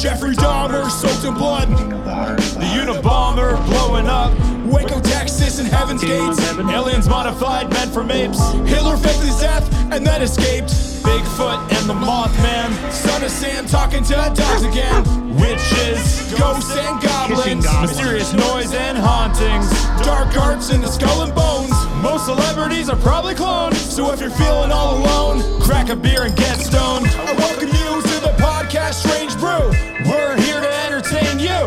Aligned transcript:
Jeffrey 0.00 0.36
Dahmer 0.36 0.88
soaked 0.88 1.24
in 1.24 1.34
blood. 1.34 1.68
The 1.68 2.68
Unabomber 2.78 3.56
blowing 3.66 4.06
up. 4.06 4.32
Waco, 4.64 5.00
Texas, 5.00 5.58
and 5.58 5.66
Heaven's 5.66 6.04
Gates. 6.04 6.38
Aliens 6.56 7.08
modified, 7.08 7.68
men 7.72 7.90
from 7.90 8.12
apes. 8.12 8.38
Hitler 8.70 8.96
faked 8.96 9.24
his 9.24 9.40
death 9.40 9.66
and 9.90 10.06
then 10.06 10.22
escaped. 10.22 10.68
Bigfoot 11.02 11.58
and 11.72 11.88
the 11.90 11.94
Mothman. 11.94 12.92
Son 12.92 13.24
of 13.24 13.30
Sam 13.30 13.66
talking 13.66 14.04
to 14.04 14.14
dogs 14.36 14.62
again. 14.62 15.02
Witches, 15.34 16.32
ghosts, 16.38 16.76
and 16.76 17.02
goblins. 17.02 17.66
Mysterious 17.80 18.32
noise 18.34 18.72
and 18.74 18.96
hauntings. 18.96 19.68
Dark 20.06 20.36
arts 20.36 20.70
in 20.70 20.80
the 20.80 20.88
skull 20.88 21.22
and 21.22 21.34
bones. 21.34 21.74
Most 22.02 22.26
celebrities 22.26 22.88
are 22.88 22.98
probably 22.98 23.34
cloned. 23.34 23.74
So 23.74 24.12
if 24.12 24.20
you're 24.20 24.30
feeling 24.30 24.70
all 24.70 24.98
alone, 24.98 25.60
crack 25.60 25.88
a 25.88 25.96
beer 25.96 26.22
and 26.22 26.36
get 26.36 26.60
stoned. 26.60 27.06
I 27.08 27.32
welcome 27.32 27.68
you 27.68 28.02
to 28.02 28.17
podcast 28.38 28.94
Strange 28.94 29.36
Brew. 29.38 29.70
We're 30.10 30.36
here 30.40 30.60
to 30.60 30.72
entertain 30.86 31.38
you. 31.38 31.58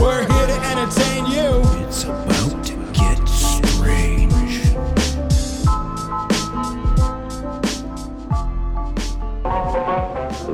We're 0.00 0.22
here 0.32 0.46
to 0.46 0.58
entertain 0.66 1.26
you. 1.26 1.62
It's 1.84 2.04
about 2.04 2.64
to 2.64 2.76
get 2.92 3.28
strange. 3.28 4.32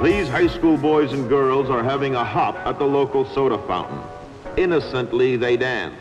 These 0.02 0.28
high 0.28 0.48
school 0.48 0.76
boys 0.76 1.12
and 1.12 1.28
girls 1.28 1.68
are 1.70 1.82
having 1.82 2.14
a 2.14 2.24
hop 2.24 2.56
at 2.66 2.78
the 2.78 2.84
local 2.84 3.24
soda 3.34 3.58
fountain. 3.66 4.00
Innocently, 4.56 5.36
they 5.36 5.56
dance. 5.56 6.00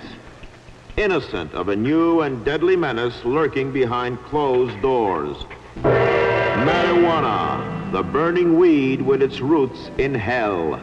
Innocent 0.98 1.54
of 1.54 1.68
a 1.70 1.76
new 1.76 2.22
and 2.22 2.46
deadly 2.46 2.78
menace 2.78 3.26
lurking 3.26 3.74
behind 3.74 4.18
closed 4.24 4.82
doors. 4.82 5.36
Marijuana, 5.84 7.75
the 7.92 8.04
burning 8.04 8.58
weed 8.58 9.02
with 9.02 9.22
its 9.22 9.40
roots 9.40 9.90
in 9.98 10.14
hell. 10.14 10.82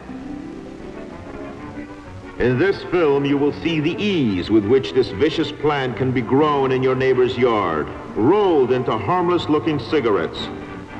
In 2.39 2.57
this 2.57 2.83
film, 2.85 3.25
you 3.25 3.37
will 3.37 3.53
see 3.53 3.79
the 3.79 3.95
ease 4.01 4.49
with 4.49 4.65
which 4.65 4.93
this 4.93 5.09
vicious 5.09 5.51
plant 5.51 5.97
can 5.97 6.11
be 6.11 6.21
grown 6.21 6.71
in 6.71 6.81
your 6.81 6.95
neighbor's 6.95 7.37
yard, 7.37 7.87
rolled 8.15 8.71
into 8.71 8.97
harmless 8.97 9.47
looking 9.49 9.77
cigarettes, 9.77 10.47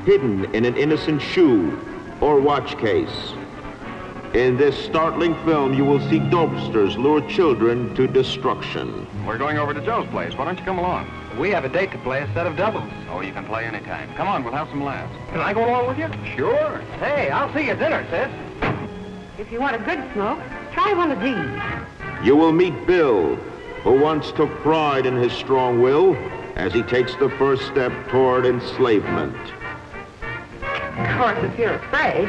hidden 0.04 0.44
in 0.54 0.64
an 0.64 0.76
innocent 0.76 1.20
shoe 1.20 1.76
or 2.20 2.40
watch 2.40 2.78
case. 2.78 3.32
In 4.34 4.56
this 4.56 4.76
startling 4.84 5.34
film, 5.44 5.74
you 5.74 5.84
will 5.84 6.00
see 6.08 6.18
dopesters 6.18 6.96
lure 6.96 7.20
children 7.28 7.94
to 7.94 8.06
destruction. 8.06 9.06
We're 9.26 9.38
going 9.38 9.58
over 9.58 9.74
to 9.74 9.80
Joe's 9.80 10.08
place. 10.08 10.34
Why 10.34 10.44
don't 10.44 10.58
you 10.58 10.64
come 10.64 10.78
along? 10.78 11.08
We 11.38 11.50
have 11.50 11.64
a 11.64 11.68
date 11.68 11.90
to 11.90 11.98
play 11.98 12.22
a 12.22 12.32
set 12.32 12.46
of 12.46 12.56
doubles. 12.56 12.90
Oh, 13.10 13.20
you 13.20 13.32
can 13.32 13.44
play 13.44 13.64
anytime. 13.64 14.14
Come 14.14 14.28
on, 14.28 14.44
we'll 14.44 14.54
have 14.54 14.68
some 14.68 14.84
laughs. 14.84 15.12
Can 15.30 15.40
I 15.40 15.52
go 15.52 15.68
along 15.68 15.88
with 15.88 15.98
you? 15.98 16.08
Sure. 16.36 16.78
Hey, 17.00 17.28
I'll 17.28 17.52
see 17.52 17.64
you 17.64 17.72
at 17.72 17.78
dinner, 17.80 18.06
sis. 18.08 18.30
If 19.38 19.50
you 19.50 19.60
want 19.60 19.74
a 19.74 19.80
good 19.80 20.00
smoke, 20.12 20.38
try 20.72 20.92
one 20.92 21.10
of 21.10 21.20
these. 21.20 22.24
You 22.24 22.36
will 22.36 22.52
meet 22.52 22.86
Bill, 22.86 23.34
who 23.82 24.00
once 24.00 24.30
took 24.32 24.50
pride 24.60 25.06
in 25.06 25.16
his 25.16 25.32
strong 25.32 25.82
will 25.82 26.16
as 26.54 26.72
he 26.72 26.82
takes 26.82 27.16
the 27.16 27.28
first 27.30 27.66
step 27.66 27.92
toward 28.08 28.46
enslavement. 28.46 29.36
Of 30.62 31.18
course, 31.18 31.38
if 31.42 31.58
you're 31.58 31.74
afraid. 31.74 32.28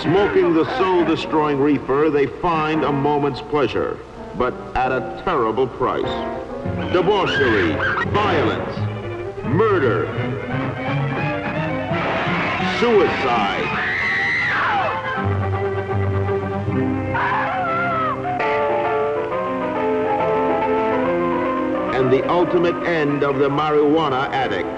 Smoking 0.00 0.54
the 0.54 0.64
soul-destroying 0.78 1.58
reefer, 1.58 2.10
they 2.10 2.26
find 2.26 2.84
a 2.84 2.92
moment's 2.92 3.40
pleasure, 3.40 3.98
but 4.36 4.54
at 4.76 4.92
a 4.92 5.20
terrible 5.24 5.66
price. 5.66 6.02
Debauchery, 6.92 7.72
violence, 8.10 8.76
murder, 9.44 10.06
suicide. 12.80 13.68
And 21.94 22.12
the 22.12 22.28
ultimate 22.28 22.74
end 22.86 23.22
of 23.22 23.38
the 23.38 23.48
marijuana 23.48 24.28
addict. 24.30 24.68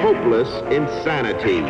Hopeless 0.00 0.48
insanity. 0.72 1.60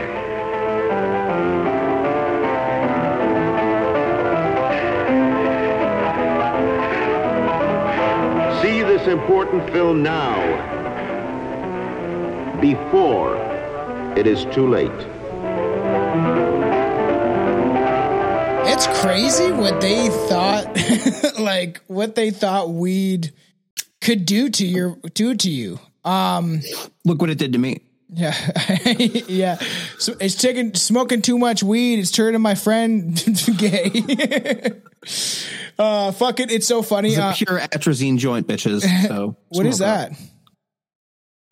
This 9.03 9.13
important 9.13 9.69
film 9.71 10.03
now, 10.03 10.41
before 12.61 13.37
it 14.17 14.27
is 14.27 14.45
too 14.55 14.69
late. 14.69 14.91
It's 18.65 18.87
crazy 19.01 19.51
what 19.51 19.81
they 19.81 20.09
thought, 20.29 21.39
like 21.41 21.81
what 21.89 22.15
they 22.15 22.31
thought 22.31 22.71
weed 22.71 23.33
could 24.01 24.25
do 24.25 24.51
to 24.51 24.67
your 24.67 24.97
do 25.15 25.35
to 25.35 25.51
you. 25.51 25.81
Um, 26.05 26.61
Look 27.05 27.21
what 27.21 27.31
it 27.31 27.39
did 27.39 27.53
to 27.55 27.59
me. 27.59 27.81
yeah, 28.09 28.35
yeah. 28.99 29.57
So 29.99 30.15
it's 30.21 30.37
taking 30.37 30.75
smoking 30.75 31.23
too 31.23 31.39
much 31.39 31.63
weed. 31.63 31.99
It's 31.99 32.11
turning 32.13 32.41
my 32.41 32.55
friend 32.55 33.17
gay. 33.57 33.91
Uh, 35.83 36.13
fuck 36.13 36.41
it. 36.41 36.51
It's 36.51 36.67
so 36.67 36.83
funny. 36.83 37.11
It's 37.11 37.19
a 37.19 37.25
Uh, 37.25 37.35
pure 37.35 37.59
atrazine 37.61 38.19
joint, 38.19 38.47
bitches. 38.47 38.85
So 39.09 39.37
what 39.49 39.67
is 39.67 39.81
up. 39.81 40.11
that? 40.11 40.19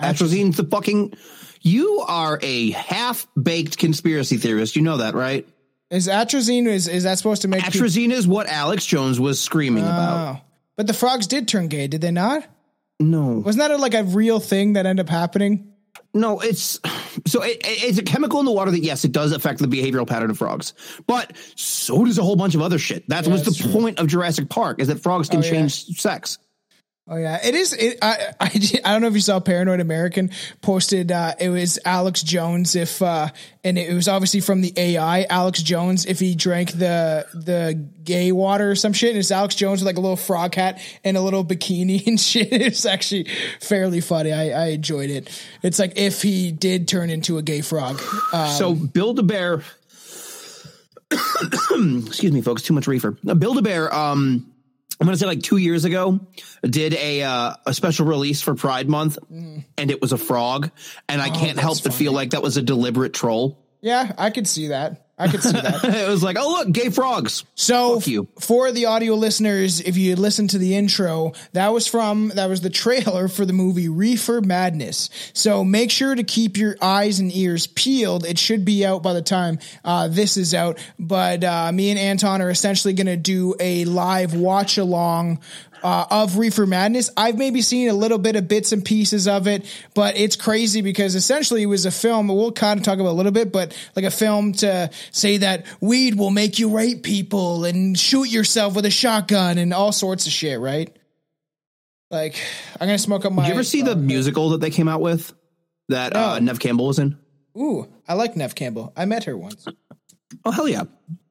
Atrazine's 0.00 0.56
the 0.56 0.64
fucking. 0.64 1.14
You 1.62 2.04
are 2.08 2.38
a 2.42 2.70
half 2.70 3.26
baked 3.40 3.76
conspiracy 3.76 4.38
theorist. 4.38 4.76
You 4.76 4.82
know 4.82 4.96
that, 4.98 5.14
right? 5.14 5.46
Is 5.90 6.08
atrazine 6.08 6.66
is 6.66 6.88
is 6.88 7.02
that 7.02 7.18
supposed 7.18 7.42
to 7.42 7.48
make 7.48 7.62
people- 7.64 7.80
Atrazine 7.80 8.12
is 8.12 8.26
what 8.26 8.46
Alex 8.46 8.86
Jones 8.86 9.20
was 9.20 9.40
screaming 9.40 9.84
about. 9.84 10.36
Oh. 10.36 10.40
But 10.76 10.86
the 10.86 10.94
frogs 10.94 11.26
did 11.26 11.48
turn 11.48 11.68
gay, 11.68 11.86
did 11.88 12.00
they 12.00 12.12
not? 12.12 12.46
No, 12.98 13.38
Wasn't 13.44 13.60
that 13.60 13.70
a, 13.70 13.76
like 13.78 13.94
a 13.94 14.04
real 14.04 14.40
thing 14.40 14.74
that 14.74 14.84
ended 14.86 15.06
up 15.06 15.10
happening? 15.10 15.72
No, 16.14 16.40
it's 16.40 16.80
so 17.26 17.42
it, 17.42 17.58
it's 17.64 17.98
a 17.98 18.02
chemical 18.02 18.40
in 18.40 18.46
the 18.46 18.52
water 18.52 18.70
that 18.70 18.80
yes, 18.80 19.04
it 19.04 19.12
does 19.12 19.32
affect 19.32 19.60
the 19.60 19.66
behavioral 19.68 20.06
pattern 20.06 20.30
of 20.30 20.38
frogs, 20.38 20.74
but 21.06 21.32
so 21.56 22.04
does 22.04 22.18
a 22.18 22.22
whole 22.22 22.36
bunch 22.36 22.54
of 22.54 22.62
other 22.62 22.78
shit. 22.78 23.08
That 23.08 23.26
was 23.26 23.44
the 23.44 23.52
true. 23.52 23.72
point 23.72 23.98
of 23.98 24.06
Jurassic 24.06 24.48
Park 24.48 24.80
is 24.80 24.88
that 24.88 25.00
frogs 25.00 25.28
can 25.28 25.40
Oh, 25.40 25.44
yeah. 25.44 25.50
change 25.50 25.84
sex. 26.00 26.38
Oh 27.08 27.16
yeah, 27.16 27.40
it 27.44 27.56
is. 27.56 27.72
It, 27.72 27.98
I, 28.02 28.32
I 28.38 28.44
I 28.84 28.92
don't 28.92 29.00
know 29.02 29.08
if 29.08 29.14
you 29.14 29.20
saw 29.20 29.40
Paranoid 29.40 29.80
American 29.80 30.30
posted. 30.62 31.10
Uh, 31.10 31.32
it 31.40 31.48
was 31.48 31.76
Alex 31.84 32.22
Jones 32.22 32.76
if 32.76 33.02
uh, 33.02 33.28
and 33.64 33.76
it 33.76 33.92
was 33.92 34.06
obviously 34.06 34.40
from 34.40 34.60
the 34.60 34.72
AI. 34.76 35.24
Alex 35.24 35.60
Jones 35.60 36.06
if 36.06 36.20
he 36.20 36.36
drank 36.36 36.70
the 36.72 37.26
the 37.34 37.74
gay 38.04 38.30
water 38.30 38.70
or 38.70 38.74
some 38.76 38.92
shit. 38.92 39.10
And 39.10 39.18
it's 39.18 39.32
Alex 39.32 39.56
Jones 39.56 39.80
with 39.80 39.86
like 39.86 39.96
a 39.96 40.00
little 40.00 40.16
frog 40.16 40.54
hat 40.54 40.80
and 41.02 41.16
a 41.16 41.20
little 41.20 41.44
bikini 41.44 42.06
and 42.06 42.20
shit. 42.20 42.52
It's 42.52 42.86
actually 42.86 43.26
fairly 43.60 44.00
funny. 44.00 44.32
I, 44.32 44.50
I 44.50 44.66
enjoyed 44.68 45.10
it. 45.10 45.44
It's 45.62 45.80
like 45.80 45.94
if 45.96 46.22
he 46.22 46.52
did 46.52 46.86
turn 46.86 47.10
into 47.10 47.38
a 47.38 47.42
gay 47.42 47.62
frog. 47.62 48.00
Uh, 48.32 48.50
So 48.50 48.72
Build 48.74 49.18
a 49.18 49.22
Bear, 49.24 49.64
excuse 51.10 52.30
me, 52.32 52.40
folks, 52.40 52.62
too 52.62 52.74
much 52.74 52.86
reefer. 52.86 53.12
Build 53.12 53.58
a 53.58 53.62
Bear, 53.62 53.92
um, 53.92 54.49
I'm 55.00 55.06
gonna 55.06 55.16
say 55.16 55.26
like 55.26 55.42
two 55.42 55.56
years 55.56 55.86
ago, 55.86 56.20
did 56.62 56.92
a 56.94 57.22
uh, 57.22 57.54
a 57.66 57.72
special 57.72 58.06
release 58.06 58.42
for 58.42 58.54
Pride 58.54 58.88
Month, 58.88 59.18
and 59.30 59.90
it 59.90 60.00
was 60.00 60.12
a 60.12 60.18
frog, 60.18 60.70
and 61.08 61.22
I 61.22 61.30
can't 61.30 61.58
help 61.58 61.76
that's 61.76 61.80
but 61.80 61.94
feel 61.94 62.12
like 62.12 62.30
that 62.30 62.42
was 62.42 62.58
a 62.58 62.62
deliberate 62.62 63.14
troll. 63.14 63.58
yeah, 63.80 64.12
I 64.18 64.28
could 64.30 64.46
see 64.46 64.68
that. 64.68 65.06
I 65.20 65.28
could 65.28 65.42
see 65.42 65.52
that. 65.52 65.84
it 65.84 66.08
was 66.08 66.22
like, 66.22 66.36
oh 66.38 66.48
look, 66.48 66.72
gay 66.72 66.88
frogs. 66.88 67.44
So 67.54 68.00
for 68.40 68.72
the 68.72 68.86
audio 68.86 69.14
listeners, 69.14 69.80
if 69.80 69.96
you 69.96 70.16
listen 70.16 70.48
to 70.48 70.58
the 70.58 70.74
intro, 70.74 71.32
that 71.52 71.68
was 71.68 71.86
from 71.86 72.28
that 72.34 72.48
was 72.48 72.62
the 72.62 72.70
trailer 72.70 73.28
for 73.28 73.44
the 73.44 73.52
movie 73.52 73.88
Reefer 73.88 74.40
Madness. 74.40 75.10
So 75.34 75.62
make 75.62 75.90
sure 75.90 76.14
to 76.14 76.24
keep 76.24 76.56
your 76.56 76.76
eyes 76.80 77.20
and 77.20 77.34
ears 77.34 77.66
peeled. 77.66 78.24
It 78.24 78.38
should 78.38 78.64
be 78.64 78.84
out 78.86 79.02
by 79.02 79.12
the 79.12 79.22
time 79.22 79.58
uh, 79.84 80.08
this 80.08 80.36
is 80.36 80.54
out. 80.54 80.78
But 80.98 81.44
uh, 81.44 81.70
me 81.72 81.90
and 81.90 81.98
Anton 81.98 82.40
are 82.40 82.50
essentially 82.50 82.94
going 82.94 83.06
to 83.06 83.16
do 83.16 83.54
a 83.60 83.84
live 83.84 84.34
watch 84.34 84.78
along. 84.78 85.40
Uh, 85.82 86.06
of 86.10 86.36
Reefer 86.36 86.66
Madness. 86.66 87.10
I've 87.16 87.38
maybe 87.38 87.62
seen 87.62 87.88
a 87.88 87.94
little 87.94 88.18
bit 88.18 88.36
of 88.36 88.48
bits 88.48 88.72
and 88.72 88.84
pieces 88.84 89.26
of 89.26 89.46
it, 89.46 89.64
but 89.94 90.16
it's 90.16 90.36
crazy 90.36 90.82
because 90.82 91.14
essentially 91.14 91.62
it 91.62 91.66
was 91.66 91.86
a 91.86 91.90
film. 91.90 92.28
We'll 92.28 92.52
kind 92.52 92.78
of 92.78 92.84
talk 92.84 92.98
about 92.98 93.12
a 93.12 93.18
little 93.18 93.32
bit, 93.32 93.50
but 93.50 93.76
like 93.96 94.04
a 94.04 94.10
film 94.10 94.52
to 94.54 94.90
say 95.10 95.38
that 95.38 95.64
weed 95.80 96.16
will 96.16 96.30
make 96.30 96.58
you 96.58 96.76
rape 96.76 97.02
people 97.02 97.64
and 97.64 97.98
shoot 97.98 98.28
yourself 98.28 98.74
with 98.74 98.84
a 98.84 98.90
shotgun 98.90 99.56
and 99.56 99.72
all 99.72 99.92
sorts 99.92 100.26
of 100.26 100.32
shit, 100.32 100.60
right? 100.60 100.94
Like, 102.10 102.36
I'm 102.80 102.88
gonna 102.88 102.98
smoke 102.98 103.24
up 103.24 103.32
my. 103.32 103.42
Did 103.44 103.48
you 103.48 103.54
ever 103.54 103.64
see 103.64 103.82
the 103.82 103.96
musical 103.96 104.50
that 104.50 104.60
they 104.60 104.70
came 104.70 104.88
out 104.88 105.00
with 105.00 105.32
that 105.88 106.14
uh, 106.14 106.40
Neve 106.40 106.58
Campbell 106.58 106.88
was 106.88 106.98
in? 106.98 107.16
Ooh, 107.56 107.86
I 108.06 108.14
like 108.14 108.36
Neve 108.36 108.54
Campbell. 108.54 108.92
I 108.96 109.04
met 109.04 109.24
her 109.24 109.36
once. 109.36 109.66
Oh 110.44 110.50
hell 110.50 110.68
yeah! 110.68 110.84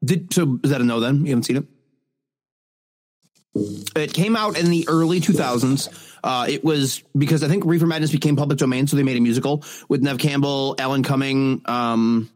Did 0.03 0.33
so? 0.33 0.59
Is 0.63 0.71
that 0.71 0.81
a 0.81 0.85
no? 0.85 0.99
Then 0.99 1.25
you 1.25 1.31
haven't 1.31 1.43
seen 1.43 1.57
it? 1.57 1.65
It 3.55 4.13
came 4.13 4.35
out 4.35 4.57
in 4.59 4.69
the 4.69 4.85
early 4.87 5.19
2000s. 5.19 6.15
Uh, 6.23 6.45
it 6.49 6.63
was 6.63 7.01
because 7.17 7.43
I 7.43 7.47
think 7.47 7.65
Reefer 7.65 7.87
Madness 7.87 8.11
became 8.11 8.35
public 8.35 8.57
domain, 8.59 8.87
so 8.87 8.95
they 8.97 9.03
made 9.03 9.17
a 9.17 9.21
musical 9.21 9.63
with 9.87 10.01
Neve 10.01 10.17
Campbell, 10.19 10.75
Alan 10.77 11.03
Cumming. 11.03 11.61
Um, 11.65 12.29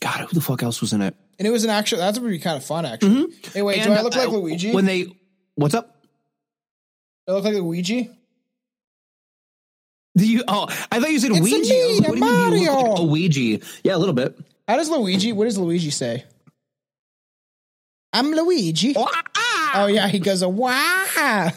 God, 0.00 0.20
who 0.20 0.34
the 0.34 0.40
fuck 0.40 0.62
else 0.62 0.80
was 0.80 0.92
in 0.92 1.00
it? 1.02 1.16
And 1.38 1.48
it 1.48 1.50
was 1.50 1.64
an 1.64 1.70
actual. 1.70 1.98
That's 1.98 2.18
would 2.18 2.28
be 2.30 2.38
kind 2.38 2.56
of 2.56 2.64
fun, 2.64 2.86
actually. 2.86 3.32
Hey, 3.52 3.62
wait, 3.62 3.82
do 3.82 3.90
I 3.92 4.02
look 4.02 4.14
like 4.14 4.28
uh, 4.28 4.32
Luigi? 4.32 4.72
When 4.72 4.84
they, 4.84 5.16
what's 5.56 5.74
up? 5.74 6.04
I 7.28 7.32
look 7.32 7.44
like 7.44 7.54
Luigi. 7.54 8.10
Do 10.16 10.28
you? 10.28 10.44
Oh, 10.46 10.66
I 10.92 11.00
thought 11.00 11.10
you 11.10 11.18
said 11.18 11.32
It's 11.32 11.40
Ouija. 11.40 11.58
me, 11.72 11.96
I 11.96 12.08
what 12.08 12.18
do 12.18 12.24
you 12.24 12.50
mean 12.50 12.62
you 12.62 12.70
Mario. 12.70 12.90
like 12.92 13.10
Ouija? 13.10 13.66
Yeah, 13.82 13.96
a 13.96 13.98
little 13.98 14.14
bit. 14.14 14.38
How 14.68 14.76
does 14.76 14.88
Luigi? 14.88 15.32
What 15.32 15.46
does 15.46 15.58
Luigi 15.58 15.90
say? 15.90 16.24
I'm 18.12 18.30
Luigi. 18.30 18.94
Oh 18.96 19.10
yeah, 19.82 20.08
he 20.08 20.20
goes 20.20 20.42
a 20.42 20.48
wow. 20.48 21.50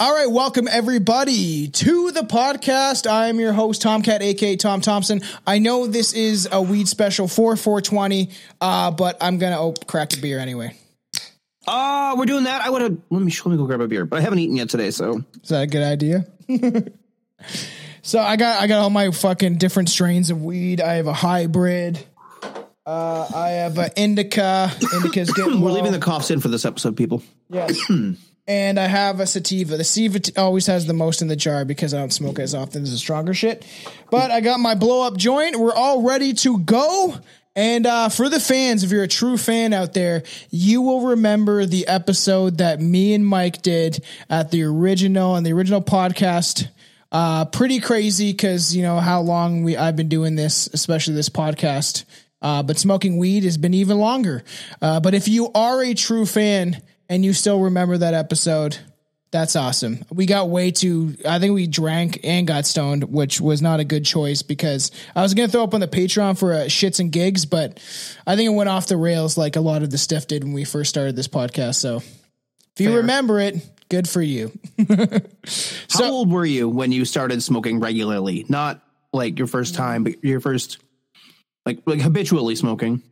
All 0.00 0.14
right, 0.14 0.30
welcome 0.30 0.68
everybody 0.70 1.68
to 1.68 2.12
the 2.12 2.22
podcast. 2.22 3.10
I 3.10 3.26
am 3.26 3.40
your 3.40 3.52
host 3.52 3.82
Tomcat, 3.82 4.22
aka 4.22 4.56
Tom 4.56 4.80
Thompson. 4.80 5.20
I 5.46 5.58
know 5.58 5.86
this 5.86 6.12
is 6.12 6.48
a 6.50 6.62
weed 6.62 6.88
special 6.88 7.26
for 7.26 7.56
420, 7.56 8.30
uh, 8.60 8.92
but 8.92 9.18
I'm 9.20 9.38
gonna 9.38 9.60
oh, 9.60 9.74
crack 9.86 10.16
a 10.16 10.20
beer 10.20 10.38
anyway. 10.38 10.74
Oh, 11.66 12.14
we're 12.16 12.26
doing 12.26 12.44
that. 12.44 12.62
I 12.62 12.70
would 12.70 12.80
have. 12.80 12.96
Let 13.10 13.22
me 13.22 13.32
let 13.44 13.50
me 13.50 13.56
go 13.56 13.66
grab 13.66 13.80
a 13.80 13.88
beer, 13.88 14.06
but 14.06 14.20
I 14.20 14.22
haven't 14.22 14.38
eaten 14.38 14.56
yet 14.56 14.70
today. 14.70 14.92
So 14.92 15.24
Is 15.42 15.48
that 15.48 15.62
a 15.62 15.66
good 15.66 15.82
idea? 15.82 16.26
so 18.02 18.20
I 18.20 18.36
got 18.36 18.62
I 18.62 18.68
got 18.68 18.78
all 18.78 18.90
my 18.90 19.10
fucking 19.10 19.56
different 19.58 19.88
strains 19.88 20.30
of 20.30 20.42
weed. 20.42 20.80
I 20.80 20.94
have 20.94 21.08
a 21.08 21.12
hybrid. 21.12 22.06
Uh, 22.90 23.30
I 23.32 23.48
have 23.50 23.78
an 23.78 23.90
indica. 23.94 24.68
Indica's 24.92 25.30
getting 25.34 25.60
we're 25.60 25.68
low. 25.68 25.76
leaving 25.76 25.92
the 25.92 26.00
coughs 26.00 26.28
in 26.32 26.40
for 26.40 26.48
this 26.48 26.64
episode, 26.64 26.96
people. 26.96 27.22
Yes. 27.48 27.78
and 28.48 28.80
I 28.80 28.88
have 28.88 29.20
a 29.20 29.28
sativa. 29.28 29.76
The 29.76 29.84
sativa 29.84 30.20
always 30.36 30.66
has 30.66 30.86
the 30.86 30.92
most 30.92 31.22
in 31.22 31.28
the 31.28 31.36
jar 31.36 31.64
because 31.64 31.94
I 31.94 31.98
don't 31.98 32.12
smoke 32.12 32.40
as 32.40 32.52
often 32.52 32.82
as 32.82 32.90
the 32.90 32.98
stronger 32.98 33.32
shit. 33.32 33.64
But 34.10 34.32
I 34.32 34.40
got 34.40 34.58
my 34.58 34.74
blow 34.74 35.06
up 35.06 35.16
joint. 35.16 35.54
We're 35.54 35.72
all 35.72 36.02
ready 36.02 36.32
to 36.32 36.58
go. 36.58 37.14
And 37.54 37.86
uh, 37.86 38.08
for 38.08 38.28
the 38.28 38.40
fans, 38.40 38.82
if 38.82 38.90
you're 38.90 39.04
a 39.04 39.08
true 39.08 39.36
fan 39.36 39.72
out 39.72 39.94
there, 39.94 40.24
you 40.50 40.82
will 40.82 41.10
remember 41.10 41.66
the 41.66 41.86
episode 41.86 42.58
that 42.58 42.80
me 42.80 43.14
and 43.14 43.24
Mike 43.24 43.62
did 43.62 44.02
at 44.28 44.50
the 44.50 44.64
original 44.64 45.36
and 45.36 45.46
the 45.46 45.52
original 45.52 45.80
podcast. 45.82 46.66
Uh, 47.12 47.44
pretty 47.44 47.78
crazy 47.78 48.32
because 48.32 48.74
you 48.74 48.82
know 48.82 48.98
how 48.98 49.20
long 49.20 49.62
we 49.62 49.76
I've 49.76 49.96
been 49.96 50.08
doing 50.08 50.34
this, 50.34 50.68
especially 50.72 51.14
this 51.14 51.28
podcast. 51.28 52.04
Uh, 52.42 52.62
but 52.62 52.78
smoking 52.78 53.18
weed 53.18 53.44
has 53.44 53.58
been 53.58 53.74
even 53.74 53.98
longer. 53.98 54.42
Uh, 54.80 55.00
but 55.00 55.14
if 55.14 55.28
you 55.28 55.50
are 55.54 55.82
a 55.82 55.94
true 55.94 56.24
fan 56.26 56.80
and 57.08 57.24
you 57.24 57.32
still 57.32 57.60
remember 57.60 57.98
that 57.98 58.14
episode, 58.14 58.78
that's 59.30 59.54
awesome. 59.54 60.04
We 60.10 60.26
got 60.26 60.48
way 60.48 60.70
too, 60.70 61.16
I 61.28 61.38
think 61.38 61.54
we 61.54 61.66
drank 61.66 62.20
and 62.24 62.46
got 62.46 62.66
stoned, 62.66 63.04
which 63.04 63.40
was 63.40 63.62
not 63.62 63.78
a 63.78 63.84
good 63.84 64.04
choice 64.04 64.42
because 64.42 64.90
I 65.14 65.22
was 65.22 65.34
going 65.34 65.48
to 65.48 65.52
throw 65.52 65.62
up 65.62 65.74
on 65.74 65.80
the 65.80 65.88
Patreon 65.88 66.38
for 66.38 66.52
uh, 66.52 66.56
shits 66.64 66.98
and 66.98 67.12
gigs, 67.12 67.46
but 67.46 67.78
I 68.26 68.36
think 68.36 68.50
it 68.50 68.54
went 68.54 68.68
off 68.68 68.88
the 68.88 68.96
rails 68.96 69.38
like 69.38 69.56
a 69.56 69.60
lot 69.60 69.82
of 69.82 69.90
the 69.90 69.98
stuff 69.98 70.26
did 70.26 70.42
when 70.42 70.52
we 70.52 70.64
first 70.64 70.90
started 70.90 71.14
this 71.14 71.28
podcast. 71.28 71.76
So 71.76 71.96
if 71.96 72.80
you 72.80 72.96
remember 72.96 73.38
it, 73.38 73.56
good 73.88 74.08
for 74.08 74.22
you. 74.22 74.50
How 75.90 76.10
old 76.10 76.32
were 76.32 76.46
you 76.46 76.68
when 76.68 76.90
you 76.90 77.04
started 77.04 77.42
smoking 77.42 77.78
regularly? 77.78 78.46
Not 78.48 78.82
like 79.12 79.38
your 79.38 79.48
first 79.48 79.74
time, 79.74 80.04
but 80.04 80.24
your 80.24 80.40
first 80.40 80.78
like 81.66 81.80
like 81.86 82.00
habitually 82.00 82.56
smoking. 82.56 83.02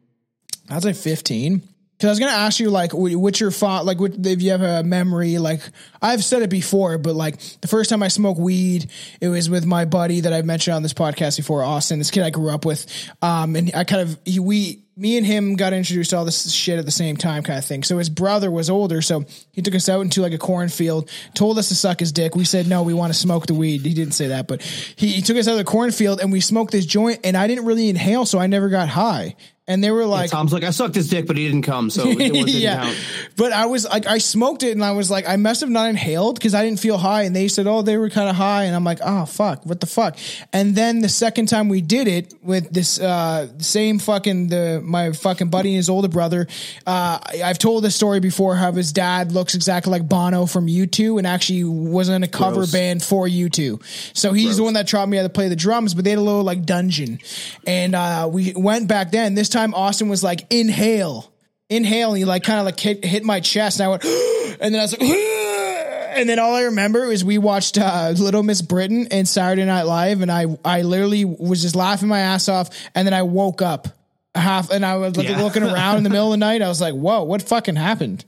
I 0.70 0.74
was 0.74 0.84
like 0.84 0.96
15. 0.96 1.62
Cause 2.00 2.06
I 2.06 2.10
was 2.10 2.20
gonna 2.20 2.30
ask 2.30 2.60
you 2.60 2.70
like, 2.70 2.92
what's 2.94 3.40
your 3.40 3.50
thought? 3.50 3.84
Like, 3.84 3.98
what, 3.98 4.24
if 4.24 4.40
you 4.40 4.52
have 4.52 4.62
a 4.62 4.84
memory? 4.84 5.38
Like, 5.38 5.62
I've 6.00 6.22
said 6.22 6.42
it 6.42 6.50
before, 6.50 6.96
but 6.96 7.16
like 7.16 7.40
the 7.60 7.66
first 7.66 7.90
time 7.90 8.04
I 8.04 8.08
smoked 8.08 8.38
weed, 8.38 8.88
it 9.20 9.26
was 9.26 9.50
with 9.50 9.66
my 9.66 9.84
buddy 9.84 10.20
that 10.20 10.32
I've 10.32 10.44
mentioned 10.44 10.76
on 10.76 10.84
this 10.84 10.94
podcast 10.94 11.38
before, 11.38 11.64
Austin. 11.64 11.98
This 11.98 12.12
kid 12.12 12.22
I 12.22 12.30
grew 12.30 12.50
up 12.50 12.64
with, 12.64 12.86
um, 13.20 13.56
and 13.56 13.72
I 13.74 13.82
kind 13.82 14.02
of 14.02 14.16
he, 14.24 14.38
we, 14.38 14.84
me 14.98 15.16
and 15.16 15.24
him 15.24 15.54
got 15.54 15.72
introduced 15.72 16.10
to 16.10 16.16
all 16.16 16.24
this 16.24 16.52
shit 16.52 16.78
at 16.78 16.84
the 16.84 16.90
same 16.90 17.16
time, 17.16 17.44
kind 17.44 17.58
of 17.58 17.64
thing. 17.64 17.84
So 17.84 17.98
his 17.98 18.10
brother 18.10 18.50
was 18.50 18.68
older, 18.68 19.00
so 19.00 19.24
he 19.52 19.62
took 19.62 19.76
us 19.76 19.88
out 19.88 20.00
into 20.00 20.22
like 20.22 20.32
a 20.32 20.38
cornfield, 20.38 21.08
told 21.34 21.56
us 21.56 21.68
to 21.68 21.76
suck 21.76 22.00
his 22.00 22.10
dick. 22.10 22.34
We 22.34 22.44
said 22.44 22.66
no, 22.66 22.82
we 22.82 22.94
want 22.94 23.12
to 23.12 23.18
smoke 23.18 23.46
the 23.46 23.54
weed. 23.54 23.82
He 23.82 23.94
didn't 23.94 24.14
say 24.14 24.28
that, 24.28 24.48
but 24.48 24.60
he, 24.62 25.08
he 25.12 25.22
took 25.22 25.36
us 25.36 25.46
out 25.46 25.52
of 25.52 25.58
the 25.58 25.64
cornfield 25.64 26.20
and 26.20 26.32
we 26.32 26.40
smoked 26.40 26.72
this 26.72 26.84
joint, 26.84 27.20
and 27.22 27.36
I 27.36 27.46
didn't 27.46 27.64
really 27.64 27.88
inhale, 27.88 28.26
so 28.26 28.40
I 28.40 28.48
never 28.48 28.68
got 28.68 28.88
high. 28.88 29.36
And 29.68 29.84
they 29.84 29.90
were 29.90 30.06
like, 30.06 30.30
Tom's 30.30 30.50
like, 30.50 30.64
I 30.64 30.70
sucked 30.70 30.94
his 30.94 31.10
dick, 31.10 31.26
but 31.26 31.36
he 31.36 31.46
didn't 31.46 31.62
come, 31.62 31.90
so 31.90 32.04
didn't 32.14 32.48
yeah. 32.48 32.84
count. 32.84 32.96
But 33.36 33.52
I 33.52 33.66
was 33.66 33.86
like, 33.86 34.06
I 34.06 34.16
smoked 34.16 34.62
it 34.62 34.72
and 34.72 34.82
I 34.82 34.92
was 34.92 35.10
like, 35.10 35.28
I 35.28 35.36
must 35.36 35.60
have 35.60 35.68
not 35.68 35.90
inhaled 35.90 36.36
because 36.36 36.54
I 36.54 36.64
didn't 36.64 36.80
feel 36.80 36.96
high. 36.96 37.24
And 37.24 37.36
they 37.36 37.48
said, 37.48 37.66
oh, 37.66 37.82
they 37.82 37.98
were 37.98 38.08
kind 38.08 38.30
of 38.30 38.34
high. 38.34 38.64
And 38.64 38.74
I'm 38.74 38.82
like, 38.84 39.00
oh, 39.04 39.26
fuck, 39.26 39.66
what 39.66 39.80
the 39.80 39.86
fuck? 39.86 40.16
And 40.54 40.74
then 40.74 41.02
the 41.02 41.10
second 41.10 41.48
time 41.48 41.68
we 41.68 41.82
did 41.82 42.08
it 42.08 42.32
with 42.42 42.72
this 42.72 42.98
uh, 42.98 43.48
same 43.58 43.98
fucking, 43.98 44.48
the 44.48 44.80
my 44.82 45.12
fucking 45.12 45.50
buddy 45.50 45.68
and 45.68 45.76
his 45.76 45.90
older 45.90 46.08
brother, 46.08 46.46
uh, 46.86 47.18
I- 47.22 47.42
I've 47.44 47.58
told 47.58 47.84
this 47.84 47.94
story 47.94 48.20
before 48.20 48.56
how 48.56 48.72
his 48.72 48.90
dad 48.92 49.32
looks 49.32 49.54
exactly 49.54 49.90
like 49.90 50.08
Bono 50.08 50.46
from 50.46 50.66
U2 50.66 51.18
and 51.18 51.26
actually 51.26 51.64
was 51.64 52.08
in 52.08 52.22
a 52.22 52.28
cover 52.28 52.56
Gross. 52.56 52.72
band 52.72 53.02
for 53.02 53.28
U2. 53.28 53.82
So 54.16 54.32
he's 54.32 54.56
the 54.56 54.62
one 54.62 54.72
that 54.74 54.88
taught 54.88 55.10
me 55.10 55.18
how 55.18 55.24
to 55.24 55.28
play 55.28 55.48
the 55.48 55.56
drums, 55.56 55.92
but 55.92 56.04
they 56.04 56.10
had 56.10 56.18
a 56.18 56.22
little 56.22 56.42
like 56.42 56.64
dungeon. 56.64 57.18
And 57.66 57.94
uh, 57.94 58.30
we 58.32 58.54
went 58.56 58.88
back 58.88 59.10
then. 59.10 59.34
This 59.34 59.50
time 59.50 59.57
Austin 59.74 60.08
was 60.08 60.22
like, 60.22 60.46
inhale, 60.50 61.32
inhale. 61.68 62.10
And 62.10 62.18
he 62.18 62.24
like 62.24 62.42
kind 62.44 62.58
of 62.58 62.64
like 62.66 62.78
hit, 62.78 63.04
hit 63.04 63.24
my 63.24 63.40
chest. 63.40 63.80
And 63.80 63.86
I 63.86 63.88
went, 63.90 64.04
and 64.60 64.74
then 64.74 64.80
I 64.80 64.84
was 64.84 64.92
like, 64.92 65.02
and 66.18 66.28
then 66.28 66.38
all 66.38 66.54
I 66.54 66.62
remember 66.64 67.04
is 67.04 67.24
we 67.24 67.38
watched 67.38 67.78
uh, 67.78 68.12
Little 68.16 68.42
Miss 68.42 68.62
Britain 68.62 69.08
and 69.10 69.26
Saturday 69.28 69.64
Night 69.64 69.82
Live. 69.84 70.20
And 70.20 70.30
I, 70.30 70.46
I 70.64 70.82
literally 70.82 71.24
was 71.24 71.62
just 71.62 71.76
laughing 71.76 72.08
my 72.08 72.20
ass 72.20 72.48
off. 72.48 72.70
And 72.94 73.06
then 73.06 73.14
I 73.14 73.22
woke 73.22 73.62
up 73.62 73.88
half 74.34 74.70
and 74.70 74.84
I 74.84 74.96
was 74.96 75.16
like, 75.16 75.28
Yeah. 75.28 75.42
looking 75.42 75.62
around 75.62 75.98
in 75.98 76.02
the 76.04 76.10
middle 76.10 76.26
of 76.26 76.32
the 76.32 76.36
night. 76.38 76.62
I 76.62 76.68
was 76.68 76.80
like, 76.80 76.94
whoa, 76.94 77.24
what 77.24 77.42
fucking 77.42 77.76
happened? 77.76 78.24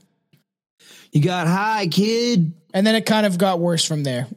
You 1.11 1.21
got 1.21 1.47
high, 1.47 1.87
kid. 1.87 2.53
And 2.73 2.87
then 2.87 2.95
it 2.95 3.05
kind 3.05 3.25
of 3.25 3.37
got 3.37 3.59
worse 3.59 3.83
from 3.85 4.03
there. 4.03 4.27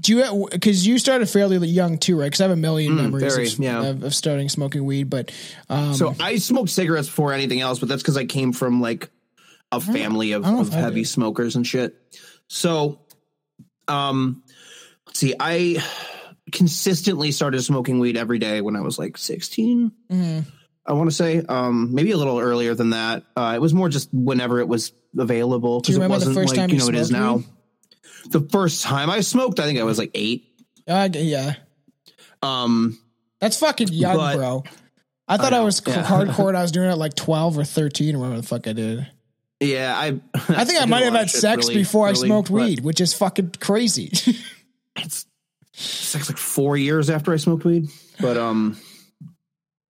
Do 0.00 0.16
you 0.16 0.48
because 0.50 0.86
you 0.86 0.98
started 0.98 1.28
fairly 1.28 1.68
young 1.68 1.98
too, 1.98 2.18
right? 2.18 2.26
Because 2.26 2.40
I 2.40 2.44
have 2.44 2.50
a 2.52 2.56
million 2.56 2.96
memories 2.96 3.24
Mm, 3.24 3.34
very, 3.34 3.46
of, 3.46 3.58
yeah. 3.58 3.86
of, 3.90 4.02
of 4.04 4.14
starting 4.14 4.48
smoking 4.48 4.84
weed, 4.86 5.10
but 5.10 5.30
um, 5.68 5.94
So 5.94 6.14
I 6.18 6.36
smoked 6.36 6.70
cigarettes 6.70 7.08
before 7.08 7.32
anything 7.32 7.60
else, 7.60 7.78
but 7.78 7.88
that's 7.88 8.02
because 8.02 8.16
I 8.16 8.24
came 8.24 8.52
from 8.52 8.80
like 8.80 9.10
a 9.70 9.80
family 9.80 10.32
of, 10.32 10.44
I 10.44 10.48
don't 10.48 10.56
know 10.56 10.62
of 10.62 10.72
heavy 10.72 11.04
smokers 11.04 11.56
and 11.56 11.66
shit. 11.66 11.96
So, 12.48 13.00
um, 13.88 14.42
let's 15.06 15.18
see, 15.18 15.34
I 15.38 15.82
consistently 16.50 17.30
started 17.32 17.62
smoking 17.62 17.98
weed 17.98 18.16
every 18.16 18.38
day 18.38 18.60
when 18.60 18.76
I 18.76 18.80
was 18.80 18.98
like 18.98 19.16
16. 19.16 19.92
Mm-hmm. 20.10 20.48
I 20.84 20.92
want 20.94 21.10
to 21.10 21.14
say, 21.14 21.42
um, 21.48 21.94
maybe 21.94 22.10
a 22.10 22.16
little 22.16 22.38
earlier 22.40 22.74
than 22.74 22.90
that. 22.90 23.24
Uh, 23.36 23.52
it 23.54 23.60
was 23.60 23.72
more 23.72 23.88
just 23.88 24.08
whenever 24.12 24.58
it 24.58 24.68
was 24.68 24.92
available 25.16 25.80
because 25.80 25.96
it 25.96 26.08
wasn't 26.08 26.34
first 26.34 26.50
like 26.50 26.56
time 26.56 26.70
you 26.70 26.76
you 26.76 26.82
know 26.82 26.88
it 26.88 26.94
is 26.96 27.10
now. 27.10 27.36
weed? 27.36 27.46
The 28.30 28.40
first 28.40 28.82
time 28.82 29.10
I 29.10 29.20
smoked, 29.20 29.60
I 29.60 29.64
think 29.64 29.78
I 29.78 29.84
was 29.84 29.98
like 29.98 30.10
eight. 30.14 30.44
uh, 30.88 31.08
yeah, 31.12 31.54
Um, 32.42 32.98
that's 33.40 33.58
fucking 33.58 33.88
young, 33.88 34.16
But- 34.16 34.36
bro. 34.36 34.64
I 35.28 35.36
thought 35.38 35.52
I, 35.52 35.58
know, 35.58 35.64
was 35.64 35.80
yeah. 35.86 36.02
hardcore. 36.02 36.48
and 36.48 36.56
I 36.58 36.62
was 36.62 36.72
doing 36.72 36.88
it 36.88 36.92
at 36.92 36.98
like 36.98 37.14
twelve 37.14 37.56
or 37.56 37.64
thirteen, 37.64 38.16
or 38.16 38.18
whatever 38.18 38.40
the 38.40 38.46
fuck 38.46 38.66
I 38.68 38.72
did. 38.74 39.06
yeah, 39.60 39.94
I. 39.96 40.20
I 40.34 40.64
think 40.64 40.82
I 40.82 40.84
might 40.86 41.04
have 41.04 41.14
had 41.14 41.30
sex 41.30 41.68
really 41.68 41.80
before 41.80 42.06
I 42.08 42.12
smoked 42.12 42.50
weed, 42.50 42.80
which 42.80 43.00
is 43.00 43.14
fucking 43.14 43.54
crazy. 43.60 44.12
It's, 44.96 45.24
it's 45.72 46.28
like 46.28 46.36
four 46.36 46.76
years 46.76 47.08
after 47.08 47.32
I 47.32 47.36
smoked 47.36 47.64
weed, 47.64 47.88
but 48.20 48.36
um. 48.36 48.76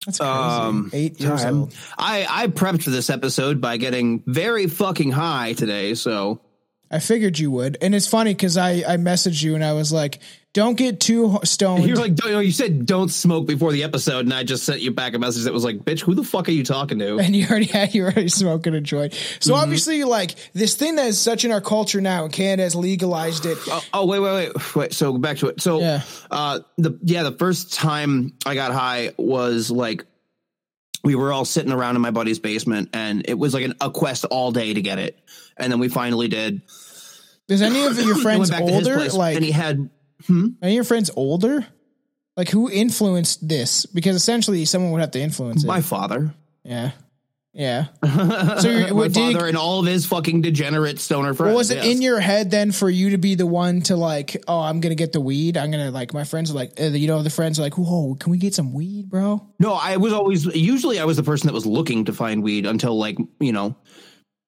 that's 0.05 0.17
crazy. 0.17 0.29
Um, 0.33 0.89
Eight 0.91 1.19
years 1.21 1.45
old. 1.45 1.73
I 1.97 2.27
I 2.29 2.47
prepped 2.47 2.83
for 2.83 2.89
this 2.89 3.09
episode 3.09 3.61
by 3.61 3.77
getting 3.77 4.21
very 4.25 4.67
fucking 4.67 5.11
high 5.11 5.53
today. 5.53 5.93
So 5.93 6.41
I 6.91 6.99
figured 6.99 7.37
you 7.39 7.51
would, 7.51 7.77
and 7.81 7.93
it's 7.93 8.07
funny 8.07 8.33
because 8.33 8.57
I 8.57 8.83
I 8.87 8.97
messaged 8.97 9.43
you 9.43 9.53
and 9.55 9.63
I 9.63 9.73
was 9.73 9.91
like, 9.93 10.19
"Don't 10.53 10.75
get 10.75 10.99
too 10.99 11.37
stoned." 11.43 11.85
you're 11.85 11.95
like, 11.97 12.15
don't, 12.15 12.43
you 12.43 12.51
said 12.51 12.85
don't 12.87 13.09
smoke 13.09 13.45
before 13.45 13.71
the 13.71 13.83
episode, 13.83 14.25
and 14.25 14.33
I 14.33 14.43
just 14.43 14.63
sent 14.63 14.81
you 14.81 14.89
back 14.91 15.13
a 15.13 15.19
message 15.19 15.43
that 15.43 15.53
was 15.53 15.63
like, 15.63 15.77
"Bitch, 15.79 15.99
who 16.01 16.15
the 16.15 16.23
fuck 16.23 16.47
are 16.47 16.51
you 16.51 16.63
talking 16.63 16.97
to?" 16.99 17.19
and 17.19 17.35
you 17.35 17.45
already 17.47 17.67
had 17.67 17.93
you 17.93 18.05
already 18.05 18.27
smoking 18.29 18.73
a 18.73 18.81
joint. 18.81 19.13
So 19.39 19.53
Mm-hmm. 19.53 19.61
obviously, 19.63 20.03
like 20.03 20.33
this 20.53 20.73
thing 20.75 20.95
that 20.95 21.05
is 21.07 21.19
such 21.21 21.45
in 21.45 21.51
our 21.51 21.61
culture 21.61 22.01
now, 22.01 22.23
and 22.23 22.33
Canada 22.33 22.63
has 22.63 22.75
legalized 22.75 23.45
it. 23.45 23.57
Oh, 23.67 23.83
oh, 23.93 24.05
wait, 24.07 24.19
wait, 24.19 24.33
wait, 24.55 24.75
wait. 24.75 24.93
So 24.93 25.17
back 25.17 25.37
to 25.37 25.47
it. 25.49 25.61
So, 25.61 25.79
Yeah. 25.81 26.01
uh, 26.31 26.61
the 26.79 26.97
yeah, 27.03 27.21
the 27.23 27.33
first 27.33 27.73
time 27.73 28.33
I 28.47 28.55
got 28.55 28.73
high 28.73 29.11
was 29.17 29.69
like 29.69 30.05
we 31.03 31.15
were 31.15 31.31
all 31.31 31.45
sitting 31.45 31.71
around 31.71 31.95
in 31.95 32.01
my 32.01 32.11
buddy's 32.11 32.39
basement, 32.39 32.89
and 32.93 33.23
it 33.27 33.37
was 33.37 33.53
like 33.53 33.63
an, 33.63 33.75
a 33.81 33.89
quest 33.89 34.25
all 34.25 34.51
day 34.51 34.73
to 34.73 34.81
get 34.81 34.99
it, 34.99 35.17
and 35.57 35.71
then 35.71 35.79
we 35.79 35.89
finally 35.89 36.27
did. 36.27 36.61
Is 37.47 37.61
any 37.61 37.85
of 37.85 37.97
your 38.05 38.17
friends 38.17 38.51
went 38.51 38.51
back 38.51 38.65
to 38.65 38.73
his 38.73 38.87
older? 38.87 38.99
place, 38.99 39.13
Like, 39.13 39.35
and 39.35 39.45
he 39.45 39.51
had 39.51 39.89
hmm? 40.27 40.47
any 40.61 40.73
of 40.73 40.75
your 40.75 40.83
friends 40.83 41.09
older? 41.15 41.65
Like, 42.37 42.49
who 42.49 42.69
influenced 42.69 43.47
this? 43.47 43.85
Because 43.85 44.15
essentially, 44.15 44.63
someone 44.65 44.91
would 44.91 45.01
have 45.01 45.11
to 45.11 45.19
influence 45.19 45.63
it. 45.63 45.67
my 45.67 45.81
father. 45.81 46.33
yeah. 46.63 46.91
Yeah. 47.53 47.87
So 48.59 48.69
you're, 48.69 48.93
My 48.93 49.09
father 49.09 49.45
it, 49.45 49.49
and 49.49 49.57
all 49.57 49.79
of 49.79 49.85
his 49.85 50.05
fucking 50.05 50.41
degenerate 50.41 50.99
stoner 50.99 51.33
friends. 51.33 51.55
was 51.55 51.71
it 51.71 51.77
yes. 51.77 51.85
in 51.85 52.01
your 52.01 52.19
head 52.19 52.51
then 52.51 52.71
for 52.71 52.89
you 52.89 53.11
to 53.11 53.17
be 53.17 53.35
the 53.35 53.45
one 53.45 53.81
to 53.83 53.95
like, 53.95 54.43
oh, 54.47 54.59
I'm 54.59 54.81
gonna 54.81 54.95
get 54.95 55.13
the 55.13 55.21
weed. 55.21 55.55
I'm 55.55 55.71
gonna 55.71 55.91
like 55.91 56.13
my 56.13 56.25
friends 56.25 56.51
are 56.51 56.55
like, 56.55 56.79
uh, 56.79 56.85
you 56.85 57.07
know, 57.07 57.23
the 57.23 57.29
friends 57.29 57.59
are 57.59 57.61
like, 57.61 57.77
whoa, 57.77 58.15
can 58.19 58.31
we 58.31 58.37
get 58.37 58.53
some 58.53 58.73
weed, 58.73 59.09
bro? 59.09 59.47
No, 59.59 59.73
I 59.73 59.97
was 59.97 60.11
always 60.11 60.45
usually 60.45 60.99
I 60.99 61.05
was 61.05 61.17
the 61.17 61.23
person 61.23 61.47
that 61.47 61.53
was 61.53 61.65
looking 61.65 62.05
to 62.05 62.13
find 62.13 62.43
weed 62.43 62.65
until 62.65 62.97
like, 62.97 63.17
you 63.39 63.53
know, 63.53 63.75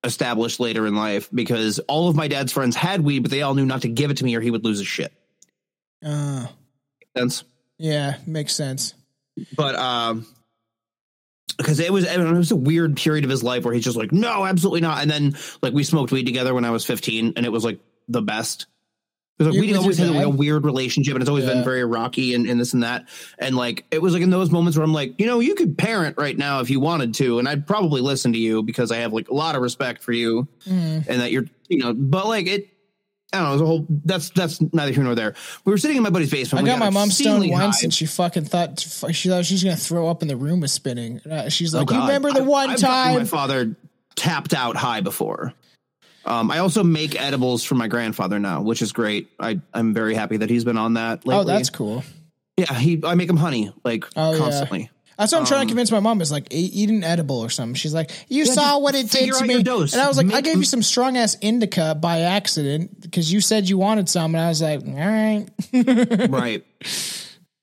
established 0.03 0.59
later 0.59 0.85
in 0.87 0.95
life 0.95 1.29
because 1.33 1.79
all 1.87 2.09
of 2.09 2.15
my 2.15 2.27
dad's 2.27 2.51
friends 2.51 2.75
had 2.75 3.01
weed, 3.01 3.19
but 3.19 3.31
they 3.31 3.41
all 3.43 3.53
knew 3.53 3.65
not 3.65 3.83
to 3.83 3.87
give 3.87 4.11
it 4.11 4.17
to 4.17 4.25
me 4.25 4.35
or 4.35 4.41
he 4.41 4.51
would 4.51 4.65
lose 4.65 4.79
his 4.79 4.87
shit. 4.87 5.13
Uh, 6.03 6.47
Sense? 7.15 7.43
yeah, 7.77 8.17
makes 8.25 8.53
sense. 8.53 8.93
But 9.55 9.75
um 9.75 10.25
because 11.57 11.79
it 11.79 11.91
was 11.91 12.05
it 12.05 12.17
was 12.19 12.51
a 12.51 12.55
weird 12.55 12.97
period 12.97 13.23
of 13.23 13.29
his 13.29 13.43
life 13.43 13.63
where 13.65 13.73
he's 13.73 13.83
just 13.83 13.97
like, 13.97 14.11
no, 14.11 14.45
absolutely 14.45 14.81
not. 14.81 15.01
And 15.01 15.09
then 15.11 15.35
like 15.61 15.73
we 15.73 15.83
smoked 15.83 16.11
weed 16.11 16.25
together 16.25 16.53
when 16.53 16.65
I 16.65 16.71
was 16.71 16.85
15 16.85 17.33
and 17.35 17.45
it 17.45 17.49
was 17.51 17.63
like 17.63 17.79
the 18.07 18.21
best. 18.21 18.67
Because 19.37 19.55
You- 19.55 19.61
we 19.61 19.73
always 19.75 19.97
had 19.97 20.09
like, 20.11 20.25
a 20.25 20.29
weird 20.29 20.65
relationship 20.65 21.15
and 21.15 21.21
it's 21.23 21.29
always 21.29 21.45
Yeah. 21.45 21.55
been 21.55 21.63
very 21.63 21.83
rocky 21.83 22.35
and, 22.35 22.45
and 22.47 22.59
this 22.59 22.73
and 22.73 22.83
that. 22.83 23.07
And 23.39 23.55
like 23.55 23.85
it 23.89 23.99
was 24.01 24.13
like 24.13 24.21
in 24.21 24.29
those 24.29 24.51
moments 24.51 24.77
where 24.77 24.83
I'm 24.83 24.93
like, 24.93 25.15
you 25.19 25.25
know, 25.25 25.39
you 25.39 25.55
could 25.55 25.77
parent 25.77 26.17
right 26.19 26.37
now 26.37 26.59
if 26.59 26.69
you 26.69 26.79
wanted 26.79 27.15
to, 27.15 27.39
and 27.39 27.47
I'd 27.49 27.65
probably 27.65 28.01
listen 28.01 28.33
to 28.33 28.39
you 28.39 28.61
because 28.61 28.91
I 28.91 28.97
have 28.97 29.13
like 29.13 29.29
a 29.29 29.33
lot 29.33 29.55
of 29.55 29.61
respect 29.63 30.03
for 30.03 30.11
you 30.11 30.47
Mm. 30.67 31.07
and 31.07 31.21
that 31.21 31.31
you're 31.31 31.45
you 31.69 31.77
know, 31.79 31.93
but 31.93 32.27
like 32.27 32.45
it 32.47 32.67
I 33.33 33.37
don't 33.37 33.45
know, 33.45 33.51
was 33.53 33.61
a 33.61 33.65
whole 33.65 33.85
that's 33.89 34.29
that's 34.31 34.59
neither 34.73 34.91
here 34.91 35.03
nor 35.03 35.15
there. 35.15 35.35
We 35.63 35.71
were 35.71 35.77
sitting 35.77 35.95
in 35.97 36.03
my 36.03 36.09
buddy's 36.09 36.29
basement. 36.31 36.59
I 36.59 36.63
we 36.63 36.69
got 36.69 36.79
my 36.79 36.89
mom 36.89 37.09
stoned 37.09 37.49
once, 37.49 37.81
high. 37.81 37.85
and 37.85 37.93
she 37.93 38.05
fucking 38.05 38.45
thought 38.45 38.79
she 38.79 39.29
thought 39.29 39.45
she 39.45 39.53
was 39.53 39.63
gonna 39.63 39.77
throw 39.77 40.09
up, 40.09 40.21
and 40.21 40.29
the 40.29 40.35
room 40.35 40.59
was 40.59 40.73
spinning. 40.73 41.19
Uh, 41.21 41.47
She's 41.49 41.73
like, 41.73 41.89
Oh, 41.89 41.95
"You 41.95 42.01
remember 42.01 42.31
the 42.31 42.39
I've- 42.41 42.47
one 42.47 42.69
I've 42.71 42.81
gotten 42.81 43.13
My 43.13 43.17
time?" 43.19 43.25
father 43.27 43.75
tapped 44.15 44.53
out 44.53 44.75
high 44.75 44.99
before. 45.01 45.53
Um, 46.25 46.51
I 46.51 46.59
also 46.59 46.83
make 46.83 47.19
edibles 47.19 47.63
for 47.63 47.75
my 47.75 47.87
grandfather 47.87 48.37
now, 48.37 48.61
which 48.61 48.81
is 48.81 48.91
great. 48.91 49.29
I 49.39 49.61
I'm 49.73 49.93
very 49.93 50.13
happy 50.13 50.37
that 50.37 50.49
he's 50.49 50.63
been 50.65 50.77
on 50.77 50.95
that. 50.95 51.25
Lately. 51.25 51.41
Oh, 51.41 51.43
that's 51.45 51.69
cool. 51.69 52.03
yeah. 52.57 52.73
He 52.77 53.01
I 53.03 53.15
make 53.15 53.29
him 53.29 53.37
honey 53.37 53.73
like 53.85 54.05
Oh, 54.15 54.33
yeah. 54.33 54.85
That's 55.21 55.31
what 55.33 55.37
I'm 55.37 55.43
Um, 55.43 55.47
trying 55.47 55.67
to 55.67 55.71
convince 55.71 55.91
my 55.91 55.99
mom 55.99 56.19
is 56.21 56.31
like 56.31 56.47
eat, 56.51 56.73
eat 56.73 56.89
an 56.89 57.03
edible 57.03 57.39
or 57.39 57.49
something. 57.49 57.75
She's 57.75 57.93
like, 57.93 58.09
you 58.27 58.43
Yeah, 58.45 58.53
saw 58.53 58.79
what 58.79 58.95
it 58.95 59.09
did 59.11 59.31
to 59.33 59.45
me, 59.45 59.53
and 59.55 59.69
I 59.69 60.07
was 60.07 60.17
like, 60.17 60.33
I 60.33 60.41
gave 60.41 60.57
you 60.57 60.63
some 60.63 60.81
strong 60.81 61.15
ass 61.15 61.37
indica 61.41 61.93
by 61.95 62.21
accident 62.21 62.99
because 62.99 63.31
you 63.31 63.39
said 63.39 63.69
you 63.69 63.77
wanted 63.77 64.09
some, 64.09 64.33
and 64.35 64.43
I 64.43 64.49
was 64.49 64.61
like, 64.61 64.81
all 64.85 64.93
right, 64.95 65.45
right. 66.29 66.63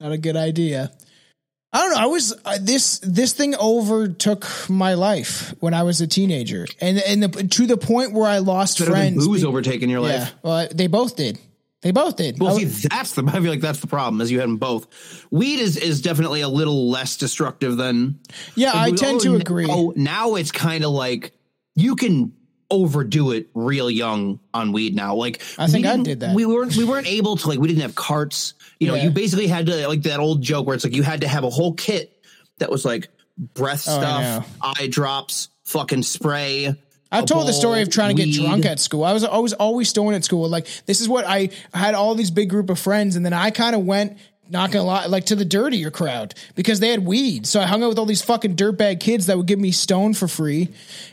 not 0.00 0.12
a 0.12 0.18
good 0.18 0.36
idea. 0.36 0.92
I 1.70 1.80
don't 1.80 1.90
know. 1.90 1.98
I 1.98 2.06
was 2.06 2.32
uh, 2.46 2.58
this 2.62 2.98
this 3.00 3.34
thing 3.34 3.54
overtook 3.56 4.46
my 4.70 4.94
life 4.94 5.52
when 5.60 5.74
I 5.74 5.82
was 5.82 6.00
a 6.00 6.06
teenager, 6.06 6.66
and 6.80 6.98
and 6.98 7.22
the, 7.24 7.28
to 7.42 7.66
the 7.66 7.76
point 7.76 8.12
where 8.14 8.26
I 8.26 8.38
lost 8.38 8.78
Better 8.78 8.92
friends. 8.92 9.26
booze 9.26 9.42
be- 9.42 9.46
overtaking 9.46 9.90
your 9.90 10.00
yeah, 10.08 10.18
life. 10.20 10.34
well, 10.42 10.68
they 10.74 10.86
both 10.86 11.16
did. 11.16 11.38
They 11.80 11.92
both 11.92 12.16
did. 12.16 12.40
Well, 12.40 12.56
see, 12.56 12.64
that's 12.64 13.12
the. 13.12 13.24
I 13.28 13.32
feel 13.32 13.50
like 13.50 13.60
that's 13.60 13.80
the 13.80 13.86
problem. 13.86 14.20
Is 14.20 14.30
you 14.32 14.40
had 14.40 14.48
them 14.48 14.56
both. 14.56 15.26
Weed 15.30 15.60
is 15.60 15.76
is 15.76 16.02
definitely 16.02 16.40
a 16.40 16.48
little 16.48 16.90
less 16.90 17.16
destructive 17.16 17.76
than. 17.76 18.18
yeah, 18.56 18.72
I 18.74 18.90
tend 18.90 19.18
oh, 19.18 19.24
to 19.24 19.34
agree. 19.36 19.66
Now, 19.66 19.92
now 19.94 20.34
it's 20.34 20.50
kind 20.50 20.84
of 20.84 20.90
like 20.90 21.32
you 21.76 21.94
can 21.94 22.32
overdo 22.70 23.30
it 23.30 23.48
real 23.54 23.90
young 23.90 24.40
on 24.52 24.72
weed 24.72 24.94
now. 24.94 25.14
Like 25.14 25.40
I 25.56 25.68
think 25.68 25.86
I 25.86 25.96
didn't- 25.96 26.18
that. 26.20 26.34
We 26.34 26.44
weren't 26.44 26.76
we 26.76 26.84
weren't 26.84 27.06
able 27.06 27.36
to 27.36 27.48
like 27.48 27.58
we 27.60 27.68
didn't 27.68 27.82
have 27.82 27.94
carts. 27.94 28.54
You 28.80 28.88
know, 28.88 28.94
Yeah. 28.94 29.04
you 29.04 29.10
basically 29.10 29.46
had 29.46 29.66
to 29.66 29.88
like 29.88 30.02
that 30.02 30.20
old 30.20 30.42
joke 30.42 30.66
where 30.66 30.74
it's 30.74 30.84
like 30.84 30.94
you 30.94 31.02
had 31.02 31.20
to 31.22 31.28
have 31.28 31.44
a 31.44 31.50
whole 31.50 31.74
kit 31.74 32.12
that 32.58 32.70
was 32.70 32.84
like 32.84 33.08
breath 33.54 33.84
Oh, 33.88 33.98
stuff, 33.98 34.48
eye 34.60 34.88
drops, 34.88 35.48
fucking 35.64 36.02
spray. 36.02 36.74
I've 37.10 37.26
told 37.26 37.48
the 37.48 37.52
story 37.52 37.82
of 37.82 37.90
trying 37.90 38.14
to 38.14 38.22
get 38.22 38.26
weed. 38.26 38.44
drunk 38.44 38.66
at 38.66 38.80
school. 38.80 39.04
I 39.04 39.12
was 39.12 39.24
always 39.24 39.52
always 39.54 39.88
stoned 39.88 40.14
at 40.14 40.24
school. 40.24 40.48
Like 40.48 40.66
this 40.86 41.00
is 41.00 41.08
what 41.08 41.24
I, 41.26 41.50
I 41.72 41.78
had 41.78 41.94
all 41.94 42.14
these 42.14 42.30
big 42.30 42.50
group 42.50 42.70
of 42.70 42.78
friends, 42.78 43.16
and 43.16 43.24
then 43.24 43.32
I 43.32 43.50
kind 43.50 43.74
of 43.74 43.84
went. 43.84 44.18
Not 44.50 44.70
gonna 44.70 44.84
lie, 44.84 45.06
like 45.06 45.26
to 45.26 45.36
the 45.36 45.44
dirtier 45.44 45.90
crowd 45.90 46.34
because 46.54 46.80
they 46.80 46.88
had 46.88 47.04
weed. 47.04 47.46
So 47.46 47.60
I 47.60 47.66
hung 47.66 47.82
out 47.82 47.90
with 47.90 47.98
all 47.98 48.06
these 48.06 48.22
fucking 48.22 48.56
dirtbag 48.56 48.98
kids 49.00 49.26
that 49.26 49.36
would 49.36 49.46
give 49.46 49.58
me 49.58 49.72
stone 49.72 50.14
for 50.14 50.26
free. 50.26 50.68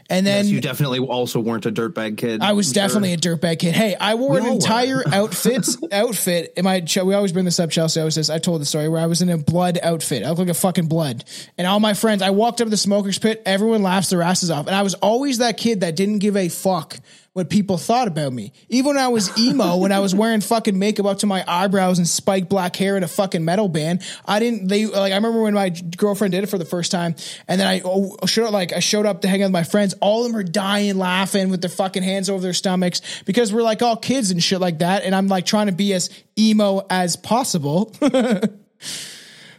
And 0.10 0.26
then 0.26 0.46
Yes, 0.46 0.54
you 0.54 0.62
definitely 0.62 1.00
also 1.00 1.40
weren't 1.42 1.66
a 1.66 1.72
dirtbag 1.72 2.18
kid. 2.18 2.42
I 2.42 2.54
was 2.54 2.70
I'm 2.70 2.74
sure. 2.74 2.84
definitely 2.84 3.14
a 3.14 3.18
dirtbag 3.18 3.60
kid. 3.60 3.76
Hey, 3.76 3.96
I 4.00 4.16
wore 4.16 4.38
an 4.38 4.46
entire 4.46 5.04
outfit. 5.14 5.68
outfit. 5.92 6.54
In 6.56 6.64
my 6.64 6.86
we 7.04 7.14
always 7.14 7.34
bring 7.34 7.46
this 7.46 7.60
up, 7.60 7.72
Chelsea. 7.72 8.00
I 8.00 8.04
always 8.04 8.14
says 8.16 8.30
I 8.30 8.38
told 8.40 8.62
the 8.62 8.66
story 8.66 8.88
where 8.88 9.02
I 9.02 9.08
was 9.08 9.22
in 9.22 9.30
a 9.30 9.38
blood 9.38 9.80
outfit. 9.84 10.24
I 10.24 10.30
looked 10.30 10.40
like 10.40 10.50
a 10.50 10.54
fucking 10.54 10.88
blood, 10.88 11.26
and 11.58 11.68
all 11.68 11.80
my 11.80 11.94
friends. 11.94 12.22
I 12.22 12.30
walked 12.30 12.62
up 12.62 12.68
to 12.68 12.70
the 12.72 12.78
smokers 12.78 13.20
pit. 13.20 13.42
Everyone 13.46 13.84
laughs 13.84 14.10
their 14.12 14.22
asses 14.22 14.50
off, 14.50 14.68
and 14.68 14.76
I 14.76 14.82
was 14.84 14.94
always 14.96 15.40
that 15.40 15.58
kid 15.58 15.82
that 15.82 15.96
didn't 15.96 16.20
give 16.20 16.38
a 16.38 16.48
fuck 16.50 16.98
what 17.36 17.50
people 17.50 17.78
thought 17.78 18.08
about 18.08 18.32
me. 18.32 18.54
Even 18.70 18.96
when 18.96 18.98
I 18.98 19.10
was 19.10 19.38
emo, 19.38 19.76
when 19.76 19.92
I 19.92 20.00
was 20.00 20.16
wearing 20.16 20.40
fucking 20.40 20.80
makeup 20.80 21.06
up 21.06 21.20
to 21.20 21.26
my 21.26 21.44
eyebrows 21.46 21.98
and 21.98 22.08
spiked 22.08 22.48
black 22.48 22.78
hair 22.78 22.96
and 22.96 23.04
a 23.04 23.10
fucking 23.10 23.44
metal 23.44 23.68
band, 23.68 24.02
I 24.26 24.40
didn't. 24.40 24.70
They 24.70 24.86
like 24.86 25.12
I 25.12 25.16
remember 25.16 25.42
when 25.42 25.54
my 25.54 25.70
girlfriend 25.70 26.32
did 26.32 26.46
it 26.46 26.48
for 26.48 26.58
the 26.58 26.64
first 26.64 26.94
time, 26.94 27.14
and 27.50 27.60
then 27.60 27.68
I 27.68 27.82
oh, 27.84 28.16
showed 28.26 28.52
like 28.52 28.72
I 28.72 28.80
showed 28.80 29.06
up 29.06 29.20
to 29.22 29.28
hang 29.28 29.42
out 29.44 29.48
with 29.48 29.52
my 29.52 29.64
friends. 29.64 29.94
All 30.00 30.26
of 30.26 30.32
them 30.32 30.40
are 30.40 30.44
dying 30.44 30.98
laughing 30.98 31.50
with 31.50 31.60
their 31.60 31.70
fucking 31.70 32.04
hands 32.04 32.30
over 32.30 32.42
their 32.42 32.54
stomachs 32.54 33.02
because 33.26 33.52
we're 33.52 33.64
like 33.64 33.82
all 33.82 33.98
kids 33.98 34.32
and 34.32 34.42
shit 34.42 34.62
like 34.62 34.80
that. 34.80 35.04
And 35.04 35.14
I'm 35.14 35.28
like 35.28 35.46
trying 35.46 35.68
to 35.68 35.74
be 35.74 35.94
as 35.94 36.10
emo 36.40 36.86
as 36.90 37.18
possible. 37.18 37.94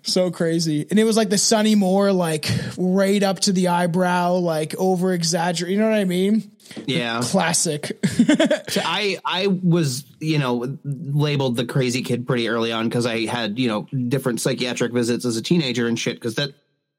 so 0.06 0.30
crazy. 0.30 0.86
And 0.88 0.98
it 0.98 1.04
was 1.04 1.16
like 1.16 1.28
the 1.30 1.38
Sonny 1.38 1.75
Moore, 1.75 2.12
like 2.12 2.48
right 2.78 3.22
up 3.22 3.40
to 3.40 3.52
the 3.52 3.68
eyebrow, 3.68 4.34
like 4.34 4.75
over 4.78 5.12
exaggerate. 5.12 5.72
You 5.72 5.78
know 5.78 5.88
what 5.90 5.98
I 5.98 6.04
mean? 6.04 6.50
Yeah. 6.86 7.20
Classic. 7.22 7.92
So 8.68 8.80
I 8.84 9.18
I 9.25 9.46
was 9.46 10.04
you 10.18 10.38
know 10.38 10.76
labeled 10.84 11.54
the 11.56 11.64
crazy 11.64 12.02
kid 12.02 12.26
pretty 12.26 12.48
early 12.48 12.72
on 12.72 12.88
because 12.88 13.06
I 13.06 13.26
had 13.26 13.58
you 13.58 13.68
know 13.68 13.82
different 14.08 14.40
psychiatric 14.40 14.92
visits 14.92 15.25
as 15.25 15.36
a 15.36 15.42
teenager 15.42 15.86
and 15.86 15.96
shit 15.98 16.16
because 16.16 16.34
that 16.34 16.50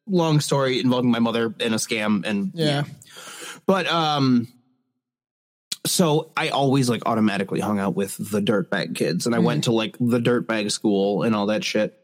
long 0.07 0.39
story 0.39 0.79
involving 0.79 1.11
my 1.11 1.19
mother 1.19 1.53
in 1.59 1.73
a 1.73 1.77
scam 1.77 2.25
and 2.25 2.51
yeah. 2.53 2.83
but 3.65 3.85
um 3.87 4.47
so 5.85 6.31
I 6.37 6.49
always 6.49 6.89
like 6.89 7.03
automatically 7.05 7.59
hung 7.59 7.79
out 7.79 7.95
with 7.95 8.15
the 8.17 8.41
dirtbag 8.41 8.95
kids 8.95 9.25
and 9.25 9.35
I 9.35 9.39
Mm. 9.39 9.43
went 9.43 9.63
to 9.65 9.71
like 9.73 9.97
the 9.99 10.19
dirtbag 10.19 10.71
school 10.71 11.23
and 11.23 11.35
all 11.35 11.47
that 11.47 11.63
shit. 11.65 11.97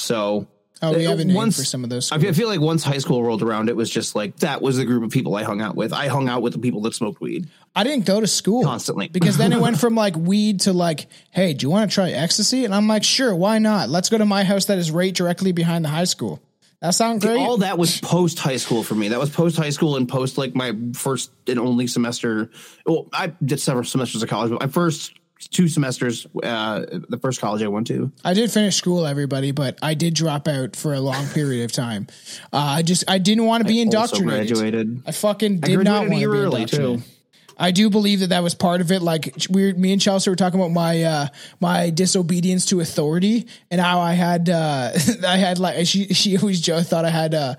So 0.00 0.46
Oh, 0.82 0.94
we 0.96 1.04
have 1.04 1.18
a 1.20 1.24
name 1.26 1.36
once- 1.36 1.58
for 1.58 1.64
some 1.64 1.84
of 1.84 1.90
those. 1.90 2.10
I 2.10 2.18
feel, 2.18 2.30
I 2.30 2.32
feel 2.32 2.48
like 2.48 2.60
once 2.60 2.82
high 2.82 2.96
school 2.98 3.22
rolled 3.22 3.42
around, 3.42 3.68
it 3.68 3.76
was 3.76 3.90
just 3.90 4.14
like 4.14 4.36
that 4.38 4.62
was 4.62 4.78
the 4.78 4.86
group 4.86 5.04
of 5.04 5.10
people 5.10 5.34
I 5.34 5.42
hung 5.42 5.60
out 5.60 5.76
with. 5.76 5.92
I 5.92 6.08
hung 6.08 6.26
out 6.26 6.40
with 6.40 6.54
the 6.54 6.58
people 6.58 6.80
that 6.82 6.94
smoked 6.94 7.20
weed. 7.20 7.48
I 7.76 7.84
didn't 7.84 8.06
go 8.06 8.18
to 8.18 8.26
school 8.26 8.64
Constantly. 8.64 9.08
because 9.08 9.36
then 9.36 9.52
it 9.52 9.60
went 9.60 9.78
from 9.80 9.94
like 9.94 10.16
weed 10.16 10.60
to 10.60 10.72
like, 10.72 11.06
hey, 11.32 11.52
do 11.52 11.66
you 11.66 11.70
want 11.70 11.90
to 11.90 11.94
try 11.94 12.10
ecstasy? 12.10 12.64
And 12.64 12.74
I'm 12.74 12.88
like, 12.88 13.04
sure, 13.04 13.34
why 13.36 13.58
not? 13.58 13.90
Let's 13.90 14.08
go 14.08 14.16
to 14.16 14.24
my 14.24 14.42
house 14.42 14.64
that 14.66 14.78
is 14.78 14.90
right 14.90 15.14
directly 15.14 15.52
behind 15.52 15.84
the 15.84 15.90
high 15.90 16.04
school. 16.04 16.40
That 16.80 16.94
sounds 16.94 17.22
great. 17.22 17.38
All 17.38 17.58
that 17.58 17.76
was 17.76 18.00
post 18.00 18.38
high 18.38 18.56
school 18.56 18.82
for 18.82 18.94
me. 18.94 19.08
That 19.08 19.20
was 19.20 19.28
post 19.28 19.58
high 19.58 19.68
school 19.68 19.96
and 19.96 20.08
post 20.08 20.38
like 20.38 20.54
my 20.54 20.74
first 20.94 21.30
and 21.46 21.58
only 21.60 21.86
semester. 21.88 22.48
Well, 22.86 23.06
I 23.12 23.34
did 23.44 23.60
several 23.60 23.84
semesters 23.84 24.22
of 24.22 24.30
college, 24.30 24.50
but 24.50 24.60
my 24.62 24.66
first 24.68 25.12
two 25.48 25.68
semesters, 25.68 26.26
uh, 26.42 26.84
the 27.08 27.18
first 27.18 27.40
college 27.40 27.62
I 27.62 27.68
went 27.68 27.86
to. 27.88 28.12
I 28.24 28.34
did 28.34 28.50
finish 28.50 28.76
school, 28.76 29.06
everybody, 29.06 29.52
but 29.52 29.78
I 29.82 29.94
did 29.94 30.14
drop 30.14 30.46
out 30.48 30.76
for 30.76 30.94
a 30.94 31.00
long 31.00 31.26
period 31.28 31.64
of 31.64 31.72
time. 31.72 32.06
Uh, 32.52 32.58
I 32.58 32.82
just 32.82 33.04
I 33.08 33.18
didn't 33.18 33.46
want 33.46 33.62
to 33.62 33.68
be 33.68 33.80
also 33.80 34.16
indoctrinated. 34.16 34.48
graduated. 34.48 35.02
I 35.06 35.12
fucking 35.12 35.60
I 35.62 35.66
did 35.66 35.78
not 35.84 36.06
graduated 36.06 36.06
a 36.06 36.28
want 36.28 36.68
to 36.68 36.76
be 36.76 36.82
indoctrinated. 36.82 37.04
too. 37.04 37.10
I 37.60 37.70
do 37.72 37.90
believe 37.90 38.20
that 38.20 38.28
that 38.30 38.42
was 38.42 38.54
part 38.54 38.80
of 38.80 38.90
it. 38.90 39.02
Like 39.02 39.34
we, 39.50 39.72
me 39.74 39.92
and 39.92 40.00
Chelsea 40.00 40.30
were 40.30 40.36
talking 40.36 40.58
about 40.58 40.72
my 40.72 41.02
uh, 41.02 41.26
my 41.60 41.90
disobedience 41.90 42.64
to 42.66 42.80
authority 42.80 43.46
and 43.70 43.80
how 43.80 44.00
I 44.00 44.14
had 44.14 44.48
uh, 44.48 44.92
I 45.26 45.36
had 45.36 45.58
like 45.58 45.86
she 45.86 46.06
she 46.14 46.36
always 46.38 46.60
Joe 46.60 46.82
thought 46.82 47.04
I 47.04 47.10
had 47.10 47.34
uh, 47.34 47.54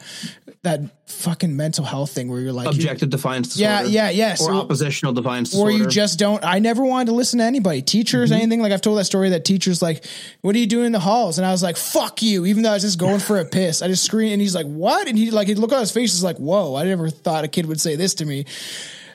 that 0.63 0.81
fucking 1.08 1.55
mental 1.58 1.84
health 1.86 2.12
thing 2.12 2.29
where 2.31 2.39
you're 2.39 2.53
like 2.53 2.67
Objective 2.67 3.10
defiance 3.10 3.58
Yeah, 3.58 3.79
disorder. 3.84 3.93
yeah, 3.96 4.10
yes. 4.10 4.41
Or 4.41 4.51
Or- 4.53 4.55
oppositional 4.62 5.13
defiance 5.13 5.53
or 5.55 5.70
you 5.70 5.88
just 5.88 6.17
don't 6.20 6.41
i 6.46 6.60
never 6.60 6.86
wanted 6.86 7.08
to 7.08 7.12
listen 7.12 7.39
to 7.39 7.46
anybody 7.46 7.81
teachers 7.81 8.29
Mm-hmm. 8.31 8.41
anything 8.41 8.62
like 8.62 8.72
i've 8.72 8.79
told 8.81 8.98
that 8.98 9.03
story 9.05 9.29
that 9.31 9.43
teachers 9.43 9.81
like 9.81 10.05
what 10.41 10.55
are 10.55 10.60
you 10.60 10.67
doing 10.67 10.86
in 10.86 10.91
the 10.93 11.00
halls 11.00 11.38
and 11.38 11.46
i 11.46 11.51
was 11.51 11.62
like 11.62 11.75
fuck 11.75 12.22
you 12.22 12.46
even 12.46 12.63
though 12.63 12.70
i 12.70 12.74
was 12.75 12.84
just 12.84 12.98
going 12.98 13.20
for 13.20 13.39
a 13.39 13.46
piss 13.46 13.81
i 13.81 13.88
just 13.89 14.05
screamed 14.05 14.34
and 14.34 14.41
he's 14.41 14.55
like 14.55 14.65
what 14.67 15.08
and 15.10 15.17
he 15.17 15.31
like 15.31 15.48
he'd 15.50 15.58
look 15.60 15.74
on 15.74 15.79
his 15.81 15.91
face 15.91 16.13
he's 16.13 16.24
like 16.24 16.38
whoa 16.38 16.75
i 16.75 16.84
never 16.86 17.10
thought 17.10 17.43
a 17.43 17.48
kid 17.50 17.65
would 17.65 17.81
say 17.81 17.96
this 17.98 18.13
to 18.15 18.25
me 18.25 18.46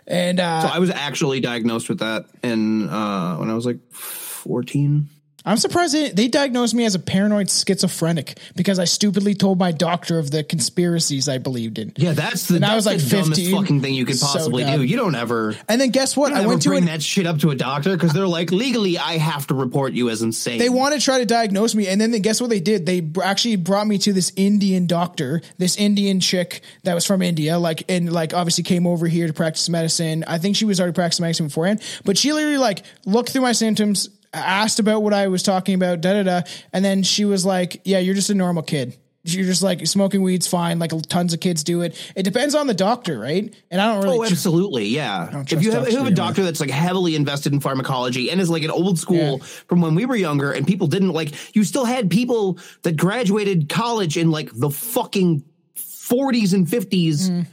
and 0.07 0.41
uh 0.41 0.63
So 0.63 0.69
I 0.69 0.79
was 0.79 0.91
actually 0.91 1.41
diagnosed 1.41 1.89
with 1.89 1.99
that 2.01 2.27
in 2.43 2.89
uh, 2.89 3.37
when 3.37 3.51
I 3.51 3.55
was 3.55 3.67
like 3.67 3.79
14. 3.93 5.09
I'm 5.47 5.57
surprised 5.57 5.95
they, 5.95 6.11
they 6.11 6.29
diagnosed 6.29 6.75
me 6.75 6.85
as 6.85 6.95
a 6.95 6.99
paranoid 6.99 7.49
schizophrenic 7.49 8.39
because 8.57 8.79
I 8.79 8.85
stupidly 8.85 9.35
told 9.35 9.59
my 9.59 9.73
doctor 9.73 10.19
of 10.19 10.31
the 10.31 10.43
conspiracies 10.43 11.29
I 11.29 11.39
believed 11.39 11.79
in. 11.79 11.93
Yeah, 11.97 12.13
that's 12.13 12.49
the, 12.49 12.57
And 12.57 12.65
I 12.65 12.75
was 12.75 12.85
like 12.85 12.99
the 12.99 13.09
dumbest 13.09 13.41
15. 13.41 13.57
fucking 13.57 13.81
thing 13.81 13.95
you 13.95 14.05
could 14.05 14.19
possibly 14.21 14.65
dumb. 14.65 14.81
do. 14.81 14.85
You 14.85 14.97
don't 14.97 15.15
ever. 15.15 15.55
And 15.69 15.81
then 15.81 15.91
guess 15.91 16.17
what? 16.17 16.33
I 16.33 16.47
went 16.47 16.63
to 16.63 16.71
bring 16.71 16.83
an, 16.83 16.87
that 16.87 17.03
shit 17.03 17.27
up 17.27 17.39
to 17.39 17.51
a 17.51 17.55
doctor 17.55 17.97
because 17.97 18.13
they're 18.13 18.27
like, 18.27 18.51
legally, 18.51 18.99
I 18.99 19.19
have 19.19 19.47
to 19.47 19.55
report 19.55 19.93
you 19.93 20.11
as 20.11 20.21
insane. 20.23 20.59
they 20.59 20.69
want 20.69 20.95
to 20.95 21.01
try 21.01 21.19
to 21.19 21.27
diagnose 21.27 21.75
me 21.75 21.87
and 21.87 22.01
then 22.01 22.11
they, 22.11 22.21
guess 22.21 22.41
what 22.41 22.51
they 22.51 22.61
did 22.61 22.87
they 22.87 23.09
actually 23.23 23.57
brought 23.57 23.87
me 23.87 23.99
to 23.99 24.13
this 24.13 24.33
indian 24.37 24.87
doctor 24.87 25.41
this 25.59 25.77
indian 25.77 26.19
chick 26.19 26.63
that 26.83 26.95
was 26.95 27.07
from 27.07 27.23
india 27.23 27.59
like 27.59 27.85
and 27.89 28.13
like 28.13 28.35
obviously 28.35 28.65
came 28.65 28.87
over 28.87 29.07
here 29.07 29.27
to 29.27 29.33
practice 29.33 29.69
medicine 29.69 30.25
i 30.27 30.39
think 30.39 30.57
she 30.57 30.65
was 30.65 30.81
already 30.81 30.95
practicing 30.95 31.23
medicine 31.23 31.47
beforehand 31.47 31.81
but 32.05 32.19
she 32.19 32.33
literally 32.33 32.59
like 32.59 32.83
looked 33.05 33.31
through 33.31 33.43
my 33.43 33.53
symptoms 33.53 34.09
asked 34.33 34.79
about 34.79 35.03
what 35.03 35.13
i 35.15 35.29
was 35.29 35.43
talking 35.43 35.75
about 35.75 36.01
da 36.01 36.15
da 36.15 36.23
da. 36.23 36.43
And 36.73 36.85
then 36.85 37.03
she 37.03 37.25
was 37.25 37.45
like 37.45 37.81
yeah 37.85 37.99
you're 37.99 38.15
just 38.15 38.31
a 38.31 38.35
normal 38.35 38.63
kid. 38.63 38.97
You're 39.29 39.45
just 39.45 39.61
like 39.61 39.85
smoking 39.89 40.23
weed's 40.23 40.47
fine. 40.47 40.79
Like 40.79 40.93
tons 41.09 41.35
of 41.35 41.41
kids 41.41 41.65
do 41.65 41.81
it. 41.83 41.97
It 42.15 42.23
depends 42.23 42.55
on 42.55 42.69
the 42.69 42.75
doctor 42.75 43.19
right? 43.19 43.53
And 43.73 43.81
i 43.81 43.93
don't 43.93 44.05
really 44.05 44.19
Oh, 44.19 44.25
absolutely, 44.25 44.87
yeah. 44.87 45.43
If 45.51 45.65
you 45.65 45.73
have, 45.73 45.87
if 45.89 45.93
you 45.95 45.99
have 45.99 46.07
a 46.07 46.13
doctor 46.13 46.45
that's 46.45 46.61
like 46.61 46.71
heavily 46.71 47.17
invested 47.17 47.53
in 47.53 47.59
pharmacology 47.59 48.31
and 48.31 48.41
is 48.41 48.49
like 48.49 48.63
an 48.63 48.71
old 48.71 49.01
school 49.01 49.39
Yeah. 49.39 49.45
from 49.67 49.81
when 49.81 49.97
we 49.97 50.07
were 50.07 50.15
younger, 50.15 50.53
and 50.53 50.65
people 50.65 50.87
didn't 50.87 51.11
like, 51.13 51.57
you 51.57 51.65
still 51.65 51.85
had 51.85 52.09
people 52.09 52.59
that 52.83 52.97
graduated 52.97 53.69
college 53.69 54.17
in 54.17 54.31
like 54.31 54.51
the 54.55 54.71
fucking 54.71 55.43
40s 55.77 56.53
and 56.55 56.67
50s 56.69 57.29
Mm. 57.31 57.47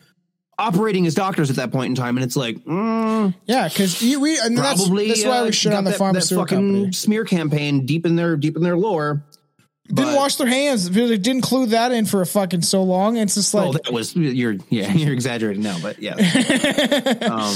Operating 0.59 1.05
as 1.07 1.15
doctors 1.15 1.49
at 1.49 1.55
that 1.57 1.71
point 1.71 1.89
in 1.89 1.95
time, 1.95 2.17
and 2.17 2.23
it's 2.23 2.35
like, 2.35 2.57
mm, 2.65 3.33
yeah 3.45 3.67
because 3.67 4.01
we 4.01 4.37
and 4.39 4.57
that's, 4.57 4.81
probably 4.81 5.07
that's 5.07 5.25
why 5.25 5.39
uh, 5.39 5.45
we 5.45 5.51
shit 5.51 5.71
got 5.71 5.79
on 5.79 5.83
the 5.83 5.89
that- 5.91 5.93
that 5.93 5.99
pharmaceutical 5.99 6.43
fucking 6.45 6.57
company 6.57 6.91
smear 6.93 7.25
campaign 7.25 7.85
deep 7.85 8.05
in 8.05 8.15
their 8.15 8.35
deep 8.35 8.55
in 8.55 8.63
their 8.63 8.77
lore. 8.77 9.23
didn't 9.87 10.15
wash 10.15 10.35
their 10.37 10.47
hands 10.47 10.89
didn't 10.89 11.41
clue 11.41 11.65
that 11.67 11.91
in 11.91 12.05
for 12.05 12.21
a 12.21 12.25
fucking 12.25 12.61
so 12.61 12.83
long 12.83 13.17
it's 13.17 13.35
just 13.35 13.53
like 13.53 13.67
Oh, 13.67 13.73
that 13.73 13.91
was 13.91 14.15
you're 14.15 14.55
yeah 14.69 14.91
you're 14.93 15.13
exaggerating 15.13 15.63
now, 15.63 15.77
but 15.81 15.99
yeah. 15.99 16.15
um, 17.31 17.55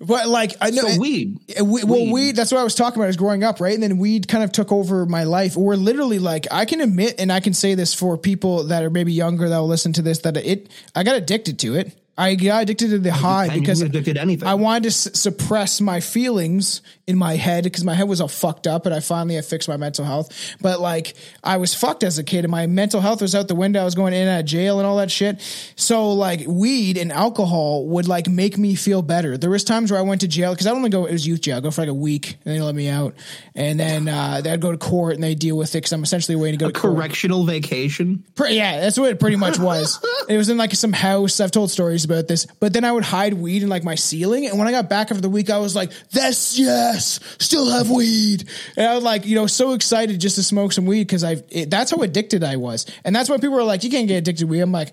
But 0.00 0.28
like 0.28 0.52
I 0.60 0.70
know, 0.70 0.82
so 0.88 1.00
weed. 1.00 1.38
Uh, 1.58 1.64
we, 1.64 1.84
well, 1.84 2.00
Weed. 2.00 2.12
weed. 2.12 2.36
That's 2.36 2.50
what 2.52 2.60
I 2.60 2.64
was 2.64 2.74
talking 2.74 3.00
about. 3.00 3.08
Is 3.10 3.16
growing 3.16 3.42
up, 3.44 3.60
right? 3.60 3.72
And 3.72 3.82
then 3.82 3.96
weed 3.96 4.26
kind 4.28 4.42
of 4.44 4.50
took 4.52 4.72
over 4.72 5.06
my 5.06 5.22
life. 5.24 5.56
We're 5.56 5.76
literally 5.76 6.18
like, 6.18 6.46
I 6.50 6.64
can 6.64 6.80
admit, 6.80 7.14
and 7.18 7.32
I 7.32 7.38
can 7.40 7.54
say 7.54 7.74
this 7.74 7.94
for 7.94 8.18
people 8.18 8.64
that 8.64 8.82
are 8.82 8.90
maybe 8.90 9.12
younger 9.12 9.48
that 9.48 9.56
will 9.56 9.68
listen 9.68 9.92
to 9.94 10.02
this, 10.02 10.18
that 10.18 10.36
it, 10.36 10.68
I 10.96 11.04
got 11.04 11.16
addicted 11.16 11.58
to 11.60 11.76
it. 11.76 11.96
I 12.16 12.36
got 12.36 12.62
addicted 12.62 12.90
to 12.90 12.98
the 12.98 13.12
high. 13.12 13.48
Because 13.48 13.82
addicted 13.82 14.14
to 14.14 14.20
anything. 14.20 14.46
I 14.46 14.54
wanted 14.54 14.84
to 14.84 14.88
s- 14.90 15.18
suppress 15.20 15.80
my 15.80 15.98
feelings 16.00 16.80
in 17.06 17.16
my 17.18 17.34
head 17.34 17.64
because 17.64 17.84
my 17.84 17.92
head 17.94 18.08
was 18.08 18.20
all 18.20 18.28
fucked 18.28 18.66
up, 18.66 18.86
and 18.86 18.94
I 18.94 19.00
finally 19.00 19.34
had 19.34 19.44
fixed 19.44 19.68
my 19.68 19.76
mental 19.76 20.04
health. 20.04 20.30
But 20.60 20.80
like, 20.80 21.14
I 21.42 21.56
was 21.56 21.74
fucked 21.74 22.04
as 22.04 22.18
a 22.18 22.24
kid, 22.24 22.44
and 22.44 22.50
my 22.52 22.66
mental 22.66 23.00
health 23.00 23.20
was 23.20 23.34
out 23.34 23.48
the 23.48 23.54
window. 23.56 23.80
I 23.80 23.84
was 23.84 23.96
going 23.96 24.12
in 24.12 24.22
and 24.22 24.30
out 24.30 24.40
of 24.40 24.46
jail 24.46 24.78
and 24.78 24.86
all 24.86 24.96
that 24.98 25.10
shit. 25.10 25.40
So 25.76 26.12
like, 26.12 26.44
weed 26.46 26.96
and 26.98 27.10
alcohol 27.10 27.86
would 27.88 28.06
like 28.06 28.28
make 28.28 28.56
me 28.58 28.76
feel 28.76 29.02
better. 29.02 29.36
There 29.36 29.50
was 29.50 29.64
times 29.64 29.90
where 29.90 29.98
I 29.98 30.04
went 30.04 30.20
to 30.20 30.28
jail 30.28 30.52
because 30.52 30.68
I 30.68 30.70
only 30.70 30.90
go. 30.90 31.06
It 31.06 31.12
was 31.12 31.26
youth 31.26 31.40
jail. 31.40 31.56
I 31.56 31.60
go 31.60 31.72
for 31.72 31.82
like 31.82 31.90
a 31.90 31.94
week, 31.94 32.36
and 32.44 32.54
they 32.54 32.60
let 32.60 32.76
me 32.76 32.88
out, 32.88 33.14
and 33.56 33.78
then 33.80 34.06
uh, 34.06 34.40
they'd 34.40 34.60
go 34.60 34.70
to 34.70 34.78
court 34.78 35.14
and 35.14 35.22
they 35.22 35.34
deal 35.34 35.56
with 35.56 35.70
it 35.74 35.78
because 35.78 35.92
I'm 35.92 36.04
essentially 36.04 36.36
waiting 36.36 36.60
to 36.60 36.64
go 36.66 36.70
to 36.70 36.78
court. 36.80 36.94
Correctional 36.94 37.44
vacation. 37.44 38.24
Pre- 38.36 38.54
yeah, 38.56 38.80
that's 38.80 38.98
what 38.98 39.10
it 39.10 39.18
pretty 39.18 39.36
much 39.36 39.58
was. 39.58 39.98
it 40.28 40.36
was 40.36 40.48
in 40.48 40.56
like 40.56 40.72
some 40.74 40.92
house. 40.92 41.40
I've 41.40 41.50
told 41.50 41.72
stories 41.72 42.03
about 42.04 42.28
this, 42.28 42.46
but 42.60 42.72
then 42.72 42.84
I 42.84 42.92
would 42.92 43.04
hide 43.04 43.34
weed 43.34 43.62
in 43.62 43.68
like 43.68 43.84
my 43.84 43.94
ceiling. 43.94 44.46
And 44.46 44.58
when 44.58 44.68
I 44.68 44.70
got 44.70 44.88
back 44.88 45.10
after 45.10 45.20
the 45.20 45.28
week, 45.28 45.50
I 45.50 45.58
was 45.58 45.74
like, 45.74 45.92
"This, 46.10 46.58
yes, 46.58 47.20
still 47.38 47.70
have 47.70 47.90
weed." 47.90 48.48
And 48.76 48.86
I 48.86 48.94
was 48.94 49.04
like, 49.04 49.26
you 49.26 49.34
know, 49.34 49.46
so 49.46 49.72
excited 49.72 50.20
just 50.20 50.36
to 50.36 50.42
smoke 50.42 50.72
some 50.72 50.86
weed 50.86 51.04
because 51.04 51.24
I. 51.24 51.36
That's 51.66 51.90
how 51.90 51.98
addicted 52.02 52.44
I 52.44 52.56
was, 52.56 52.86
and 53.04 53.14
that's 53.14 53.28
why 53.28 53.36
people 53.36 53.52
were 53.52 53.64
like, 53.64 53.84
"You 53.84 53.90
can't 53.90 54.08
get 54.08 54.16
addicted 54.16 54.44
to 54.44 54.46
weed." 54.46 54.60
I'm 54.60 54.72
like, 54.72 54.92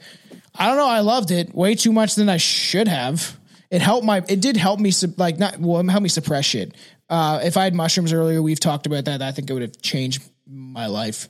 I 0.55 0.67
don't 0.67 0.77
know. 0.77 0.87
I 0.87 0.99
loved 0.99 1.31
it 1.31 1.53
way 1.53 1.75
too 1.75 1.91
much 1.91 2.15
than 2.15 2.29
I 2.29 2.37
should 2.37 2.87
have. 2.87 3.37
It 3.69 3.81
helped 3.81 4.05
my. 4.05 4.23
It 4.27 4.41
did 4.41 4.57
help 4.57 4.79
me. 4.79 4.91
Like 5.17 5.39
not 5.39 5.59
well, 5.59 5.83
help 5.87 6.03
me 6.03 6.09
suppress 6.09 6.45
shit. 6.45 6.75
Uh, 7.09 7.41
if 7.43 7.57
I 7.57 7.63
had 7.65 7.75
mushrooms 7.75 8.13
earlier, 8.13 8.41
we've 8.41 8.59
talked 8.59 8.85
about 8.85 9.05
that. 9.05 9.21
I 9.21 9.31
think 9.31 9.49
it 9.49 9.53
would 9.53 9.61
have 9.61 9.81
changed 9.81 10.23
my 10.47 10.87
life. 10.87 11.29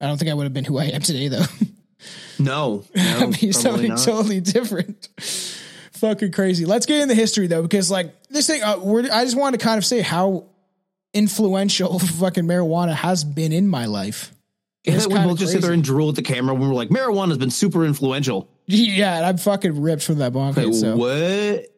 I 0.00 0.06
don't 0.06 0.18
think 0.18 0.30
I 0.30 0.34
would 0.34 0.44
have 0.44 0.52
been 0.52 0.64
who 0.64 0.78
I 0.78 0.86
am 0.86 1.00
today, 1.00 1.28
though. 1.28 1.44
No, 2.38 2.84
no 2.94 3.18
probably 3.18 3.52
something 3.52 3.88
not. 3.90 3.98
totally 3.98 4.40
different. 4.40 5.08
Fucking 5.92 6.32
crazy. 6.32 6.64
Let's 6.64 6.86
get 6.86 7.00
in 7.00 7.08
the 7.08 7.14
history 7.14 7.46
though, 7.46 7.62
because 7.62 7.90
like 7.90 8.14
this 8.28 8.46
thing, 8.46 8.62
uh, 8.62 8.78
we're, 8.78 9.10
I 9.12 9.24
just 9.24 9.36
wanted 9.36 9.60
to 9.60 9.64
kind 9.64 9.78
of 9.78 9.84
say 9.84 10.00
how 10.00 10.46
influential 11.14 11.98
fucking 12.20 12.44
marijuana 12.44 12.94
has 12.94 13.24
been 13.24 13.52
in 13.52 13.68
my 13.68 13.86
life. 13.86 14.32
It's 14.84 15.06
we 15.06 15.14
both 15.14 15.38
just 15.38 15.52
sit 15.52 15.62
there 15.62 15.72
and 15.72 15.84
drool 15.84 16.08
at 16.08 16.16
the 16.16 16.22
camera 16.22 16.54
when 16.54 16.68
we're 16.68 16.74
like, 16.74 16.88
marijuana 16.88 17.28
has 17.28 17.38
been 17.38 17.50
super 17.50 17.84
influential. 17.84 18.48
Yeah, 18.66 19.16
and 19.16 19.26
I'm 19.26 19.38
fucking 19.38 19.80
ripped 19.80 20.02
from 20.02 20.18
that 20.18 20.32
bonk. 20.32 20.74
so. 20.74 20.96
What? 20.96 21.68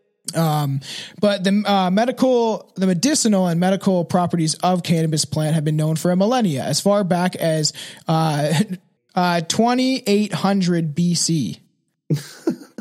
But 1.20 1.44
the 1.44 1.62
uh, 1.66 1.90
medical, 1.90 2.72
the 2.76 2.86
medicinal 2.86 3.46
and 3.46 3.60
medical 3.60 4.04
properties 4.04 4.54
of 4.54 4.82
cannabis 4.82 5.24
plant 5.24 5.54
have 5.54 5.64
been 5.64 5.76
known 5.76 5.96
for 5.96 6.10
a 6.10 6.16
millennia, 6.16 6.62
as 6.64 6.80
far 6.80 7.04
back 7.04 7.36
as 7.36 7.72
uh, 8.08 8.54
uh, 9.14 9.40
2800 9.42 10.94
BC. 10.94 11.58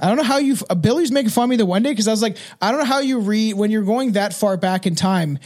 I 0.02 0.08
don't 0.08 0.18
know 0.18 0.24
how 0.24 0.38
you. 0.38 0.58
Uh, 0.70 0.76
Billy's 0.76 1.12
making 1.12 1.30
fun 1.30 1.46
of 1.46 1.50
me 1.52 1.56
the 1.56 1.66
one 1.66 1.82
day 1.84 1.92
because 1.92 2.08
I 2.08 2.12
was 2.12 2.22
like, 2.22 2.38
I 2.62 2.72
don't 2.72 2.80
know 2.82 2.86
how 2.86 3.00
you 3.00 3.20
read 3.20 3.54
when 3.56 3.72
you're 3.72 3.84
going 3.84 4.14
that 4.14 4.34
far 4.34 4.58
back 4.58 4.86
in 4.86 4.96
time. 4.96 5.40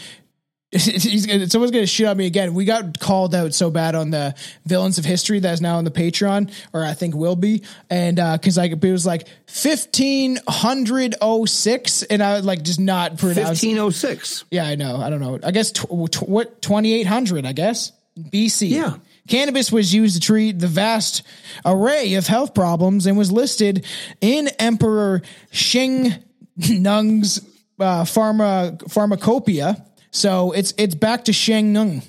He's 0.72 1.26
gonna, 1.26 1.50
someone's 1.50 1.72
gonna 1.72 1.86
shit 1.86 2.08
on 2.08 2.18
me 2.18 2.26
again. 2.26 2.54
We 2.54 2.66
got 2.66 3.00
called 3.00 3.34
out 3.34 3.54
so 3.54 3.70
bad 3.70 3.96
on 3.96 4.10
the 4.10 4.36
villains 4.66 4.98
of 4.98 5.06
history 5.06 5.40
that 5.40 5.54
is 5.54 5.62
now 5.62 5.78
on 5.78 5.86
the 5.86 5.92
Patreon, 5.92 6.52
or 6.74 6.84
I 6.84 6.94
think 6.94 7.16
will 7.16 7.38
be, 7.38 7.64
and 7.90 8.18
because 8.18 8.58
like 8.58 8.72
it 8.72 8.92
was 8.92 9.06
like 9.06 9.28
fifteen 9.46 10.40
hundred 10.46 11.16
oh 11.22 11.46
six, 11.46 12.04
and 12.04 12.22
I 12.22 12.40
like 12.40 12.64
just 12.64 12.82
not 12.82 13.18
pronounce. 13.18 13.64
1506. 13.64 14.44
Yeah, 14.52 14.66
I 14.66 14.76
know. 14.76 14.98
I 14.98 15.10
don't 15.10 15.22
know. 15.22 15.40
I 15.42 15.52
guess 15.52 15.72
tw- 15.72 16.12
tw- 16.12 16.28
what 16.28 16.62
twenty 16.62 16.96
eight 16.96 17.08
hundred. 17.08 17.46
I 17.46 17.54
guess 17.54 17.94
BC. 18.20 18.70
Yeah. 18.70 18.96
Cannabis 19.28 19.72
was 19.72 19.94
used 19.94 20.16
to 20.16 20.20
treat 20.22 20.60
the 20.60 20.68
vast 20.68 21.24
array 21.66 22.14
of 22.16 22.28
health 22.28 22.54
problems 22.54 23.06
and 23.06 23.18
was 23.18 23.32
listed 23.32 23.86
in 24.22 24.48
Emperor 24.60 25.22
Shing 25.52 26.14
Nung's 26.58 27.40
uh, 27.80 28.04
pharma 28.04 28.82
pharmacopoeia. 28.92 29.84
So 30.12 30.52
it's 30.54 30.74
it's 30.78 30.96
back 30.96 31.26
to 31.26 31.34
Sheng 31.34 31.74
Nung. 31.74 32.02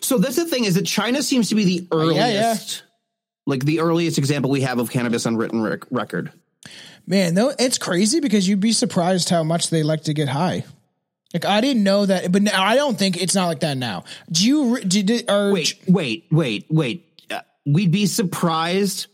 So 0.00 0.18
that's 0.18 0.36
the 0.36 0.44
thing 0.44 0.64
is 0.64 0.74
that 0.74 0.86
China 0.86 1.22
seems 1.22 1.48
to 1.48 1.54
be 1.54 1.64
the 1.64 1.88
earliest, 1.92 2.20
Uh, 2.20 2.26
yeah. 2.28 2.56
like 3.46 3.64
the 3.64 3.80
earliest 3.80 4.18
example 4.18 4.50
we 4.50 4.60
have 4.62 4.78
of 4.78 4.90
cannabis 4.90 5.26
on 5.26 5.36
written 5.36 5.62
rec- 5.62 5.90
record. 5.90 6.30
Man, 7.06 7.34
though 7.34 7.52
it's 7.58 7.78
crazy 7.78 8.20
because 8.20 8.46
you'd 8.46 8.60
be 8.60 8.72
surprised 8.72 9.30
how 9.30 9.42
much 9.42 9.70
they 9.70 9.82
like 9.82 10.02
to 10.04 10.12
get 10.14 10.28
high. 10.28 10.64
Like 11.34 11.44
I 11.44 11.60
didn't 11.60 11.82
know 11.84 12.06
that, 12.06 12.32
but 12.32 12.42
now, 12.42 12.62
I 12.62 12.74
don't 12.74 12.98
think 12.98 13.20
it's 13.20 13.34
not 13.34 13.46
like 13.48 13.60
that 13.60 13.76
now. 13.76 14.04
Do 14.30 14.46
you? 14.46 14.80
Did 14.80 15.28
or 15.30 15.52
Wait, 15.52 15.74
wait, 15.86 16.24
wait, 16.30 16.66
wait. 16.70 17.04
Uh, 17.30 17.40
we'd 17.66 17.90
be 17.90 18.06
surprised 18.06 19.08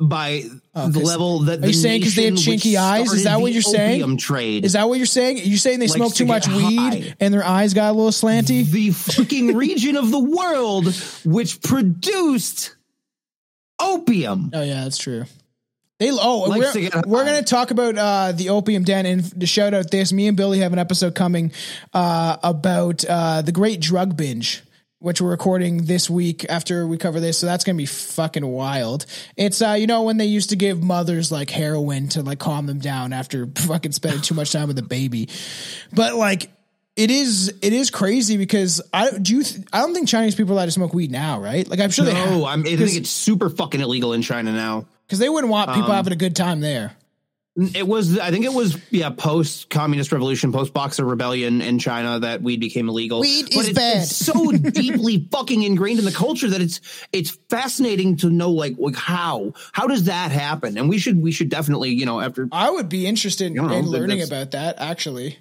by 0.00 0.44
the 0.74 0.80
'cause- 0.92 0.96
level 1.02 1.40
that 1.40 1.62
Are 1.62 1.66
you 1.66 1.72
saying 1.72 2.00
because 2.00 2.14
they 2.14 2.26
have 2.26 2.34
chinky 2.34 2.76
eyes? 2.76 3.12
Is 3.12 3.24
that 3.24 3.40
what 3.40 3.52
you're 3.52 3.62
saying? 3.62 4.16
Trade. 4.18 4.64
Is 4.64 4.74
that 4.74 4.88
what 4.88 4.96
you're 4.98 5.06
saying? 5.06 5.40
Are 5.40 5.42
you 5.42 5.58
saying 5.58 5.80
they 5.80 5.88
smoke 5.88 6.12
to 6.12 6.18
too 6.18 6.24
get 6.24 6.46
much 6.46 6.48
weed 6.48 7.16
and 7.18 7.34
their 7.34 7.44
eyes 7.44 7.74
got 7.74 7.90
a 7.90 7.92
little 7.92 8.12
slanty? 8.12 8.64
the 8.64 8.92
fucking 8.92 9.56
region 9.56 9.96
of 9.96 10.10
the 10.12 10.20
world 10.20 10.94
which 11.24 11.60
produced 11.62 12.76
opium? 13.80 14.50
Oh 14.54 14.62
yeah, 14.62 14.84
that's 14.84 14.98
true. 14.98 15.24
They 15.98 16.10
oh 16.10 16.44
Likes 16.48 16.72
to 16.72 16.80
we're, 16.80 16.90
get 16.90 17.06
we're 17.06 17.24
gonna 17.24 17.42
talk 17.42 17.70
about 17.70 17.96
uh, 17.96 18.32
the 18.32 18.48
opium 18.48 18.82
den 18.82 19.06
and 19.06 19.40
to 19.40 19.46
shout 19.46 19.74
out 19.74 19.90
this. 19.90 20.12
Me 20.12 20.26
and 20.26 20.36
Billy 20.36 20.58
have 20.58 20.72
an 20.72 20.78
episode 20.78 21.14
coming 21.14 21.52
uh, 21.92 22.36
about 22.42 23.04
uh, 23.04 23.42
the 23.42 23.52
Great 23.52 23.80
Drug 23.80 24.16
Binge. 24.16 24.62
Which 25.00 25.20
we're 25.20 25.28
recording 25.30 25.84
this 25.84 26.08
week 26.08 26.46
after 26.48 26.86
we 26.86 26.96
cover 26.96 27.20
this, 27.20 27.36
so 27.36 27.44
that's 27.44 27.62
gonna 27.62 27.76
be 27.76 27.84
fucking 27.84 28.46
wild. 28.46 29.04
It's 29.36 29.60
uh, 29.60 29.76
you 29.78 29.86
know 29.86 30.02
when 30.02 30.16
they 30.16 30.24
used 30.24 30.48
to 30.48 30.56
give 30.56 30.82
mothers 30.82 31.30
like 31.30 31.50
heroin 31.50 32.08
to 32.10 32.22
like 32.22 32.38
calm 32.38 32.64
them 32.64 32.78
down 32.78 33.12
after 33.12 33.46
fucking 33.54 33.92
spending 33.92 34.22
too 34.22 34.34
much 34.34 34.50
time 34.50 34.66
with 34.66 34.76
the 34.76 34.82
baby, 34.82 35.28
but 35.92 36.14
like 36.14 36.50
it 36.96 37.10
is 37.10 37.52
it 37.60 37.74
is 37.74 37.90
crazy 37.90 38.38
because 38.38 38.80
I 38.94 39.10
do 39.10 39.36
you 39.36 39.42
th- 39.42 39.66
I 39.74 39.80
don't 39.80 39.92
think 39.92 40.08
Chinese 40.08 40.34
people 40.34 40.52
are 40.52 40.54
allowed 40.54 40.66
to 40.66 40.70
smoke 40.70 40.94
weed 40.94 41.10
now, 41.10 41.38
right? 41.38 41.68
Like 41.68 41.80
I'm 41.80 41.90
sure 41.90 42.06
they 42.06 42.14
No, 42.14 42.46
I'm, 42.46 42.60
I 42.60 42.76
think 42.76 42.94
it's 42.94 43.10
super 43.10 43.50
fucking 43.50 43.82
illegal 43.82 44.14
in 44.14 44.22
China 44.22 44.52
now. 44.52 44.86
They 45.18 45.28
wouldn't 45.28 45.50
want 45.50 45.70
people 45.70 45.90
Um, 45.90 45.96
having 45.96 46.12
a 46.12 46.16
good 46.16 46.36
time 46.36 46.60
there. 46.60 46.96
It 47.56 47.86
was, 47.86 48.18
I 48.18 48.32
think 48.32 48.44
it 48.44 48.52
was, 48.52 48.76
yeah, 48.90 49.10
post 49.10 49.70
communist 49.70 50.10
revolution, 50.10 50.50
post 50.50 50.74
Boxer 50.74 51.04
rebellion 51.04 51.60
in 51.62 51.78
China 51.78 52.18
that 52.18 52.42
weed 52.42 52.58
became 52.58 52.88
illegal. 52.88 53.20
Weed 53.20 53.44
But 53.54 53.60
is 53.60 53.68
it's, 53.68 53.78
bad. 53.78 53.96
It's 54.02 54.16
so 54.16 54.50
deeply 54.52 55.28
fucking 55.30 55.62
ingrained 55.62 56.00
in 56.00 56.04
the 56.04 56.10
culture 56.10 56.50
that 56.50 56.60
it's 56.60 56.80
it's 57.12 57.38
fascinating 57.48 58.16
to 58.18 58.30
know 58.30 58.50
like 58.50 58.74
like 58.76 58.96
how 58.96 59.52
how 59.72 59.86
does 59.86 60.04
that 60.04 60.32
happen? 60.32 60.76
And 60.76 60.88
we 60.88 60.98
should 60.98 61.22
we 61.22 61.30
should 61.30 61.48
definitely 61.48 61.90
you 61.90 62.06
know 62.06 62.20
after 62.20 62.48
I 62.50 62.70
would 62.70 62.88
be 62.88 63.06
interested 63.06 63.46
in 63.46 63.54
don't 63.54 63.68
know, 63.68 63.80
learning 63.82 64.22
about 64.22 64.50
that 64.50 64.80
actually. 64.80 65.38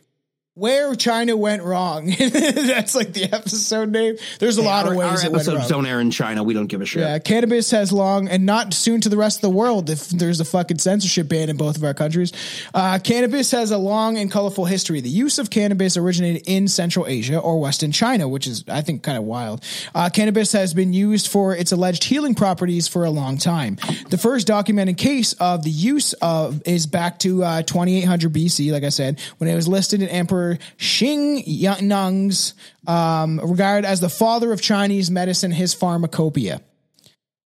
Where 0.55 0.93
China 0.93 1.35
went 1.35 1.63
wrong. 1.63 2.05
That's 2.19 2.93
like 2.93 3.13
the 3.13 3.23
episode 3.31 3.89
name. 3.89 4.17
There's 4.37 4.57
a 4.57 4.61
lot 4.61 4.85
our, 4.85 4.91
of 4.91 4.97
ways 4.97 5.23
our 5.23 5.29
it 5.29 5.31
went 5.31 5.47
episodes 5.47 5.67
don't 5.67 5.87
air 5.87 5.99
in 5.99 6.11
China. 6.11 6.43
We 6.43 6.53
don't 6.53 6.67
give 6.67 6.81
a 6.81 6.85
shit. 6.85 7.01
Yeah, 7.01 7.17
cannabis 7.17 7.71
has 7.71 7.91
long 7.91 8.27
and 8.27 8.45
not 8.45 8.73
soon 8.73 9.01
to 9.01 9.09
the 9.09 9.17
rest 9.17 9.37
of 9.37 9.41
the 9.41 9.49
world 9.49 9.89
if 9.89 10.09
there's 10.09 10.39
a 10.39 10.45
fucking 10.45 10.77
censorship 10.77 11.27
ban 11.27 11.49
in 11.49 11.57
both 11.57 11.75
of 11.75 11.83
our 11.83 11.95
countries. 11.95 12.31
Uh, 12.73 12.99
cannabis 13.03 13.49
has 13.49 13.71
a 13.71 13.79
long 13.79 14.17
and 14.17 14.31
colorful 14.31 14.65
history. 14.65 15.01
The 15.01 15.09
use 15.09 15.39
of 15.39 15.49
cannabis 15.49 15.97
originated 15.97 16.43
in 16.45 16.67
Central 16.67 17.07
Asia 17.07 17.39
or 17.39 17.59
Western 17.59 17.91
China, 17.91 18.27
which 18.27 18.45
is, 18.45 18.63
I 18.67 18.81
think, 18.81 19.01
kind 19.01 19.17
of 19.17 19.23
wild. 19.23 19.63
Uh, 19.95 20.09
cannabis 20.09 20.51
has 20.51 20.75
been 20.75 20.93
used 20.93 21.29
for 21.29 21.55
its 21.55 21.71
alleged 21.71 22.03
healing 22.03 22.35
properties 22.35 22.87
for 22.87 23.05
a 23.05 23.09
long 23.09 23.37
time. 23.37 23.77
The 24.09 24.19
first 24.19 24.45
documented 24.45 24.97
case 24.97 25.33
of 25.33 25.63
the 25.63 25.71
use 25.71 26.13
of 26.13 26.61
is 26.67 26.85
back 26.85 27.17
to 27.19 27.43
uh, 27.43 27.61
2800 27.63 28.31
BC, 28.31 28.71
like 28.71 28.83
I 28.83 28.89
said, 28.89 29.19
when 29.39 29.49
it 29.49 29.55
was 29.55 29.67
listed 29.67 30.03
in 30.03 30.09
Emperor 30.09 30.42
Xing 30.77 31.81
Nung's 31.81 32.53
um, 32.87 33.39
regarded 33.43 33.87
as 33.87 33.99
the 33.99 34.09
father 34.09 34.51
of 34.51 34.61
Chinese 34.61 35.09
medicine, 35.09 35.51
his 35.51 35.73
pharmacopoeia. 35.73 36.61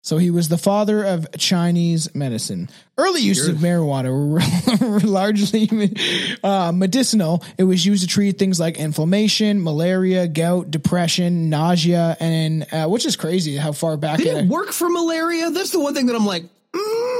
So 0.05 0.19
he 0.19 0.33
was 0.33 0.49
the 0.49 0.59
father 0.59 1.05
of 1.05 1.29
Chinese 1.39 2.13
medicine. 2.13 2.69
Early 2.99 3.21
uses 3.21 3.47
of 3.49 3.57
marijuana 3.59 4.11
were, 4.11 4.91
were 4.91 4.99
largely 4.99 5.69
uh, 6.43 6.73
medicinal. 6.75 7.45
It 7.57 7.63
was 7.63 7.87
used 7.87 8.03
to 8.03 8.09
treat 8.09 8.37
things 8.37 8.59
like 8.59 8.79
inflammation, 8.79 9.63
malaria, 9.63 10.27
gout, 10.27 10.73
depression, 10.73 11.51
nausea, 11.51 12.17
and 12.19 12.67
uh, 12.73 12.89
which 12.89 13.07
is 13.07 13.15
crazy 13.15 13.57
how 13.57 13.71
far 13.71 13.97
back 13.97 14.19
Did 14.19 14.27
it. 14.27 14.37
it 14.39 14.49
work 14.49 14.73
for 14.73 14.89
malaria? 14.89 15.51
That's 15.51 15.71
the 15.71 15.79
one 15.79 15.95
thing 15.95 16.07
that 16.07 16.17
I'm 16.17 16.27
like, 16.27 16.43
mm, 16.43 17.12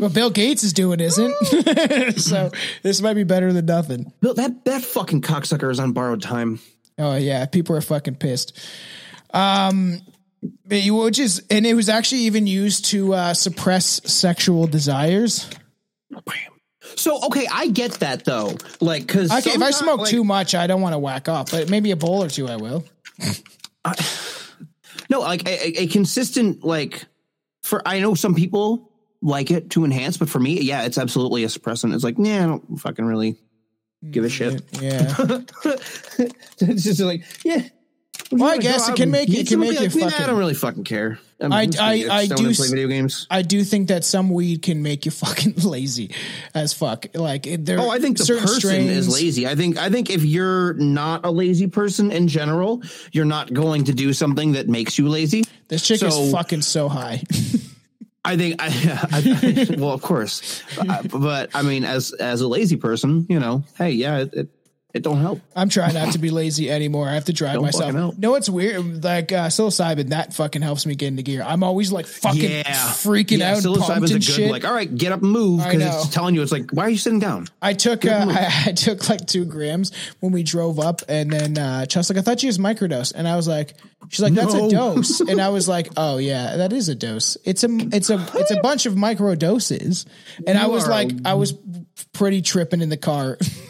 But 0.00 0.14
Bill 0.14 0.30
Gates 0.30 0.64
is 0.64 0.72
doing, 0.72 0.98
isn't? 0.98 1.34
so 2.16 2.50
this 2.82 3.02
might 3.02 3.14
be 3.14 3.24
better 3.24 3.52
than 3.52 3.66
nothing. 3.66 4.12
Bill, 4.20 4.32
that 4.32 4.64
that 4.64 4.82
fucking 4.82 5.20
cocksucker 5.20 5.70
is 5.70 5.78
on 5.78 5.92
borrowed 5.92 6.22
time. 6.22 6.58
Oh 6.98 7.16
yeah, 7.16 7.44
people 7.44 7.76
are 7.76 7.82
fucking 7.82 8.14
pissed. 8.14 8.58
Um, 9.32 10.00
which 10.70 11.18
is, 11.18 11.44
and 11.50 11.66
it 11.66 11.74
was 11.74 11.90
actually 11.90 12.22
even 12.22 12.46
used 12.46 12.86
to 12.86 13.12
uh, 13.12 13.34
suppress 13.34 14.00
sexual 14.10 14.66
desires. 14.66 15.48
So 16.96 17.22
okay, 17.26 17.46
I 17.52 17.68
get 17.68 17.92
that 18.00 18.24
though. 18.24 18.56
Like, 18.80 19.06
because 19.06 19.30
Okay, 19.30 19.50
if 19.50 19.62
I 19.62 19.70
smoke 19.70 20.06
too 20.06 20.24
much, 20.24 20.54
I 20.54 20.66
don't 20.66 20.80
want 20.80 20.94
to 20.94 20.98
whack 20.98 21.28
off, 21.28 21.50
but 21.50 21.68
maybe 21.68 21.90
a 21.90 21.96
bowl 21.96 22.24
or 22.24 22.28
two, 22.28 22.48
I 22.48 22.56
will. 22.56 22.84
no, 25.10 25.20
like 25.20 25.46
a- 25.46 25.82
a 25.82 25.86
consistent 25.88 26.64
like 26.64 27.04
for 27.62 27.86
I 27.86 28.00
know 28.00 28.14
some 28.14 28.34
people 28.34 28.89
like 29.22 29.50
it 29.50 29.70
to 29.70 29.84
enhance, 29.84 30.16
but 30.16 30.28
for 30.28 30.38
me, 30.38 30.60
yeah, 30.60 30.84
it's 30.84 30.98
absolutely 30.98 31.44
a 31.44 31.48
suppressant. 31.48 31.94
It's 31.94 32.04
like, 32.04 32.16
yeah, 32.18 32.44
I 32.44 32.46
don't 32.46 32.80
fucking 32.80 33.04
really 33.04 33.36
give 34.08 34.24
a 34.24 34.28
mm, 34.28 34.30
shit. 34.30 34.62
Yeah. 34.80 35.14
it's 36.60 36.84
just 36.84 37.00
like, 37.00 37.24
yeah. 37.44 37.62
Well, 38.32 38.48
I 38.48 38.58
guess 38.58 38.88
it 38.88 38.96
can 38.96 39.10
make 39.10 39.28
it 39.28 39.48
can 39.48 39.58
make 39.58 39.80
you 39.80 39.88
like, 39.88 40.12
"Nah, 40.12 40.22
I 40.24 40.26
don't 40.26 40.38
really 40.38 40.54
fucking 40.54 40.84
care. 40.84 41.18
I'm 41.40 41.52
I- 41.52 41.66
just 41.66 41.80
I- 41.80 42.16
I 42.16 42.26
do 42.26 42.54
play 42.54 42.68
video 42.68 42.86
games. 42.86 43.26
I 43.30 43.42
do 43.42 43.64
think 43.64 43.88
that 43.88 44.04
some 44.04 44.30
weed 44.30 44.62
can 44.62 44.82
make 44.82 45.04
you 45.04 45.10
fucking 45.10 45.54
lazy 45.64 46.14
as 46.54 46.72
fuck. 46.72 47.06
Like 47.14 47.46
there. 47.58 47.80
Oh, 47.80 47.90
I 47.90 47.98
think 47.98 48.18
the 48.18 48.24
person 48.40 48.86
is 48.88 49.08
lazy. 49.08 49.48
I 49.48 49.56
think 49.56 49.78
I 49.78 49.90
think 49.90 50.10
if 50.10 50.24
you're 50.24 50.74
not 50.74 51.24
a 51.24 51.30
lazy 51.30 51.66
person 51.66 52.12
in 52.12 52.28
general, 52.28 52.82
you're 53.10 53.24
not 53.24 53.52
going 53.52 53.84
to 53.84 53.92
do 53.92 54.12
something 54.12 54.52
that 54.52 54.68
makes 54.68 54.96
you 54.98 55.08
lazy. 55.08 55.44
This 55.68 55.84
chick 55.86 55.98
So- 55.98 56.08
is 56.08 56.32
fucking 56.32 56.62
so 56.62 56.88
high. 56.88 57.22
I 58.24 58.36
think 58.36 58.56
I, 58.58 58.68
I, 59.12 59.76
well, 59.78 59.92
of 59.92 60.02
course, 60.02 60.62
Uh, 60.78 61.02
but 61.04 61.50
I 61.54 61.62
mean, 61.62 61.84
as 61.84 62.12
as 62.12 62.40
a 62.40 62.48
lazy 62.48 62.76
person, 62.76 63.26
you 63.28 63.40
know, 63.40 63.64
hey, 63.78 63.90
yeah, 63.92 64.18
it 64.18 64.34
it, 64.34 64.48
it 64.92 65.02
don't 65.02 65.18
help. 65.18 65.40
I'm 65.54 65.68
trying 65.68 65.94
not 65.94 66.12
to 66.12 66.18
be 66.18 66.30
lazy 66.30 66.70
anymore. 66.70 67.08
I 67.08 67.14
have 67.14 67.26
to 67.26 67.32
drive 67.32 67.54
Don't 67.54 67.62
myself. 67.62 68.18
No, 68.18 68.34
it's 68.34 68.48
weird. 68.48 69.04
Like 69.04 69.30
uh, 69.32 69.46
psilocybin, 69.48 70.08
that 70.08 70.34
fucking 70.34 70.62
helps 70.62 70.84
me 70.86 70.94
get 70.96 71.08
into 71.08 71.22
gear. 71.22 71.42
I'm 71.46 71.62
always 71.62 71.92
like 71.92 72.06
fucking 72.06 72.40
Yeah, 72.42 72.62
freaking 72.64 73.38
yeah, 73.38 73.52
out, 73.52 73.58
Psilocybin's 73.62 74.10
a 74.10 74.14
good 74.14 74.24
shit. 74.24 74.50
like, 74.50 74.64
all 74.64 74.74
right, 74.74 74.92
get 74.92 75.12
up 75.12 75.22
and 75.22 75.30
move 75.30 75.62
because 75.64 76.04
it's 76.04 76.08
telling 76.14 76.34
you 76.34 76.42
it's 76.42 76.52
like, 76.52 76.70
why 76.72 76.84
are 76.86 76.90
you 76.90 76.96
sitting 76.98 77.20
down? 77.20 77.46
I 77.62 77.74
took 77.74 78.04
uh, 78.04 78.26
I, 78.28 78.62
I 78.66 78.72
took 78.72 79.08
like 79.08 79.26
two 79.26 79.44
grams 79.44 79.92
when 80.20 80.32
we 80.32 80.42
drove 80.42 80.80
up, 80.80 81.02
and 81.08 81.30
then 81.30 81.56
uh, 81.56 81.86
Chelsea 81.86 82.12
like, 82.14 82.20
I 82.20 82.24
thought 82.24 82.42
you 82.42 82.48
was 82.48 82.58
microdose, 82.58 83.12
and 83.14 83.28
I 83.28 83.36
was 83.36 83.46
like, 83.46 83.74
she's 84.08 84.20
like, 84.20 84.34
that's 84.34 84.54
No. 84.54 84.66
a 84.66 84.70
dose, 84.70 85.20
and 85.28 85.40
I 85.40 85.50
was 85.50 85.68
like, 85.68 85.88
oh 85.96 86.18
yeah, 86.18 86.56
that 86.56 86.72
is 86.72 86.88
a 86.88 86.94
dose. 86.94 87.36
It's 87.44 87.62
a 87.64 87.68
it's 87.70 88.10
a 88.10 88.26
it's 88.34 88.50
a 88.50 88.60
bunch 88.60 88.86
of 88.86 88.96
micro 88.96 89.34
doses, 89.36 90.04
and 90.46 90.58
I 90.58 90.66
was 90.66 90.88
like, 90.88 91.10
I 91.24 91.34
was 91.34 91.54
pretty 92.12 92.42
tripping 92.42 92.80
in 92.80 92.88
the 92.88 92.96
car. 92.96 93.38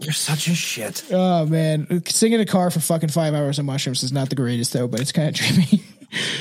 You're 0.00 0.12
such 0.12 0.46
a 0.48 0.54
shit. 0.54 1.04
oh 1.10 1.44
man, 1.46 2.02
sitting 2.06 2.34
in 2.34 2.40
a 2.40 2.46
car 2.46 2.70
for 2.70 2.80
fucking 2.80 3.08
five 3.08 3.34
hours 3.34 3.58
on 3.58 3.66
mushrooms 3.66 4.02
is 4.02 4.12
not 4.12 4.28
the 4.30 4.36
greatest 4.36 4.72
though, 4.72 4.86
but 4.88 5.00
it's 5.00 5.12
kind 5.12 5.28
of 5.28 5.34
dreamy. 5.34 5.82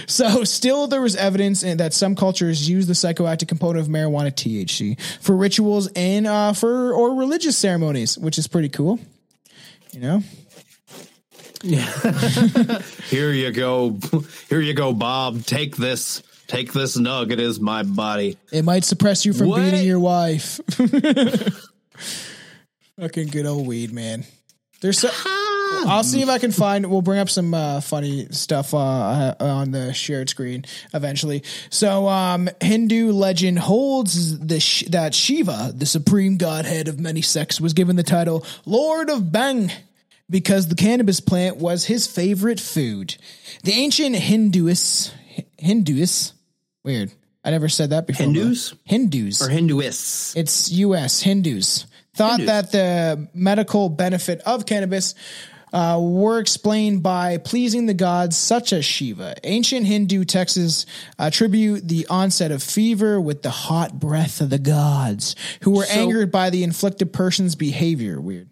So, 0.07 0.45
still, 0.45 0.87
there 0.87 1.01
was 1.01 1.17
evidence 1.17 1.59
that 1.59 1.93
some 1.93 2.15
cultures 2.15 2.69
use 2.69 2.87
the 2.87 2.93
psychoactive 2.93 3.49
component 3.49 3.81
of 3.85 3.91
marijuana 3.91 4.31
THC 4.31 4.97
for 5.21 5.35
rituals 5.35 5.89
and 5.93 6.25
uh, 6.25 6.53
for 6.53 6.93
or 6.93 7.15
religious 7.15 7.57
ceremonies, 7.57 8.17
which 8.17 8.37
is 8.37 8.47
pretty 8.47 8.69
cool. 8.69 8.97
You 9.91 9.99
know, 9.99 10.23
Yeah. 11.63 11.81
Here 13.09 13.33
you 13.33 13.51
go, 13.51 13.97
here 14.49 14.61
you 14.61 14.73
go, 14.73 14.93
Bob. 14.93 15.43
Take 15.43 15.75
this, 15.75 16.23
take 16.47 16.71
this 16.71 16.97
nug. 16.97 17.33
It 17.33 17.41
is 17.41 17.59
my 17.59 17.83
body. 17.83 18.37
it 18.53 18.63
might 18.63 18.85
suppress 18.85 19.25
you 19.25 19.33
from 19.33 19.49
What? 19.49 19.63
beating 19.63 19.85
your 19.85 19.99
wife. 19.99 20.61
Fucking 22.99 23.27
good 23.27 23.45
old 23.45 23.67
weed, 23.67 23.91
man. 23.93 24.25
There's 24.81 24.99
so. 24.99 25.09
I'll 25.85 26.03
see 26.03 26.21
if 26.21 26.29
I 26.29 26.39
can 26.39 26.51
find. 26.51 26.89
We'll 26.89 27.01
bring 27.03 27.19
up 27.19 27.29
some 27.29 27.53
uh, 27.53 27.81
funny 27.81 28.27
stuff 28.31 28.73
uh, 28.73 28.77
uh, 28.77 29.35
on 29.39 29.71
the 29.71 29.93
shared 29.93 30.29
screen 30.29 30.65
eventually. 30.93 31.43
So, 31.69 32.07
um, 32.07 32.49
Hindu 32.61 33.11
legend 33.11 33.59
holds 33.59 34.39
the 34.39 34.59
sh- 34.59 34.85
that 34.89 35.13
Shiva, 35.13 35.73
the 35.75 35.85
supreme 35.85 36.37
godhead 36.37 36.87
of 36.87 36.99
many 36.99 37.21
sects, 37.21 37.61
was 37.61 37.73
given 37.73 37.95
the 37.95 38.03
title 38.03 38.45
Lord 38.65 39.09
of 39.09 39.19
Bhang 39.23 39.71
because 40.29 40.67
the 40.67 40.75
cannabis 40.75 41.19
plant 41.19 41.57
was 41.57 41.85
his 41.85 42.07
favorite 42.07 42.59
food. 42.59 43.15
The 43.63 43.73
ancient 43.73 44.15
Hinduists, 44.15 45.11
Hinduists, 45.59 46.33
weird. 46.83 47.11
I 47.43 47.51
never 47.51 47.69
said 47.69 47.91
that 47.91 48.07
before. 48.07 48.25
Hindus? 48.25 48.73
Hindus 48.83 49.41
Or 49.41 49.49
Hinduists. 49.49 50.35
it's 50.35 50.71
U.S. 50.71 51.21
Hindus 51.21 51.85
thought 52.17 52.39
that 52.41 52.71
the 52.71 53.27
medical 53.33 53.89
benefit 53.89 54.41
of 54.41 54.65
cannabis 54.65 55.15
uh, 55.73 55.99
were 56.01 56.39
explained 56.39 57.03
by 57.03 57.37
pleasing 57.37 57.85
the 57.85 57.93
gods 57.93 58.37
such 58.37 58.71
as 58.73 58.85
Shiva. 58.85 59.35
Ancient 59.43 59.85
Hindu 59.85 60.23
texts 60.23 60.85
attribute 61.19 61.87
the 61.87 62.07
onset 62.09 62.51
of 62.51 62.63
fever 62.63 63.19
with 63.19 63.41
the 63.41 63.49
hot 63.49 63.99
breath 63.99 64.39
of 64.41 64.49
the 64.49 64.59
gods, 64.59 65.35
who 65.61 65.71
were 65.71 65.85
So- 65.85 65.93
angered 65.99 66.31
by 66.31 66.49
the 66.49 66.63
inflicted 66.63 67.11
person's 67.13 67.55
behavior. 67.55 68.19
Weird. 68.21 68.49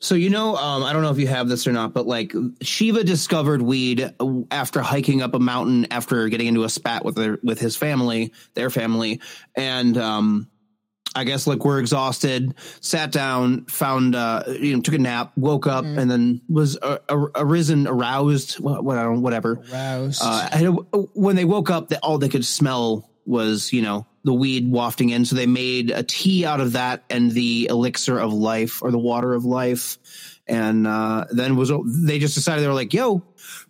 So 0.00 0.16
you 0.16 0.30
know, 0.30 0.56
um, 0.56 0.82
I 0.82 0.92
don't 0.92 1.02
know 1.02 1.12
if 1.12 1.18
you 1.20 1.28
have 1.28 1.48
this 1.48 1.64
or 1.64 1.70
not, 1.70 1.94
but 1.94 2.08
like 2.08 2.32
Shiva 2.60 3.04
discovered 3.04 3.62
weed 3.62 4.12
after 4.50 4.82
hiking 4.82 5.22
up 5.22 5.32
a 5.34 5.38
mountain 5.38 5.86
after 5.92 6.28
getting 6.28 6.48
into 6.48 6.64
a 6.64 6.68
spat 6.68 7.04
with 7.04 7.14
their 7.14 7.38
with 7.44 7.60
his 7.60 7.76
family, 7.76 8.32
their 8.54 8.68
family, 8.68 9.20
and 9.54 9.96
um, 9.96 10.48
I 11.14 11.24
guess 11.24 11.46
like 11.46 11.64
we're 11.64 11.78
exhausted, 11.78 12.54
sat 12.80 13.12
down, 13.12 13.66
found 13.66 14.14
uh, 14.14 14.44
you 14.48 14.74
know, 14.74 14.82
took 14.82 14.94
a 14.94 14.98
nap, 14.98 15.32
woke 15.36 15.66
up, 15.66 15.84
and 15.84 16.10
then 16.10 16.40
was 16.48 16.78
uh, 16.78 16.98
arisen, 17.34 17.86
aroused, 17.86 18.58
what, 18.60 18.82
what 18.82 18.96
I 18.98 19.02
don't, 19.02 19.22
whatever. 19.22 19.62
Rouse. 19.70 20.20
Uh, 20.22 20.48
and 20.52 20.78
when 21.14 21.36
they 21.36 21.44
woke 21.44 21.70
up, 21.70 21.88
that 21.88 22.00
all 22.02 22.18
they 22.18 22.28
could 22.28 22.44
smell 22.46 23.08
was, 23.26 23.72
you 23.72 23.82
know, 23.82 24.06
the 24.24 24.32
weed 24.32 24.70
wafting 24.70 25.10
in. 25.10 25.24
So 25.24 25.36
they 25.36 25.46
made 25.46 25.90
a 25.90 26.02
tea 26.02 26.46
out 26.46 26.60
of 26.60 26.72
that 26.72 27.04
and 27.10 27.30
the 27.30 27.66
elixir 27.68 28.18
of 28.18 28.32
life 28.32 28.82
or 28.82 28.90
the 28.90 28.98
water 28.98 29.34
of 29.34 29.44
life. 29.44 29.98
And 30.46 30.86
uh, 30.86 31.26
then 31.30 31.56
was 31.56 31.70
they 31.86 32.18
just 32.18 32.34
decided 32.34 32.62
they 32.62 32.68
were 32.68 32.74
like, 32.74 32.92
"Yo, 32.92 33.22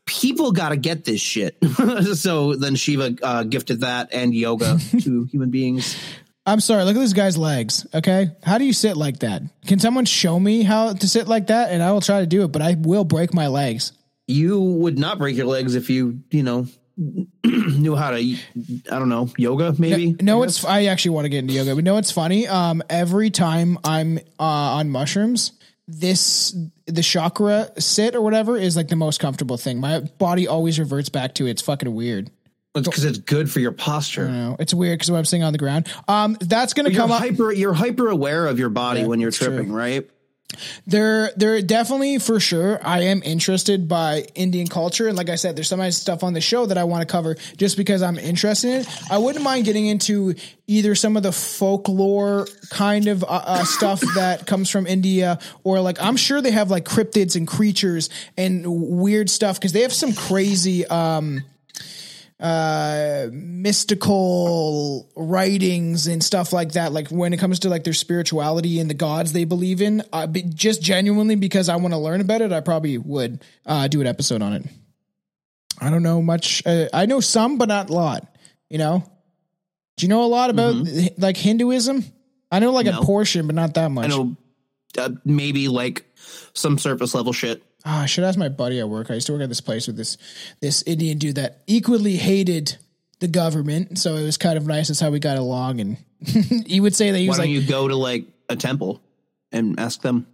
people 0.07 0.53
got 0.53 0.71
to 0.71 0.77
get 0.77 1.05
this 1.05 1.21
shit." 1.21 1.57
so 2.15 2.55
then 2.55 2.77
Shiva 2.77 3.15
uh, 3.23 3.43
gifted 3.45 3.81
that 3.81 4.09
and 4.13 4.35
yoga 4.35 4.79
to 5.03 5.25
human 5.25 5.51
beings. 5.51 5.97
I'm 6.45 6.61
sorry. 6.61 6.85
Look 6.85 6.97
at 6.97 7.01
this 7.01 7.13
guy's 7.13 7.39
legs. 7.39 7.87
Okay, 7.95 8.31
how 8.43 8.59
do 8.59 8.65
you 8.65 8.73
sit 8.73 8.97
like 8.97 9.21
that? 9.21 9.43
Can 9.67 9.79
someone 9.79 10.05
show 10.05 10.39
me 10.39 10.63
how 10.63 10.93
to 10.93 11.09
sit 11.09 11.29
like 11.29 11.49
that? 11.49 11.71
And 11.71 11.83
I 11.83 11.93
will 11.93 12.01
try 12.01 12.21
to 12.21 12.27
do 12.27 12.43
it, 12.43 12.49
but 12.49 12.63
I 12.63 12.75
will 12.79 13.05
break 13.05 13.33
my 13.33 13.47
legs. 13.47 13.93
You 14.27 14.61
would 14.61 14.99
not 14.99 15.19
break 15.19 15.37
your 15.37 15.47
legs 15.47 15.75
if 15.75 15.89
you, 15.89 16.23
you 16.31 16.43
know, 16.43 16.67
knew 17.45 17.95
how 17.95 18.11
to. 18.11 18.17
I 18.17 18.99
don't 18.99 19.09
know, 19.09 19.29
yoga 19.37 19.75
maybe. 19.79 20.17
No, 20.21 20.43
it's 20.43 20.65
I 20.65 20.87
actually 20.87 21.13
want 21.13 21.27
to 21.27 21.29
get 21.29 21.39
into 21.39 21.55
yoga, 21.55 21.75
but 21.77 21.85
no, 21.85 21.97
it's 21.97 22.11
funny. 22.11 22.49
Um, 22.49 22.83
every 22.91 23.31
time 23.31 23.79
I'm 23.85 24.19
uh, 24.39 24.43
on 24.79 24.91
mushrooms, 24.91 25.53
this 25.87 26.57
the 26.87 27.03
chakra 27.03 27.71
sit 27.81 28.15
or 28.15 28.21
whatever 28.21 28.57
is 28.57 28.77
like 28.77 28.89
the 28.89 28.97
most 28.97 29.21
comfortable 29.21 29.57
thing. 29.57 29.81
My 29.81 30.01
body 30.01 30.49
always 30.49 30.79
reverts 30.79 31.09
back 31.09 31.35
to 31.37 31.47
it. 31.47 31.51
it's 31.51 31.63
fucking 31.63 31.93
weird. 31.95 32.31
It's 32.75 32.89
because 32.89 33.05
it's 33.05 33.19
good 33.19 33.51
for 33.51 33.61
your 33.61 33.73
posture. 33.73 34.57
It's 34.59 34.73
weird 34.73 34.99
because 34.99 35.11
I'm 35.11 35.25
sitting 35.27 35.45
on 35.45 35.53
the 35.53 35.59
ground, 35.59 35.89
um, 36.09 36.39
that's 36.41 36.73
gonna 36.73 36.89
you're 36.91 37.01
come 37.03 37.13
up. 37.13 37.21
hyper 37.21 37.53
you're 37.53 37.75
hyper 37.75 38.09
aware 38.09 38.47
of 38.47 38.59
your 38.59 38.71
body 38.71 39.01
Yeah, 39.01 39.07
when 39.09 39.21
you're 39.21 39.29
it's 39.29 39.37
true. 39.39 39.49
tripping, 39.49 39.73
right? 39.73 40.09
They're 40.87 41.31
they're 41.37 41.63
definitely 41.63 42.19
for 42.19 42.39
sure. 42.39 42.79
I 42.83 43.05
am 43.05 43.23
interested 43.23 43.89
by 43.89 44.27
Indian 44.35 44.67
culture, 44.69 45.09
and 45.09 45.17
like 45.17 45.31
I 45.31 45.37
said, 45.37 45.57
there's 45.57 45.69
some 45.69 45.91
stuff 45.93 46.23
on 46.23 46.35
the 46.35 46.41
show 46.43 46.67
that 46.67 46.77
I 46.77 46.85
want 46.85 47.07
to 47.07 47.11
cover 47.11 47.37
just 47.57 47.77
because 47.79 48.03
I'm 48.03 48.19
interested 48.19 48.69
in 48.71 48.81
it. 48.83 48.89
I 49.11 49.17
wouldn't 49.19 49.43
mind 49.45 49.65
getting 49.65 49.87
into 49.87 50.35
either 50.67 50.95
some 50.95 51.17
of 51.17 51.23
the 51.23 51.33
folklore 51.33 52.47
kind 52.71 53.07
of 53.09 53.23
uh, 53.25 53.27
uh, 53.29 53.65
stuff 53.65 54.01
that 54.15 54.47
comes 54.47 54.69
from 54.69 54.87
India, 54.87 55.39
or 55.65 55.81
like 55.81 55.97
I'm 56.03 56.17
sure 56.17 56.43
they 56.43 56.51
have 56.51 56.71
like 56.71 56.85
cryptids 56.85 57.35
and 57.35 57.49
creatures 57.49 58.11
and 58.37 58.65
weird 58.67 59.31
stuff 59.31 59.59
because 59.59 59.73
they 59.73 59.83
have 59.83 59.93
some 59.93 60.13
crazy. 60.15 60.87
um 60.87 61.43
uh 62.43 63.29
mystical 63.31 65.09
writings 65.15 66.09
and 66.09 66.25
stuff 66.25 66.53
like 66.53 66.73
that 66.73 66.93
like 66.93 67.07
when 67.09 67.33
it 67.33 67.37
comes 67.39 67.61
to 67.61 67.69
like 67.69 67.85
their 67.85 67.93
spirituality 67.93 68.81
and 68.81 68.91
the 68.91 68.95
gods 68.95 69.33
they 69.33 69.45
believe 69.45 69.81
in 69.81 70.03
uh, 70.13 70.27
just 70.27 70.83
genuinely 70.83 71.37
because 71.37 71.69
i 71.69 71.77
want 71.77 71.95
to 71.95 71.99
learn 71.99 72.21
about 72.21 72.43
it 72.43 72.53
i 72.53 72.61
probably 72.61 72.99
would 72.99 73.45
uh 73.65 73.87
do 73.87 74.01
an 74.01 74.09
episode 74.09 74.43
on 74.43 74.55
it. 74.55 74.65
I 75.81 75.89
don't 75.91 76.03
know 76.03 76.21
much 76.21 76.65
uh, 76.67 76.89
i 76.93 77.07
know 77.07 77.21
some 77.21 77.59
but 77.59 77.69
not 77.69 77.91
a 77.91 77.93
lot 77.93 78.27
you 78.69 78.79
know? 78.79 79.05
Do 79.99 80.07
you 80.07 80.09
know 80.09 80.25
a 80.25 80.27
lot 80.27 80.49
about 80.49 80.75
mm-hmm. 80.75 81.21
like 81.21 81.37
hinduism? 81.37 82.03
I 82.51 82.59
know 82.59 82.73
like 82.73 82.87
no. 82.87 83.01
a 83.01 83.05
portion 83.05 83.47
but 83.47 83.55
not 83.55 83.75
that 83.75 83.91
much. 83.91 84.07
i 84.07 84.09
know 84.09 84.37
uh, 84.99 85.11
maybe 85.25 85.69
like 85.69 86.05
some 86.55 86.79
surface 86.79 87.15
level 87.15 87.33
shit 87.33 87.63
Oh, 87.85 87.91
I 87.91 88.07
should 88.07 88.25
ask 88.25 88.39
my 88.39 88.49
buddy 88.49 88.79
at 88.79 88.89
work. 88.89 89.11
I 89.11 89.15
used 89.15 89.27
to 89.27 89.33
work 89.33 89.43
at 89.43 89.49
this 89.49 89.61
place 89.61 89.87
with 89.87 89.97
this 89.97 90.17
this 90.61 90.83
Indian 90.83 91.19
dude 91.19 91.37
that 91.37 91.63
equally 91.67 92.17
hated 92.17 92.77
the 93.21 93.29
government. 93.29 93.99
So 93.99 94.17
it 94.17 94.25
was 94.25 94.37
kind 94.37 94.57
of 94.57 94.67
nice. 94.67 94.89
That's 94.89 95.01
how 95.01 95.11
we 95.11 95.19
got 95.19 95.39
along. 95.39 95.81
And 95.81 95.97
he 96.67 96.81
would 96.81 96.95
say 96.95 97.11
that 97.11 97.19
he 97.19 97.27
Why 97.27 97.31
was 97.31 97.39
don't 97.39 97.47
like, 97.47 97.55
you 97.55 97.67
go 97.67 97.89
to 97.89 97.97
like 97.97 98.27
a 98.49 98.57
temple 98.57 99.03
and 99.51 99.81
ask 99.81 100.03
them? 100.03 100.27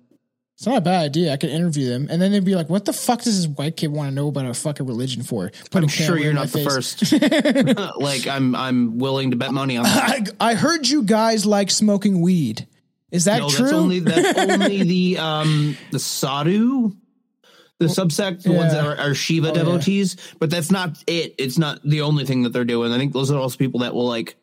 It's 0.54 0.66
not 0.66 0.78
a 0.78 0.80
bad 0.80 1.04
idea. 1.04 1.32
I 1.32 1.36
could 1.36 1.50
interview 1.50 1.88
them, 1.88 2.08
and 2.10 2.20
then 2.20 2.32
they'd 2.32 2.44
be 2.44 2.56
like, 2.56 2.68
"What 2.68 2.84
the 2.84 2.92
fuck 2.92 3.22
does 3.22 3.36
this 3.36 3.46
white 3.46 3.76
kid 3.76 3.92
want 3.92 4.08
to 4.08 4.14
know 4.14 4.26
about 4.26 4.44
a 4.44 4.52
fucking 4.52 4.86
religion 4.86 5.22
for?" 5.22 5.52
Put 5.70 5.84
I'm 5.84 5.88
sure 5.88 6.18
you're 6.18 6.32
not 6.32 6.48
the 6.48 6.64
first. 6.64 7.12
like 8.02 8.26
I'm, 8.26 8.56
I'm 8.56 8.98
willing 8.98 9.30
to 9.30 9.36
bet 9.36 9.52
money 9.52 9.76
on 9.76 9.84
that. 9.84 10.34
I, 10.40 10.50
I 10.50 10.54
heard 10.54 10.88
you 10.88 11.04
guys 11.04 11.46
like 11.46 11.70
smoking 11.70 12.20
weed. 12.20 12.66
Is 13.12 13.26
that 13.26 13.38
no, 13.38 13.48
true? 13.48 13.66
That's 13.66 13.72
only 13.72 14.00
that's 14.00 14.36
only 14.36 14.82
the 14.82 15.18
um 15.18 15.76
the 15.92 16.00
sadhu 16.00 16.90
the 17.78 17.86
subsect, 17.86 18.42
the 18.42 18.50
yeah. 18.50 18.58
ones 18.58 18.72
that 18.72 18.84
are, 18.84 18.96
are 18.98 19.14
Shiva 19.14 19.50
oh, 19.50 19.54
devotees, 19.54 20.16
yeah. 20.16 20.34
but 20.40 20.50
that's 20.50 20.70
not 20.70 21.02
it. 21.06 21.34
It's 21.38 21.58
not 21.58 21.80
the 21.82 22.02
only 22.02 22.24
thing 22.24 22.42
that 22.42 22.50
they're 22.50 22.64
doing. 22.64 22.92
I 22.92 22.98
think 22.98 23.12
those 23.12 23.30
are 23.30 23.38
also 23.38 23.56
people 23.56 23.80
that 23.80 23.94
will 23.94 24.06
like 24.06 24.36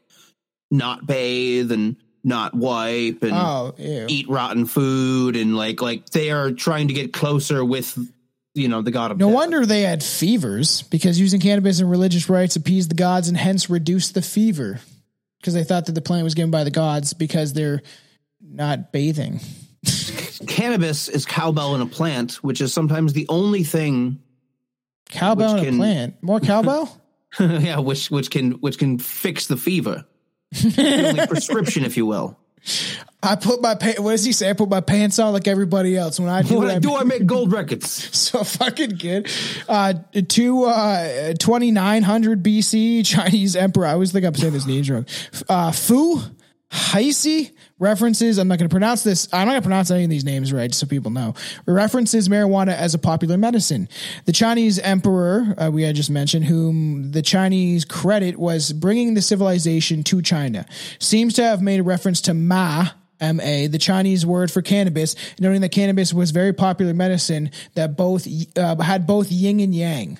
not 0.71 1.06
bathe 1.06 1.71
and 1.71 1.98
not 2.24 2.56
wipe 2.56 3.21
and 3.21 3.34
oh, 3.34 3.76
eat 3.78 4.28
rotten 4.28 4.65
food 4.65 5.36
and 5.36 5.56
like 5.56 5.82
like 5.82 6.10
they 6.10 6.32
are 6.32 6.52
trying 6.52 6.88
to 6.88 6.93
get 6.93 7.13
closer 7.13 7.63
with 7.63 7.95
you 8.56 8.67
know 8.67 8.82
the 8.82 8.89
god 8.89 9.12
of 9.12 9.19
no 9.19 9.28
death. 9.28 9.36
wonder 9.36 9.63
they 9.63 9.84
had 9.84 10.04
fevers 10.04 10.82
because 10.84 11.19
using 11.19 11.39
cannabis 11.39 11.80
and 11.80 11.89
religious 11.89 12.28
rites 12.28 12.56
appeased 12.56 12.89
the 12.89 12.95
gods 12.95 13.28
and 13.28 13.38
hence 13.38 13.69
reduced 13.69 14.15
the 14.15 14.24
fever 14.24 14.80
because 15.39 15.54
they 15.54 15.63
thought 15.63 15.86
that 15.86 15.91
the 15.91 16.02
plant 16.02 16.24
was 16.24 16.34
given 16.34 16.50
by 16.50 16.63
the 16.63 16.71
gods 16.71 17.13
because 17.13 17.54
they're 17.54 17.84
not 18.41 18.91
bathing 18.91 19.39
cannabis 20.48 21.08
is 21.10 21.26
cowbell 21.26 21.76
in 21.76 21.82
a 21.82 21.86
plant, 21.86 22.34
which 22.43 22.62
is 22.62 22.74
sometimes 22.74 23.13
the 23.13 23.26
only 23.30 23.63
thing. 23.63 24.19
Cowbell 25.10 25.58
in 25.58 25.63
can, 25.63 25.74
a 25.76 25.78
plant. 25.78 26.24
More 26.24 26.39
cowbell. 26.41 27.02
yeah, 27.39 27.80
which 27.80 28.10
which 28.10 28.32
can 28.32 28.54
which 28.54 28.78
can 28.78 28.98
fix 28.98 29.48
the 29.48 29.58
fever. 29.58 30.06
the 30.52 31.08
only 31.10 31.28
prescription, 31.28 31.84
if 31.84 31.98
you 31.98 32.06
will. 32.06 32.38
I 33.21 33.36
put 33.36 33.62
my 33.62 33.76
pa- 33.76 34.02
what 34.02 34.12
does 34.12 34.24
he 34.24 34.32
say? 34.32 34.50
I 34.50 34.54
put 34.54 34.69
my 34.69 34.82
pants 34.82 35.17
on 35.19 35.34
like 35.34 35.48
everybody 35.48 35.98
else. 35.98 36.19
When 36.19 36.30
I 36.30 36.43
do, 36.43 36.58
what 36.58 36.69
I 36.69 36.80
do, 36.80 36.95
I 36.95 37.04
make 37.04 37.26
gold 37.26 37.52
records. 37.52 37.89
so 38.17 38.43
fucking 38.43 38.98
good. 38.98 39.30
Uh, 39.67 39.93
to 40.30 40.63
uh, 40.65 41.34
twenty 41.39 41.71
nine 41.71 42.04
hundred 42.04 42.43
BC, 42.43 43.06
Chinese 43.06 43.56
emperor. 43.56 43.88
I 43.88 43.93
always 43.93 44.12
think 44.12 44.26
I'm 44.26 44.36
saying 44.36 44.54
his 44.54 44.67
name 44.67 44.84
wrong. 44.86 45.06
Uh, 45.50 45.71
Fu 45.71 46.21
Haishi 46.71 47.52
references, 47.79 48.38
I'm 48.38 48.47
not 48.47 48.57
going 48.57 48.69
to 48.69 48.73
pronounce 48.73 49.03
this, 49.03 49.27
I'm 49.33 49.47
not 49.47 49.53
going 49.53 49.61
to 49.61 49.67
pronounce 49.67 49.91
any 49.91 50.05
of 50.05 50.09
these 50.09 50.23
names 50.23 50.53
right, 50.53 50.73
so 50.73 50.88
people 50.88 51.11
know, 51.11 51.33
references 51.65 52.29
marijuana 52.29 52.73
as 52.73 52.93
a 52.93 52.99
popular 52.99 53.38
medicine. 53.38 53.89
The 54.25 54.31
Chinese 54.31 54.79
emperor, 54.79 55.55
uh, 55.57 55.69
we 55.71 55.83
had 55.83 55.95
just 55.95 56.09
mentioned, 56.09 56.45
whom 56.45 57.11
the 57.11 57.21
Chinese 57.21 57.83
credit 57.83 58.38
was 58.38 58.71
bringing 58.71 59.13
the 59.13 59.21
civilization 59.21 60.03
to 60.03 60.21
China, 60.21 60.65
seems 60.99 61.33
to 61.35 61.43
have 61.43 61.61
made 61.61 61.81
a 61.81 61.83
reference 61.83 62.21
to 62.21 62.33
Ma, 62.33 62.89
MA, 63.21 63.67
the 63.67 63.79
Chinese 63.79 64.25
word 64.25 64.51
for 64.51 64.61
cannabis, 64.61 65.15
noting 65.39 65.61
that 65.61 65.71
cannabis 65.71 66.13
was 66.13 66.31
very 66.31 66.53
popular 66.53 66.93
medicine 66.93 67.51
that 67.73 67.97
both 67.97 68.27
uh, 68.57 68.75
had 68.77 69.07
both 69.07 69.31
yin 69.31 69.59
and 69.59 69.73
yang. 69.75 70.17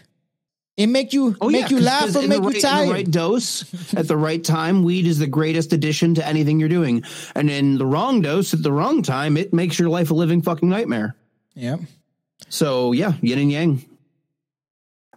It 0.78 0.88
make 0.88 1.14
you 1.14 1.38
oh, 1.40 1.50
make 1.50 1.70
yeah, 1.70 1.78
you 1.78 1.80
laugh 1.80 2.16
or 2.16 2.28
make 2.28 2.42
right, 2.42 2.56
you 2.56 2.62
tired. 2.62 2.82
In 2.84 2.88
the 2.88 2.94
right 2.94 3.12
dose 3.12 3.94
at 3.94 4.10
the 4.10 4.18
right 4.18 4.44
time, 4.44 4.84
weed 4.84 5.08
is 5.08 5.20
the 5.20 5.28
greatest 5.28 5.72
addition 5.72 6.16
to 6.16 6.28
anything 6.28 6.60
you're 6.60 6.68
doing. 6.68 7.04
And 7.34 7.50
in 7.50 7.78
the 7.78 7.86
wrong 7.86 8.22
dose 8.22 8.54
at 8.54 8.62
the 8.62 8.74
wrong 8.74 9.02
time, 9.02 9.38
it 9.38 9.54
makes 9.54 9.80
your 9.80 9.90
life 9.90 10.12
a 10.12 10.14
living 10.14 10.42
fucking 10.42 10.68
nightmare. 10.68 11.16
Yep. 11.54 11.80
So 12.50 12.92
yeah, 12.92 13.14
yin 13.22 13.40
and 13.40 13.52
yang. 13.52 13.86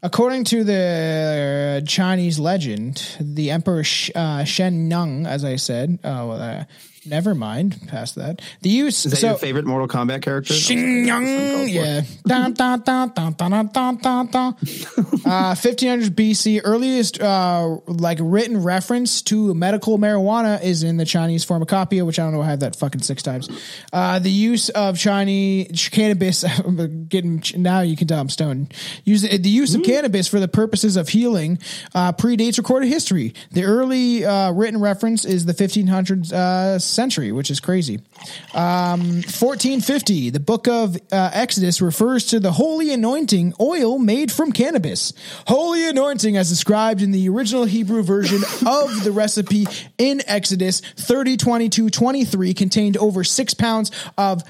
According 0.01 0.45
to 0.45 0.63
the 0.63 1.83
Chinese 1.89 2.39
legend, 2.39 3.17
the 3.19 3.51
Emperor 3.51 3.83
uh, 4.15 4.45
Shen 4.45 4.89
Nung, 4.89 5.27
as 5.27 5.45
I 5.45 5.57
said, 5.57 5.99
oh, 6.05 6.31
uh, 6.31 6.65
Never 7.09 7.35
mind. 7.35 7.89
Past 7.89 8.17
that. 8.17 8.41
The 8.63 8.71
use. 8.71 9.07
Is 9.07 9.13
that 9.13 9.19
so, 9.19 9.29
your 9.29 9.39
favorite 9.39 9.65
Mortal 9.65 9.89
Kombat 9.89 10.23
character? 10.23 10.55
Yeah. 11.69 12.03
uh, 15.25 15.55
1500 15.55 16.15
BC. 16.15 16.61
Earliest 16.65 17.21
uh, 17.21 17.79
like 17.87 18.19
written 18.21 18.63
reference 18.63 19.23
to 19.23 19.55
medical 19.55 19.99
marijuana 19.99 20.63
is 20.63 20.83
in 20.83 20.97
the 20.97 21.05
Chinese 21.05 21.45
pharmacopoeia, 21.45 22.05
which 22.05 22.19
I 22.19 22.25
don't 22.25 22.33
know. 22.33 22.43
I 22.43 22.47
have 22.47 22.61
that 22.61 22.77
fucking 22.77 23.03
six 23.03 23.23
times. 23.23 23.49
Uh, 23.93 24.19
the 24.19 24.31
use 24.31 24.69
of 24.71 24.99
Chinese 24.99 25.89
cannabis. 25.89 26.45
getting 27.09 27.43
now 27.57 27.81
you 27.81 27.97
can 27.97 28.07
tell 28.07 28.21
I'm 28.21 28.29
stoned. 28.29 28.75
Use 29.05 29.23
the, 29.23 29.39
the 29.39 29.49
use 29.49 29.75
of 29.75 29.83
mm. 29.83 29.87
cannabis 29.87 30.29
for 30.29 30.41
the 30.41 30.49
purposes 30.49 30.97
of 30.97 31.09
healing 31.09 31.59
uh, 31.95 32.13
predates 32.13 32.59
recorded 32.59 32.89
history. 32.89 33.35
The 33.51 33.65
early 33.65 34.25
uh, 34.25 34.53
written 34.53 34.81
reference 34.81 35.25
is 35.25 35.47
the 35.47 35.55
1500s 35.55 36.33
century, 36.99 37.31
which 37.31 37.49
is 37.49 37.61
crazy. 37.61 38.01
Um, 38.55 39.23
1450, 39.23 40.31
the 40.31 40.41
book 40.41 40.67
of 40.67 40.97
uh, 41.13 41.31
Exodus 41.33 41.81
refers 41.81 42.27
to 42.27 42.41
the 42.41 42.51
holy 42.51 42.93
anointing 42.93 43.55
oil 43.61 44.01
made 44.01 44.33
from 44.33 44.51
cannabis. 44.51 45.13
Holy 45.47 45.89
anointing, 45.89 46.37
as 46.37 46.49
described 46.49 47.01
in 47.01 47.13
the 47.13 47.29
original 47.29 47.67
Hebrew 47.67 48.03
version 48.03 48.39
of 48.67 49.05
the 49.05 49.13
recipe 49.13 49.69
in 49.97 50.23
Exodus 50.27 50.81
30, 50.81 51.37
22, 51.37 51.89
23, 51.89 52.53
contained 52.55 52.97
over 52.97 53.23
six 53.23 53.55
pounds 53.55 53.93
of 54.17 54.43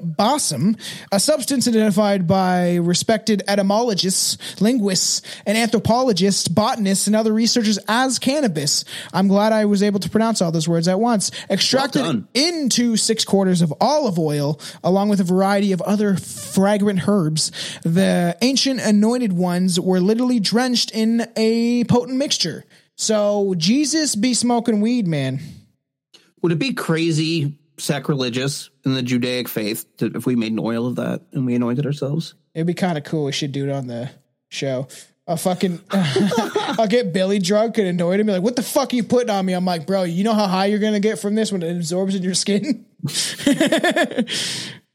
balsam, 0.00 0.76
a 1.12 1.20
substance 1.20 1.68
identified 1.68 2.26
by 2.26 2.76
respected 2.76 3.42
etymologists, 3.46 4.60
linguists, 4.60 5.22
and 5.46 5.56
anthropologists, 5.56 6.48
botanists, 6.48 7.06
and 7.06 7.14
other 7.14 7.32
researchers 7.32 7.78
as 7.88 8.18
cannabis. 8.18 8.84
I'm 9.12 9.28
glad 9.28 9.52
I 9.52 9.64
was 9.64 9.82
able 9.82 10.00
to 10.00 10.10
pronounce 10.10 10.42
all 10.42 10.50
those 10.50 10.68
words 10.68 10.88
at 10.88 10.98
once 10.98 11.30
extracted 11.50 12.02
well 12.02 12.24
into 12.34 12.96
six 12.96 13.24
quarters 13.24 13.62
of 13.62 13.72
olive 13.80 14.18
oil, 14.18 14.60
along 14.82 15.08
with 15.08 15.20
a 15.20 15.24
variety 15.24 15.72
of 15.72 15.80
other 15.82 16.16
fragrant 16.16 17.06
herbs. 17.08 17.52
The 17.82 18.36
ancient 18.42 18.80
anointed 18.80 19.32
ones 19.32 19.78
were 19.78 20.00
literally 20.00 20.40
drenched 20.40 20.90
in 20.92 21.26
a 21.36 21.84
potent 21.84 22.16
mixture. 22.16 22.64
So 22.96 23.54
Jesus 23.56 24.16
be 24.16 24.34
smoking 24.34 24.80
weed, 24.80 25.06
man. 25.06 25.40
Would 26.42 26.52
it 26.52 26.58
be 26.58 26.74
crazy, 26.74 27.58
sacrilegious 27.78 28.70
in 28.84 28.94
the 28.94 29.02
Judaic 29.02 29.48
faith 29.48 29.86
to, 29.98 30.12
if 30.14 30.26
we 30.26 30.36
made 30.36 30.52
an 30.52 30.58
oil 30.60 30.86
of 30.86 30.96
that 30.96 31.22
and 31.32 31.46
we 31.46 31.54
anointed 31.54 31.86
ourselves? 31.86 32.34
It'd 32.54 32.66
be 32.66 32.74
kind 32.74 32.98
of 32.98 33.04
cool. 33.04 33.24
We 33.24 33.32
should 33.32 33.52
do 33.52 33.68
it 33.68 33.72
on 33.72 33.86
the 33.86 34.10
show 34.48 34.88
a 35.28 35.36
fucking 35.36 35.80
I'll 35.90 36.88
get 36.88 37.12
Billy 37.12 37.38
drunk 37.38 37.78
and 37.78 37.86
annoy 37.86 38.18
him. 38.18 38.26
Be 38.26 38.32
like, 38.32 38.42
what 38.42 38.56
the 38.56 38.62
fuck 38.62 38.92
are 38.92 38.96
you 38.96 39.04
putting 39.04 39.30
on 39.30 39.44
me? 39.46 39.52
I'm 39.52 39.64
like, 39.64 39.86
bro, 39.86 40.02
you 40.02 40.24
know 40.24 40.32
how 40.32 40.46
high 40.46 40.66
you're 40.66 40.78
gonna 40.80 40.98
get 41.00 41.18
from 41.18 41.34
this 41.34 41.52
when 41.52 41.62
it 41.62 41.76
absorbs 41.76 42.14
in 42.14 42.22
your 42.22 42.34
skin? 42.34 42.86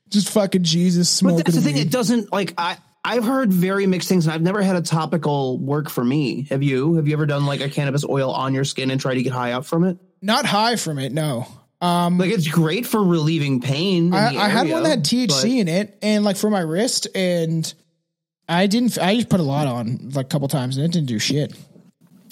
Just 0.10 0.30
fucking 0.30 0.64
Jesus 0.64 1.10
smoking. 1.10 1.38
But 1.38 1.46
that's 1.46 1.56
the 1.58 1.62
thing, 1.62 1.78
it 1.78 1.92
doesn't 1.92 2.34
like 2.34 2.54
I 2.58 2.78
I've 3.06 3.24
heard 3.24 3.54
very 3.54 3.86
mixed 3.86 4.10
things 4.10 4.26
and 4.26 4.34
I've 4.34 4.42
never 4.42 4.62
had 4.62 4.76
a 4.76 4.82
topical 4.82 5.60
work 5.60 5.90
for 5.90 6.04
me. 6.04 6.48
Have 6.50 6.64
you? 6.64 6.96
Have 6.96 7.08
you 7.08 7.14
ever 7.14 7.26
done 7.26 7.46
like 7.46 7.62
a 7.62 7.70
cannabis 7.70 8.04
oil 8.04 8.32
on 8.32 8.54
your 8.54 8.64
skin 8.64 8.92
and 8.92 9.00
try 9.00 9.14
to 9.14 9.22
get 9.22 9.34
high 9.34 9.52
up 9.52 9.66
from 9.66 9.84
it? 9.84 9.98
Not 10.22 10.46
high 10.46 10.78
from 10.78 11.00
it, 11.00 11.12
no. 11.12 11.48
Um, 11.82 12.18
like 12.18 12.32
it's 12.32 12.48
great 12.48 12.86
for 12.86 13.04
relieving 13.04 13.60
pain. 13.60 14.14
I, 14.14 14.38
I 14.38 14.48
had 14.48 14.70
one 14.70 14.84
that 14.84 14.90
had 14.90 15.04
THC 15.04 15.60
in 15.60 15.68
it, 15.68 15.98
and 16.02 16.24
like 16.24 16.38
for 16.38 16.50
my 16.50 16.62
wrist, 16.62 17.10
and 17.14 17.72
I 18.48 18.68
didn't. 18.68 18.98
I 18.98 19.16
just 19.16 19.30
put 19.30 19.40
a 19.40 19.44
lot 19.44 19.68
on 19.68 20.12
like 20.14 20.26
a 20.26 20.30
couple 20.30 20.48
times, 20.48 20.78
and 20.78 20.86
it 20.86 20.92
didn't 20.92 21.08
do 21.08 21.20
shit. 21.20 21.54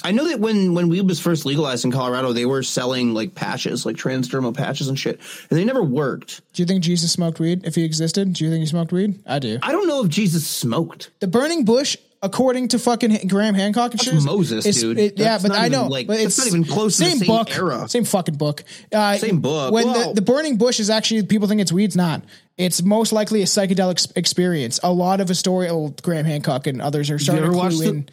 I 0.04 0.12
know 0.12 0.28
that 0.28 0.40
when 0.40 0.74
when 0.74 0.90
weed 0.90 1.08
was 1.08 1.20
first 1.20 1.46
legalized 1.46 1.86
in 1.86 1.92
Colorado, 1.92 2.34
they 2.34 2.46
were 2.46 2.64
selling 2.64 3.14
like 3.14 3.36
patches, 3.36 3.86
like 3.86 3.96
transdermal 3.96 4.56
patches 4.56 4.88
and 4.88 4.98
shit, 4.98 5.20
and 5.50 5.60
they 5.60 5.64
never 5.64 5.84
worked. 5.84 6.42
Do 6.54 6.62
you 6.62 6.66
think 6.66 6.84
Jesus 6.84 7.12
smoked 7.12 7.40
weed? 7.40 7.66
If 7.66 7.76
he 7.76 7.84
existed, 7.84 8.34
do 8.34 8.44
you 8.44 8.50
think 8.50 8.62
he 8.62 8.66
smoked 8.66 8.92
weed? 8.92 9.22
I 9.28 9.40
do. 9.40 9.60
I 9.62 9.72
don't 9.72 9.88
know 9.88 10.04
if 10.04 10.10
Jesus 10.10 10.48
smoked. 10.48 11.12
The 11.20 11.28
burning 11.28 11.66
bush, 11.66 11.98
according 12.24 12.68
to 12.70 12.80
fucking 12.80 13.28
Graham 13.28 13.56
Hancock 13.56 13.92
and 13.94 14.02
shit, 14.02 14.14
Moses, 14.24 14.66
is- 14.66 14.80
dude. 14.82 14.98
it- 15.00 15.18
yeah, 15.20 15.40
but 15.42 15.52
I 15.52 15.68
know, 15.70 15.88
like- 15.88 16.08
but 16.08 16.20
it's 16.20 16.38
not 16.38 16.48
even 16.48 16.64
close 16.66 16.98
to 16.98 17.04
the 17.04 17.10
same 17.12 17.28
book, 17.28 17.56
era. 17.56 17.88
same 17.90 18.04
fucking 18.06 18.36
book, 18.36 18.64
uh, 18.94 19.18
Same 19.18 19.40
book. 19.42 19.74
When 19.74 19.88
the, 19.88 20.14
the 20.16 20.22
burning 20.22 20.58
bush 20.58 20.80
is 20.80 20.90
actually 20.90 21.24
people 21.24 21.48
think 21.48 21.62
it's 21.62 21.72
weed, 21.72 21.86
it's 21.86 21.96
not. 21.96 22.24
It's 22.58 22.82
most 22.84 23.12
likely 23.12 23.42
a 23.42 23.46
psychedelic 23.46 24.12
experience. 24.16 24.80
A 24.84 24.92
lot 24.94 25.20
of 25.20 25.28
historical 25.28 25.96
Graham 26.04 26.26
Hancock 26.26 26.68
and 26.68 26.82
others 26.82 27.10
are 27.10 27.18
starting 27.18 27.46
to 27.46 27.50
clue 27.52 27.70
the- 28.06 28.12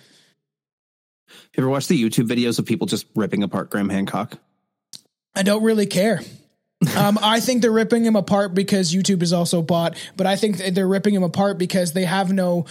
You 1.56 1.62
ever 1.64 1.68
watch 1.68 1.88
the 1.88 2.02
YouTube 2.02 2.28
videos 2.28 2.58
of 2.58 2.64
people 2.66 2.86
just 2.86 3.06
ripping 3.14 3.42
apart 3.42 3.68
Graham 3.70 3.88
Hancock? 3.90 4.38
I 5.34 5.42
don't 5.42 5.62
really 5.62 5.86
care. 5.86 6.20
Um, 6.96 7.18
I 7.20 7.40
think 7.40 7.62
they're 7.62 7.72
ripping 7.72 8.04
him 8.04 8.14
apart 8.14 8.54
because 8.54 8.94
YouTube 8.94 9.22
is 9.22 9.32
also 9.32 9.62
bought, 9.62 9.96
but 10.16 10.28
I 10.28 10.36
think 10.36 10.58
they're 10.58 10.86
ripping 10.86 11.14
him 11.14 11.24
apart 11.24 11.58
because 11.58 11.92
they 11.92 12.04
have 12.04 12.32
no 12.32 12.66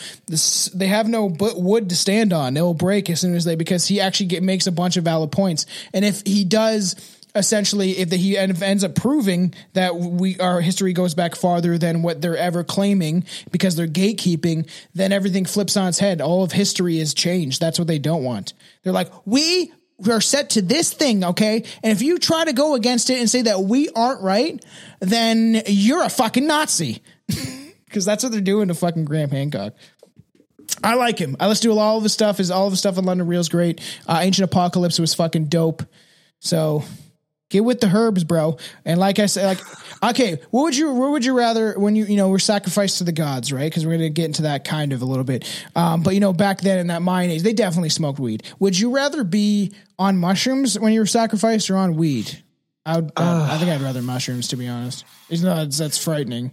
they 0.74 0.88
have 0.88 1.10
no 1.10 1.26
wood 1.26 1.89
to 1.89 1.96
stand 1.96 2.32
on. 2.32 2.56
It 2.56 2.62
will 2.62 2.74
break 2.74 3.10
as 3.10 3.20
soon 3.20 3.36
as 3.36 3.43
they 3.43 3.56
because 3.56 3.88
he 3.88 4.00
actually 4.00 4.28
get, 4.28 4.43
makes 4.43 4.65
a 4.65 4.72
bunch 4.72 4.96
of 4.96 5.04
valid 5.04 5.32
points, 5.34 5.65
and 5.93 6.06
if 6.06 6.22
he 6.26 6.46
does 6.46 6.96
essentially 7.36 7.91
if 7.91 8.10
the, 8.10 8.17
he 8.17 8.38
ends 8.38 8.84
up 8.84 8.96
proving 8.96 9.54
that 9.74 9.96
we 9.96 10.39
our 10.39 10.62
history 10.62 10.93
goes 10.93 11.13
back 11.13 11.36
farther 11.36 11.78
than 11.78 12.02
what 12.02 12.22
they're 12.22 12.38
ever 12.38 12.63
claiming 12.63 13.26
because 13.52 13.76
they're 13.76 13.88
gatekeeping, 13.88 14.70
then 14.96 15.12
everything 15.12 15.43
flips 15.43 15.76
on 15.76 15.89
its 15.89 16.00
head. 16.00 16.22
All 16.22 16.43
of 16.43 16.54
history 16.54 16.98
is 16.98 17.13
changed. 17.13 17.60
That's 17.60 17.78
what 17.78 17.89
they 17.89 18.00
don't 18.00 18.24
want. 18.24 18.54
They're 18.84 18.93
like 18.93 19.12
we 19.26 19.74
are 20.07 20.21
set 20.21 20.51
to 20.51 20.62
this 20.62 20.93
thing, 20.93 21.23
okay? 21.23 21.63
And 21.83 21.91
if 21.91 22.01
you 22.01 22.19
try 22.19 22.45
to 22.45 22.53
go 22.53 22.75
against 22.75 23.10
it 23.10 23.19
and 23.19 23.29
say 23.29 23.43
that 23.43 23.62
we 23.62 23.89
aren't 23.89 24.21
right, 24.21 24.63
then 24.99 25.62
you're 25.67 26.03
a 26.03 26.10
fucking 26.10 26.47
Nazi. 26.47 27.01
Because 27.86 28.03
that's 28.03 28.21
what 28.21 28.33
they're 28.33 28.41
doing 28.41 28.67
to 28.67 28.73
fucking 28.73 29.05
Graham 29.05 29.29
Hancock. 29.29 29.73
I 30.83 30.95
like 30.95 31.17
him. 31.17 31.38
I 31.39 31.47
listen 31.47 31.71
to 31.71 31.79
all 31.79 31.97
of 31.97 32.03
his 32.03 32.12
stuff. 32.12 32.41
Is 32.41 32.51
all 32.51 32.67
of 32.67 32.73
his 32.73 32.79
stuff 32.79 32.97
on 32.97 33.05
London 33.05 33.27
Real's 33.27 33.47
great. 33.47 33.79
Uh, 34.05 34.19
Ancient 34.21 34.43
Apocalypse 34.43 34.99
was 34.99 35.13
fucking 35.13 35.45
dope. 35.45 35.83
So 36.39 36.83
get 37.49 37.63
with 37.63 37.79
the 37.79 37.88
herbs, 37.88 38.25
bro. 38.25 38.57
And 38.83 38.99
like 38.99 39.19
I 39.19 39.27
said, 39.27 39.45
like 39.45 39.62
okay, 40.03 40.39
what 40.51 40.63
would 40.63 40.77
you 40.77 40.91
what 40.93 41.12
would 41.12 41.25
you 41.25 41.38
rather 41.38 41.77
when 41.79 41.95
you 41.95 42.05
you 42.05 42.17
know 42.17 42.29
we're 42.29 42.39
sacrificed 42.39 42.99
to 42.99 43.03
the 43.03 43.12
gods, 43.12 43.51
right? 43.51 43.69
Because 43.69 43.86
we're 43.86 43.93
gonna 43.93 44.10
get 44.10 44.25
into 44.25 44.43
that 44.43 44.63
kind 44.63 44.93
of 44.93 45.01
a 45.01 45.05
little 45.05 45.23
bit. 45.23 45.47
Um, 45.75 46.03
but 46.03 46.13
you 46.13 46.19
know 46.19 46.33
back 46.33 46.62
then 46.62 46.79
in 46.79 46.88
that 46.88 47.01
mine 47.01 47.29
age, 47.29 47.43
they 47.43 47.53
definitely 47.53 47.89
smoked 47.89 48.19
weed. 48.19 48.43
Would 48.60 48.77
you 48.77 48.93
rather 48.93 49.23
be 49.23 49.73
on 49.99 50.17
mushrooms 50.17 50.79
when 50.79 50.93
you 50.93 50.99
were 50.99 51.05
sacrificed 51.05 51.69
or 51.69 51.77
on 51.77 51.95
weed? 51.95 52.43
I 52.86 52.95
would. 52.97 53.12
uh, 53.17 53.49
I 53.51 53.57
think 53.57 53.69
I'd 53.69 53.81
rather 53.81 54.01
mushrooms, 54.01 54.47
to 54.49 54.55
be 54.55 54.67
honest. 54.67 55.03
Not. 55.29 55.71
That's 55.71 55.97
frightening. 55.97 56.51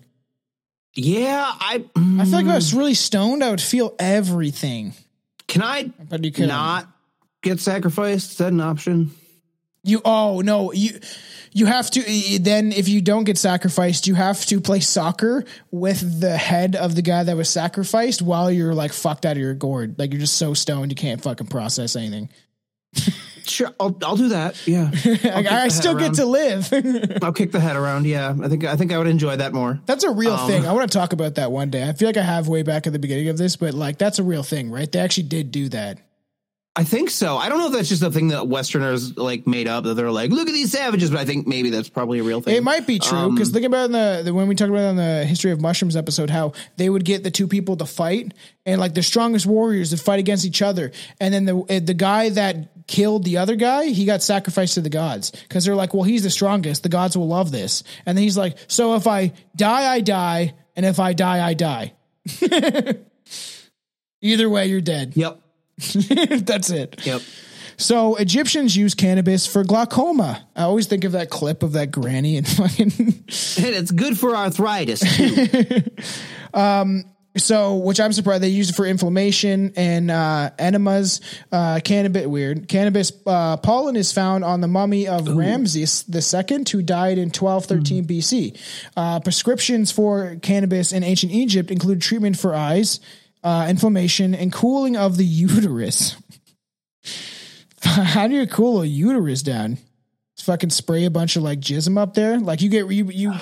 Yeah, 0.94 1.44
I 1.46 1.84
I 1.96 2.24
feel 2.24 2.32
like 2.32 2.44
if 2.46 2.50
I 2.50 2.54
was 2.54 2.74
really 2.74 2.94
stoned, 2.94 3.42
I 3.42 3.50
would 3.50 3.60
feel 3.60 3.94
everything. 3.98 4.94
can 5.48 5.62
I 5.62 5.84
But 6.08 6.24
you 6.24 6.32
could 6.32 6.48
not 6.48 6.88
get 7.42 7.60
sacrificed. 7.60 8.32
Is 8.32 8.38
that 8.38 8.52
an 8.52 8.60
option? 8.60 9.10
You 9.84 10.00
oh 10.04 10.40
no 10.44 10.72
you 10.72 10.98
you 11.52 11.66
have 11.66 11.90
to 11.92 12.00
eh, 12.00 12.38
then 12.40 12.72
if 12.72 12.88
you 12.88 13.00
don't 13.00 13.24
get 13.24 13.38
sacrificed 13.38 14.06
you 14.06 14.14
have 14.16 14.44
to 14.46 14.60
play 14.60 14.80
soccer 14.80 15.44
with 15.70 16.20
the 16.20 16.36
head 16.36 16.74
of 16.74 16.94
the 16.96 17.02
guy 17.02 17.22
that 17.22 17.36
was 17.36 17.48
sacrificed 17.50 18.22
while 18.22 18.50
you're 18.50 18.74
like 18.74 18.92
fucked 18.92 19.24
out 19.26 19.32
of 19.36 19.38
your 19.42 19.54
gourd 19.54 19.96
like 19.98 20.12
you're 20.12 20.20
just 20.20 20.36
so 20.38 20.54
stoned 20.54 20.90
you 20.90 20.96
can't 20.96 21.22
fucking 21.22 21.46
process 21.46 21.96
anything. 21.96 22.28
Sure, 23.46 23.68
I'll 23.78 23.94
I'll 24.02 24.16
do 24.16 24.28
that. 24.28 24.66
Yeah, 24.66 24.90
Like, 25.04 25.46
I 25.52 25.68
still 25.68 25.94
get 25.94 26.14
to 26.14 26.24
live. 26.24 26.72
I'll 27.22 27.34
kick 27.34 27.52
the 27.52 27.60
head 27.60 27.76
around. 27.76 28.06
Yeah, 28.06 28.34
I 28.42 28.48
think 28.48 28.64
I 28.64 28.74
think 28.76 28.90
I 28.90 28.96
would 28.96 29.06
enjoy 29.06 29.36
that 29.36 29.52
more. 29.52 29.80
that's 29.84 30.02
a 30.02 30.10
real 30.10 30.32
Um, 30.32 30.48
thing. 30.48 30.66
I 30.66 30.72
want 30.72 30.90
to 30.90 30.96
talk 30.98 31.12
about 31.12 31.34
that 31.34 31.52
one 31.52 31.68
day. 31.68 31.86
I 31.86 31.92
feel 31.92 32.08
like 32.08 32.16
I 32.16 32.22
have 32.22 32.48
way 32.48 32.62
back 32.62 32.86
at 32.86 32.94
the 32.94 32.98
beginning 32.98 33.28
of 33.28 33.36
this, 33.36 33.56
but 33.56 33.74
like 33.74 33.98
that's 33.98 34.18
a 34.18 34.22
real 34.22 34.42
thing, 34.42 34.70
right? 34.70 34.90
They 34.90 34.98
actually 34.98 35.24
did 35.24 35.50
do 35.50 35.68
that. 35.68 35.98
I 36.76 36.82
think 36.82 37.08
so. 37.10 37.36
I 37.36 37.48
don't 37.48 37.58
know 37.58 37.68
if 37.68 37.72
that's 37.72 37.88
just 37.88 38.02
a 38.02 38.10
thing 38.10 38.28
that 38.28 38.48
Westerners 38.48 39.16
like 39.16 39.46
made 39.46 39.68
up 39.68 39.84
that 39.84 39.94
they're 39.94 40.10
like, 40.10 40.32
look 40.32 40.48
at 40.48 40.52
these 40.52 40.72
savages, 40.72 41.08
but 41.08 41.20
I 41.20 41.24
think 41.24 41.46
maybe 41.46 41.70
that's 41.70 41.88
probably 41.88 42.18
a 42.18 42.24
real 42.24 42.40
thing. 42.40 42.56
It 42.56 42.64
might 42.64 42.84
be 42.84 42.98
true 42.98 43.16
Um, 43.16 43.34
because 43.34 43.50
think 43.50 43.64
about 43.64 43.86
in 43.86 43.92
the, 43.92 44.22
the 44.24 44.34
when 44.34 44.48
we 44.48 44.56
talked 44.56 44.70
about 44.70 44.86
on 44.86 44.96
the 44.96 45.24
history 45.24 45.52
of 45.52 45.60
mushrooms 45.60 45.94
episode 45.94 46.30
how 46.30 46.52
they 46.76 46.90
would 46.90 47.04
get 47.04 47.22
the 47.22 47.30
two 47.30 47.46
people 47.46 47.76
to 47.76 47.86
fight 47.86 48.34
and 48.66 48.80
like 48.80 48.92
the 48.94 49.04
strongest 49.04 49.46
warriors 49.46 49.90
to 49.90 49.96
fight 49.98 50.18
against 50.18 50.44
each 50.44 50.62
other, 50.62 50.90
and 51.20 51.32
then 51.32 51.44
the 51.44 51.56
uh, 51.56 51.78
the 51.78 51.94
guy 51.94 52.30
that 52.30 52.86
killed 52.88 53.22
the 53.24 53.36
other 53.38 53.54
guy 53.56 53.86
he 53.86 54.04
got 54.04 54.20
sacrificed 54.22 54.74
to 54.74 54.80
the 54.80 54.90
gods 54.90 55.30
because 55.30 55.64
they're 55.64 55.76
like, 55.76 55.94
well, 55.94 56.02
he's 56.02 56.24
the 56.24 56.30
strongest, 56.30 56.82
the 56.82 56.88
gods 56.88 57.16
will 57.16 57.28
love 57.28 57.52
this, 57.52 57.84
and 58.04 58.18
then 58.18 58.24
he's 58.24 58.36
like, 58.36 58.56
so 58.66 58.96
if 58.96 59.06
I 59.06 59.32
die, 59.54 59.92
I 59.92 60.00
die, 60.00 60.54
and 60.74 60.84
if 60.84 60.98
I 60.98 61.12
die, 61.12 61.46
I 61.46 61.54
die. 61.54 61.92
Either 64.20 64.48
way, 64.50 64.66
you're 64.66 64.80
dead. 64.80 65.12
Yep. 65.14 65.40
That's 66.44 66.70
it. 66.70 67.04
Yep. 67.04 67.22
So 67.76 68.16
Egyptians 68.16 68.76
use 68.76 68.94
cannabis 68.94 69.46
for 69.46 69.64
glaucoma. 69.64 70.46
I 70.54 70.62
always 70.62 70.86
think 70.86 71.04
of 71.04 71.12
that 71.12 71.30
clip 71.30 71.62
of 71.62 71.72
that 71.72 71.90
granny 71.90 72.36
and 72.36 72.46
fucking. 72.48 72.92
And 72.98 73.24
it's 73.28 73.90
good 73.90 74.18
for 74.18 74.36
arthritis 74.36 75.00
too. 75.16 75.82
so, 77.36 77.76
which 77.76 77.98
I'm 77.98 78.12
surprised 78.12 78.44
they 78.44 78.48
use 78.48 78.70
it 78.70 78.76
for 78.76 78.86
inflammation 78.86 79.72
and 79.74 80.08
uh, 80.08 80.50
enemas. 80.56 81.20
Uh, 81.50 81.80
cannabis, 81.82 82.26
weird. 82.26 82.68
Cannabis 82.68 83.12
uh, 83.26 83.56
pollen 83.56 83.96
is 83.96 84.12
found 84.12 84.44
on 84.44 84.60
the 84.60 84.68
mummy 84.68 85.08
of 85.08 85.26
Ramses 85.26 86.04
II, 86.08 86.64
who 86.70 86.80
died 86.82 87.18
in 87.18 87.30
1213 87.30 88.06
BC. 88.06 88.60
Uh, 88.96 89.18
prescriptions 89.18 89.90
for 89.90 90.36
cannabis 90.42 90.92
in 90.92 91.02
ancient 91.02 91.32
Egypt 91.32 91.72
include 91.72 92.00
treatment 92.00 92.38
for 92.38 92.54
eyes, 92.54 93.00
uh, 93.44 93.66
inflammation, 93.68 94.34
and 94.34 94.52
cooling 94.52 94.96
of 94.96 95.16
the 95.16 95.24
uterus. 95.26 96.16
How 97.82 98.26
do 98.26 98.34
you 98.34 98.46
cool 98.46 98.82
a 98.82 98.86
uterus 98.86 99.42
down? 99.42 99.78
Just 100.36 100.46
fucking 100.46 100.70
spray 100.70 101.04
a 101.04 101.10
bunch 101.10 101.36
of 101.36 101.42
like 101.42 101.60
jism 101.60 101.98
up 101.98 102.14
there. 102.14 102.40
Like 102.40 102.62
you 102.62 102.70
get 102.70 102.90
you 102.90 103.10
you. 103.10 103.34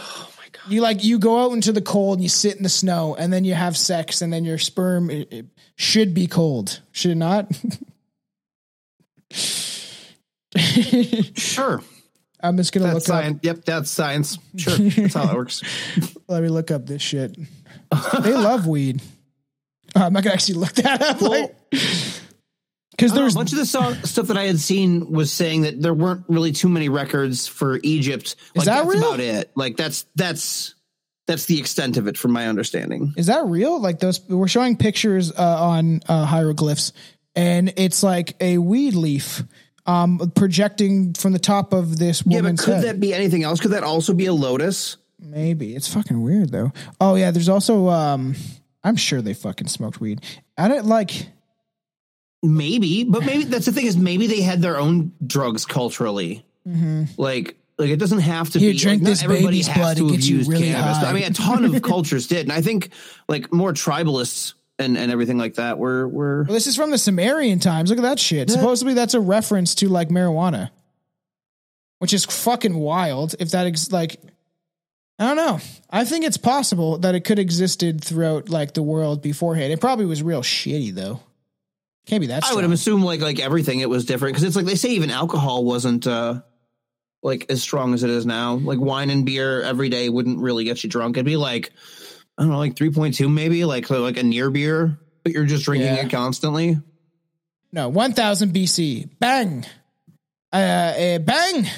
You 0.68 0.80
like 0.80 1.02
you 1.02 1.18
go 1.18 1.44
out 1.44 1.52
into 1.52 1.72
the 1.72 1.80
cold 1.80 2.18
and 2.18 2.22
you 2.22 2.28
sit 2.28 2.56
in 2.56 2.62
the 2.62 2.68
snow 2.68 3.16
and 3.16 3.32
then 3.32 3.44
you 3.44 3.52
have 3.52 3.76
sex 3.76 4.22
and 4.22 4.32
then 4.32 4.44
your 4.44 4.58
sperm 4.58 5.10
it, 5.10 5.32
it 5.32 5.46
should 5.74 6.14
be 6.14 6.28
cold, 6.28 6.80
should 6.92 7.10
it 7.10 7.16
not? 7.16 7.50
sure. 11.36 11.82
I'm 12.40 12.56
just 12.56 12.72
gonna 12.72 12.86
That's 12.86 12.94
look 12.94 13.02
science. 13.02 13.40
Yep, 13.42 13.64
that's 13.64 13.90
science. 13.90 14.38
Sure. 14.56 14.76
That's 14.76 15.14
how 15.14 15.32
it 15.32 15.36
works. 15.36 15.62
Let 16.28 16.44
me 16.44 16.48
look 16.48 16.70
up 16.70 16.86
this 16.86 17.02
shit. 17.02 17.36
they 18.22 18.34
love 18.34 18.68
weed. 18.68 19.00
Oh, 19.94 20.02
I'm 20.02 20.12
not 20.12 20.22
gonna 20.22 20.34
actually 20.34 20.54
look 20.54 20.72
that 20.74 21.02
up. 21.02 21.20
Like, 21.20 21.54
because 21.70 23.12
there's 23.14 23.34
a 23.34 23.38
bunch 23.38 23.52
of 23.52 23.58
the 23.58 23.66
song, 23.66 23.94
stuff 24.04 24.28
that 24.28 24.36
I 24.36 24.44
had 24.44 24.58
seen 24.58 25.10
was 25.10 25.32
saying 25.32 25.62
that 25.62 25.80
there 25.80 25.94
weren't 25.94 26.24
really 26.28 26.52
too 26.52 26.68
many 26.68 26.88
records 26.88 27.46
for 27.46 27.80
Egypt. 27.82 28.36
Like, 28.54 28.66
that 28.66 28.84
that's 28.84 28.88
real? 28.94 29.06
about 29.06 29.20
it. 29.20 29.50
Like 29.54 29.76
that's 29.76 30.06
that's 30.14 30.74
that's 31.26 31.46
the 31.46 31.58
extent 31.58 31.96
of 31.96 32.08
it 32.08 32.18
from 32.18 32.32
my 32.32 32.48
understanding. 32.48 33.14
Is 33.16 33.26
that 33.26 33.46
real? 33.46 33.80
Like 33.80 33.98
those, 33.98 34.20
we're 34.28 34.48
showing 34.48 34.76
pictures 34.76 35.32
uh, 35.32 35.64
on 35.64 36.00
uh, 36.08 36.24
hieroglyphs, 36.24 36.92
and 37.34 37.72
it's 37.76 38.02
like 38.02 38.34
a 38.40 38.58
weed 38.58 38.94
leaf 38.94 39.42
um, 39.86 40.32
projecting 40.34 41.14
from 41.14 41.32
the 41.32 41.38
top 41.38 41.72
of 41.72 41.98
this 41.98 42.22
Yeah, 42.26 42.42
but 42.42 42.58
could 42.58 42.74
head. 42.74 42.84
that 42.84 43.00
be 43.00 43.14
anything 43.14 43.42
else? 43.42 43.60
Could 43.60 43.72
that 43.72 43.84
also 43.84 44.14
be 44.14 44.26
a 44.26 44.32
lotus? 44.32 44.96
Maybe 45.18 45.74
it's 45.74 45.92
fucking 45.92 46.20
weird 46.20 46.50
though. 46.50 46.72
Oh 47.00 47.14
yeah, 47.14 47.30
there's 47.30 47.48
also 47.48 47.88
um, 47.88 48.34
I'm 48.84 48.96
sure 48.96 49.22
they 49.22 49.34
fucking 49.34 49.68
smoked 49.68 50.00
weed. 50.00 50.20
I 50.58 50.68
don't 50.68 50.86
like. 50.86 51.26
Maybe, 52.44 53.04
but 53.04 53.24
maybe 53.24 53.44
that's 53.44 53.66
the 53.66 53.72
thing 53.72 53.86
is 53.86 53.96
maybe 53.96 54.26
they 54.26 54.40
had 54.40 54.60
their 54.60 54.76
own 54.76 55.12
drugs 55.24 55.64
culturally. 55.64 56.44
Like, 57.16 57.56
like 57.78 57.90
it 57.90 57.96
doesn't 57.98 58.18
have 58.20 58.50
to 58.50 58.58
Mm-hmm. 58.58 58.64
Here, 58.64 58.72
be. 58.72 58.78
drink 58.78 59.02
like, 59.02 59.04
not 59.04 59.10
this 59.10 59.22
everybody 59.22 59.62
has 59.62 59.76
blood, 59.76 59.96
to 59.98 60.02
it 60.04 60.06
have 60.08 60.16
gets 60.16 60.28
used 60.28 60.50
really 60.50 60.64
cannabis. 60.72 60.96
high. 60.98 61.10
I 61.10 61.12
mean, 61.12 61.22
a 61.24 61.30
ton 61.30 61.64
of 61.64 61.82
cultures 61.82 62.26
did, 62.26 62.40
and 62.46 62.52
I 62.52 62.60
think 62.60 62.90
like 63.28 63.52
more 63.52 63.72
tribalists 63.72 64.54
and 64.78 64.98
and 64.98 65.12
everything 65.12 65.38
like 65.38 65.54
that 65.54 65.78
were 65.78 66.08
were. 66.08 66.42
Well, 66.44 66.54
this 66.54 66.66
is 66.66 66.74
from 66.74 66.90
the 66.90 66.98
Sumerian 66.98 67.60
times. 67.60 67.90
Look 67.90 67.98
at 68.00 68.02
that 68.02 68.18
shit. 68.18 68.50
Supposedly 68.50 68.94
that's 68.94 69.14
a 69.14 69.20
reference 69.20 69.76
to 69.76 69.88
like 69.88 70.08
marijuana, 70.08 70.70
which 72.00 72.12
is 72.12 72.24
fucking 72.24 72.76
wild. 72.76 73.36
If 73.38 73.50
that 73.52 73.66
ex- 73.68 73.92
like, 73.92 74.20
I 75.18 75.26
don't 75.26 75.36
know. 75.36 75.60
I 75.90 76.04
think 76.04 76.24
it's 76.24 76.36
possible 76.38 76.98
that 76.98 77.14
it 77.14 77.20
could 77.24 77.38
existed 77.38 78.02
throughout 78.02 78.48
like 78.48 78.74
the 78.74 78.82
world 78.82 79.22
beforehand. 79.22 79.72
It 79.72 79.80
probably 79.80 80.06
was 80.06 80.22
real 80.22 80.42
shitty 80.42 80.92
though. 80.94 81.20
Can't 82.06 82.20
be 82.20 82.28
that. 82.28 82.44
I 82.44 82.54
would 82.54 82.60
strong. 82.62 82.72
assume 82.72 83.02
like 83.04 83.20
like 83.20 83.38
everything 83.38 83.80
it 83.80 83.88
was 83.90 84.04
different 84.04 84.34
because 84.34 84.44
it's 84.44 84.56
like 84.56 84.66
they 84.66 84.74
say 84.74 84.90
even 84.90 85.10
alcohol 85.10 85.64
wasn't 85.64 86.06
uh 86.06 86.40
like 87.22 87.46
as 87.50 87.62
strong 87.62 87.94
as 87.94 88.02
it 88.02 88.10
is 88.10 88.26
now. 88.26 88.54
Like 88.54 88.80
wine 88.80 89.10
and 89.10 89.24
beer 89.24 89.62
every 89.62 89.88
day 89.88 90.08
wouldn't 90.08 90.40
really 90.40 90.64
get 90.64 90.82
you 90.82 90.90
drunk. 90.90 91.16
It'd 91.16 91.26
be 91.26 91.36
like 91.36 91.72
I 92.36 92.42
don't 92.42 92.50
know, 92.50 92.58
like 92.58 92.74
three 92.74 92.90
point 92.90 93.14
two 93.14 93.28
maybe, 93.28 93.64
like 93.64 93.88
like 93.90 94.16
a 94.16 94.22
near 94.24 94.50
beer, 94.50 94.98
but 95.22 95.32
you're 95.32 95.44
just 95.44 95.64
drinking 95.64 95.94
Yeah. 95.94 96.06
it 96.06 96.10
constantly. 96.10 96.78
no 97.70 97.88
1000 97.90 98.52
BC. 98.52 99.08
Bhang, 99.20 99.64
uh, 100.52 100.92
a 100.96 101.18
bhang 101.20 101.68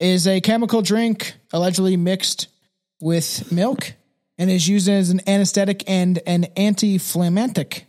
is 0.00 0.26
a 0.26 0.40
chemical 0.40 0.82
drink 0.82 1.34
allegedly 1.52 1.96
mixed 1.96 2.48
with 3.00 3.52
milk 3.52 3.92
and 4.38 4.50
is 4.50 4.66
used 4.66 4.88
as 4.88 5.10
an 5.10 5.20
anesthetic 5.28 5.84
and 5.86 6.20
an 6.26 6.44
anti-inflammatory 6.56 7.86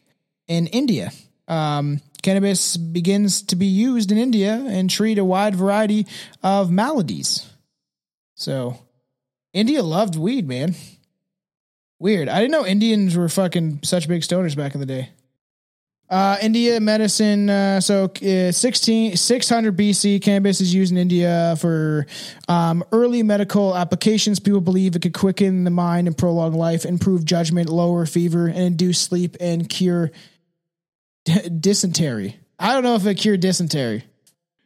in 0.48 0.68
India. 0.68 1.12
Um, 1.48 2.02
cannabis 2.22 2.78
begins 2.78 3.42
to 3.44 3.56
be 3.56 3.66
used 3.66 4.12
in 4.12 4.18
India 4.18 4.54
and 4.68 4.90
treat 4.90 5.18
a 5.18 5.26
wide 5.26 5.56
variety 5.56 6.06
of 6.44 6.70
maladies. 6.70 7.50
So, 8.36 8.78
India 9.54 9.82
loved 9.82 10.16
weed, 10.16 10.48
man. 10.48 10.76
Weird. 12.00 12.28
I 12.28 12.40
didn't 12.40 12.52
know 12.52 12.66
Indians 12.66 13.16
were 13.16 13.30
fucking 13.30 13.82
such 13.84 14.08
big 14.08 14.22
stoners 14.22 14.58
back 14.58 14.74
in 14.74 14.80
the 14.80 14.86
day. 14.86 15.10
Uh, 16.12 16.38
India 16.42 16.78
medicine. 16.82 17.50
Uh, 17.50 17.80
so, 17.80 18.12
uh, 18.22 18.52
16, 18.52 19.16
600 19.16 19.78
BC, 19.78 20.22
cannabis 20.22 20.60
is 20.60 20.74
used 20.74 20.92
in 20.92 20.98
India 20.98 21.56
for 21.58 22.06
um, 22.50 22.84
early 22.92 23.24
medical 23.24 23.74
applications. 23.78 24.38
People 24.38 24.60
believe 24.60 24.98
it 24.98 25.02
could 25.02 25.14
quicken 25.14 25.64
the 25.64 25.72
mind 25.72 26.08
and 26.08 26.18
prolong 26.18 26.52
life, 26.52 26.84
improve 26.84 27.24
judgment, 27.24 27.70
lower 27.70 28.06
fever, 28.06 28.48
and 28.48 28.58
induce 28.58 29.00
sleep 29.00 29.38
and 29.40 29.70
cure 29.70 30.12
d- 31.24 31.48
dysentery. 31.48 32.36
I 32.60 32.74
don't 32.74 32.84
know 32.84 32.96
if 32.96 33.06
it 33.06 33.16
cured 33.16 33.40
dysentery. 33.40 34.04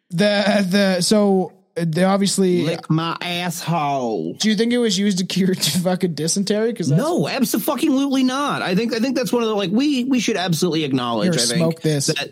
The 0.10 0.66
the 0.68 1.02
so 1.02 1.54
they 1.76 2.04
obviously 2.04 2.64
Lick 2.64 2.90
my 2.90 3.18
asshole. 3.20 4.34
Do 4.34 4.50
you 4.50 4.56
think 4.56 4.72
it 4.72 4.78
was 4.78 4.98
used 4.98 5.18
to 5.18 5.26
cure 5.26 5.54
fucking 5.84 6.14
dysentery? 6.14 6.72
Because 6.72 6.90
No, 6.90 7.28
absolutely 7.28 8.24
not. 8.24 8.62
I 8.62 8.76
think 8.76 8.94
I 8.94 9.00
think 9.00 9.16
that's 9.16 9.34
one 9.34 9.44
of 9.44 9.50
the 9.50 9.56
like 9.56 9.72
we 9.72 10.06
we 10.06 10.20
should 10.20 10.38
absolutely 10.38 10.86
acknowledge. 10.86 11.36
Here, 11.36 11.56
I 11.56 11.60
think 11.60 11.82
this. 11.82 12.08
that 12.08 12.32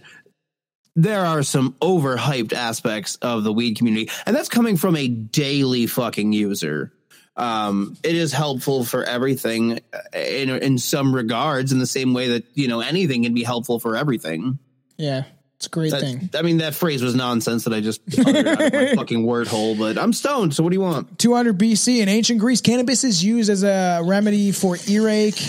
there 0.96 1.26
are 1.26 1.44
some 1.44 1.74
overhyped 1.82 2.54
aspects 2.54 3.18
of 3.18 3.44
the 3.44 3.52
weed 3.52 3.78
community, 3.78 4.10
and 4.26 4.36
that's 4.36 4.50
coming 4.50 4.78
from 4.78 4.96
a 4.96 5.08
daily 5.08 5.88
fucking 5.88 6.32
user. 6.32 6.94
Um, 7.36 7.98
it 8.04 8.16
is 8.16 8.32
helpful 8.32 8.86
for 8.86 9.04
everything 9.04 9.80
in 10.14 10.50
in 10.50 10.78
some 10.78 11.14
regards, 11.14 11.72
in 11.72 11.80
the 11.80 11.88
same 11.88 12.14
way 12.14 12.30
that 12.30 12.46
you 12.54 12.68
know 12.68 12.80
anything 12.80 13.24
can 13.24 13.34
be 13.34 13.44
helpful 13.44 13.80
for 13.80 13.98
everything. 13.98 14.60
yeah, 14.98 15.24
it's 15.64 15.68
a 15.68 15.70
great 15.70 15.92
That's- 15.92 16.12
thing. 16.12 16.30
I 16.34 16.42
mean, 16.42 16.58
that 16.58 16.76
phrase 16.76 17.02
was 17.02 17.16
nonsense 17.16 17.64
that 17.64 17.74
I 17.74 17.80
just 17.80 18.02
uttered 18.20 18.46
out 18.48 18.62
of 18.62 18.74
my 18.74 18.96
fucking 18.96 19.26
word 19.26 19.48
hole. 19.48 19.76
But 19.76 19.98
I'm 19.98 20.12
stoned, 20.12 20.54
so 20.54 20.62
what 20.62 20.72
do 20.72 20.76
you 20.76 20.82
want? 20.82 21.18
200 21.20 21.58
BC 21.58 22.02
in 22.02 22.10
ancient 22.10 22.40
Greece, 22.40 22.60
cannabis 22.60 23.06
is 23.06 23.24
used 23.24 23.50
as 23.50 23.64
a 23.64 24.02
remedy 24.04 24.52
for 24.52 24.78
earache 24.88 25.40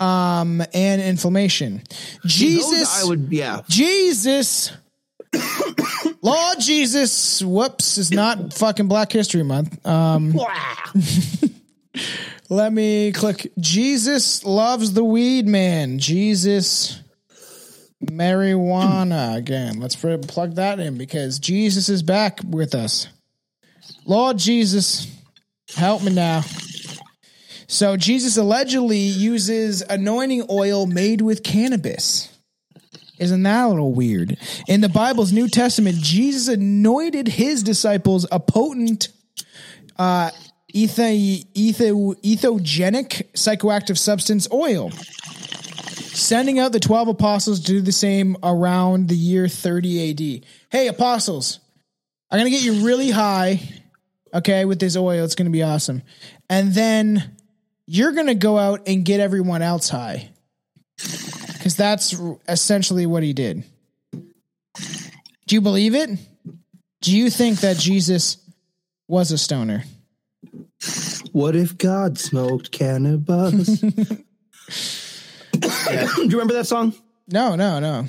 um, 0.00 0.62
and 0.72 1.02
inflammation. 1.02 1.82
Jesus, 2.24 3.02
I 3.02 3.08
would, 3.08 3.32
yeah. 3.32 3.62
Jesus, 3.68 4.72
Lord 6.22 6.60
Jesus, 6.60 7.42
whoops, 7.42 7.98
is 7.98 8.12
not 8.12 8.52
fucking 8.52 8.86
Black 8.86 9.10
History 9.10 9.42
Month. 9.42 9.84
Um, 9.84 10.38
let 12.48 12.72
me 12.72 13.10
click. 13.10 13.50
Jesus 13.58 14.44
loves 14.44 14.92
the 14.92 15.02
weed 15.02 15.48
man. 15.48 15.98
Jesus 15.98 17.00
marijuana 18.06 19.36
again. 19.36 19.80
Let's 19.80 19.96
plug 19.96 20.54
that 20.56 20.80
in 20.80 20.98
because 20.98 21.38
Jesus 21.38 21.88
is 21.88 22.02
back 22.02 22.40
with 22.48 22.74
us. 22.74 23.08
Lord 24.06 24.38
Jesus, 24.38 25.06
help 25.74 26.02
me 26.02 26.12
now. 26.12 26.42
So 27.66 27.96
Jesus 27.96 28.36
allegedly 28.36 28.98
uses 28.98 29.82
anointing 29.82 30.46
oil 30.50 30.86
made 30.86 31.20
with 31.20 31.42
cannabis. 31.42 32.30
Isn't 33.18 33.42
that 33.44 33.66
a 33.66 33.68
little 33.68 33.92
weird? 33.92 34.36
In 34.66 34.80
the 34.80 34.88
Bible's 34.88 35.32
New 35.32 35.48
Testament, 35.48 35.96
Jesus 35.96 36.48
anointed 36.48 37.28
his 37.28 37.62
disciples 37.62 38.26
a 38.30 38.40
potent 38.40 39.08
uh, 39.96 40.30
etho, 40.74 41.44
etho, 41.54 42.14
entheogenic 42.14 43.32
psychoactive 43.32 43.96
substance 43.96 44.48
oil, 44.52 44.90
sending 45.94 46.58
out 46.58 46.72
the 46.72 46.80
12 46.80 47.08
apostles 47.08 47.60
to 47.60 47.66
do 47.66 47.80
the 47.80 47.92
same 47.92 48.36
around 48.42 49.08
the 49.08 49.16
year 49.16 49.48
30 49.48 50.10
AD. 50.10 50.44
Hey, 50.70 50.88
apostles, 50.88 51.60
I'm 52.30 52.38
going 52.38 52.50
to 52.50 52.56
get 52.56 52.64
you 52.64 52.84
really 52.84 53.10
high, 53.10 53.60
okay, 54.32 54.64
with 54.64 54.78
this 54.78 54.96
oil. 54.96 55.24
It's 55.24 55.34
going 55.34 55.46
to 55.46 55.52
be 55.52 55.62
awesome. 55.62 56.02
And 56.48 56.72
then 56.72 57.36
you're 57.86 58.12
going 58.12 58.26
to 58.26 58.34
go 58.34 58.58
out 58.58 58.82
and 58.86 59.04
get 59.04 59.20
everyone 59.20 59.62
else 59.62 59.88
high 59.88 60.30
because 60.96 61.76
that's 61.76 62.14
essentially 62.48 63.06
what 63.06 63.22
he 63.22 63.32
did. 63.32 63.64
Do 65.46 65.54
you 65.54 65.60
believe 65.60 65.94
it? 65.94 66.10
Do 67.02 67.16
you 67.16 67.30
think 67.30 67.60
that 67.60 67.76
Jesus 67.76 68.38
was 69.08 69.30
a 69.30 69.38
stoner? 69.38 69.84
What 71.32 71.56
if 71.56 71.76
God 71.76 72.18
smoked 72.18 72.70
cannabis? 72.70 73.82
Do 75.86 76.22
you 76.22 76.28
remember 76.30 76.54
that 76.54 76.66
song? 76.66 76.94
No, 77.28 77.54
no, 77.56 77.80
no. 77.80 78.06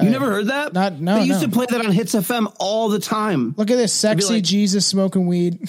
You 0.00 0.08
never 0.10 0.26
heard 0.26 0.46
that? 0.46 0.72
Not- 0.72 1.00
no, 1.00 1.16
They 1.20 1.26
used 1.26 1.42
no. 1.42 1.48
to 1.48 1.52
play 1.52 1.66
that 1.68 1.84
on 1.84 1.92
Hits 1.92 2.14
FM 2.14 2.52
all 2.58 2.88
the 2.88 2.98
time. 2.98 3.54
Look 3.58 3.70
at 3.70 3.76
this 3.76 3.92
sexy 3.92 4.34
like- 4.34 4.42
Jesus 4.44 4.86
smoking 4.86 5.26
weed. 5.26 5.58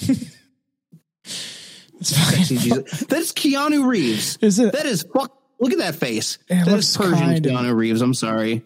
See, 2.02 2.56
Jesus. 2.56 3.00
That's 3.00 3.32
Keanu 3.32 3.86
Reeves. 3.86 4.38
Is 4.40 4.58
it? 4.58 4.72
That 4.72 4.86
is 4.86 5.04
fuck. 5.14 5.32
Look 5.60 5.72
at 5.72 5.78
that 5.78 5.94
face. 5.94 6.38
That 6.48 6.66
Persian 6.66 7.18
kinda- 7.18 7.48
Keanu 7.50 7.74
Reeves. 7.74 8.00
I'm 8.02 8.14
sorry. 8.14 8.62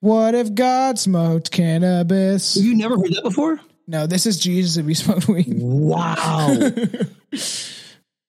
what 0.00 0.34
if 0.34 0.54
God 0.54 0.98
smoked 0.98 1.50
cannabis? 1.50 2.56
You 2.56 2.74
never 2.76 2.96
heard 2.96 3.12
that 3.14 3.22
before? 3.24 3.60
No, 3.86 4.06
this 4.06 4.26
is 4.26 4.38
Jesus 4.38 4.76
if 4.76 4.86
he 4.86 4.94
smoked 4.94 5.28
weed. 5.28 5.54
Wow. 5.58 6.56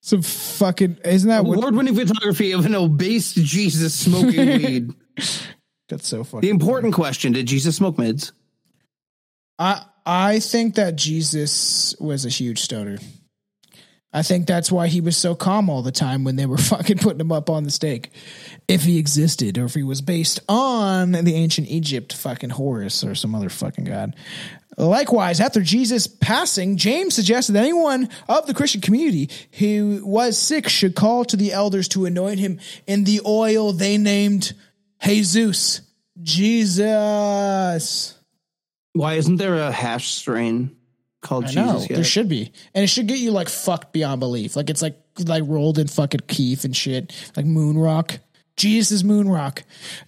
Some 0.05 0.21
fucking 0.21 0.97
isn't 1.05 1.29
that 1.29 1.45
what? 1.45 1.57
Award-winning 1.57 1.95
photography 1.95 2.51
of 2.51 2.65
an 2.65 2.75
obese 2.75 3.33
Jesus 3.33 3.97
smoking 3.97 4.47
weed. 4.61 4.93
That's 5.87 6.05
so 6.05 6.25
funny. 6.25 6.41
The 6.41 6.49
important 6.49 6.93
question: 6.93 7.31
Did 7.31 7.45
Jesus 7.45 7.77
smoke 7.77 7.97
mids? 7.97 8.33
I 9.57 9.85
I 10.05 10.41
think 10.41 10.75
that 10.75 10.97
Jesus 10.97 11.95
was 12.01 12.25
a 12.25 12.29
huge 12.29 12.59
stoner. 12.59 12.97
I 14.13 14.21
think 14.21 14.45
that's 14.45 14.71
why 14.71 14.87
he 14.87 15.01
was 15.01 15.17
so 15.17 15.33
calm 15.33 15.69
all 15.69 15.81
the 15.81 15.91
time 15.91 16.23
when 16.23 16.35
they 16.35 16.45
were 16.45 16.57
fucking 16.59 16.99
putting 16.99 17.19
him 17.19 17.31
up 17.31 17.49
on 17.49 17.63
the 17.63 17.71
stake. 17.71 18.11
If 18.67 18.83
he 18.83 18.99
existed, 18.99 19.57
or 19.57 19.65
if 19.65 19.73
he 19.73 19.83
was 19.83 20.01
based 20.01 20.39
on 20.47 21.11
the 21.11 21.33
ancient 21.35 21.67
Egypt 21.67 22.13
fucking 22.13 22.51
Horus 22.51 23.03
or 23.03 23.15
some 23.15 23.33
other 23.33 23.49
fucking 23.49 23.85
god. 23.85 24.15
Likewise, 24.77 25.39
after 25.39 25.61
Jesus 25.61 26.07
passing, 26.07 26.77
James 26.77 27.13
suggested 27.13 27.53
that 27.53 27.63
anyone 27.63 28.09
of 28.27 28.47
the 28.47 28.53
Christian 28.53 28.81
community 28.81 29.29
who 29.59 30.01
was 30.03 30.37
sick 30.37 30.67
should 30.67 30.95
call 30.95 31.25
to 31.25 31.37
the 31.37 31.51
elders 31.51 31.87
to 31.89 32.05
anoint 32.05 32.39
him 32.39 32.59
in 32.87 33.03
the 33.03 33.21
oil 33.25 33.71
they 33.71 33.97
named 33.97 34.53
Jesus. 35.03 35.81
Jesus. 36.21 38.17
Why 38.93 39.13
isn't 39.15 39.37
there 39.37 39.55
a 39.55 39.71
hash 39.71 40.11
strain 40.11 40.75
called 41.23 41.45
I 41.45 41.47
Jesus? 41.47 41.65
know 41.65 41.79
yet? 41.79 41.89
there 41.89 42.03
should 42.03 42.29
be, 42.29 42.51
and 42.75 42.83
it 42.83 42.87
should 42.87 43.07
get 43.07 43.17
you 43.17 43.31
like 43.31 43.49
fucked 43.49 43.93
beyond 43.93 44.19
belief. 44.19 44.55
Like 44.55 44.69
it's 44.69 44.81
like 44.81 44.97
like 45.25 45.43
rolled 45.47 45.79
in 45.79 45.87
fucking 45.87 46.21
keef 46.27 46.63
and 46.63 46.75
shit, 46.75 47.11
like 47.35 47.45
moon 47.45 47.77
rock. 47.77 48.19
Jesus 48.55 48.91
is 48.91 49.03
moon 49.03 49.27
rock. 49.29 49.63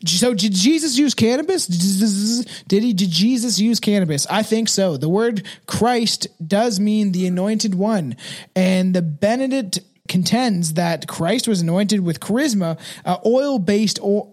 So 0.05 0.35
did 0.35 0.53
Jesus 0.53 0.99
use 0.99 1.15
cannabis? 1.15 1.65
Did 1.65 2.83
he? 2.83 2.93
Did 2.93 3.09
Jesus 3.09 3.59
use 3.59 3.79
cannabis? 3.79 4.27
I 4.27 4.43
think 4.43 4.69
so. 4.69 4.97
The 4.97 5.09
word 5.09 5.43
Christ 5.65 6.27
does 6.47 6.79
mean 6.79 7.11
the 7.11 7.25
anointed 7.25 7.73
one, 7.73 8.15
and 8.55 8.93
the 8.93 9.01
Benedict 9.01 9.79
contends 10.07 10.73
that 10.73 11.07
Christ 11.07 11.47
was 11.47 11.61
anointed 11.61 12.01
with 12.01 12.19
charisma, 12.19 12.79
a 13.03 13.19
oil 13.25 13.57
based 13.57 13.97
or 14.01 14.31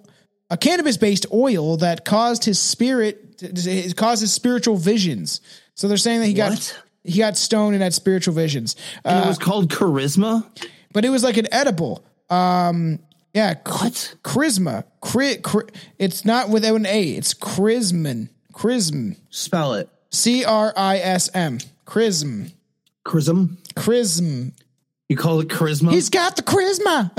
a 0.51 0.59
cannabis 0.59 0.99
based 0.99 1.25
oil 1.33 1.79
that 1.79 2.05
caused 2.05 2.45
his 2.45 2.59
spirit 2.59 3.33
it 3.43 3.97
caused 3.97 4.21
his 4.21 4.33
spiritual 4.33 4.77
visions. 4.77 5.41
So 5.75 5.89
they're 5.89 5.97
saying 5.97 6.21
that 6.21 6.27
he 6.27 6.35
got 6.35 6.83
he 7.05 7.19
got 7.19 7.37
stoned 7.37 7.75
and 7.75 7.83
had 7.83 7.95
spiritual 7.95 8.35
visions. 8.35 8.77
Uh, 9.05 9.23
it 9.25 9.29
was 9.29 9.39
called 9.39 9.69
charisma. 9.71 10.47
but 10.93 11.05
it 11.05 11.09
was 11.11 11.25
like 11.25 11.37
an 11.37 11.49
edible. 11.53 12.05
Um 12.31 12.99
yeah, 13.35 13.55
What? 13.65 14.17
charisma. 14.23 14.85
Chri- 15.03 15.41
chri- 15.41 15.71
it's 15.99 16.25
not 16.27 16.51
without 16.51 16.77
an 16.77 16.85
A. 16.87 17.03
It's 17.13 17.33
charisman. 17.33 18.29
Charism. 18.53 19.17
Spell 19.31 19.73
it. 19.75 19.89
C 20.11 20.45
R 20.45 20.75
I 20.77 20.99
S 20.99 21.31
M. 21.35 21.59
Charism. 21.87 22.53
Chrism. 23.05 23.57
Charism. 23.75 24.53
You 25.13 25.19
call 25.19 25.41
it 25.41 25.49
charisma? 25.49 25.93
He's 25.93 26.09
got 26.09 26.37
the 26.37 26.43
charisma. 26.43 27.11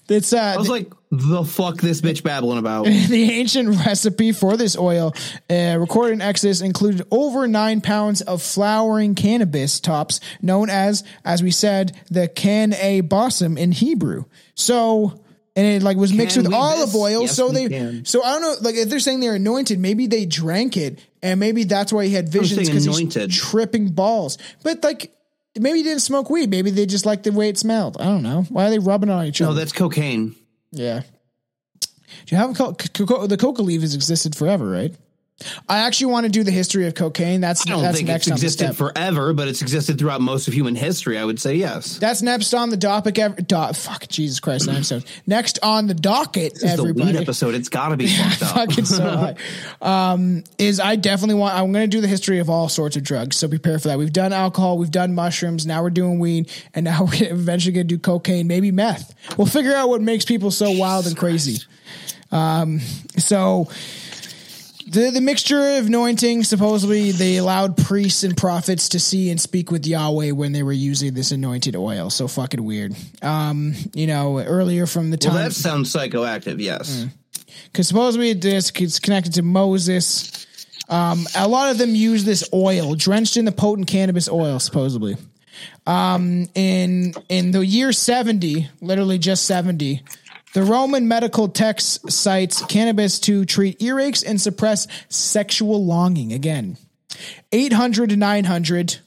it's 0.10 0.32
uh 0.32 0.36
I 0.36 0.56
was 0.56 0.68
like, 0.68 0.92
the 1.12 1.44
fuck 1.44 1.80
this 1.80 2.00
bitch 2.00 2.24
babbling 2.24 2.58
about? 2.58 2.86
the 3.08 3.30
ancient 3.34 3.68
recipe 3.86 4.32
for 4.32 4.56
this 4.56 4.76
oil, 4.76 5.14
uh, 5.48 5.76
recorded 5.78 6.14
in 6.14 6.22
Exodus, 6.22 6.62
included 6.62 7.06
over 7.12 7.46
nine 7.46 7.80
pounds 7.80 8.20
of 8.20 8.42
flowering 8.42 9.14
cannabis 9.14 9.78
tops, 9.78 10.18
known 10.42 10.68
as, 10.68 11.04
as 11.24 11.40
we 11.40 11.52
said, 11.52 11.96
the 12.10 12.26
kaneh 12.26 13.08
bosm 13.08 13.56
in 13.56 13.70
Hebrew. 13.70 14.24
So 14.56 15.20
and 15.54 15.66
it 15.66 15.84
like 15.84 15.96
was 15.96 16.12
mixed 16.12 16.34
Can 16.34 16.46
with 16.46 16.52
olive 16.52 16.90
this? 16.90 17.00
oil. 17.00 17.20
Yes, 17.22 17.36
so 17.36 17.50
they, 17.50 17.68
can. 17.68 18.04
so 18.04 18.24
I 18.24 18.32
don't 18.32 18.42
know, 18.42 18.56
like 18.60 18.74
if 18.74 18.88
they're 18.88 18.98
saying 18.98 19.20
they're 19.20 19.36
anointed, 19.36 19.78
maybe 19.78 20.08
they 20.08 20.26
drank 20.26 20.76
it, 20.76 20.98
and 21.22 21.38
maybe 21.38 21.62
that's 21.62 21.92
why 21.92 22.06
he 22.06 22.12
had 22.12 22.28
visions 22.28 22.68
because 22.68 22.84
he's 22.84 23.40
tripping 23.40 23.90
balls. 23.90 24.36
But 24.64 24.82
like, 24.82 25.15
maybe 25.58 25.78
he 25.78 25.84
didn't 25.84 26.00
smoke 26.02 26.30
weed. 26.30 26.50
Maybe 26.50 26.70
they 26.70 26.86
just 26.86 27.06
liked 27.06 27.24
the 27.24 27.32
way 27.32 27.48
it 27.48 27.58
smelled. 27.58 27.96
I 28.00 28.04
don't 28.04 28.22
know. 28.22 28.42
Why 28.48 28.66
are 28.66 28.70
they 28.70 28.78
rubbing 28.78 29.08
it 29.08 29.12
on 29.12 29.26
each 29.26 29.40
other? 29.40 29.52
No, 29.52 29.58
that's 29.58 29.72
cocaine. 29.72 30.34
Yeah. 30.72 31.02
Do 31.80 32.34
you 32.34 32.36
have 32.38 32.56
co- 32.56 32.74
co- 32.74 33.26
the 33.26 33.36
coca 33.36 33.62
leaf 33.62 33.82
has 33.82 33.94
existed 33.94 34.34
forever, 34.34 34.68
right? 34.68 34.94
I 35.68 35.80
actually 35.80 36.12
want 36.12 36.24
to 36.24 36.30
do 36.30 36.44
the 36.44 36.50
history 36.50 36.86
of 36.86 36.94
cocaine. 36.94 37.42
That's 37.42 37.66
I 37.66 37.70
don't 37.70 37.82
that's 37.82 37.98
think 37.98 38.08
next 38.08 38.26
it's 38.26 38.42
existed 38.42 38.74
forever, 38.74 39.34
but 39.34 39.48
it's 39.48 39.60
existed 39.60 39.98
throughout 39.98 40.22
most 40.22 40.48
of 40.48 40.54
human 40.54 40.74
history. 40.74 41.18
I 41.18 41.24
would 41.26 41.38
say 41.38 41.56
yes. 41.56 41.98
That's 41.98 42.22
next 42.22 42.54
on 42.54 42.70
the 42.70 42.76
docket. 42.78 43.18
Ev- 43.18 43.46
do- 43.46 43.72
fuck, 43.74 44.08
Jesus 44.08 44.40
Christ, 44.40 44.66
nine 44.66 44.76
episodes. 44.76 45.04
Next 45.26 45.58
on 45.62 45.88
the 45.88 45.94
docket, 45.94 46.54
This 46.54 46.62
is 46.62 46.76
the 46.76 46.94
weed 46.94 47.16
episode. 47.16 47.54
It's 47.54 47.68
got 47.68 47.90
to 47.90 47.98
be 47.98 48.06
fucked 48.16 48.42
up. 48.44 48.54
fucking 48.54 48.86
so 48.86 49.02
high. 49.02 49.34
Um, 49.82 50.42
is 50.56 50.80
I 50.80 50.96
definitely 50.96 51.34
want. 51.34 51.54
I'm 51.54 51.70
going 51.70 51.88
to 51.90 51.94
do 51.96 52.00
the 52.00 52.08
history 52.08 52.38
of 52.38 52.48
all 52.48 52.70
sorts 52.70 52.96
of 52.96 53.02
drugs. 53.02 53.36
So 53.36 53.46
prepare 53.46 53.78
for 53.78 53.88
that. 53.88 53.98
We've 53.98 54.12
done 54.12 54.32
alcohol, 54.32 54.78
we've 54.78 54.90
done 54.90 55.14
mushrooms. 55.14 55.66
Now 55.66 55.82
we're 55.82 55.90
doing 55.90 56.18
weed, 56.18 56.50
and 56.72 56.84
now 56.84 57.04
we're 57.12 57.30
eventually 57.30 57.72
going 57.74 57.88
to 57.88 57.94
do 57.94 57.98
cocaine, 57.98 58.46
maybe 58.46 58.70
meth. 58.70 59.14
We'll 59.36 59.46
figure 59.46 59.74
out 59.74 59.90
what 59.90 60.00
makes 60.00 60.24
people 60.24 60.50
so 60.50 60.70
wild 60.70 61.06
and 61.06 61.14
crazy. 61.16 61.62
Um, 62.32 62.80
so. 63.18 63.68
The, 64.88 65.10
the 65.10 65.20
mixture 65.20 65.78
of 65.78 65.86
anointing, 65.86 66.44
supposedly 66.44 67.10
they 67.10 67.38
allowed 67.38 67.76
priests 67.76 68.22
and 68.22 68.36
prophets 68.36 68.90
to 68.90 69.00
see 69.00 69.30
and 69.30 69.40
speak 69.40 69.70
with 69.72 69.84
Yahweh 69.84 70.30
when 70.30 70.52
they 70.52 70.62
were 70.62 70.72
using 70.72 71.12
this 71.12 71.32
anointed 71.32 71.74
oil. 71.74 72.08
So 72.08 72.28
fucking 72.28 72.62
weird. 72.62 72.94
Um, 73.20 73.74
you 73.94 74.06
know, 74.06 74.38
earlier 74.38 74.86
from 74.86 75.10
the 75.10 75.16
time 75.16 75.34
Well, 75.34 75.42
that 75.44 75.52
sounds 75.54 75.92
psychoactive. 75.92 76.60
Yes. 76.60 77.04
because 77.64 77.88
supposedly 77.88 78.32
this 78.32 78.70
it's 78.76 79.00
connected 79.00 79.34
to 79.34 79.42
Moses. 79.42 80.46
Um, 80.88 81.26
a 81.36 81.48
lot 81.48 81.72
of 81.72 81.78
them 81.78 81.96
use 81.96 82.24
this 82.24 82.48
oil 82.54 82.94
drenched 82.94 83.36
in 83.36 83.44
the 83.44 83.50
potent 83.52 83.88
cannabis 83.88 84.28
oil, 84.28 84.60
supposedly. 84.60 85.16
Um, 85.84 86.46
in 86.54 87.12
in 87.28 87.50
the 87.50 87.66
year 87.66 87.90
seventy, 87.92 88.68
literally 88.80 89.18
just 89.18 89.46
seventy, 89.46 90.02
the 90.54 90.62
Roman 90.62 91.08
medical 91.08 91.48
text 91.48 92.10
cites 92.10 92.64
cannabis 92.64 93.20
to 93.20 93.44
treat 93.44 93.78
earaches 93.80 94.24
and 94.26 94.40
suppress 94.40 94.86
sexual 95.08 95.84
longing. 95.84 96.32
Again, 96.32 96.78
eight 97.52 97.72
hundred 97.72 98.10
to 98.10 98.16
nine 98.16 98.44
hundred. 98.44 98.98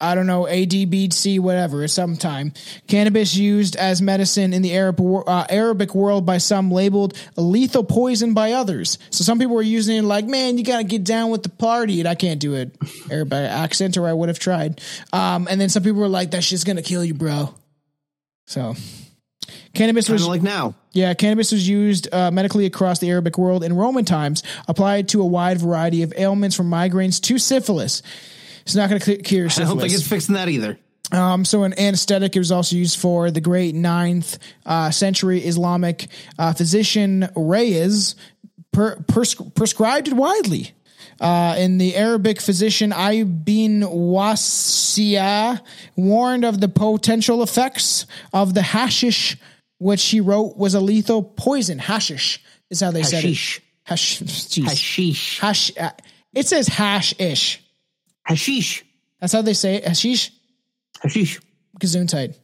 I 0.00 0.14
don't 0.14 0.28
know, 0.28 0.44
ADBC, 0.44 1.40
whatever, 1.40 1.86
sometime. 1.88 2.52
Cannabis 2.86 3.34
used 3.34 3.74
as 3.74 4.00
medicine 4.00 4.52
in 4.52 4.62
the 4.62 4.72
Arab, 4.72 5.00
uh, 5.00 5.46
Arabic 5.50 5.92
world 5.92 6.24
by 6.24 6.38
some 6.38 6.70
labeled 6.70 7.18
a 7.36 7.40
lethal 7.40 7.82
poison 7.82 8.32
by 8.32 8.52
others. 8.52 8.98
So 9.10 9.24
some 9.24 9.40
people 9.40 9.56
were 9.56 9.62
using 9.62 9.96
it 9.96 10.02
like, 10.02 10.24
man, 10.26 10.56
you 10.56 10.62
got 10.62 10.78
to 10.78 10.84
get 10.84 11.02
down 11.02 11.30
with 11.30 11.42
the 11.42 11.48
party. 11.48 11.98
And 11.98 12.08
I 12.08 12.14
can't 12.14 12.38
do 12.38 12.54
it 12.54 12.76
Arabic 13.10 13.50
accent 13.50 13.96
or 13.96 14.06
I 14.06 14.12
would 14.12 14.28
have 14.28 14.38
tried. 14.38 14.80
Um, 15.12 15.48
and 15.50 15.60
then 15.60 15.68
some 15.68 15.82
people 15.82 16.00
were 16.00 16.08
like, 16.08 16.30
that 16.30 16.44
shit's 16.44 16.62
going 16.62 16.76
to 16.76 16.82
kill 16.82 17.04
you, 17.04 17.14
bro. 17.14 17.52
So 18.46 18.76
cannabis 19.74 20.06
Kind 20.06 20.14
was 20.14 20.28
like 20.28 20.42
now. 20.42 20.74
yeah, 20.92 21.14
cannabis 21.14 21.52
was 21.52 21.68
used 21.68 22.12
uh, 22.12 22.30
medically 22.30 22.66
across 22.66 22.98
the 22.98 23.10
Arabic 23.10 23.38
world 23.38 23.64
in 23.64 23.74
Roman 23.74 24.04
times, 24.04 24.42
applied 24.66 25.08
to 25.10 25.22
a 25.22 25.26
wide 25.26 25.58
variety 25.58 26.02
of 26.02 26.12
ailments 26.16 26.56
from 26.56 26.70
migraines 26.70 27.20
to 27.22 27.38
syphilis. 27.38 28.02
It's 28.62 28.74
not 28.74 28.90
going 28.90 29.00
to 29.00 29.16
cure 29.16 29.48
syphilis. 29.48 29.58
I 29.58 29.72
don't 29.72 29.80
think 29.80 29.94
it's 29.94 30.06
fixing 30.06 30.34
that 30.34 30.48
either. 30.48 30.78
Um, 31.10 31.44
so 31.44 31.62
an 31.62 31.78
anesthetic, 31.78 32.36
it 32.36 32.38
was 32.38 32.52
also 32.52 32.76
used 32.76 32.98
for 32.98 33.30
the 33.30 33.40
great 33.40 33.74
ninth 33.74 34.38
uh, 34.66 34.90
century 34.90 35.40
Islamic 35.40 36.08
uh, 36.38 36.52
physician 36.52 37.28
Rhazes 37.34 38.14
per, 38.72 38.96
pres- 39.08 39.34
prescribed 39.34 40.08
it 40.08 40.14
widely. 40.14 40.72
Uh, 41.20 41.54
and 41.58 41.80
the 41.80 41.96
Arabic 41.96 42.40
physician 42.40 42.92
Ibn 42.92 43.82
Wahshiyya 43.82 45.60
warned 45.96 46.44
of 46.44 46.60
the 46.60 46.68
potential 46.68 47.42
effects 47.42 48.06
of 48.32 48.54
the 48.54 48.62
hashish, 48.62 49.36
which 49.78 50.04
he 50.04 50.20
wrote 50.20 50.56
was 50.56 50.74
a 50.74 50.80
lethal 50.80 51.22
poison. 51.22 51.78
Hashish 51.78 52.38
is 52.70 52.80
how 52.80 52.90
they 52.90 53.00
Hashish. 53.02 53.54
said 53.56 53.62
it. 53.62 53.64
Hash, 53.84 54.20
jeez. 54.20 54.64
Hashish. 54.68 55.38
Hash. 55.40 55.72
uh, 55.78 55.90
It 56.34 56.46
says 56.46 56.68
hash-ish. 56.68 57.62
Hashish. 58.26 58.84
That's 59.20 59.32
how 59.32 59.42
they 59.42 59.54
say 59.54 59.76
it. 59.76 59.84
Hashish. 59.84 60.30
Hashish. 61.02 61.40
Gesundheit. 61.80 62.34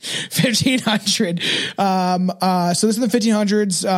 1500 0.00 1.42
um 1.78 2.30
uh 2.40 2.72
so 2.74 2.86
this 2.86 2.98
is 2.98 3.10
the 3.10 3.18
1500s 3.18 3.84
uh 3.84 3.88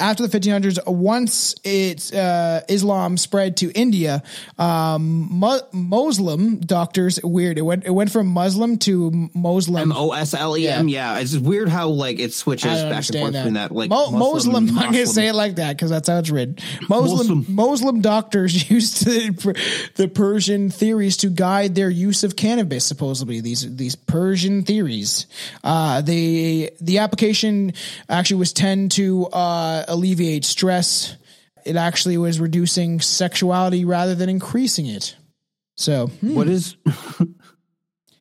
after 0.00 0.26
the 0.26 0.38
1500s 0.38 0.78
once 0.86 1.54
it's 1.64 2.12
uh 2.12 2.60
islam 2.68 3.16
spread 3.16 3.56
to 3.56 3.70
india 3.72 4.22
um 4.58 5.28
Mu- 5.30 5.60
muslim 5.72 6.58
doctors 6.60 7.18
weird 7.22 7.58
it 7.58 7.62
went 7.62 7.84
it 7.86 7.90
went 7.90 8.10
from 8.10 8.26
muslim 8.26 8.76
to 8.78 9.10
muslim 9.34 9.90
M 9.90 9.92
O 9.96 10.12
S 10.12 10.34
L 10.34 10.56
E 10.56 10.68
M. 10.68 10.88
Yeah, 10.88 11.18
it's 11.18 11.36
weird 11.36 11.68
how 11.68 11.88
like 11.88 12.18
it 12.18 12.32
switches 12.34 12.70
back 12.82 13.04
and 13.08 13.16
forth 13.18 13.32
that. 13.32 13.32
between 13.32 13.54
that. 13.54 13.72
Like 13.72 13.88
Mo- 13.90 14.10
Muslim, 14.10 14.56
I'm 14.68 14.74
gonna 14.74 14.86
Muslim. 14.88 15.06
say 15.06 15.28
it 15.28 15.34
like 15.34 15.56
that 15.56 15.76
because 15.76 15.90
that's 15.90 16.08
how 16.08 16.18
it's 16.18 16.30
written. 16.30 16.56
Muslim, 16.88 17.38
Muslim. 17.38 17.54
Muslim 17.54 18.00
doctors 18.00 18.70
used 18.76 19.04
the, 19.06 19.90
the 19.96 20.08
Persian 20.08 20.70
theories 20.70 21.16
to 21.18 21.28
guide 21.30 21.74
their 21.74 21.88
use 21.90 22.24
of 22.24 22.36
cannabis. 22.36 22.84
Supposedly, 22.84 23.40
these 23.40 23.74
these 23.76 23.94
Persian 23.96 24.62
theories. 24.64 24.89
Uh, 25.64 26.00
the 26.00 26.70
the 26.80 26.98
application 26.98 27.72
actually 28.08 28.38
was 28.38 28.52
tend 28.52 28.92
to 28.92 29.26
uh, 29.26 29.84
alleviate 29.88 30.44
stress. 30.44 31.16
It 31.64 31.76
actually 31.76 32.16
was 32.16 32.40
reducing 32.40 33.00
sexuality 33.00 33.84
rather 33.84 34.14
than 34.14 34.28
increasing 34.28 34.86
it. 34.86 35.16
So 35.76 36.08
hmm. 36.08 36.34
What 36.34 36.48
is? 36.48 36.76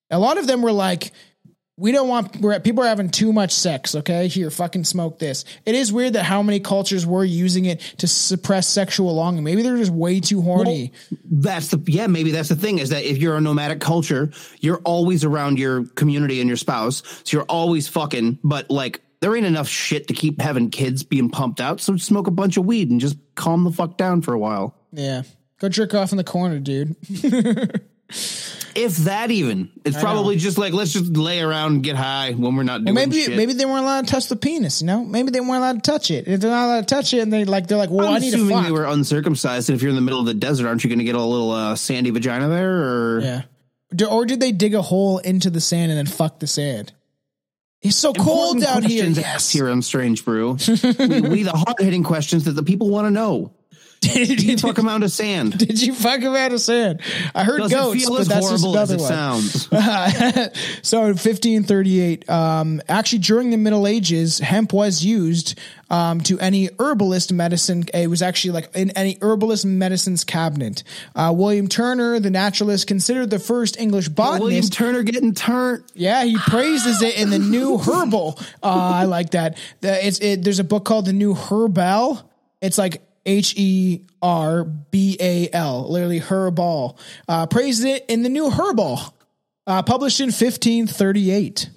a 0.10 0.20
lot 0.20 0.38
of 0.38 0.48
them 0.48 0.62
were 0.62 0.72
like, 0.72 1.12
we 1.80 1.94
don't 1.94 2.10
want 2.10 2.36
we're, 2.42 2.60
people 2.60 2.84
are 2.84 2.88
having 2.88 3.10
too 3.10 3.32
much 3.32 3.54
sex. 3.54 3.96
Okay, 3.96 4.28
here, 4.28 4.52
fucking 4.52 4.84
smoke 4.84 5.18
this. 5.18 5.46
It 5.66 5.76
is 5.76 5.94
weird 5.94 6.14
that 6.14 6.24
how 6.24 6.44
many 6.44 6.60
cultures 6.60 7.06
were 7.06 7.24
using 7.24 7.66
it 7.66 7.80
to 8.00 8.08
suppress 8.08 8.68
sexual 8.68 9.16
longing. 9.16 9.44
Maybe 9.44 9.62
they're 9.62 9.78
just 9.78 9.92
way 9.92 10.20
too 10.20 10.42
horny. 10.42 10.92
That's 11.24 11.70
the 11.70 11.82
yeah. 11.88 12.08
Maybe 12.08 12.32
that's 12.32 12.50
the 12.50 12.56
thing 12.56 12.80
is 12.80 12.90
that 12.90 13.04
if 13.06 13.18
you're 13.18 13.38
a 13.38 13.42
nomadic 13.42 13.80
culture, 13.80 14.32
you're 14.60 14.80
always 14.80 15.24
around 15.24 15.58
your 15.58 15.86
community 15.86 16.42
and 16.42 16.50
your 16.50 16.58
spouse, 16.58 17.02
so 17.24 17.38
you're 17.38 17.46
always 17.46 17.88
fucking. 17.88 18.40
But 18.44 18.70
like, 18.70 19.02
there 19.22 19.36
ain't 19.36 19.46
enough 19.46 19.70
shit 19.70 20.10
to 20.10 20.14
keep 20.14 20.42
having 20.42 20.70
kids 20.70 21.04
being 21.04 21.30
pumped 21.30 21.62
out. 21.62 21.80
So 21.80 21.96
smoke 21.96 22.28
a 22.28 22.32
bunch 22.32 22.58
of 22.58 22.66
weed 22.66 22.90
and 22.92 23.00
just 23.00 23.18
calm 23.36 23.64
the 23.64 23.72
fuck 23.72 23.98
down 23.98 24.22
for 24.22 24.34
a 24.34 24.40
while. 24.40 24.76
yeah, 24.92 25.24
go 25.60 25.70
jerk 25.70 25.94
off 25.94 26.12
in 26.12 26.18
the 26.18 26.26
corner, 26.26 26.60
dude. 26.60 26.98
If 28.80 28.98
that 28.98 29.30
even, 29.32 29.70
it's 29.84 30.00
probably 30.00 30.38
just 30.38 30.58
like 30.58 30.74
let's 30.74 30.94
just 30.94 31.16
lay 31.18 31.42
around 31.42 31.74
and 31.74 31.84
get 31.84 31.96
high 31.96 32.32
when 32.32 32.56
we're 32.56 32.64
not 32.64 32.84
doing 32.84 32.96
maybe 32.96 33.22
shit. 33.24 33.36
maybe 33.36 33.54
they 33.54 33.66
weren't 33.66 33.84
allowed 33.84 34.08
to 34.08 34.12
touch 34.12 34.28
the 34.28 34.36
penis. 34.36 34.82
You 34.82 34.88
know, 34.88 35.04
maybe 35.04 35.32
they 35.32 35.40
weren't 35.40 35.58
allowed 35.58 35.84
to 35.84 35.92
touch 35.92 36.12
it. 36.12 36.28
If 36.28 36.40
they're 36.40 36.50
not 36.50 36.66
allowed 36.66 36.88
to 36.88 36.96
touch 36.96 37.14
it, 37.14 37.20
and 37.20 37.32
they 37.34 37.46
like 37.46 37.68
they're 37.68 37.78
like, 37.78 37.90
well, 37.90 38.08
I'm 38.08 38.16
I 38.16 38.20
need 38.20 38.32
to 38.32 38.38
assuming 38.38 38.58
fuck. 38.58 38.66
they 38.66 38.72
were 38.72 38.86
uncircumcised, 38.86 39.70
and 39.70 39.76
if 39.76 39.82
you're 39.82 39.90
in 39.90 39.96
the 39.96 40.02
middle 40.02 40.20
of 40.20 40.26
the 40.26 40.34
desert, 40.34 40.68
aren't 40.68 40.84
you 40.84 40.90
going 40.90 41.00
to 41.00 41.06
get 41.06 41.16
a 41.16 41.22
little 41.22 41.52
uh, 41.52 41.76
sandy 41.76 42.10
vagina 42.12 42.48
there? 42.48 42.72
Or 43.16 43.20
yeah. 43.22 43.42
Do- 43.94 44.08
Or 44.10 44.26
did 44.26 44.40
they 44.40 44.52
dig 44.52 44.76
a 44.76 44.82
hole 44.82 45.18
into 45.18 45.50
the 45.50 45.60
sand 45.62 45.92
and 45.92 45.98
then 45.98 46.06
fuck 46.06 46.40
the 46.40 46.48
sand? 46.48 46.94
It's 47.82 47.96
so 47.96 48.14
cold 48.14 48.62
down 48.62 48.84
here. 48.84 49.06
Yes. 49.06 49.50
here 49.50 49.70
on 49.70 49.82
Strange 49.82 50.26
Brew. 50.26 50.58
we, 50.68 51.22
we 51.22 51.44
the 51.44 51.54
hard 51.54 51.80
hitting 51.80 52.04
questions 52.04 52.44
that 52.46 52.52
the 52.52 52.64
people 52.64 52.90
want 52.90 53.08
to 53.08 53.12
know. 53.12 53.54
did, 54.14 54.42
You 54.42 54.58
fuck 54.58 54.78
him 54.78 54.88
out 54.88 55.04
of 55.04 55.12
sand. 55.12 55.58
did 55.58 55.82
you 55.82 55.94
fuck 55.94 56.22
him 56.22 56.34
out 56.34 56.54
of 56.54 56.62
sand? 56.62 57.02
I 57.36 57.44
heard 57.44 57.60
Does 57.60 57.72
goats, 57.72 57.96
it 57.96 58.06
feel 58.06 58.12
but 58.12 58.22
as 58.22 58.28
that's 58.30 58.50
just 58.50 58.64
horrible 58.64 58.80
as 58.80 58.92
another 58.92 58.96
it 58.96 59.02
one. 59.02 59.42
sounds? 59.42 59.68
so 60.88 61.00
in 61.02 61.16
1538, 61.18 62.30
um, 62.30 62.82
actually 62.88 63.20
during 63.20 63.50
the 63.50 63.58
Middle 63.58 63.86
Ages, 63.88 64.40
hemp 64.40 64.72
was 64.72 65.04
used 65.04 65.60
um, 65.90 66.22
to 66.22 66.40
any 66.40 66.70
herbalist 66.80 67.34
medicine. 67.34 67.84
It 67.94 68.10
was 68.10 68.22
actually 68.22 68.52
like 68.52 68.74
in 68.74 68.92
any 68.92 69.18
herbalist 69.22 69.66
medicine's 69.66 70.24
cabinet. 70.24 70.84
Uh, 71.14 71.34
William 71.36 71.68
Turner, 71.68 72.20
the 72.20 72.30
naturalist, 72.30 72.88
considered 72.88 73.30
the 73.30 73.40
first 73.40 73.78
English 73.78 74.08
botanist. 74.08 74.42
William 74.42 74.66
Turner 74.70 75.04
getting 75.04 75.34
turned. 75.34 75.84
Yeah, 75.94 76.24
he 76.24 76.38
praises 76.38 77.02
it 77.02 77.18
in 77.18 77.32
the 77.32 77.40
new 77.40 77.78
herbal. 77.78 78.40
Uh, 78.64 78.68
I 78.70 79.04
like 79.06 79.32
that. 79.32 79.58
The, 79.82 80.08
it's 80.08 80.20
it, 80.20 80.44
there's 80.44 80.60
a 80.60 80.64
book 80.64 80.86
called 80.86 81.06
the 81.06 81.14
New 81.14 81.34
Herbal. 81.34 82.22
It's 82.62 82.78
like 82.78 83.02
H 83.26 83.54
E 83.58 84.06
R 84.22 84.64
B 84.64 85.18
A 85.20 85.50
L, 85.52 85.90
literally 85.92 86.20
herbal. 86.20 86.98
Uh, 87.28 87.46
praises 87.48 87.86
it 87.86 88.06
in 88.08 88.24
the 88.24 88.30
New 88.30 88.50
Herbal, 88.50 89.00
uh, 89.68 89.84
published 89.84 90.20
in 90.20 90.28
1538. 90.28 91.70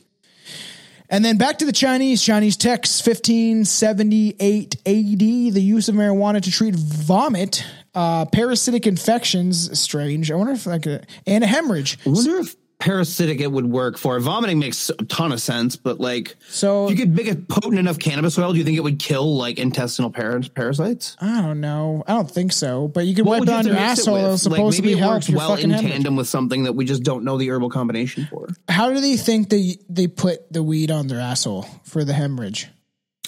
And 1.13 1.23
then 1.23 1.37
back 1.37 1.59
to 1.59 1.67
the 1.67 1.73
Chinese, 1.73 2.23
Chinese 2.23 2.57
texts, 2.57 3.07
1578 3.07 4.77
AD, 4.77 4.85
the 4.87 5.61
use 5.61 5.91
of 5.91 5.95
marijuana 5.95 6.41
to 6.41 6.51
treat 6.51 6.75
vomit, 6.75 7.67
uh, 7.95 8.25
parasitic 8.25 8.87
infections, 8.87 9.79
strange. 9.79 10.31
I 10.31 10.37
wonder 10.37 10.55
if 10.55 10.65
like 10.65 10.87
a, 10.87 11.03
and 11.27 11.45
a 11.45 11.47
hemorrhage. 11.47 11.99
I 12.07 12.09
wonder 12.09 12.39
if 12.39 12.57
parasitic 12.83 13.41
it 13.41 13.51
would 13.53 13.67
work 13.67 13.97
for. 13.97 14.19
Vomiting 14.19 14.59
makes 14.59 14.91
a 14.91 14.95
ton 15.05 15.31
of 15.31 15.41
sense, 15.41 15.77
but 15.77 16.01
like, 16.01 16.35
So- 16.51 16.87
if 16.87 16.91
you 16.91 16.97
could 16.97 17.15
make 17.15 17.29
it 17.29 17.47
potent 17.49 17.79
enough 17.79 17.99
cannabis 18.01 18.37
oil, 18.39 18.53
do 18.53 18.59
you 18.59 18.65
think 18.65 18.77
it 18.77 18.81
would 18.83 18.99
kill 18.99 19.37
like 19.37 19.59
intestinal 19.59 20.11
par- 20.11 20.41
parasites? 20.55 21.17
I 21.21 21.43
don't 21.43 21.61
know. 21.61 22.03
I 22.09 22.15
don't 22.15 22.29
think 22.31 22.53
so. 22.53 22.89
But 22.89 23.07
you 23.07 23.15
could 23.15 23.25
What 23.25 23.41
wipe 23.41 23.49
it 23.49 23.67
you 23.67 23.71
your 23.71 23.77
to 23.77 23.81
it 23.81 23.85
asshole. 23.85 24.15
with? 24.15 24.23
It'll 24.23 24.31
Like, 24.33 24.41
supposedly 24.41 24.95
maybe 24.95 25.01
it 25.01 25.07
works 25.07 25.31
well 25.31 25.55
in 25.55 25.71
tandem 25.71 26.17
with 26.17 26.29
something 26.29 26.65
that 26.65 26.73
we 26.75 26.85
just 26.85 27.05
don't 27.05 27.23
know 27.25 27.39
the 27.39 27.51
herbal 27.51 27.71
combination 27.71 28.27
for. 28.29 28.49
How 28.69 28.93
do 28.93 29.01
they 29.01 29.17
think 29.17 29.49
they 29.49 29.77
they 29.89 30.09
put 30.09 30.53
the 30.53 30.63
weed 30.65 30.91
on 30.91 31.07
their 31.07 31.21
asshole 31.21 31.65
for 31.85 32.05
the 32.05 32.13
hemorrhage? 32.13 32.67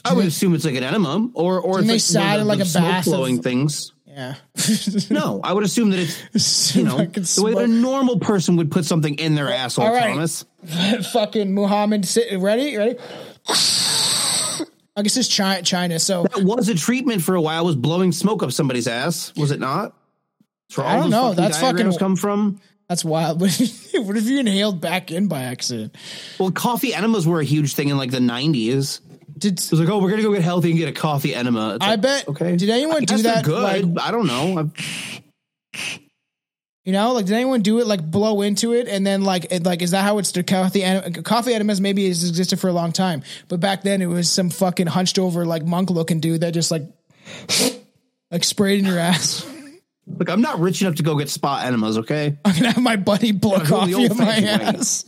I 0.04 0.12
would 0.12 0.26
assume 0.26 0.54
it's 0.54 0.66
like 0.66 0.74
an 0.74 0.82
enema, 0.84 1.30
or 1.32 1.58
or 1.60 1.78
it's 1.78 1.86
they 1.86 1.94
like, 1.94 2.00
sat 2.02 2.34
in 2.36 2.40
of 2.42 2.46
like 2.48 2.60
a 2.60 2.64
bath 2.70 3.06
of- 3.06 3.12
blowing 3.12 3.40
things. 3.40 3.92
Yeah. 4.14 4.34
No, 5.10 5.40
I 5.42 5.52
would 5.52 5.64
assume 5.64 5.90
that 5.90 5.98
it's 6.32 6.76
you 6.76 6.84
know 6.84 6.98
the 6.98 7.42
way 7.44 7.52
that 7.54 7.64
a 7.64 7.66
normal 7.66 8.20
person 8.20 8.54
would 8.56 8.70
put 8.70 8.84
something 8.84 9.16
in 9.16 9.34
their 9.34 9.52
asshole. 9.52 9.86
all 9.86 9.92
right. 9.92 10.10
Thomas, 10.14 10.44
fucking 11.12 11.52
Muhammad. 11.52 12.06
Sit, 12.06 12.38
ready? 12.38 12.76
Ready? 12.76 12.96
I 14.96 15.02
guess 15.02 15.16
it's 15.16 15.28
China. 15.28 15.62
China. 15.62 15.98
So 15.98 16.22
that 16.32 16.44
was 16.44 16.68
a 16.68 16.74
treatment 16.74 17.22
for 17.22 17.34
a 17.34 17.40
while. 17.40 17.64
Was 17.64 17.74
blowing 17.74 18.12
smoke 18.12 18.42
up 18.44 18.52
somebody's 18.52 18.86
ass? 18.86 19.32
Was 19.36 19.50
it 19.50 19.58
not? 19.58 19.96
I 20.78 20.96
don't 20.96 21.10
know. 21.10 21.34
That's 21.34 21.58
fucking- 21.58 21.92
come 21.98 22.16
from. 22.16 22.60
that's 22.88 23.04
wild. 23.04 23.40
What 23.40 23.50
if, 23.60 23.92
what 24.06 24.16
if 24.16 24.24
you 24.26 24.38
inhaled 24.38 24.80
back 24.80 25.10
in 25.10 25.26
by 25.26 25.42
accident? 25.42 25.96
Well, 26.38 26.52
coffee 26.52 26.94
enemas 26.94 27.26
were 27.26 27.40
a 27.40 27.44
huge 27.44 27.74
thing 27.74 27.88
in 27.88 27.96
like 27.96 28.12
the 28.12 28.20
nineties. 28.20 29.00
Did 29.36 29.58
It 29.58 29.70
was 29.70 29.80
like, 29.80 29.88
oh, 29.88 29.98
we're 29.98 30.10
gonna 30.10 30.22
go 30.22 30.32
get 30.32 30.42
healthy 30.42 30.70
and 30.70 30.78
get 30.78 30.88
a 30.88 30.92
coffee 30.92 31.34
enema. 31.34 31.76
It's 31.76 31.84
I 31.84 31.90
like, 31.92 32.00
bet- 32.02 32.28
Okay. 32.28 32.56
did 32.56 32.70
anyone 32.70 33.02
I 33.02 33.04
do 33.04 33.18
that, 33.22 33.44
Good. 33.44 33.62
like- 33.96 34.04
I 34.06 34.10
don't 34.10 34.26
know. 34.26 34.58
I've- 34.58 35.20
you 36.84 36.92
know 36.92 37.12
like 37.14 37.24
did 37.26 37.34
anyone 37.34 37.62
do 37.62 37.80
it 37.80 37.86
like 37.86 38.02
blow 38.10 38.42
into 38.42 38.74
it 38.74 38.86
and 38.88 39.06
then 39.06 39.22
like 39.22 39.46
it, 39.50 39.64
like 39.64 39.80
is 39.80 39.92
that 39.92 40.02
how 40.02 40.18
it's 40.18 40.32
the 40.32 40.42
coffee 40.42 40.82
en- 40.84 41.14
coffee 41.22 41.54
enemas 41.54 41.80
maybe 41.80 42.06
has 42.08 42.28
existed 42.28 42.60
for 42.60 42.68
a 42.68 42.72
long 42.74 42.92
time 42.92 43.22
but 43.48 43.58
back 43.58 43.82
then 43.82 44.02
it 44.02 44.06
was 44.06 44.30
some 44.30 44.50
fucking 44.50 44.86
hunched 44.86 45.18
over 45.18 45.46
like 45.46 45.64
monk 45.64 45.88
looking 45.90 46.20
dude 46.20 46.42
that 46.42 46.52
just 46.52 46.70
like 46.70 46.82
like 48.30 48.44
sprayed 48.44 48.80
in 48.80 48.84
your 48.86 48.98
ass. 48.98 49.46
Look, 50.06 50.28
I'm 50.28 50.42
not 50.42 50.60
rich 50.60 50.82
enough 50.82 50.96
to 50.96 51.02
go 51.02 51.16
get 51.16 51.30
spa 51.30 51.62
enemas. 51.64 51.96
Okay. 51.98 52.36
I'm 52.44 52.54
gonna 52.54 52.72
have 52.72 52.82
my 52.82 52.96
buddy 52.96 53.32
blow 53.32 53.56
Yeah, 53.56 53.64
coffee 53.64 54.04
in 54.04 54.16
my 54.18 54.24
way. 54.26 54.46
ass. 54.46 55.04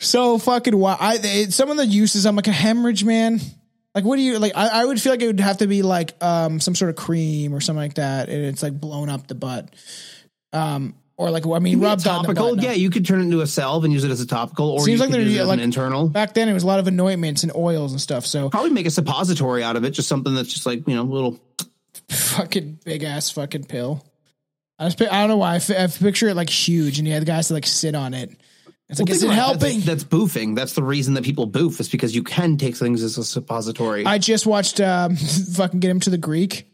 So 0.00 0.38
fucking 0.38 0.76
wild. 0.76 0.98
I 1.00 1.18
they, 1.18 1.44
some 1.46 1.70
of 1.70 1.76
the 1.76 1.86
uses. 1.86 2.26
I'm 2.26 2.34
like 2.34 2.48
a 2.48 2.52
hemorrhage, 2.52 3.04
man. 3.04 3.38
Like, 3.94 4.04
what 4.04 4.16
do 4.16 4.22
you 4.22 4.38
like? 4.38 4.52
I, 4.56 4.82
I 4.82 4.84
would 4.84 5.00
feel 5.00 5.12
like 5.12 5.22
it 5.22 5.26
would 5.26 5.40
have 5.40 5.58
to 5.58 5.66
be 5.66 5.82
like 5.82 6.14
um 6.22 6.58
some 6.58 6.74
sort 6.74 6.88
of 6.88 6.96
cream 6.96 7.54
or 7.54 7.60
something 7.60 7.82
like 7.82 7.94
that, 7.94 8.28
and 8.28 8.44
it's 8.44 8.62
like 8.62 8.78
blown 8.78 9.08
up 9.08 9.26
the 9.26 9.34
butt. 9.34 9.68
Um, 10.52 10.94
or 11.16 11.30
like 11.30 11.46
I 11.46 11.58
mean, 11.58 11.80
rubbed 11.80 12.06
on 12.06 12.22
the 12.22 12.32
topical. 12.32 12.58
Yeah, 12.58 12.72
you 12.72 12.88
could 12.88 13.04
turn 13.04 13.20
it 13.20 13.24
into 13.24 13.42
a 13.42 13.46
salve 13.46 13.84
and 13.84 13.92
use 13.92 14.04
it 14.04 14.10
as 14.10 14.22
a 14.22 14.26
topical, 14.26 14.70
or 14.70 14.80
Seems 14.80 15.00
you 15.00 15.06
like 15.06 15.10
could 15.10 15.26
use 15.26 15.36
it 15.36 15.40
as 15.40 15.48
like 15.48 15.58
an 15.58 15.64
internal. 15.64 16.08
Back 16.08 16.32
then, 16.32 16.48
it 16.48 16.54
was 16.54 16.62
a 16.62 16.66
lot 16.66 16.78
of 16.78 16.86
anointments 16.86 17.42
and 17.42 17.54
oils 17.54 17.92
and 17.92 18.00
stuff. 18.00 18.24
So 18.24 18.48
Probably 18.48 18.70
make 18.70 18.86
a 18.86 18.90
suppository 18.90 19.62
out 19.62 19.76
of 19.76 19.84
it, 19.84 19.90
just 19.90 20.08
something 20.08 20.34
that's 20.34 20.50
just 20.50 20.64
like 20.64 20.88
you 20.88 20.94
know, 20.94 21.02
a 21.02 21.04
little. 21.04 21.38
fucking 22.08 22.78
big 22.84 23.02
ass 23.02 23.30
fucking 23.30 23.64
pill. 23.64 24.02
I 24.78 24.88
just, 24.88 25.02
I 25.02 25.20
don't 25.20 25.28
know 25.28 25.36
why 25.36 25.56
I, 25.56 25.58
fi- 25.58 25.76
I 25.76 25.88
picture 25.88 26.28
it 26.28 26.36
like 26.36 26.48
huge, 26.48 26.98
and 26.98 27.06
you 27.06 27.12
had 27.12 27.20
the 27.20 27.26
guys 27.26 27.48
to 27.48 27.54
like 27.54 27.66
sit 27.66 27.94
on 27.94 28.14
it. 28.14 28.30
It's 28.90 28.98
like, 28.98 29.08
is 29.10 29.22
it 29.22 29.30
helping? 29.30 29.80
That's, 29.80 30.02
that's 30.02 30.04
boofing. 30.04 30.56
That's 30.56 30.72
the 30.74 30.82
reason 30.82 31.14
that 31.14 31.24
people 31.24 31.46
boof 31.46 31.78
is 31.78 31.88
because 31.88 32.14
you 32.14 32.24
can 32.24 32.56
take 32.56 32.74
things 32.76 33.02
as 33.04 33.16
a 33.18 33.24
suppository. 33.24 34.04
I 34.04 34.18
just 34.18 34.46
watched 34.46 34.80
um, 34.80 35.14
fucking 35.54 35.78
get 35.80 35.90
him 35.90 36.00
to 36.00 36.10
the 36.10 36.18
Greek 36.18 36.66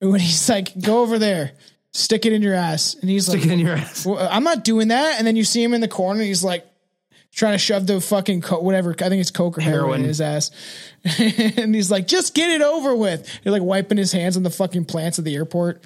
when 0.00 0.18
he's 0.18 0.48
like, 0.48 0.76
"Go 0.80 1.00
over 1.02 1.18
there, 1.18 1.52
stick 1.92 2.26
it 2.26 2.32
in 2.32 2.42
your 2.42 2.54
ass," 2.54 2.94
and 2.94 3.08
he's 3.08 3.26
Stick 3.26 3.40
like, 3.42 3.46
it 3.46 3.52
in 3.52 3.58
your 3.60 3.76
ass. 3.76 4.04
well, 4.04 4.26
"I'm 4.30 4.42
not 4.42 4.64
doing 4.64 4.88
that." 4.88 5.18
And 5.18 5.26
then 5.26 5.36
you 5.36 5.44
see 5.44 5.62
him 5.62 5.72
in 5.72 5.80
the 5.80 5.88
corner, 5.88 6.22
he's 6.22 6.42
like 6.42 6.66
trying 7.32 7.52
to 7.52 7.58
shove 7.58 7.86
the 7.86 8.00
fucking 8.00 8.40
co- 8.40 8.60
whatever 8.60 8.90
I 8.98 9.08
think 9.08 9.20
it's 9.20 9.30
coke 9.30 9.56
or 9.56 9.60
heroin, 9.60 9.80
Heroin. 9.80 10.00
in 10.00 10.08
his 10.08 10.20
ass, 10.20 10.50
and 11.04 11.72
he's 11.72 11.90
like, 11.90 12.08
"Just 12.08 12.34
get 12.34 12.50
it 12.50 12.62
over 12.62 12.96
with." 12.96 13.28
He's 13.44 13.52
like 13.52 13.62
wiping 13.62 13.96
his 13.98 14.10
hands 14.10 14.36
on 14.36 14.42
the 14.42 14.50
fucking 14.50 14.86
plants 14.86 15.20
at 15.20 15.24
the 15.24 15.36
airport. 15.36 15.84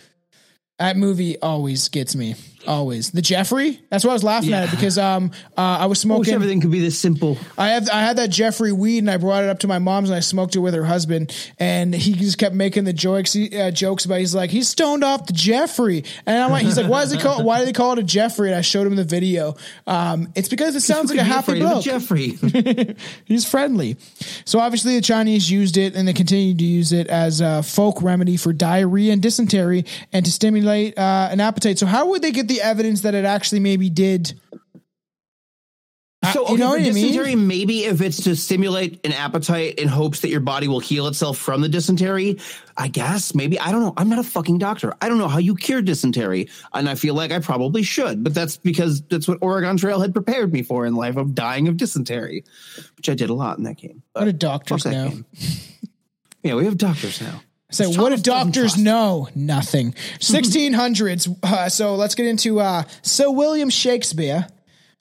That 0.78 0.96
movie 0.96 1.38
always 1.40 1.88
gets 1.88 2.16
me. 2.16 2.36
Always 2.66 3.10
the 3.10 3.22
Jeffrey. 3.22 3.80
That's 3.90 4.04
why 4.04 4.10
I 4.10 4.14
was 4.14 4.24
laughing 4.24 4.52
at 4.52 4.70
because 4.70 4.98
um 4.98 5.30
uh, 5.56 5.60
I 5.60 5.72
was 5.78 5.80
I 5.82 5.86
wish 5.86 5.98
smoking. 6.00 6.34
everything 6.34 6.60
could 6.60 6.70
be 6.70 6.80
this 6.80 6.98
simple. 6.98 7.38
I 7.58 7.68
have 7.70 7.88
I 7.90 8.00
had 8.00 8.16
that 8.16 8.30
Jeffrey 8.30 8.72
weed 8.72 8.98
and 8.98 9.10
I 9.10 9.16
brought 9.16 9.44
it 9.44 9.50
up 9.50 9.60
to 9.60 9.68
my 9.68 9.78
mom's 9.78 10.08
and 10.10 10.16
I 10.16 10.20
smoked 10.20 10.56
it 10.56 10.60
with 10.60 10.74
her 10.74 10.84
husband 10.84 11.34
and 11.58 11.94
he 11.94 12.12
just 12.14 12.38
kept 12.38 12.54
making 12.54 12.84
the 12.84 12.92
jokes 12.92 13.36
uh, 13.36 13.70
jokes 13.72 14.04
about 14.04 14.18
he's 14.18 14.34
like 14.34 14.50
he's 14.50 14.68
stoned 14.68 15.04
off 15.04 15.26
the 15.26 15.32
Jeffrey 15.32 16.04
and 16.26 16.42
I'm 16.42 16.50
like 16.50 16.64
he's 16.64 16.76
like 16.76 16.88
why 16.88 17.02
is 17.02 17.12
it 17.12 17.20
called 17.20 17.44
why 17.44 17.58
do 17.60 17.64
they 17.66 17.72
call 17.72 17.92
it 17.92 17.98
a 17.98 18.02
Jeffrey 18.02 18.48
and 18.48 18.56
I 18.56 18.60
showed 18.62 18.86
him 18.86 18.96
the 18.96 19.04
video 19.04 19.56
um 19.86 20.32
it's 20.34 20.48
because 20.48 20.74
it 20.74 20.80
sounds 20.80 21.10
like 21.10 21.18
a 21.18 21.24
happy 21.24 21.58
bloke 21.60 21.84
Jeffrey. 21.84 22.38
he's 23.24 23.44
friendly 23.48 23.96
so 24.44 24.58
obviously 24.58 24.94
the 24.96 25.02
Chinese 25.02 25.50
used 25.50 25.76
it 25.76 25.94
and 25.94 26.06
they 26.08 26.12
continued 26.12 26.58
to 26.58 26.64
use 26.64 26.92
it 26.92 27.06
as 27.08 27.40
a 27.40 27.62
folk 27.62 28.02
remedy 28.02 28.36
for 28.36 28.52
diarrhea 28.52 29.12
and 29.12 29.22
dysentery 29.22 29.84
and 30.12 30.24
to 30.24 30.32
stimulate 30.32 30.96
uh, 30.98 31.28
an 31.30 31.40
appetite 31.40 31.78
so 31.78 31.86
how 31.86 32.08
would 32.08 32.22
they 32.22 32.30
get 32.32 32.48
the 32.48 32.53
evidence 32.60 33.02
that 33.02 33.14
it 33.14 33.24
actually 33.24 33.60
maybe 33.60 33.90
did 33.90 34.38
So, 36.32 36.40
you 36.40 36.54
okay, 36.54 36.56
know 36.56 36.68
what 36.70 36.80
I 36.80 36.84
mean? 36.84 36.94
dysentery, 36.94 37.34
maybe 37.36 37.84
if 37.84 38.00
it's 38.00 38.24
to 38.24 38.34
stimulate 38.34 39.04
an 39.04 39.12
appetite 39.12 39.74
in 39.78 39.88
hopes 39.88 40.20
that 40.20 40.30
your 40.30 40.40
body 40.40 40.68
will 40.68 40.80
heal 40.80 41.06
itself 41.06 41.36
from 41.36 41.60
the 41.60 41.68
dysentery, 41.68 42.38
I 42.76 42.88
guess 42.88 43.34
maybe 43.34 43.60
I 43.60 43.70
don't 43.70 43.82
know. 43.82 43.92
I'm 43.96 44.08
not 44.08 44.18
a 44.18 44.24
fucking 44.24 44.58
doctor. 44.58 44.94
I 45.02 45.08
don't 45.08 45.18
know 45.18 45.28
how 45.28 45.38
you 45.38 45.54
cure 45.54 45.82
dysentery, 45.82 46.48
and 46.72 46.88
I 46.88 46.94
feel 46.94 47.14
like 47.14 47.30
I 47.30 47.40
probably 47.40 47.82
should, 47.82 48.24
but 48.24 48.32
that's 48.32 48.56
because 48.56 49.02
that's 49.02 49.28
what 49.28 49.38
Oregon 49.42 49.76
Trail 49.76 50.00
had 50.00 50.14
prepared 50.14 50.52
me 50.52 50.62
for 50.62 50.86
in 50.86 50.94
life 50.94 51.16
of 51.16 51.34
dying 51.34 51.68
of 51.68 51.76
dysentery, 51.76 52.44
which 52.96 53.08
I 53.10 53.14
did 53.14 53.28
a 53.28 53.34
lot 53.34 53.58
in 53.58 53.64
that 53.64 53.76
game. 53.76 54.02
what 54.14 54.24
do 54.24 54.32
But 54.32 54.38
doctors 54.38 54.86
know. 54.86 55.12
Yeah, 56.42 56.56
we 56.56 56.66
have 56.66 56.76
doctors 56.76 57.22
now. 57.22 57.40
So 57.74 57.90
what 57.90 58.10
do 58.10 58.16
doctors 58.22 58.76
know? 58.76 59.28
Nothing. 59.34 59.92
1600s. 60.20 61.36
Uh, 61.42 61.68
so 61.68 61.96
let's 61.96 62.14
get 62.14 62.26
into 62.26 62.60
uh, 62.60 62.84
Sir 63.02 63.30
William 63.30 63.68
Shakespeare. 63.68 64.46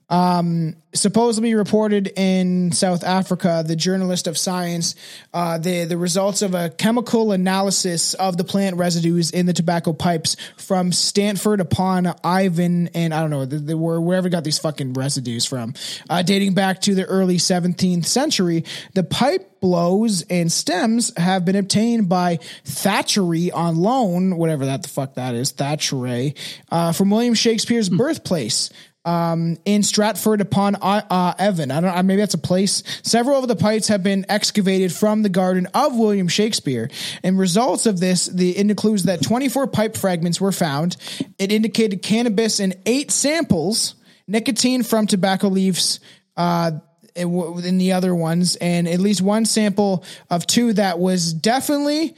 Um, 0.09 0.75
supposedly 0.93 1.55
reported 1.55 2.11
in 2.15 2.71
South 2.71 3.03
Africa, 3.03 3.63
the 3.65 3.75
journalist 3.75 4.27
of 4.27 4.37
science, 4.37 4.95
uh, 5.33 5.57
the 5.57 5.85
the 5.85 5.97
results 5.97 6.41
of 6.41 6.53
a 6.53 6.69
chemical 6.69 7.31
analysis 7.31 8.13
of 8.13 8.37
the 8.37 8.43
plant 8.43 8.77
residues 8.77 9.31
in 9.31 9.45
the 9.45 9.53
tobacco 9.53 9.93
pipes 9.93 10.35
from 10.57 10.91
Stratford 10.91 11.59
upon 11.59 12.13
Avon, 12.25 12.89
and 12.93 13.13
I 13.13 13.21
don't 13.21 13.29
know, 13.29 13.45
the, 13.45 13.57
the, 13.57 13.77
where 13.77 13.99
wherever 13.99 14.29
got 14.29 14.43
these 14.43 14.59
fucking 14.59 14.93
residues 14.93 15.45
from, 15.45 15.73
uh, 16.09 16.21
dating 16.21 16.53
back 16.53 16.81
to 16.81 16.95
the 16.95 17.05
early 17.05 17.37
17th 17.37 18.05
century. 18.05 18.65
The 18.93 19.03
pipe 19.03 19.59
blows 19.61 20.23
and 20.23 20.51
stems 20.51 21.17
have 21.17 21.45
been 21.45 21.55
obtained 21.55 22.09
by 22.09 22.37
Thackeray 22.65 23.51
on 23.51 23.77
loan, 23.77 24.37
whatever 24.37 24.65
that 24.65 24.83
the 24.83 24.89
fuck 24.89 25.15
that 25.15 25.35
is, 25.35 25.51
Thackeray, 25.51 26.35
uh, 26.69 26.91
from 26.91 27.09
William 27.09 27.33
Shakespeare's 27.33 27.89
birthplace 27.89 28.69
um, 29.05 29.57
in 29.65 29.83
Stratford 29.83 30.41
upon 30.41 30.75
uh, 30.75 31.01
uh, 31.09 31.33
Avon. 31.39 31.71
I 31.71 31.81
don't 31.81 31.95
know, 31.95 32.03
maybe 32.03 32.21
that's 32.21 32.33
a 32.33 32.39
place. 32.39 32.83
Several 33.03 33.39
of 33.39 33.47
the 33.47 33.55
pipes 33.55 33.87
have 33.89 34.03
been 34.03 34.25
excavated 34.29 34.93
from 34.93 35.23
the 35.23 35.29
garden 35.29 35.67
of 35.73 35.95
William 35.95 36.27
Shakespeare. 36.27 36.89
And 37.23 37.37
results 37.37 37.85
of 37.85 37.99
this, 37.99 38.27
the 38.27 38.57
includes 38.57 39.03
that 39.03 39.21
24 39.21 39.67
pipe 39.67 39.97
fragments 39.97 40.39
were 40.39 40.51
found. 40.51 40.97
It 41.37 41.51
indicated 41.51 42.01
cannabis 42.01 42.59
in 42.59 42.75
eight 42.85 43.11
samples, 43.11 43.95
nicotine 44.27 44.83
from 44.83 45.07
tobacco 45.07 45.49
leaves, 45.49 45.99
uh, 46.37 46.71
in 47.15 47.77
the 47.77 47.91
other 47.91 48.15
ones, 48.15 48.55
and 48.55 48.87
at 48.87 48.99
least 48.99 49.21
one 49.21 49.45
sample 49.45 50.03
of 50.31 50.47
two 50.47 50.73
that 50.73 50.97
was 50.97 51.31
definitely 51.31 52.15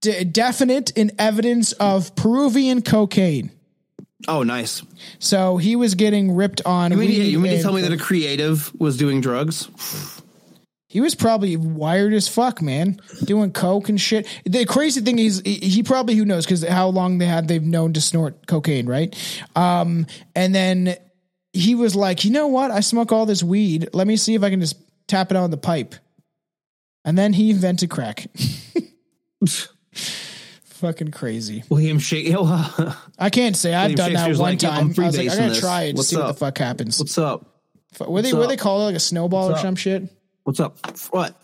de- 0.00 0.24
definite 0.24 0.90
in 0.96 1.12
evidence 1.18 1.72
of 1.74 2.14
Peruvian 2.16 2.82
cocaine. 2.82 3.52
Oh, 4.28 4.42
nice. 4.42 4.82
So 5.18 5.56
he 5.56 5.76
was 5.76 5.94
getting 5.94 6.34
ripped 6.34 6.62
on. 6.64 6.90
You 6.90 6.96
mean, 6.96 7.08
weed 7.10 7.22
you 7.24 7.38
mean 7.38 7.56
to 7.56 7.62
tell 7.62 7.72
me 7.72 7.82
that 7.82 7.92
a 7.92 7.98
creative 7.98 8.72
was 8.80 8.96
doing 8.96 9.20
drugs? 9.20 9.68
he 10.88 11.02
was 11.02 11.14
probably 11.14 11.58
wired 11.58 12.14
as 12.14 12.26
fuck, 12.26 12.62
man, 12.62 12.98
doing 13.24 13.52
coke 13.52 13.90
and 13.90 14.00
shit. 14.00 14.26
The 14.46 14.64
crazy 14.64 15.02
thing 15.02 15.18
is, 15.18 15.42
he 15.44 15.82
probably 15.82 16.14
who 16.14 16.24
knows 16.24 16.46
because 16.46 16.66
how 16.66 16.88
long 16.88 17.18
they 17.18 17.26
had 17.26 17.48
they've 17.48 17.62
known 17.62 17.92
to 17.92 18.00
snort 18.00 18.46
cocaine, 18.46 18.86
right? 18.86 19.14
Um, 19.54 20.06
and 20.34 20.54
then 20.54 20.96
he 21.52 21.74
was 21.74 21.94
like, 21.94 22.24
you 22.24 22.30
know 22.30 22.46
what? 22.46 22.70
I 22.70 22.80
smoke 22.80 23.12
all 23.12 23.26
this 23.26 23.42
weed. 23.42 23.90
Let 23.92 24.06
me 24.06 24.16
see 24.16 24.34
if 24.34 24.42
I 24.42 24.48
can 24.48 24.60
just 24.60 24.76
tap 25.06 25.30
it 25.30 25.36
on 25.36 25.50
the 25.50 25.58
pipe. 25.58 25.96
And 27.04 27.18
then 27.18 27.34
he 27.34 27.50
invented 27.50 27.90
crack. 27.90 28.28
Fucking 30.76 31.10
crazy. 31.10 31.64
William 31.70 31.98
Shakespeare. 31.98 32.36
I 33.18 33.30
can't 33.30 33.56
say 33.56 33.72
I've 33.74 33.94
done 33.94 34.12
that 34.12 34.28
one 34.28 34.38
like, 34.38 34.58
time. 34.58 34.92
I'm 34.96 35.04
I 35.04 35.06
was 35.06 35.16
like, 35.16 35.30
I 35.30 35.36
gotta 35.36 35.60
try 35.60 35.82
it 35.84 35.96
What's 35.96 36.08
see 36.08 36.16
what 36.16 36.26
the 36.26 36.34
fuck 36.34 36.58
happens. 36.58 36.98
What's 36.98 37.16
up? 37.16 37.46
Were 38.06 38.20
they 38.20 38.34
were 38.34 38.46
they 38.46 38.58
call 38.58 38.82
it 38.82 38.84
like 38.84 38.94
a 38.94 39.00
snowball 39.00 39.48
What's 39.48 39.56
or 39.56 39.58
up? 39.58 39.62
some 39.62 39.76
shit? 39.76 40.02
What's 40.44 40.60
up? 40.60 40.76
What? 41.10 41.34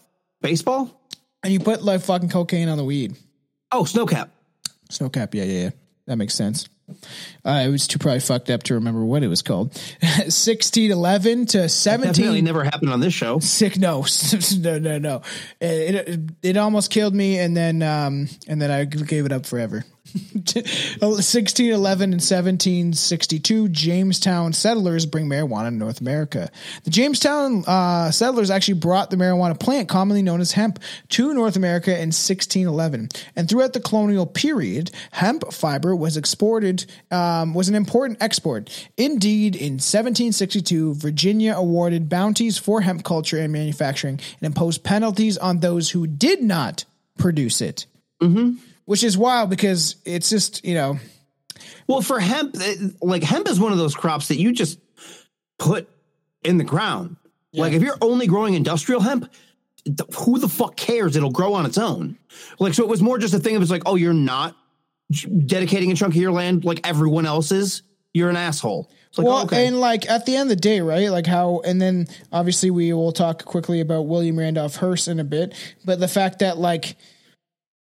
Baseball? 0.42 1.00
And 1.42 1.52
you 1.52 1.60
put 1.60 1.82
like 1.82 2.02
fucking 2.02 2.28
cocaine 2.28 2.68
on 2.68 2.76
the 2.76 2.84
weed. 2.84 3.16
Oh, 3.72 3.84
snowcap. 3.84 4.28
Snowcap, 4.90 5.34
yeah, 5.34 5.44
yeah, 5.44 5.62
yeah. 5.62 5.70
That 6.06 6.16
makes 6.16 6.34
sense. 6.34 6.68
Uh, 7.44 7.62
it 7.66 7.68
was 7.68 7.86
too 7.86 7.98
probably 7.98 8.20
fucked 8.20 8.50
up 8.50 8.62
to 8.64 8.74
remember 8.74 9.04
what 9.04 9.22
it 9.22 9.28
was 9.28 9.42
called. 9.42 9.74
1611 10.00 11.46
to 11.46 11.68
17. 11.68 12.12
Definitely 12.12 12.42
never 12.42 12.64
happened 12.64 12.90
on 12.90 13.00
this 13.00 13.14
show. 13.14 13.38
Sick. 13.38 13.78
No, 13.78 14.04
no, 14.58 14.78
no, 14.78 14.98
no. 14.98 15.22
It, 15.60 15.94
it, 15.94 16.20
it 16.42 16.56
almost 16.56 16.90
killed 16.90 17.14
me, 17.14 17.38
and 17.38 17.56
then 17.56 17.82
um, 17.82 18.28
and 18.46 18.60
then 18.60 18.70
I 18.70 18.84
gave 18.84 19.26
it 19.26 19.32
up 19.32 19.46
forever. 19.46 19.84
1611 20.12 22.02
and 22.04 22.20
1762, 22.20 23.68
Jamestown 23.68 24.52
settlers 24.52 25.06
bring 25.06 25.26
marijuana 25.26 25.68
to 25.68 25.74
North 25.74 26.00
America. 26.00 26.50
The 26.84 26.90
Jamestown 26.90 27.64
uh, 27.66 28.10
settlers 28.10 28.50
actually 28.50 28.74
brought 28.74 29.10
the 29.10 29.16
marijuana 29.16 29.58
plant, 29.58 29.88
commonly 29.88 30.20
known 30.20 30.40
as 30.40 30.52
hemp, 30.52 30.80
to 31.10 31.32
North 31.32 31.56
America 31.56 31.92
in 31.92 32.08
1611. 32.08 33.08
And 33.36 33.48
throughout 33.48 33.72
the 33.72 33.80
colonial 33.80 34.26
period, 34.26 34.90
hemp 35.12 35.50
fiber 35.52 35.96
was 35.96 36.16
exported, 36.16 36.81
um, 37.10 37.54
was 37.54 37.68
an 37.68 37.74
important 37.74 38.22
export. 38.22 38.70
Indeed, 38.96 39.56
in 39.56 39.74
1762, 39.74 40.94
Virginia 40.94 41.54
awarded 41.54 42.08
bounties 42.08 42.58
for 42.58 42.80
hemp 42.80 43.04
culture 43.04 43.38
and 43.38 43.52
manufacturing 43.52 44.20
and 44.40 44.46
imposed 44.46 44.84
penalties 44.84 45.38
on 45.38 45.60
those 45.60 45.90
who 45.90 46.06
did 46.06 46.42
not 46.42 46.84
produce 47.18 47.60
it. 47.60 47.86
Mm-hmm 48.22 48.54
which 48.84 49.04
is 49.04 49.16
wild 49.16 49.50
because 49.50 49.96
it's 50.04 50.30
just 50.30 50.64
you 50.64 50.74
know. 50.74 50.98
Well, 51.86 52.00
for 52.00 52.18
hemp, 52.18 52.56
like 53.00 53.22
hemp 53.22 53.48
is 53.48 53.60
one 53.60 53.72
of 53.72 53.78
those 53.78 53.94
crops 53.94 54.28
that 54.28 54.38
you 54.38 54.52
just 54.52 54.78
put 55.58 55.88
in 56.44 56.58
the 56.58 56.64
ground. 56.64 57.16
Yeah. 57.52 57.62
Like 57.62 57.72
if 57.72 57.82
you're 57.82 57.98
only 58.00 58.26
growing 58.26 58.54
industrial 58.54 59.00
hemp, 59.00 59.32
who 60.16 60.38
the 60.38 60.48
fuck 60.48 60.76
cares? 60.76 61.16
It'll 61.16 61.30
grow 61.30 61.54
on 61.54 61.66
its 61.66 61.78
own. 61.78 62.18
Like 62.58 62.74
so, 62.74 62.82
it 62.82 62.88
was 62.88 63.02
more 63.02 63.18
just 63.18 63.34
a 63.34 63.38
thing 63.38 63.56
of 63.56 63.62
it's 63.62 63.70
like, 63.70 63.82
oh, 63.86 63.96
you're 63.96 64.12
not 64.12 64.56
dedicating 65.46 65.92
a 65.92 65.94
chunk 65.94 66.14
of 66.14 66.20
your 66.20 66.32
land 66.32 66.64
like 66.64 66.86
everyone 66.86 67.26
else 67.26 67.52
is. 67.52 67.82
You're 68.14 68.30
an 68.30 68.36
asshole. 68.36 68.90
Like, 69.16 69.26
well, 69.26 69.44
okay. 69.44 69.66
and 69.66 69.80
like 69.80 70.08
at 70.08 70.26
the 70.26 70.36
end 70.36 70.50
of 70.50 70.56
the 70.56 70.60
day, 70.60 70.80
right? 70.80 71.10
Like 71.10 71.26
how, 71.26 71.60
and 71.64 71.80
then 71.80 72.06
obviously 72.32 72.70
we 72.70 72.92
will 72.92 73.12
talk 73.12 73.44
quickly 73.44 73.80
about 73.80 74.06
William 74.06 74.38
Randolph 74.38 74.76
Hearst 74.76 75.08
in 75.08 75.20
a 75.20 75.24
bit, 75.24 75.54
but 75.84 76.00
the 76.00 76.08
fact 76.08 76.38
that 76.40 76.58
like 76.58 76.96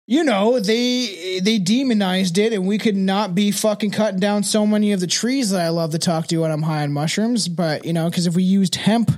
you 0.07 0.23
know 0.23 0.59
they 0.59 1.39
they 1.43 1.59
demonized 1.59 2.37
it 2.37 2.53
and 2.53 2.65
we 2.65 2.77
could 2.77 2.95
not 2.95 3.35
be 3.35 3.51
fucking 3.51 3.91
cutting 3.91 4.19
down 4.19 4.41
so 4.41 4.65
many 4.65 4.93
of 4.93 5.01
the 5.01 5.07
trees 5.07 5.49
that 5.49 5.59
i 5.59 5.67
love 5.67 5.91
to 5.91 5.99
talk 5.99 6.27
to 6.27 6.37
when 6.37 6.49
i'm 6.49 6.61
high 6.61 6.83
on 6.83 6.93
mushrooms 6.93 7.49
but 7.49 7.85
you 7.85 7.91
know 7.91 8.09
because 8.09 8.25
if 8.25 8.33
we 8.33 8.41
used 8.41 8.75
hemp 8.75 9.11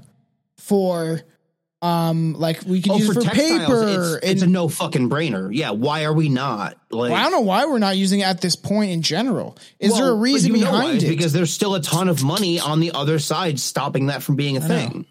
for 0.57 1.21
um 1.81 2.33
like 2.33 2.61
we 2.65 2.81
could 2.81 2.91
oh, 2.91 2.97
use 2.97 3.07
for, 3.13 3.21
for 3.21 3.29
paper 3.29 4.17
it's, 4.21 4.25
it's, 4.25 4.41
a 4.41 4.47
no 4.47 4.67
fucking 4.67 5.09
brainer. 5.09 5.49
Yeah 5.51 5.71
why 5.71 6.03
are 6.03 6.13
we 6.13 6.27
not? 6.27 6.77
Like 6.91 7.11
well, 7.11 7.19
i 7.19 7.23
don't 7.23 7.31
know 7.31 7.41
why 7.41 7.65
we're 7.65 7.79
not 7.79 7.95
using 7.95 8.19
it 8.19 8.23
at 8.23 8.41
this 8.41 8.55
point 8.55 8.91
in 8.91 9.01
general. 9.01 9.57
Is 9.79 9.91
well, 9.91 10.01
there 10.01 10.11
a 10.11 10.15
reason 10.15 10.51
behind 10.53 11.03
it? 11.03 11.09
Because 11.09 11.31
there's 11.31 11.53
still 11.53 11.75
a 11.75 11.81
ton 11.81 12.09
of 12.09 12.23
money 12.23 12.59
on 12.59 12.79
the 12.79 12.91
other 12.91 13.19
side 13.19 13.59
stopping 13.59 14.07
that 14.07 14.23
from 14.23 14.35
being 14.35 14.57
a 14.57 14.61
I 14.61 14.67
thing. 14.67 14.89
know. 14.89 15.05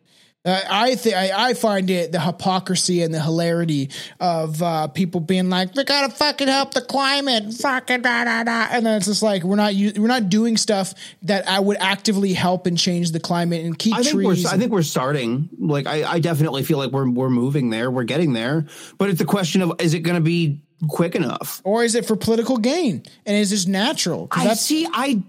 Uh, 0.45 0.61
I 0.70 0.95
think 0.95 1.16
I 1.16 1.53
find 1.55 1.91
it 1.91 2.12
the 2.12 2.20
hypocrisy 2.20 3.03
and 3.03 3.12
the 3.12 3.20
hilarity 3.20 3.91
of 4.20 4.62
uh, 4.62 4.86
people 4.86 5.20
being 5.20 5.51
like, 5.51 5.74
"We 5.74 5.82
gotta 5.82 6.14
fucking 6.14 6.47
help 6.47 6.74
the 6.74 6.80
climate, 6.80 7.53
fucking 7.55 8.03
da 8.03 8.24
da 8.24 8.45
da," 8.45 8.68
and 8.70 8.86
then 8.86 8.97
it's 8.97 9.07
just 9.07 9.22
like 9.22 9.43
we're 9.43 9.57
not 9.57 9.74
we're 9.74 10.07
not 10.07 10.28
doing 10.28 10.57
stuff 10.57 10.95
that 11.22 11.49
I 11.49 11.59
would 11.59 11.76
actively 11.80 12.34
help 12.34 12.66
and 12.66 12.78
change 12.78 13.11
the 13.11 13.18
climate 13.20 13.64
and 13.64 13.76
keep 13.76 13.97
I 13.97 14.03
think 14.03 14.14
trees. 14.14 14.45
We're, 14.45 14.51
I 14.51 14.57
think 14.57 14.70
we're 14.70 14.82
starting. 14.82 15.49
Like 15.59 15.89
I, 15.89 16.05
I 16.05 16.20
definitely 16.20 16.62
feel 16.62 16.78
like 16.78 16.93
we're 16.93 17.11
we're 17.11 17.30
moving 17.30 17.70
there. 17.70 17.91
We're 17.91 18.05
getting 18.05 18.32
there, 18.32 18.66
but 18.97 19.11
it's 19.11 19.20
a 19.20 19.26
question 19.26 19.61
of 19.61 19.72
is 19.80 19.93
it 19.93 20.01
going 20.01 20.16
to 20.16 20.22
be 20.22 20.62
quick 20.89 21.16
enough, 21.16 21.61
or 21.64 21.82
is 21.82 21.97
it 21.97 22.07
for 22.07 22.14
political 22.14 22.59
gain, 22.59 23.03
and 23.26 23.36
is 23.36 23.51
this 23.51 23.66
natural? 23.66 24.28
I 24.30 24.55
see. 24.55 24.86
I 24.91 25.20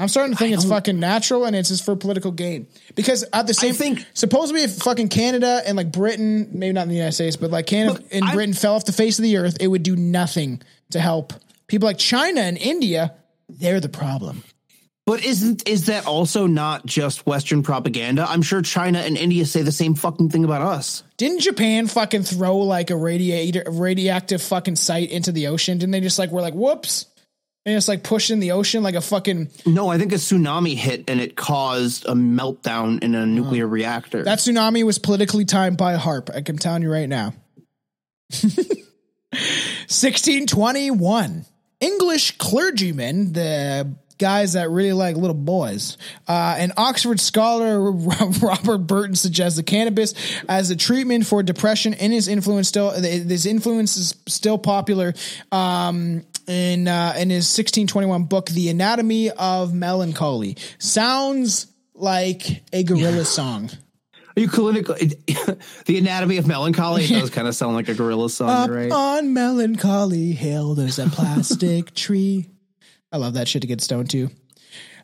I'm 0.00 0.08
starting 0.08 0.32
to 0.32 0.38
think 0.38 0.54
it's 0.54 0.64
fucking 0.64 0.98
natural 0.98 1.44
and 1.44 1.54
it's 1.54 1.68
just 1.68 1.84
for 1.84 1.94
political 1.94 2.32
gain. 2.32 2.66
Because 2.94 3.24
at 3.32 3.46
the 3.46 3.54
same, 3.54 3.74
thing, 3.74 4.04
supposedly 4.14 4.62
if 4.62 4.76
fucking 4.76 5.08
Canada 5.08 5.62
and 5.66 5.76
like 5.76 5.92
Britain, 5.92 6.48
maybe 6.52 6.72
not 6.72 6.82
in 6.82 6.88
the 6.88 6.94
United 6.94 7.12
States, 7.12 7.36
but 7.36 7.50
like 7.50 7.66
Canada 7.66 7.94
look, 7.94 8.04
and 8.10 8.24
Britain 8.32 8.54
fell 8.54 8.74
off 8.74 8.86
the 8.86 8.92
face 8.92 9.18
of 9.18 9.24
the 9.24 9.36
earth, 9.36 9.58
it 9.60 9.68
would 9.68 9.82
do 9.82 9.96
nothing 9.96 10.62
to 10.90 11.00
help 11.00 11.34
people 11.66 11.86
like 11.86 11.98
China 11.98 12.40
and 12.40 12.56
India. 12.56 13.14
They're 13.48 13.80
the 13.80 13.88
problem. 13.88 14.42
But 15.06 15.24
isn't 15.24 15.68
is 15.68 15.86
that 15.86 16.06
also 16.06 16.46
not 16.46 16.86
just 16.86 17.26
Western 17.26 17.64
propaganda? 17.64 18.24
I'm 18.28 18.42
sure 18.42 18.62
China 18.62 19.00
and 19.00 19.16
India 19.16 19.44
say 19.44 19.62
the 19.62 19.72
same 19.72 19.96
fucking 19.96 20.30
thing 20.30 20.44
about 20.44 20.62
us. 20.62 21.02
Didn't 21.16 21.40
Japan 21.40 21.88
fucking 21.88 22.22
throw 22.22 22.58
like 22.58 22.90
a 22.90 22.96
radiator 22.96 23.64
radioactive 23.66 24.40
fucking 24.40 24.76
site 24.76 25.10
into 25.10 25.32
the 25.32 25.48
ocean? 25.48 25.78
Didn't 25.78 25.90
they 25.90 26.00
just 26.00 26.18
like 26.18 26.30
we're 26.30 26.42
like 26.42 26.54
whoops? 26.54 27.06
And 27.66 27.76
it's 27.76 27.88
like 27.88 28.02
pushed 28.02 28.30
in 28.30 28.40
the 28.40 28.52
ocean 28.52 28.82
like 28.82 28.94
a 28.94 29.02
fucking. 29.02 29.50
No, 29.66 29.88
I 29.88 29.98
think 29.98 30.12
a 30.12 30.16
tsunami 30.16 30.74
hit 30.74 31.04
and 31.08 31.20
it 31.20 31.36
caused 31.36 32.06
a 32.06 32.12
meltdown 32.12 33.02
in 33.02 33.14
a 33.14 33.26
nuclear 33.26 33.66
oh. 33.66 33.68
reactor. 33.68 34.22
That 34.22 34.38
tsunami 34.38 34.82
was 34.82 34.98
politically 34.98 35.44
timed 35.44 35.76
by 35.76 35.96
HAARP. 35.96 36.34
I 36.34 36.40
can 36.40 36.56
tell 36.56 36.80
you 36.80 36.90
right 36.90 37.08
now. 37.08 37.34
1621. 39.30 41.44
English 41.80 42.38
clergymen, 42.38 43.32
the 43.32 43.94
guys 44.20 44.52
that 44.52 44.70
really 44.70 44.92
like 44.92 45.16
little 45.16 45.34
boys. 45.34 45.96
Uh, 46.28 46.54
and 46.58 46.72
Oxford 46.76 47.18
scholar 47.18 47.90
Robert 47.92 48.78
Burton 48.78 49.16
suggests 49.16 49.56
that 49.56 49.66
cannabis 49.66 50.14
as 50.48 50.70
a 50.70 50.76
treatment 50.76 51.26
for 51.26 51.42
depression 51.42 51.94
and 51.94 52.12
his 52.12 52.28
influence 52.28 52.68
still 52.68 52.90
his 52.90 53.46
influence 53.46 53.96
is 53.96 54.14
still 54.28 54.58
popular. 54.58 55.14
Um, 55.50 56.22
in 56.50 56.88
uh, 56.88 57.14
in 57.16 57.30
his 57.30 57.46
1621 57.46 58.24
book, 58.24 58.46
The 58.46 58.68
Anatomy 58.68 59.30
of 59.30 59.72
Melancholy, 59.72 60.56
sounds 60.78 61.68
like 61.94 62.62
a 62.72 62.82
gorilla 62.82 63.24
song. 63.24 63.70
Are 64.36 64.40
you 64.40 64.48
clinical? 64.48 64.94
the 65.86 65.98
Anatomy 65.98 66.36
of 66.38 66.46
Melancholy. 66.46 67.04
It 67.04 67.08
does 67.10 67.30
kind 67.30 67.46
of 67.46 67.54
sound 67.54 67.74
like 67.74 67.88
a 67.88 67.94
gorilla 67.94 68.28
song, 68.28 68.50
Up 68.50 68.70
right? 68.70 68.90
On 68.90 69.32
Melancholy 69.32 70.32
Hill, 70.32 70.74
there's 70.74 70.98
a 70.98 71.08
plastic 71.08 71.94
tree. 71.94 72.48
I 73.12 73.16
love 73.16 73.34
that 73.34 73.48
shit 73.48 73.62
to 73.62 73.68
get 73.68 73.80
stoned 73.80 74.10
to 74.10 74.30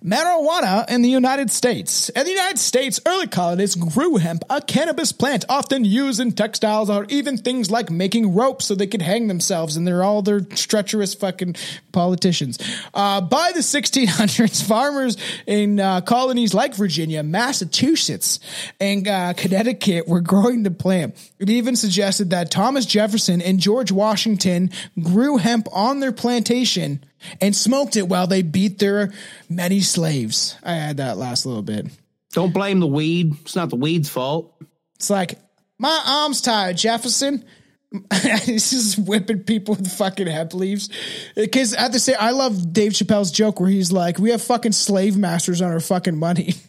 marijuana 0.07 0.89
in 0.89 1.03
the 1.03 1.09
United 1.09 1.51
States. 1.51 2.09
In 2.11 2.25
the 2.25 2.31
United 2.31 2.59
States, 2.59 3.01
early 3.05 3.27
colonists 3.27 3.75
grew 3.75 4.17
hemp, 4.17 4.45
a 4.49 4.61
cannabis 4.61 5.11
plant 5.11 5.45
often 5.49 5.85
used 5.85 6.21
in 6.21 6.31
textiles 6.31 6.89
or 6.89 7.07
even 7.09 7.37
things 7.37 7.71
like 7.73 7.91
making 7.91 8.33
ropes 8.33 8.67
so 8.67 8.75
they 8.77 8.87
could 8.87 9.03
hang 9.03 9.27
themselves, 9.27 9.77
and 9.77 9.87
they're 9.87 10.05
all 10.05 10.23
their 10.23 10.41
treacherous 10.41 11.15
fucking 11.15 11.57
politicians. 11.91 12.59
Uh, 12.95 13.21
by 13.21 13.51
the 13.53 13.61
1600s, 13.61 14.65
farmers 14.67 15.17
in 15.47 15.81
uh, 15.81 16.01
colonies 16.03 16.55
like 16.55 16.75
Virginia, 16.77 17.25
Massachusetts, 17.25 18.39
and 18.81 19.09
uh, 19.09 19.33
Connecticut 19.35 20.07
were 20.07 20.21
growing 20.21 20.63
the 20.63 20.71
plant. 20.71 21.17
It 21.41 21.51
even 21.51 21.75
suggested 21.75 22.31
that 22.31 22.51
Thomas 22.51 22.87
Jefferson 22.87 23.43
and 23.43 23.59
George 23.59 23.91
Washington 23.91 24.71
grew 25.03 25.39
hemp 25.39 25.67
on 25.73 25.99
their 25.99 26.13
plantation 26.13 27.05
and 27.41 27.55
smoked 27.55 27.97
it 27.97 28.09
while 28.09 28.27
they 28.27 28.43
beat 28.43 28.79
their 28.79 29.13
many 29.49 29.81
slaves. 29.81 30.57
I 30.63 30.75
had 30.75 30.99
that 30.99 31.17
last 31.17 31.47
little 31.47 31.63
bit. 31.63 31.87
Don't 32.33 32.53
blame 32.53 32.81
the 32.81 32.87
weed. 32.87 33.35
It's 33.43 33.57
not 33.57 33.71
the 33.71 33.77
weed's 33.77 34.09
fault. 34.09 34.55
It's 34.97 35.11
like, 35.11 35.39
my 35.79 36.03
arm's 36.07 36.41
tired, 36.41 36.77
Jefferson. 36.77 37.45
He's 38.43 38.71
just 38.71 38.99
whipping 38.99 39.45
people 39.45 39.75
with 39.75 39.91
fucking 39.91 40.27
hemp 40.27 40.55
leaves. 40.55 40.89
Because 41.35 41.73
at 41.73 41.93
the 41.93 41.99
same, 41.99 42.17
I 42.19 42.31
love 42.31 42.73
Dave 42.73 42.93
Chappelle's 42.93 43.31
joke 43.31 43.61
where 43.61 43.71
he's 43.71 43.93
like, 43.93 44.19
"We 44.19 44.31
have 44.31 44.43
fucking 44.43 44.73
slave 44.73 45.17
masters 45.17 45.63
on 45.63 45.71
our 45.71 45.81
fucking 45.81 46.17
money." 46.17 46.55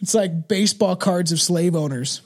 It's 0.00 0.14
like 0.14 0.48
baseball 0.48 0.96
cards 0.96 1.32
of 1.32 1.40
slave 1.40 1.74
owners. 1.74 2.22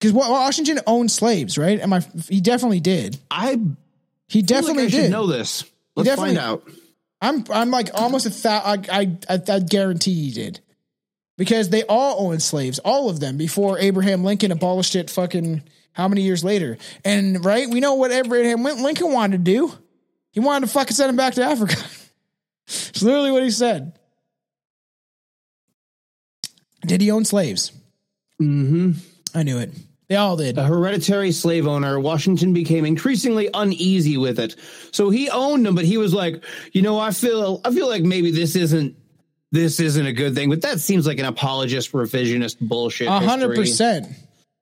Because 0.00 0.12
Washington 0.12 0.80
owned 0.86 1.10
slaves, 1.10 1.58
right? 1.58 1.78
Am 1.80 1.92
I? 1.92 2.00
He 2.28 2.40
definitely 2.40 2.80
did. 2.80 3.18
I. 3.30 3.60
He 4.28 4.42
definitely 4.42 4.84
like 4.84 4.94
I 4.94 4.96
did. 4.96 5.10
Know 5.10 5.26
this. 5.26 5.64
Let's 6.04 6.20
find 6.20 6.38
out. 6.38 6.68
I'm 7.20 7.44
I'm 7.50 7.70
like 7.70 7.90
almost 7.94 8.26
a 8.26 8.30
thousand. 8.30 8.88
I, 8.90 9.16
I 9.28 9.40
I 9.48 9.58
guarantee 9.60 10.14
he 10.14 10.30
did, 10.30 10.60
because 11.36 11.70
they 11.70 11.82
all 11.84 12.28
owned 12.28 12.42
slaves, 12.42 12.78
all 12.80 13.10
of 13.10 13.20
them, 13.20 13.36
before 13.36 13.78
Abraham 13.78 14.24
Lincoln 14.24 14.52
abolished 14.52 14.94
it. 14.94 15.10
Fucking 15.10 15.62
how 15.92 16.06
many 16.06 16.22
years 16.22 16.44
later? 16.44 16.78
And 17.04 17.44
right, 17.44 17.68
we 17.68 17.80
know 17.80 17.94
what 17.94 18.12
Abraham 18.12 18.62
Lincoln 18.62 19.12
wanted 19.12 19.44
to 19.44 19.52
do. 19.52 19.72
He 20.30 20.40
wanted 20.40 20.66
to 20.66 20.72
fucking 20.72 20.94
send 20.94 21.08
them 21.08 21.16
back 21.16 21.34
to 21.34 21.42
Africa. 21.42 21.74
it's 22.66 23.02
literally 23.02 23.32
what 23.32 23.42
he 23.42 23.50
said. 23.50 23.98
Did 26.82 27.00
he 27.00 27.10
own 27.10 27.24
slaves? 27.24 27.72
Mm-hmm. 28.40 28.92
I 29.34 29.42
knew 29.42 29.58
it. 29.58 29.72
They 30.08 30.16
all 30.16 30.36
did. 30.36 30.56
A 30.56 30.64
hereditary 30.64 31.32
slave 31.32 31.66
owner, 31.66 32.00
Washington 32.00 32.54
became 32.54 32.86
increasingly 32.86 33.50
uneasy 33.52 34.16
with 34.16 34.38
it. 34.38 34.56
So 34.90 35.10
he 35.10 35.28
owned 35.28 35.66
them, 35.66 35.74
but 35.74 35.84
he 35.84 35.98
was 35.98 36.14
like, 36.14 36.42
you 36.72 36.80
know, 36.80 36.98
I 36.98 37.10
feel 37.10 37.60
I 37.64 37.70
feel 37.72 37.88
like 37.88 38.02
maybe 38.02 38.30
this 38.30 38.56
isn't 38.56 38.96
this 39.52 39.80
isn't 39.80 40.06
a 40.06 40.12
good 40.12 40.34
thing. 40.34 40.48
But 40.48 40.62
that 40.62 40.80
seems 40.80 41.06
like 41.06 41.18
an 41.18 41.26
apologist 41.26 41.92
revisionist 41.92 42.56
bullshit. 42.60 43.08
A 43.08 43.12
hundred 43.20 43.54
percent. 43.54 44.06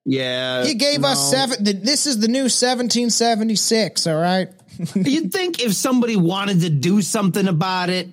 Yeah. 0.04 0.64
He 0.64 0.74
gave 0.74 1.00
no. 1.00 1.08
us 1.08 1.30
seven. 1.30 1.62
This 1.62 2.06
is 2.06 2.20
the 2.20 2.28
new 2.28 2.44
1776. 2.44 4.06
All 4.06 4.14
right. 4.16 4.48
You'd 4.94 5.32
think 5.32 5.60
if 5.62 5.74
somebody 5.74 6.16
wanted 6.16 6.60
to 6.60 6.70
do 6.70 7.02
something 7.02 7.48
about 7.48 7.90
it, 7.90 8.08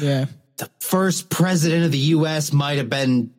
Yeah. 0.00 0.26
the 0.58 0.70
first 0.78 1.28
president 1.28 1.84
of 1.84 1.90
the 1.90 1.98
U.S. 1.98 2.52
might 2.52 2.78
have 2.78 2.88
been 2.88 3.32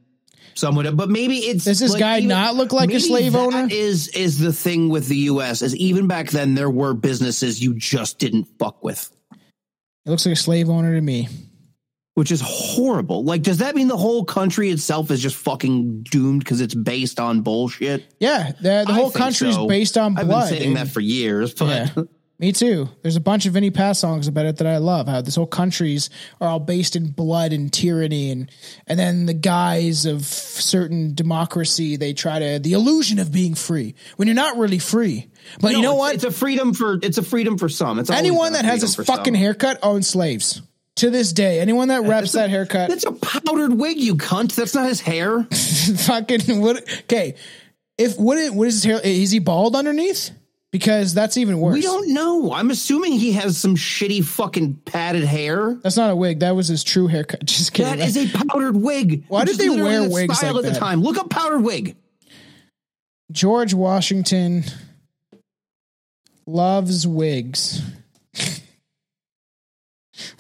someone, 0.56 0.95
but 0.95 1.10
maybe 1.10 1.38
it's 1.38 1.66
Does 1.66 1.80
this 1.80 1.95
guy 1.95 2.20
not 2.20 2.56
look 2.56 2.72
like 2.74 2.91
a 2.91 2.99
slave 2.99 3.36
owner? 3.36 3.68
Is 3.70 4.08
is 4.10 4.39
the 4.39 4.54
thing 4.54 4.89
with 4.89 5.08
the 5.08 5.18
U.S. 5.18 5.62
is 5.62 5.76
even 5.76 6.08
back 6.08 6.30
then 6.30 6.56
there 6.56 6.70
were 6.70 6.93
businesses 6.93 7.62
you 7.62 7.74
just 7.76 8.20
didn't 8.20 8.45
fuck 8.60 8.84
with, 8.84 9.10
It 10.06 10.10
looks 10.10 10.26
like 10.26 10.34
a 10.34 10.36
slave 10.38 10.70
owner 10.70 10.93
to 10.95 11.02
me. 11.02 11.28
which 12.16 12.32
is 12.32 12.41
horrible. 12.43 13.24
Like, 13.24 13.41
does 13.41 13.60
that 13.60 13.76
mean 13.76 13.88
the 13.88 13.97
whole 13.97 14.26
country 14.26 14.70
itself 14.70 15.10
is 15.12 15.22
just 15.22 15.36
fucking 15.38 16.04
doomed 16.04 16.43
because 16.43 16.60
it's 16.62 16.76
based 16.76 17.20
on 17.20 17.41
bullshit? 17.41 18.14
Yeah, 18.20 18.52
the, 18.62 18.84
the 18.86 18.93
whole 18.93 19.10
think 19.10 19.24
country's 19.24 19.56
so. 19.56 19.68
based 19.68 19.97
on 19.97 20.14
blood 20.16 20.30
I've 20.30 20.49
been 20.49 20.60
saying 20.60 20.74
that 20.76 20.89
for 20.89 20.99
years, 20.99 21.54
but 21.54 21.68
Yeah. 21.97 22.04
Me 22.42 22.52
too. 22.52 22.89
There's 23.04 23.16
a 23.16 23.22
bunch 23.22 23.46
of 23.46 23.54
Vinnie 23.54 23.70
Paz 23.70 24.00
songs 24.00 24.28
about 24.28 24.48
it 24.48 24.58
that 24.58 24.66
I 24.66 24.78
love. 24.78 25.08
How 25.08 25.22
this 25.22 25.36
whole 25.36 25.46
countries 25.46 26.10
are 26.42 26.48
all 26.48 26.60
based 26.60 26.96
in 26.96 27.12
blood 27.12 27.54
and 27.54 27.72
tyranny, 27.72 28.32
and 28.32 28.50
and 28.88 28.98
then 28.98 29.28
the 29.28 29.36
guise 29.36 30.08
of 30.08 30.26
certain 30.26 31.14
democracy, 31.14 31.98
they 31.98 32.14
try 32.14 32.39
to 32.39 32.58
the 32.58 32.74
illusion 32.74 33.20
of 33.20 33.32
being 33.32 33.54
free 33.54 33.94
when 34.18 34.28
you're 34.28 34.34
not 34.34 34.58
really 34.58 34.80
free. 34.80 35.30
But 35.60 35.74
you 35.74 35.84
know 35.84 35.92
it's- 35.92 36.00
what? 36.00 36.16
It's 36.16 36.24
a 36.24 36.32
freedom 36.32 36.74
for 36.74 36.98
it's 37.04 37.20
a 37.20 37.24
freedom 37.24 37.60
for 37.60 37.70
some. 37.70 38.00
It's 38.00 38.10
anyone 38.10 38.54
that 38.54 38.66
has 38.66 38.82
this 38.82 38.96
fucking 38.96 39.36
some. 39.36 39.39
haircut 39.39 39.78
owns 39.84 40.08
slaves. 40.08 40.64
To 40.98 41.10
this 41.10 41.32
day, 41.34 41.60
anyone 41.60 41.88
that 41.88 42.04
a- 42.04 42.32
that 42.34 42.50
haircut, 42.50 42.89
That's 42.89 43.06
a 43.06 43.12
powdered 43.14 43.74
wig, 43.74 44.00
you 44.00 44.16
cunt. 44.16 44.56
That's 44.56 44.74
not 44.76 44.88
his 44.89 45.00
hair. 45.00 45.44
fucking 45.52 46.60
what? 46.60 46.84
Okay, 47.04 47.36
if 48.00 48.18
what 48.18 48.38
is, 48.39 48.52
what 48.52 48.68
is 48.68 48.74
his 48.76 48.84
hair? 48.84 49.00
Is 49.04 49.30
he 49.30 49.39
bald 49.39 49.76
underneath? 49.76 50.32
Because 50.72 51.13
that's 51.13 51.36
even 51.36 51.59
worse. 51.59 51.74
We 51.74 51.82
don't 51.82 52.13
know. 52.13 52.53
I'm 52.53 52.72
assuming 52.72 53.13
he 53.13 53.34
has 53.34 53.57
some 53.57 53.76
shitty 53.76 54.24
fucking 54.24 54.76
padded 54.86 55.26
hair. 55.26 55.78
That's 55.84 55.97
not 55.97 56.09
a 56.09 56.15
wig. 56.15 56.39
That 56.39 56.55
was 56.55 56.69
his 56.69 56.84
true 56.86 57.07
haircut. 57.07 57.43
Just 57.45 57.74
kidding. 57.74 57.97
That 57.97 58.07
is 58.07 58.15
a 58.15 58.28
powdered 58.47 58.78
wig. 58.78 59.26
Why 59.28 59.43
did 59.43 59.57
they 59.57 59.69
wear 59.69 60.03
the 60.03 60.09
wigs 60.09 60.38
style 60.38 60.55
like 60.55 60.63
at 60.63 60.67
that? 60.69 60.74
the 60.76 60.80
time? 60.80 61.01
Look 61.01 61.17
up 61.17 61.30
powdered 61.30 61.59
wig. 61.59 61.97
George 63.32 63.74
Washington 63.74 64.63
loves 66.45 67.05
wigs. 67.05 67.82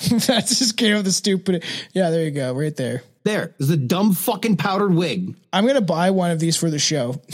that 0.09 0.45
just 0.47 0.77
came 0.77 0.95
up 0.95 1.03
the 1.03 1.11
stupid. 1.11 1.63
Yeah, 1.93 2.09
there 2.09 2.23
you 2.23 2.31
go, 2.31 2.53
right 2.53 2.75
there. 2.75 3.03
There 3.23 3.53
is 3.59 3.69
a 3.69 3.77
dumb 3.77 4.13
fucking 4.13 4.57
powdered 4.57 4.93
wig. 4.93 5.35
I'm 5.53 5.67
gonna 5.67 5.81
buy 5.81 6.11
one 6.11 6.31
of 6.31 6.39
these 6.39 6.57
for 6.57 6.69
the 6.69 6.79
show. 6.79 7.21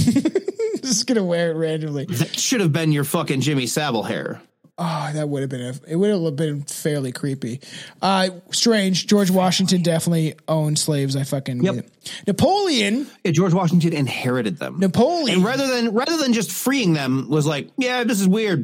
just 0.88 1.08
gonna 1.08 1.24
wear 1.24 1.52
it 1.52 1.56
randomly. 1.56 2.06
That 2.06 2.38
should 2.40 2.62
have 2.62 2.74
been 2.74 2.92
your 2.92 3.04
fucking 3.04 3.42
Jimmy 3.42 3.68
Savile 3.68 4.04
hair. 4.04 4.42
Oh, 4.80 5.10
that 5.12 5.28
would 5.28 5.42
have 5.42 5.50
been 5.50 5.62
a, 5.62 5.74
it 5.92 5.96
would 5.96 6.12
have 6.12 6.36
been 6.36 6.62
fairly 6.62 7.12
creepy. 7.12 7.62
Uh 8.02 8.30
strange. 8.52 9.08
George 9.08 9.32
Washington 9.32 9.82
definitely 9.82 10.36
owned 10.48 10.78
slaves. 10.78 11.16
I 11.16 11.24
fucking 11.24 11.64
Yep. 11.64 11.90
Napoleon. 12.28 13.08
Yeah, 13.24 13.32
George 13.32 13.54
Washington 13.54 13.94
inherited 13.94 14.58
them. 14.60 14.78
Napoleon. 14.80 15.38
And 15.38 15.46
rather 15.46 15.66
than 15.68 15.94
rather 15.96 16.18
than 16.18 16.34
just 16.34 16.52
freeing 16.52 16.94
them, 16.94 17.28
was 17.30 17.48
like, 17.48 17.70
yeah, 17.78 18.04
this 18.04 18.22
is 18.22 18.28
weird. 18.28 18.60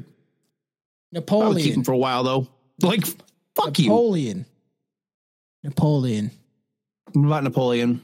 Would 1.13 1.21
keep 1.21 1.29
Napoleon. 1.29 1.71
them 1.73 1.83
for 1.83 1.93
a 1.93 1.97
while 1.97 2.23
though. 2.23 2.47
Like, 2.81 3.05
fuck 3.55 3.79
you. 3.79 3.85
Napoleon. 3.89 4.45
Napoleon. 5.63 6.29
What 7.13 7.25
about 7.25 7.43
Napoleon? 7.43 8.01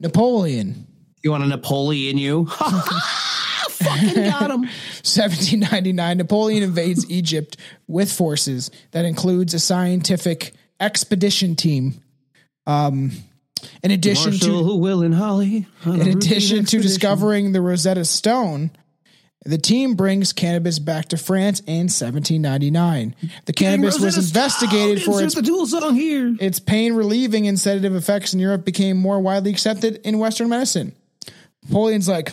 Napoleon. 0.00 0.86
You 1.22 1.30
want 1.30 1.44
a 1.44 1.46
Napoleon? 1.46 2.18
You 2.18 2.48
fucking 3.86 4.24
got 4.24 4.50
him. 4.50 4.60
1799, 4.60 6.18
Napoleon 6.18 6.62
invades 6.62 7.08
Egypt 7.10 7.56
with 7.86 8.12
forces 8.12 8.70
that 8.92 9.04
includes 9.04 9.54
a 9.54 9.58
scientific 9.58 10.52
expedition 10.80 11.56
team. 11.56 12.02
Um, 12.66 13.12
in 13.82 13.90
addition 13.90 14.32
Marshall, 14.32 14.68
to 14.68 14.76
Will, 14.76 15.02
and 15.02 15.14
Holly. 15.14 15.66
in 15.84 15.92
routine 15.92 16.16
addition 16.16 16.64
to 16.66 16.80
discovering 16.80 17.52
the 17.52 17.60
Rosetta 17.60 18.04
Stone, 18.04 18.70
the 19.46 19.58
team 19.58 19.94
brings 19.94 20.32
cannabis 20.32 20.78
back 20.78 21.06
to 21.08 21.16
France 21.16 21.60
in 21.60 21.86
1799. 21.86 23.14
The 23.44 23.52
cannabis 23.52 23.98
was 24.00 24.16
investigated 24.16 25.04
for 25.04 25.22
its 25.22 25.34
insert 25.34 25.44
the 25.44 25.46
dual 25.46 25.66
song 25.66 25.94
here. 25.94 26.34
its 26.40 26.58
pain 26.58 26.94
relieving 26.94 27.46
and 27.46 27.58
sedative 27.58 27.94
effects 27.94 28.34
in 28.34 28.40
Europe 28.40 28.64
became 28.64 28.96
more 28.96 29.20
widely 29.20 29.52
accepted 29.52 30.00
in 30.04 30.18
Western 30.18 30.48
medicine. 30.48 30.94
Napoleon's 31.62 32.08
like, 32.08 32.32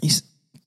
he's 0.00 0.22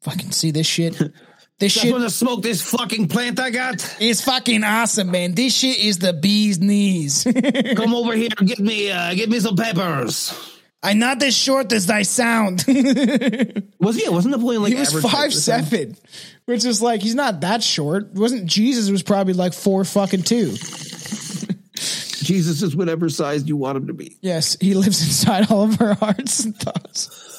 fucking 0.06 0.32
see 0.32 0.52
this 0.52 0.68
shit. 0.68 1.00
This 1.58 1.74
Just 1.74 1.86
shit 1.86 1.94
want 1.94 2.04
to 2.04 2.10
smoke 2.10 2.42
this 2.42 2.62
fucking 2.62 3.08
plant 3.08 3.40
I 3.40 3.50
got. 3.50 3.96
It's 4.02 4.22
fucking 4.22 4.66
awesome, 4.66 5.10
man. 5.10 5.36
This 5.36 5.56
shit 5.56 5.80
is 5.80 6.00
the 6.00 6.12
bee's 6.12 6.60
knees. 6.60 7.26
Come 7.78 7.96
over 7.96 8.14
here, 8.14 8.28
get 8.28 8.60
me, 8.60 8.92
uh, 8.92 9.14
get 9.14 9.30
me 9.30 9.40
some 9.40 9.56
peppers. 9.56 10.34
I'm 10.84 11.00
not 11.00 11.24
as 11.24 11.34
short 11.34 11.72
as 11.72 11.90
I 11.90 12.02
sound. 12.02 12.66
Was 13.80 13.96
he? 13.96 14.10
Wasn't 14.10 14.36
Napoleon 14.36 14.64
like 14.64 14.74
he 14.74 14.80
was 14.80 15.02
five 15.02 15.34
seven, 15.34 15.96
which 16.44 16.66
is 16.66 16.82
like 16.82 17.02
he's 17.02 17.16
not 17.16 17.40
that 17.40 17.64
short. 17.64 18.12
Wasn't 18.12 18.48
Jesus 18.48 18.92
was 18.92 19.02
probably 19.02 19.34
like 19.34 19.54
four 19.54 19.86
fucking 19.86 20.24
two. 20.24 20.52
Jesus 22.26 22.62
is 22.64 22.76
whatever 22.76 23.08
size 23.08 23.48
you 23.48 23.56
want 23.56 23.78
him 23.78 23.88
to 23.88 23.94
be. 23.94 24.18
Yes, 24.22 24.58
he 24.60 24.74
lives 24.74 25.02
inside 25.02 25.50
all 25.52 25.64
of 25.64 25.82
our 25.82 25.94
hearts 25.94 26.44
and 26.44 26.56
thoughts. 26.56 27.35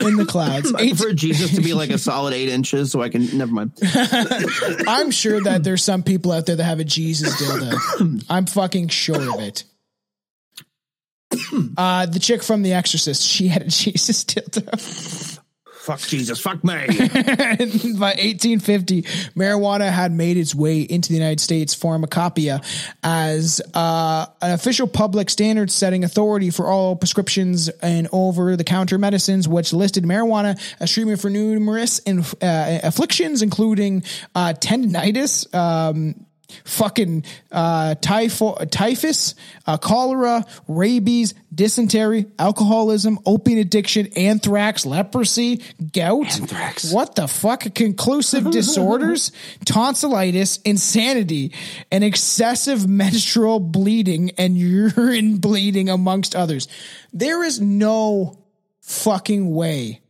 In 0.00 0.16
the 0.16 0.26
clouds. 0.28 0.72
I 0.72 0.88
prefer 0.88 1.12
Jesus 1.12 1.54
to 1.54 1.60
be 1.60 1.74
like 1.74 1.90
a 1.90 1.98
solid 1.98 2.34
eight 2.34 2.48
inches, 2.48 2.90
so 2.92 3.02
I 3.02 3.08
can. 3.08 3.36
Never 3.36 3.52
mind. 3.52 3.72
I'm 3.82 5.10
sure 5.10 5.40
that 5.42 5.62
there's 5.64 5.82
some 5.82 6.02
people 6.02 6.32
out 6.32 6.46
there 6.46 6.56
that 6.56 6.64
have 6.64 6.80
a 6.80 6.84
Jesus 6.84 7.40
dildo. 7.40 8.24
I'm 8.28 8.46
fucking 8.46 8.88
sure 8.88 9.34
of 9.34 9.40
it. 9.40 9.64
Uh, 11.76 12.06
the 12.06 12.18
chick 12.18 12.42
from 12.42 12.62
The 12.62 12.74
Exorcist, 12.74 13.22
she 13.22 13.48
had 13.48 13.62
a 13.62 13.68
Jesus 13.68 14.24
dildo. 14.24 15.38
Fuck 15.82 15.98
Jesus. 15.98 16.38
Fuck 16.38 16.62
me. 16.62 16.86
By 16.86 18.14
1850, 18.14 19.02
marijuana 19.34 19.90
had 19.90 20.12
made 20.12 20.36
its 20.36 20.54
way 20.54 20.82
into 20.82 21.08
the 21.08 21.16
United 21.16 21.40
States 21.40 21.74
pharmacopoeia 21.74 22.60
as 23.02 23.60
uh, 23.74 24.26
an 24.40 24.52
official 24.52 24.86
public 24.86 25.28
standard 25.28 25.72
setting 25.72 26.04
authority 26.04 26.50
for 26.50 26.68
all 26.68 26.94
prescriptions 26.94 27.68
and 27.68 28.06
over 28.12 28.54
the 28.54 28.62
counter 28.62 28.96
medicines, 28.96 29.48
which 29.48 29.72
listed 29.72 30.04
marijuana 30.04 30.56
as 30.78 30.92
treatment 30.92 31.20
for 31.20 31.30
numerous 31.30 31.98
inf- 32.00 32.40
uh, 32.40 32.78
afflictions, 32.84 33.42
including 33.42 34.04
uh, 34.36 34.54
tendinitis. 34.56 35.52
Um, 35.52 36.14
Fucking 36.64 37.24
uh, 37.50 37.94
typho- 37.96 38.64
typhus, 38.70 39.34
uh, 39.66 39.76
cholera, 39.78 40.44
rabies, 40.68 41.34
dysentery, 41.54 42.26
alcoholism, 42.38 43.18
opiate 43.26 43.58
addiction, 43.58 44.08
anthrax, 44.16 44.86
leprosy, 44.86 45.62
gout. 45.92 46.40
Anthrax. 46.40 46.92
What 46.92 47.14
the 47.14 47.28
fuck? 47.28 47.74
Conclusive 47.74 48.50
disorders, 48.50 49.32
tonsillitis, 49.64 50.58
insanity, 50.58 51.52
and 51.90 52.02
excessive 52.04 52.88
menstrual 52.88 53.60
bleeding 53.60 54.30
and 54.38 54.56
urine 54.96 55.38
bleeding, 55.38 55.88
amongst 55.88 56.34
others. 56.34 56.68
There 57.12 57.44
is 57.44 57.60
no 57.60 58.38
fucking 58.80 59.54
way 59.54 60.00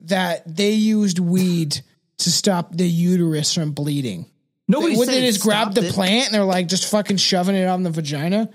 that 0.00 0.42
they 0.46 0.72
used 0.72 1.18
weed 1.18 1.80
to 2.18 2.30
stop 2.30 2.76
the 2.76 2.88
uterus 2.88 3.54
from 3.54 3.72
bleeding. 3.72 4.26
Nobody 4.68 4.96
What 4.96 5.06
said 5.06 5.14
they 5.14 5.26
just 5.26 5.40
grab 5.42 5.74
the 5.74 5.86
it. 5.86 5.92
plant 5.94 6.26
and 6.26 6.34
they're 6.34 6.44
like 6.44 6.68
just 6.68 6.90
fucking 6.90 7.16
shoving 7.16 7.56
it 7.56 7.66
on 7.66 7.82
the 7.82 7.90
vagina? 7.90 8.50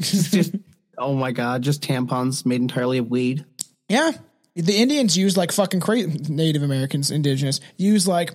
Just, 0.00 0.54
oh 0.98 1.14
my 1.14 1.32
god, 1.32 1.62
just 1.62 1.82
tampons 1.82 2.44
made 2.44 2.60
entirely 2.60 2.98
of 2.98 3.08
weed. 3.08 3.44
Yeah. 3.88 4.12
The 4.54 4.76
Indians 4.76 5.16
use 5.16 5.36
like 5.36 5.52
fucking 5.52 5.80
crazy. 5.80 6.18
Native 6.28 6.62
Americans, 6.62 7.10
indigenous, 7.10 7.60
use 7.76 8.06
like 8.06 8.34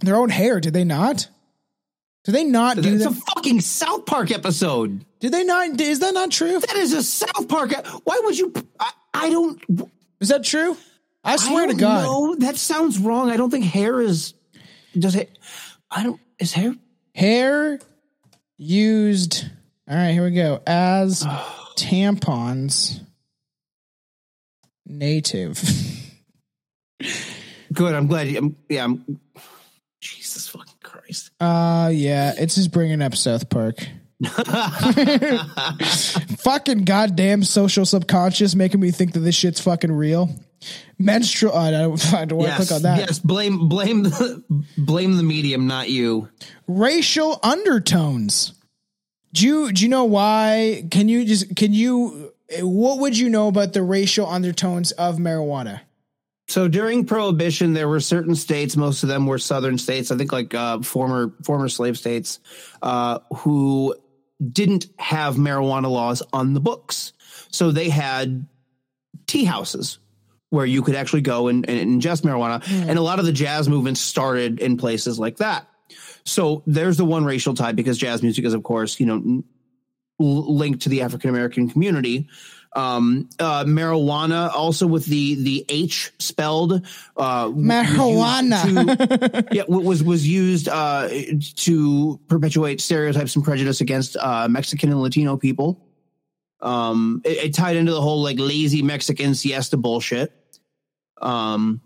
their 0.00 0.16
own 0.16 0.30
hair. 0.30 0.60
Did 0.60 0.72
they 0.74 0.84
not? 0.84 1.28
Did 2.24 2.34
they 2.36 2.44
not 2.44 2.76
do 2.76 2.94
It's 2.94 3.04
that? 3.04 3.12
a 3.12 3.34
fucking 3.34 3.60
South 3.60 4.06
Park 4.06 4.30
episode. 4.30 5.04
Did 5.20 5.32
they 5.32 5.44
not? 5.44 5.78
Is 5.80 5.98
that 6.00 6.14
not 6.14 6.30
true? 6.30 6.58
That 6.60 6.76
is 6.76 6.92
a 6.92 7.02
South 7.02 7.48
Park. 7.48 7.72
Why 8.04 8.20
would 8.24 8.38
you? 8.38 8.52
I, 8.78 8.90
I 9.12 9.30
don't. 9.30 9.60
Is 10.20 10.28
that 10.28 10.44
true? 10.44 10.76
I 11.24 11.34
I 11.34 11.36
swear 11.36 11.66
to 11.66 11.72
don't 11.72 11.80
God. 11.80 12.04
No, 12.04 12.34
that 12.46 12.56
sounds 12.56 12.98
wrong. 12.98 13.28
I 13.30 13.36
don't 13.36 13.50
think 13.50 13.64
hair 13.64 14.00
is. 14.00 14.34
Does 14.98 15.16
it? 15.16 15.36
I 15.94 16.02
don't. 16.02 16.20
Is 16.38 16.52
hair? 16.52 16.74
Hair 17.14 17.78
used. 18.56 19.44
All 19.88 19.96
right, 19.96 20.12
here 20.12 20.24
we 20.24 20.30
go. 20.30 20.62
As 20.66 21.22
tampons, 21.76 23.00
native. 24.86 25.62
Good. 27.72 27.94
I'm 27.94 28.06
glad. 28.06 28.28
You, 28.28 28.38
I'm, 28.38 28.56
yeah. 28.68 28.84
I'm. 28.84 29.20
Jesus 30.00 30.48
fucking 30.48 30.74
Christ. 30.82 31.30
Uh, 31.38 31.90
yeah, 31.92 32.34
it's 32.36 32.56
just 32.56 32.72
bringing 32.72 33.02
up 33.02 33.14
South 33.14 33.48
Park. 33.48 33.76
fucking 36.38 36.84
goddamn 36.84 37.42
social 37.44 37.84
subconscious 37.86 38.54
making 38.54 38.80
me 38.80 38.90
think 38.90 39.12
that 39.12 39.20
this 39.20 39.34
shit's 39.34 39.60
fucking 39.60 39.92
real. 39.92 40.30
Menstrual. 40.98 41.56
I 41.56 41.70
don't, 41.72 42.14
I 42.14 42.24
don't 42.24 42.38
want 42.38 42.52
to 42.52 42.58
Yes, 42.58 42.68
click 42.68 42.76
on 42.76 42.82
that. 42.82 42.98
yes. 42.98 43.18
Blame 43.18 43.68
blame 43.68 44.04
the, 44.04 44.42
blame 44.78 45.16
the 45.16 45.22
medium, 45.24 45.66
not 45.66 45.90
you. 45.90 46.28
Racial 46.68 47.40
undertones. 47.42 48.52
Do 49.32 49.46
you 49.46 49.72
do 49.72 49.82
you 49.82 49.88
know 49.88 50.04
why? 50.04 50.84
Can 50.90 51.08
you 51.08 51.24
just 51.24 51.56
can 51.56 51.72
you? 51.72 52.32
What 52.60 52.98
would 52.98 53.16
you 53.18 53.30
know 53.30 53.48
about 53.48 53.72
the 53.72 53.82
racial 53.82 54.26
undertones 54.28 54.92
of 54.92 55.16
marijuana? 55.16 55.80
So 56.48 56.68
during 56.68 57.06
Prohibition, 57.06 57.72
there 57.72 57.88
were 57.88 58.00
certain 58.00 58.34
states. 58.34 58.76
Most 58.76 59.02
of 59.02 59.08
them 59.08 59.26
were 59.26 59.38
Southern 59.38 59.78
states. 59.78 60.10
I 60.10 60.18
think 60.18 60.32
like 60.32 60.52
uh, 60.54 60.82
former 60.82 61.32
former 61.44 61.70
slave 61.70 61.96
states 61.96 62.40
uh, 62.82 63.20
who 63.36 63.96
didn't 64.50 64.86
have 64.98 65.36
marijuana 65.36 65.90
laws 65.90 66.22
on 66.32 66.54
the 66.54 66.60
books. 66.60 67.12
So 67.50 67.70
they 67.70 67.88
had 67.88 68.46
tea 69.26 69.44
houses 69.44 69.98
where 70.50 70.66
you 70.66 70.82
could 70.82 70.94
actually 70.94 71.22
go 71.22 71.48
and, 71.48 71.68
and 71.68 72.02
ingest 72.02 72.22
marijuana. 72.22 72.64
Hmm. 72.64 72.90
And 72.90 72.98
a 72.98 73.02
lot 73.02 73.18
of 73.18 73.24
the 73.24 73.32
jazz 73.32 73.68
movements 73.68 74.00
started 74.00 74.60
in 74.60 74.76
places 74.76 75.18
like 75.18 75.38
that. 75.38 75.66
So 76.24 76.62
there's 76.66 76.96
the 76.96 77.04
one 77.04 77.24
racial 77.24 77.54
tie 77.54 77.72
because 77.72 77.98
jazz 77.98 78.22
music 78.22 78.44
is, 78.44 78.54
of 78.54 78.62
course, 78.62 79.00
you 79.00 79.06
know, 79.06 79.42
linked 80.18 80.82
to 80.82 80.88
the 80.88 81.02
African 81.02 81.30
American 81.30 81.68
community. 81.68 82.28
Um, 82.74 83.28
uh, 83.38 83.64
marijuana 83.64 84.50
also 84.54 84.86
with 84.86 85.04
the 85.06 85.34
the 85.34 85.64
H 85.68 86.10
spelled 86.18 86.86
uh, 87.16 87.48
Marijuana. 87.48 88.62
to- 88.62 89.48
yeah, 89.52 89.64
was 89.68 90.02
was 90.02 90.26
used 90.26 90.68
uh, 90.68 91.08
to 91.56 92.18
perpetuate 92.28 92.80
stereotypes 92.80 93.36
and 93.36 93.44
prejudice 93.44 93.80
against 93.82 94.16
uh, 94.16 94.48
Mexican 94.48 94.90
and 94.90 95.02
Latino 95.02 95.36
people. 95.36 95.86
Um, 96.60 97.20
it, 97.24 97.46
it 97.46 97.54
tied 97.54 97.76
into 97.76 97.92
the 97.92 98.00
whole 98.00 98.22
like 98.22 98.38
lazy 98.38 98.82
Mexican 98.82 99.34
siesta 99.34 99.76
bullshit. 99.76 100.32
Um, 101.20 101.80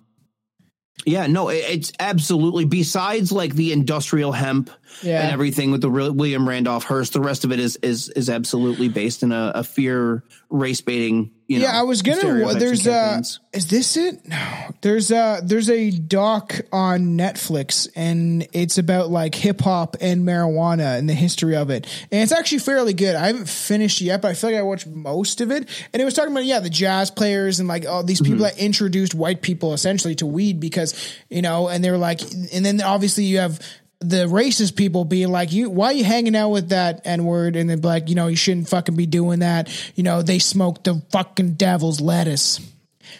yeah, 1.05 1.26
no, 1.26 1.49
it's 1.51 1.92
absolutely 2.01 2.64
besides 2.64 3.30
like 3.30 3.55
the 3.55 3.72
industrial 3.72 4.32
hemp 4.32 4.70
Yeah. 5.03 5.22
and 5.22 5.32
everything 5.32 5.70
with 5.70 5.80
the 5.82 5.90
real 5.90 6.12
William 6.12 6.49
Randolph 6.49 6.84
Hearst. 6.84 7.12
The 7.12 7.20
rest 7.20 7.44
of 7.44 7.53
it 7.53 7.61
is 7.61 7.76
is 7.82 8.09
is 8.11 8.30
absolutely 8.30 8.88
based 8.88 9.22
in 9.22 9.30
a, 9.32 9.53
a 9.57 9.62
fear 9.64 10.24
race 10.51 10.80
baiting. 10.80 11.30
You 11.49 11.61
yeah, 11.61 11.72
know, 11.72 11.78
I 11.78 11.82
was 11.82 12.03
gonna. 12.03 12.55
There's 12.55 12.88
uh, 12.88 13.22
is 13.53 13.68
this 13.68 13.97
it? 13.97 14.26
No, 14.26 14.74
there's 14.80 15.12
uh, 15.12 15.40
there's 15.44 15.70
a 15.70 15.92
doc 15.92 16.61
on 16.72 17.16
Netflix, 17.16 17.86
and 17.94 18.49
it's 18.53 18.78
about 18.78 19.11
like 19.11 19.36
hip 19.36 19.61
hop 19.61 19.97
and 20.01 20.26
marijuana 20.26 20.99
and 20.99 21.09
the 21.09 21.14
history 21.14 21.55
of 21.55 21.70
it, 21.70 21.86
and 22.11 22.20
it's 22.20 22.32
actually 22.32 22.59
fairly 22.59 22.94
good. 22.94 23.14
I 23.14 23.28
haven't 23.28 23.49
finished 23.49 24.01
yet, 24.01 24.22
but 24.22 24.32
I 24.32 24.34
feel 24.34 24.51
like 24.51 24.59
I 24.59 24.62
watched 24.62 24.88
most 24.88 25.40
of 25.40 25.53
it, 25.53 25.68
and 25.92 26.03
it 26.03 26.05
was 26.05 26.14
talking 26.14 26.32
about 26.32 26.47
yeah, 26.47 26.59
the 26.59 26.68
jazz 26.68 27.12
players 27.12 27.61
and 27.61 27.68
like 27.68 27.86
all 27.86 28.03
these 28.03 28.20
people 28.20 28.40
that 28.40 28.59
introduced 28.59 29.14
white 29.14 29.40
people 29.40 29.72
essentially 29.72 30.16
to 30.16 30.26
weed 30.26 30.59
because 30.59 31.16
you 31.28 31.42
know, 31.42 31.68
and 31.68 31.84
they 31.84 31.92
were 31.92 31.97
like, 31.97 32.22
and 32.53 32.66
then 32.66 32.82
obviously 32.82 33.22
you 33.22 33.38
have 33.38 33.61
the 34.01 34.26
racist 34.26 34.76
people 34.76 35.05
being 35.05 35.28
like, 35.30 35.53
"You, 35.53 35.70
why 35.70 35.86
are 35.86 35.92
you 35.92 36.05
hanging 36.05 36.36
out 36.36 36.51
with 36.51 36.68
that 36.70 37.01
n 37.05 37.24
word?" 37.24 37.57
And 37.57 37.68
then 37.70 37.80
like, 37.80 38.09
you 38.09 38.14
know, 38.14 38.26
you 38.26 38.36
shouldn't 38.36 38.68
fucking 38.68 38.97
be 38.97 39.07
doing 39.07 39.40
that. 39.40 39.68
You 39.94 40.03
know, 40.03 40.22
they 40.22 40.38
smoke 40.38 40.84
the 40.84 41.03
fucking 41.12 41.55
devil's 41.55 42.01
lettuce. 42.01 42.61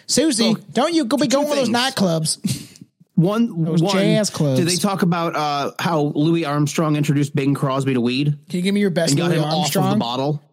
Susie, 0.05 0.53
So, 0.53 0.59
don't 0.73 0.93
you 0.93 1.05
go 1.05 1.17
be 1.17 1.27
going 1.27 1.47
to 1.49 1.55
those 1.55 1.69
nightclubs? 1.69 2.73
One, 3.15 3.63
Those 3.65 3.81
one 3.81 3.95
jazz 3.95 4.29
clubs. 4.29 4.59
Did 4.59 4.67
they 4.67 4.75
talk 4.75 5.01
about 5.01 5.35
uh, 5.35 5.71
how 5.79 6.01
Louis 6.01 6.45
Armstrong 6.45 6.95
introduced 6.95 7.35
Bing 7.35 7.55
Crosby 7.55 7.95
to 7.95 8.01
weed 8.01 8.37
Can 8.49 8.57
you 8.57 8.61
give 8.61 8.73
me 8.75 8.79
your 8.81 8.91
best 8.91 9.11
and 9.11 9.17
got 9.19 9.29
Louis 9.31 9.37
him 9.37 9.43
off 9.45 9.67
of 9.67 9.73
the 9.73 9.79
Armstrong? 9.79 9.99
bottle? 9.99 10.43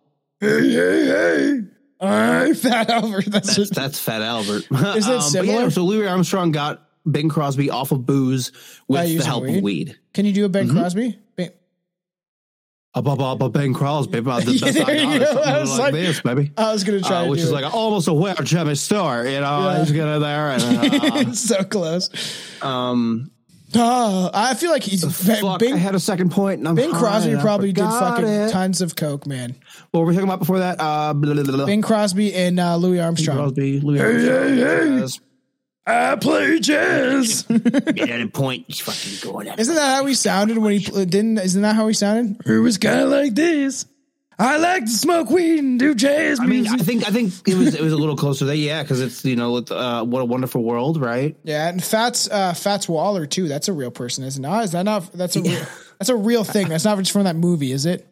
All 2.00 2.08
right, 2.08 2.56
Fat 2.56 2.90
Albert. 2.90 3.26
That's, 3.26 3.56
That's 3.56 3.70
that's 3.70 3.98
Fat 3.98 4.22
Albert. 4.22 4.64
Is 4.70 5.06
it 5.06 5.10
but 5.10 5.20
similar? 5.20 5.62
yeah, 5.62 5.68
so 5.68 5.84
Louis 5.84 6.06
Armstrong 6.06 6.52
got 6.52 6.83
Bing 7.10 7.28
Crosby 7.28 7.70
off 7.70 7.92
of 7.92 8.06
booze 8.06 8.52
with 8.88 9.18
the 9.18 9.24
help 9.24 9.44
weed? 9.44 9.56
of 9.58 9.62
weed. 9.62 9.98
Can 10.14 10.24
you 10.26 10.32
do 10.32 10.44
a 10.44 10.48
Ben 10.48 10.66
Mm-hmm. 10.68 10.78
Crosby? 10.78 11.18
Ben- 11.36 11.50
Up, 12.94 13.08
up, 13.08 13.20
up, 13.20 13.42
up, 13.42 13.52
Bing 13.52 13.74
Crosby, 13.74 14.18
about 14.18 14.42
the 14.44 14.58
best 14.60 14.78
I 14.78 15.18
got. 15.18 15.46
I 15.46 15.60
was 15.60 15.70
like, 15.70 15.78
like- 15.80 15.92
this, 15.94 16.20
baby. 16.20 16.52
I 16.56 16.72
was 16.72 16.84
gonna 16.84 17.00
try 17.00 17.26
Uh, 17.26 17.28
which 17.30 17.40
is 17.40 17.50
it. 17.50 17.52
like 17.52 17.74
almost 17.74 18.08
a 18.08 18.12
weird 18.14 18.44
Jimmy 18.44 18.74
Star. 18.76 19.26
You 19.26 19.40
know, 19.40 19.70
Yeah. 19.70 19.78
he's 19.80 19.90
getting 19.92 20.20
there. 20.20 20.50
And, 20.50 20.62
uh, 21.28 21.32
so 21.32 21.64
close. 21.64 22.08
um, 22.62 23.30
Oh, 23.76 24.30
I 24.32 24.54
feel 24.54 24.70
like 24.70 24.84
he's 24.84 25.02
fuck, 25.02 25.58
Bing, 25.58 25.74
I 25.74 25.78
had 25.78 25.96
a 25.96 26.00
second 26.00 26.30
point. 26.30 26.60
And 26.60 26.68
I'm 26.68 26.76
Bing 26.76 26.92
Crosby 26.92 27.34
probably 27.36 27.72
did 27.72 27.82
fucking 27.82 28.24
it. 28.24 28.52
tons 28.52 28.80
of 28.80 28.94
coke, 28.94 29.26
man. 29.26 29.56
What 29.90 30.00
were 30.00 30.06
we 30.06 30.14
talking 30.14 30.28
about 30.28 30.38
before 30.38 30.60
that? 30.60 30.76
Uh, 30.80 31.12
blah, 31.12 31.34
blah, 31.34 31.42
blah. 31.42 31.66
Bing 31.66 31.82
Crosby 31.82 32.32
and 32.34 32.60
uh, 32.60 32.76
Louis 32.76 33.00
Armstrong. 33.00 33.36
Crosby, 33.36 33.80
Louis 33.80 33.98
Armstrong. 34.00 35.08
I 35.86 36.16
play 36.16 36.60
jazz. 36.60 37.44
At 37.50 38.20
a 38.20 38.28
point, 38.32 38.64
he's 38.68 38.80
fucking 38.80 39.30
going 39.30 39.48
at 39.48 39.60
Isn't 39.60 39.74
that 39.74 39.96
how 39.96 40.06
he 40.06 40.14
sounded 40.14 40.56
when 40.58 40.78
he 40.78 40.86
pl- 40.86 41.04
didn't? 41.04 41.38
Isn't 41.38 41.62
that 41.62 41.76
how 41.76 41.86
he 41.88 41.94
sounded? 41.94 42.40
It 42.46 42.58
was 42.58 42.78
kind 42.78 43.00
of 43.00 43.10
like 43.10 43.34
this. 43.34 43.86
I 44.38 44.56
like 44.56 44.84
to 44.86 44.90
smoke 44.90 45.30
weed 45.30 45.60
and 45.60 45.78
do 45.78 45.94
jazz 45.94 46.40
I 46.40 46.46
mean, 46.46 46.66
I 46.66 46.78
think 46.78 47.06
I 47.06 47.10
think 47.12 47.32
it 47.46 47.54
was 47.54 47.74
it 47.74 47.80
was 47.80 47.92
a 47.92 47.96
little 47.96 48.16
closer 48.16 48.44
there, 48.46 48.56
yeah, 48.56 48.82
because 48.82 49.00
it's 49.00 49.24
you 49.24 49.36
know 49.36 49.52
with, 49.52 49.70
uh, 49.70 50.04
what 50.04 50.22
a 50.22 50.24
wonderful 50.24 50.64
world, 50.64 51.00
right? 51.00 51.36
yeah, 51.44 51.68
and 51.68 51.82
Fats 51.82 52.28
uh, 52.28 52.52
Fats 52.52 52.88
Waller 52.88 53.26
too. 53.26 53.46
That's 53.46 53.68
a 53.68 53.72
real 53.72 53.92
person, 53.92 54.24
isn't 54.24 54.44
it? 54.44 54.48
No, 54.48 54.60
Is 54.60 54.72
that 54.72 54.82
not? 54.82 55.12
That's 55.12 55.36
a 55.36 55.42
real, 55.42 55.64
that's 55.98 56.08
a 56.08 56.16
real 56.16 56.42
thing. 56.42 56.68
That's 56.68 56.84
not 56.84 56.98
just 56.98 57.12
from 57.12 57.24
that 57.24 57.36
movie, 57.36 57.70
is 57.70 57.86
it? 57.86 58.08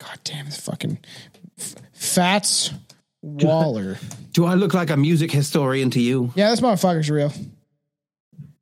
God 0.00 0.18
damn, 0.24 0.44
this 0.44 0.60
fucking 0.60 0.98
F- 1.58 1.76
Fats 1.94 2.72
Waller. 3.22 3.96
Do 4.36 4.44
I 4.44 4.52
look 4.52 4.74
like 4.74 4.90
a 4.90 4.98
music 4.98 5.32
historian 5.32 5.88
to 5.92 5.98
you? 6.00 6.30
Yeah, 6.34 6.50
this 6.50 6.60
motherfucker's 6.60 7.08
real. 7.08 7.32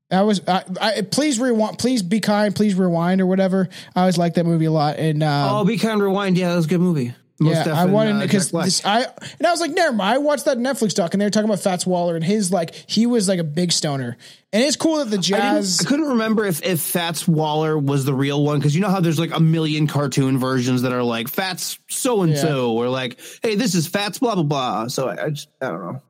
I 0.09 0.22
was, 0.22 0.41
I, 0.47 0.62
I, 0.81 1.03
please 1.03 1.41
rewind, 1.41 1.81
please 1.81 2.01
be 2.01 2.20
kind, 2.20 2.55
please 2.55 2.77
rewind 2.77 3.20
or 3.20 3.27
whatever. 3.27 3.68
I 3.97 4.03
always 4.03 4.16
like 4.16 4.35
that 4.35 4.47
movie 4.47 4.66
a 4.66 4.70
lot. 4.70 4.99
And, 4.99 5.20
um, 5.25 5.49
Oh, 5.53 5.64
be 5.64 5.77
kind, 5.77 6.01
rewind. 6.01 6.39
Yeah, 6.39 6.51
that 6.51 6.55
was 6.55 6.66
a 6.66 6.68
good 6.68 6.81
movie. 6.81 7.12
Most 7.41 7.66
yeah, 7.66 7.74
I 7.74 7.87
wanted 7.87 8.16
uh, 8.16 8.20
because 8.20 8.53
this 8.53 8.85
I 8.87 9.01
and 9.03 9.47
I 9.47 9.51
was 9.51 9.61
like, 9.61 9.72
never 9.72 9.93
mind. 9.93 10.14
I 10.14 10.18
watched 10.18 10.45
that 10.45 10.57
Netflix 10.57 10.95
doc 10.95 11.14
and 11.14 11.20
they 11.20 11.26
were 11.26 11.30
talking 11.30 11.49
about 11.49 11.59
Fats 11.59 11.85
Waller 11.85 12.14
and 12.14 12.24
his 12.24 12.53
like 12.53 12.74
he 12.74 13.07
was 13.07 13.28
like 13.28 13.41
a 13.41 13.45
big 13.45 13.72
stoner, 13.72 14.16
and 14.53 14.62
it's 14.62 14.76
cool 14.76 14.99
that 14.99 15.11
the 15.11 15.18
I, 15.18 15.20
jazz. 15.20 15.80
I 15.80 15.85
couldn't 15.85 16.11
remember 16.11 16.45
if 16.45 16.62
if 16.62 16.80
Fats 16.80 17.26
Waller 17.26 17.76
was 17.76 18.05
the 18.05 18.14
real 18.14 18.45
one 18.45 18.59
because 18.59 18.76
you 18.76 18.80
know 18.80 18.89
how 18.89 19.01
there's 19.01 19.18
like 19.18 19.35
a 19.35 19.41
million 19.41 19.89
cartoon 19.89 20.39
versions 20.39 20.82
that 20.82 20.93
are 20.93 21.03
like 21.03 21.26
Fats 21.26 21.76
so 21.89 22.22
and 22.22 22.39
so 22.39 22.74
or 22.74 22.89
like 22.89 23.18
hey 23.43 23.57
this 23.57 23.74
is 23.74 23.89
Fats 23.89 24.20
blah 24.20 24.37
blah 24.37 24.45
blah. 24.45 24.87
So 24.87 25.09
I, 25.09 25.24
I 25.24 25.30
just 25.30 25.49
I 25.61 25.70
don't 25.70 25.80
know. 25.80 26.03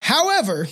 However, 0.00 0.68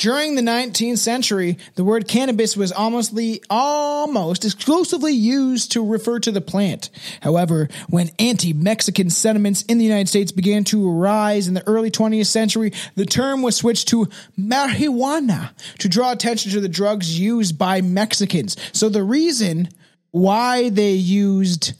during 0.00 0.34
the 0.34 0.40
19th 0.40 0.96
century, 0.96 1.58
the 1.74 1.84
word 1.84 2.08
cannabis 2.08 2.56
was 2.56 2.72
almost 2.72 3.14
almost 3.50 4.46
exclusively 4.46 5.12
used 5.12 5.72
to 5.72 5.86
refer 5.86 6.18
to 6.18 6.32
the 6.32 6.40
plant. 6.40 6.88
However, 7.20 7.68
when 7.90 8.08
anti-Mexican 8.18 9.10
sentiments 9.10 9.60
in 9.64 9.76
the 9.76 9.84
United 9.84 10.08
States 10.08 10.32
began 10.32 10.64
to 10.64 10.90
arise 10.90 11.48
in 11.48 11.54
the 11.54 11.68
early 11.68 11.90
20th 11.90 12.26
century, 12.26 12.72
the 12.94 13.04
term 13.04 13.42
was 13.42 13.56
switched 13.56 13.88
to 13.88 14.08
marijuana 14.38 15.50
to 15.80 15.88
draw 15.90 16.12
attention 16.12 16.50
to 16.52 16.62
the 16.62 16.68
drugs 16.68 17.20
used 17.20 17.58
by 17.58 17.82
Mexicans. 17.82 18.56
So 18.72 18.88
the 18.88 19.04
reason 19.04 19.68
why 20.12 20.70
they 20.70 20.92
used 20.92 21.74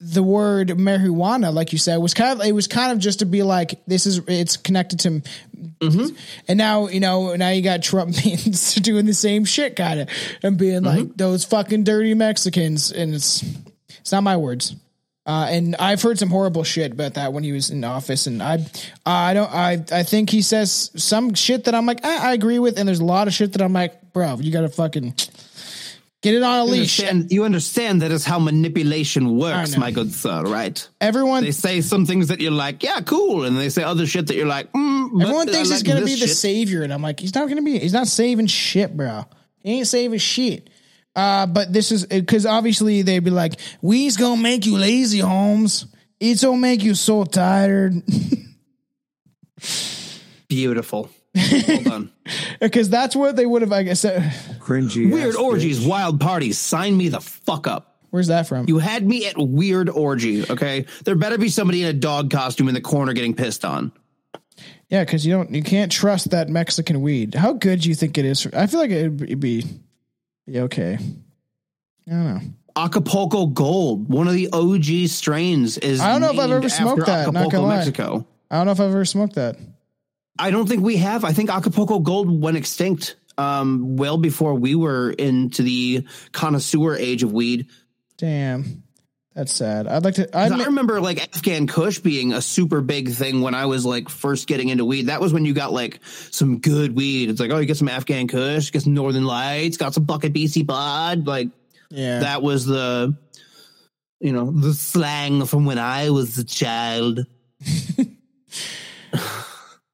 the 0.00 0.22
word 0.22 0.68
marijuana, 0.68 1.52
like 1.52 1.72
you 1.72 1.78
said, 1.78 1.98
was 1.98 2.14
kind 2.14 2.40
of 2.40 2.46
it 2.46 2.52
was 2.52 2.66
kind 2.66 2.90
of 2.90 2.98
just 2.98 3.18
to 3.18 3.26
be 3.26 3.42
like 3.42 3.84
this 3.86 4.06
is 4.06 4.20
it's 4.26 4.56
connected 4.56 5.00
to, 5.00 5.22
Mm-hmm. 5.80 6.16
and 6.48 6.58
now 6.58 6.88
you 6.88 7.00
know 7.00 7.34
now 7.36 7.50
you 7.50 7.62
got 7.62 7.82
Trump 7.82 8.14
being 8.22 8.38
doing 8.82 9.06
the 9.06 9.14
same 9.14 9.44
shit 9.44 9.76
kind 9.76 10.00
of 10.00 10.08
and 10.42 10.56
being 10.56 10.82
like 10.82 11.00
mm-hmm. 11.00 11.12
those 11.16 11.44
fucking 11.44 11.84
dirty 11.84 12.14
Mexicans, 12.14 12.92
and 12.92 13.14
it's 13.14 13.44
it's 13.88 14.12
not 14.12 14.22
my 14.22 14.36
words. 14.36 14.74
Uh, 15.26 15.46
and 15.50 15.76
I've 15.76 16.00
heard 16.00 16.18
some 16.18 16.30
horrible 16.30 16.64
shit 16.64 16.92
about 16.92 17.14
that 17.14 17.32
when 17.32 17.44
he 17.44 17.52
was 17.52 17.70
in 17.70 17.84
office, 17.84 18.26
and 18.26 18.42
I, 18.42 18.66
I 19.04 19.34
don't, 19.34 19.52
I, 19.52 19.84
I 19.92 20.02
think 20.02 20.30
he 20.30 20.40
says 20.40 20.90
some 20.96 21.34
shit 21.34 21.64
that 21.64 21.74
I'm 21.74 21.84
like, 21.84 22.04
I, 22.04 22.30
I 22.30 22.32
agree 22.32 22.58
with, 22.58 22.78
and 22.78 22.88
there's 22.88 23.00
a 23.00 23.04
lot 23.04 23.28
of 23.28 23.34
shit 23.34 23.52
that 23.52 23.62
I'm 23.62 23.72
like, 23.74 24.12
bro, 24.12 24.38
you 24.40 24.50
gotta 24.50 24.70
fucking 24.70 25.14
get 26.22 26.34
it 26.34 26.42
on 26.42 26.58
a 26.60 26.64
leash. 26.64 27.00
understand, 27.00 27.32
you 27.32 27.44
understand 27.44 28.02
that 28.02 28.12
is 28.12 28.24
how 28.24 28.38
manipulation 28.38 29.36
works, 29.38 29.76
my 29.76 29.90
good 29.90 30.12
sir, 30.12 30.42
right? 30.42 30.86
Everyone, 31.00 31.44
They 31.44 31.52
say 31.52 31.80
some 31.80 32.06
things 32.06 32.28
that 32.28 32.40
you're 32.40 32.50
like, 32.52 32.82
yeah, 32.82 33.00
cool, 33.00 33.44
and 33.44 33.56
they 33.56 33.68
say 33.68 33.82
other 33.82 34.06
shit 34.06 34.26
that 34.28 34.36
you're 34.36 34.46
like, 34.46 34.72
mm, 34.72 35.22
Everyone 35.22 35.48
thinks 35.48 35.70
he's 35.70 35.82
gonna 35.82 36.04
be 36.04 36.14
the 36.14 36.26
shit. 36.26 36.36
savior, 36.36 36.82
and 36.82 36.92
I'm 36.92 37.02
like, 37.02 37.20
he's 37.20 37.34
not 37.34 37.48
gonna 37.48 37.62
be. 37.62 37.78
He's 37.78 37.92
not 37.92 38.06
saving 38.06 38.46
shit, 38.48 38.96
bro. 38.96 39.24
He 39.62 39.78
ain't 39.78 39.86
saving 39.86 40.18
shit. 40.18 40.68
Uh, 41.16 41.46
but 41.46 41.72
this 41.72 41.90
is 41.90 42.06
because 42.06 42.46
obviously 42.46 43.02
they'd 43.02 43.18
be 43.18 43.30
like, 43.30 43.58
"We's 43.82 44.16
gonna 44.16 44.40
make 44.40 44.64
you 44.64 44.78
lazy, 44.78 45.18
Holmes. 45.18 45.86
It's 46.20 46.44
gonna 46.44 46.56
make 46.56 46.84
you 46.84 46.94
so 46.94 47.24
tired." 47.24 47.94
Beautiful. 50.48 51.10
Well 51.34 51.82
done. 51.82 52.12
Because 52.60 52.90
that's 52.90 53.16
what 53.16 53.36
they 53.36 53.46
would 53.46 53.62
have, 53.62 53.72
I 53.72 53.82
guess. 53.82 54.04
Uh, 54.04 54.20
Cringy. 54.58 55.10
Weird 55.10 55.34
orgies, 55.34 55.80
bitch. 55.80 55.88
wild 55.88 56.20
parties. 56.20 56.58
Sign 56.58 56.96
me 56.96 57.08
the 57.08 57.20
fuck 57.20 57.66
up. 57.66 57.96
Where's 58.10 58.26
that 58.26 58.46
from? 58.46 58.68
You 58.68 58.78
had 58.78 59.06
me 59.06 59.26
at 59.26 59.38
weird 59.38 59.88
orgy. 59.88 60.48
Okay, 60.48 60.84
there 61.04 61.14
better 61.14 61.38
be 61.38 61.48
somebody 61.48 61.82
in 61.82 61.88
a 61.88 61.92
dog 61.92 62.30
costume 62.30 62.68
in 62.68 62.74
the 62.74 62.80
corner 62.80 63.12
getting 63.14 63.34
pissed 63.34 63.64
on. 63.64 63.92
yeah, 64.88 65.04
because 65.04 65.24
you 65.24 65.32
don't, 65.32 65.54
you 65.54 65.62
can't 65.62 65.90
trust 65.90 66.30
that 66.30 66.48
Mexican 66.48 67.00
weed. 67.00 67.34
How 67.34 67.52
good 67.54 67.80
do 67.80 67.88
you 67.88 67.94
think 67.94 68.18
it 68.18 68.24
is? 68.26 68.46
I 68.52 68.66
feel 68.66 68.80
like 68.80 68.90
it'd 68.90 69.40
be, 69.40 69.64
be 70.46 70.60
okay. 70.60 70.98
I 72.06 72.10
don't 72.10 72.24
know. 72.34 72.40
Acapulco 72.76 73.46
Gold, 73.46 74.08
one 74.08 74.28
of 74.28 74.34
the 74.34 74.50
OG 74.52 75.08
strains, 75.08 75.78
is. 75.78 76.00
I 76.00 76.12
don't 76.12 76.20
know 76.20 76.30
if 76.30 76.38
I've 76.38 76.50
ever 76.50 76.68
smoked 76.68 77.08
after 77.08 77.32
that, 77.32 77.32
not 77.32 77.50
gonna 77.50 77.64
lie. 77.64 77.76
Mexico. 77.76 78.26
I 78.50 78.56
don't 78.56 78.66
know 78.66 78.72
if 78.72 78.80
I've 78.80 78.90
ever 78.90 79.04
smoked 79.04 79.36
that. 79.36 79.56
I 80.40 80.50
don't 80.50 80.66
think 80.66 80.82
we 80.82 80.96
have. 80.96 81.24
I 81.24 81.32
think 81.32 81.50
Acapulco 81.50 81.98
Gold 81.98 82.40
went 82.42 82.56
extinct 82.56 83.16
um, 83.36 83.96
well 83.96 84.16
before 84.16 84.54
we 84.54 84.74
were 84.74 85.10
into 85.10 85.62
the 85.62 86.06
connoisseur 86.32 86.96
age 86.96 87.22
of 87.22 87.32
weed. 87.32 87.68
Damn, 88.16 88.82
that's 89.34 89.52
sad. 89.52 89.86
I'd 89.86 90.02
like 90.04 90.14
to. 90.14 90.36
I'd 90.36 90.52
I 90.52 90.64
remember 90.64 91.00
like 91.00 91.22
Afghan 91.22 91.66
Kush 91.66 91.98
being 91.98 92.32
a 92.32 92.40
super 92.40 92.80
big 92.80 93.10
thing 93.10 93.42
when 93.42 93.54
I 93.54 93.66
was 93.66 93.84
like 93.84 94.08
first 94.08 94.48
getting 94.48 94.70
into 94.70 94.84
weed. 94.84 95.06
That 95.06 95.20
was 95.20 95.32
when 95.32 95.44
you 95.44 95.52
got 95.52 95.72
like 95.72 96.00
some 96.30 96.58
good 96.58 96.96
weed. 96.96 97.28
It's 97.28 97.40
like, 97.40 97.50
oh, 97.50 97.58
you 97.58 97.66
get 97.66 97.76
some 97.76 97.88
Afghan 97.88 98.26
Kush, 98.26 98.70
get 98.70 98.82
some 98.82 98.94
Northern 98.94 99.24
Lights, 99.24 99.76
got 99.76 99.94
some 99.94 100.04
bucket 100.04 100.32
BC 100.32 100.66
Bud. 100.66 101.26
Like 101.26 101.48
yeah. 101.90 102.20
that 102.20 102.42
was 102.42 102.66
the, 102.66 103.14
you 104.20 104.32
know, 104.32 104.50
the 104.50 104.72
slang 104.72 105.44
from 105.44 105.66
when 105.66 105.78
I 105.78 106.10
was 106.10 106.38
a 106.38 106.44
child. 106.44 107.26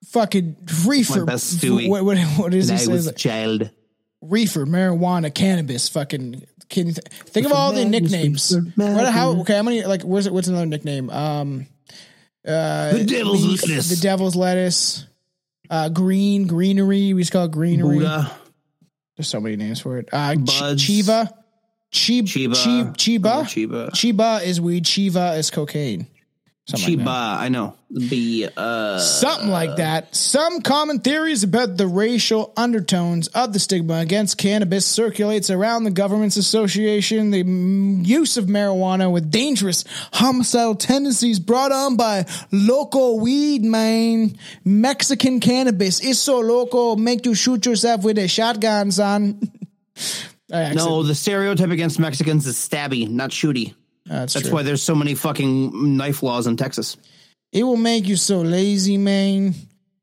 fucking 0.08 0.56
reefer. 0.86 1.24
best 1.24 1.58
Stewie. 1.58 1.88
What, 1.88 2.04
what, 2.04 2.18
what 2.18 2.54
is 2.54 2.68
When 2.70 2.78
he 2.78 2.84
I 2.84 2.86
was 2.88 3.04
says? 3.04 3.06
a 3.06 3.12
child. 3.12 3.70
Reefer, 4.22 4.66
marijuana, 4.66 5.32
cannabis. 5.34 5.88
Fucking. 5.88 6.44
Can 6.68 6.88
you 6.88 6.92
th- 6.94 7.06
think 7.26 7.46
of 7.46 7.52
all 7.52 7.72
the 7.72 7.84
nicknames? 7.84 8.54
What? 8.74 9.12
How? 9.12 9.30
Okay. 9.40 9.54
How 9.56 9.62
many? 9.62 9.84
Like, 9.84 10.02
where's 10.02 10.26
it? 10.26 10.32
What's 10.32 10.48
another 10.48 10.66
nickname? 10.66 11.10
Um. 11.10 11.66
Uh, 12.46 12.92
The 12.92 13.04
devil's 13.04 13.44
leaf, 13.44 13.62
lettuce. 13.68 13.88
The 13.88 13.96
devil's 13.96 14.36
lettuce. 14.36 15.04
Uh, 15.68 15.88
green, 15.88 16.46
greenery. 16.46 17.12
We 17.12 17.22
just 17.22 17.32
call 17.32 17.44
it 17.46 17.50
greenery. 17.52 17.98
Buddha. 17.98 18.30
There's 19.16 19.28
so 19.28 19.40
many 19.40 19.56
names 19.56 19.80
for 19.80 19.98
it. 19.98 20.08
Uh, 20.12 20.34
Ch- 20.34 20.60
Buds. 20.60 20.82
Chiva. 20.82 21.32
Chib, 21.92 22.22
Chiba. 22.24 22.52
Chib, 22.54 22.96
Chiba. 22.96 23.40
Oh, 23.40 23.42
Chiba. 23.44 23.90
Chiba 23.90 24.44
is 24.44 24.60
weed. 24.60 24.84
Chiva 24.84 25.38
is 25.38 25.50
cocaine. 25.50 26.06
Something 26.68 26.98
like 26.98 27.04
Chiba. 27.04 27.04
that. 27.04 27.40
I 27.40 27.48
know. 27.48 27.74
The 27.90 28.50
uh 28.56 28.98
Something 28.98 29.50
like 29.50 29.76
that. 29.76 30.16
Some 30.16 30.62
common 30.62 30.98
theories 30.98 31.44
about 31.44 31.76
the 31.76 31.86
racial 31.86 32.52
undertones 32.56 33.28
of 33.28 33.52
the 33.52 33.60
stigma 33.60 33.98
against 33.98 34.36
cannabis 34.36 34.84
circulates 34.84 35.48
around 35.48 35.84
the 35.84 35.92
government's 35.92 36.36
association. 36.36 37.30
The 37.30 37.44
use 38.04 38.36
of 38.36 38.46
marijuana 38.46 39.12
with 39.12 39.30
dangerous 39.30 39.84
homicidal 40.12 40.74
tendencies 40.74 41.38
brought 41.38 41.70
on 41.70 41.96
by 41.96 42.26
local 42.50 43.20
weed, 43.20 43.62
man. 43.62 44.36
Mexican 44.64 45.38
cannabis 45.38 46.00
is 46.00 46.18
so 46.18 46.40
local, 46.40 46.96
make 46.96 47.26
you 47.26 47.36
shoot 47.36 47.64
yourself 47.64 48.02
with 48.02 48.18
a 48.18 48.26
shotgun, 48.26 48.90
son. 48.90 49.40
No, 50.48 51.02
the 51.02 51.16
stereotype 51.16 51.70
against 51.70 51.98
Mexicans 51.98 52.46
is 52.46 52.54
stabby, 52.56 53.10
not 53.10 53.30
shooty. 53.30 53.74
That's, 54.06 54.34
That's 54.34 54.50
why 54.50 54.62
there's 54.62 54.82
so 54.82 54.94
many 54.94 55.14
fucking 55.14 55.96
knife 55.96 56.22
laws 56.22 56.46
in 56.46 56.56
Texas. 56.56 56.96
It 57.52 57.64
will 57.64 57.76
make 57.76 58.06
you 58.06 58.16
so 58.16 58.40
lazy, 58.40 58.98
man. 58.98 59.54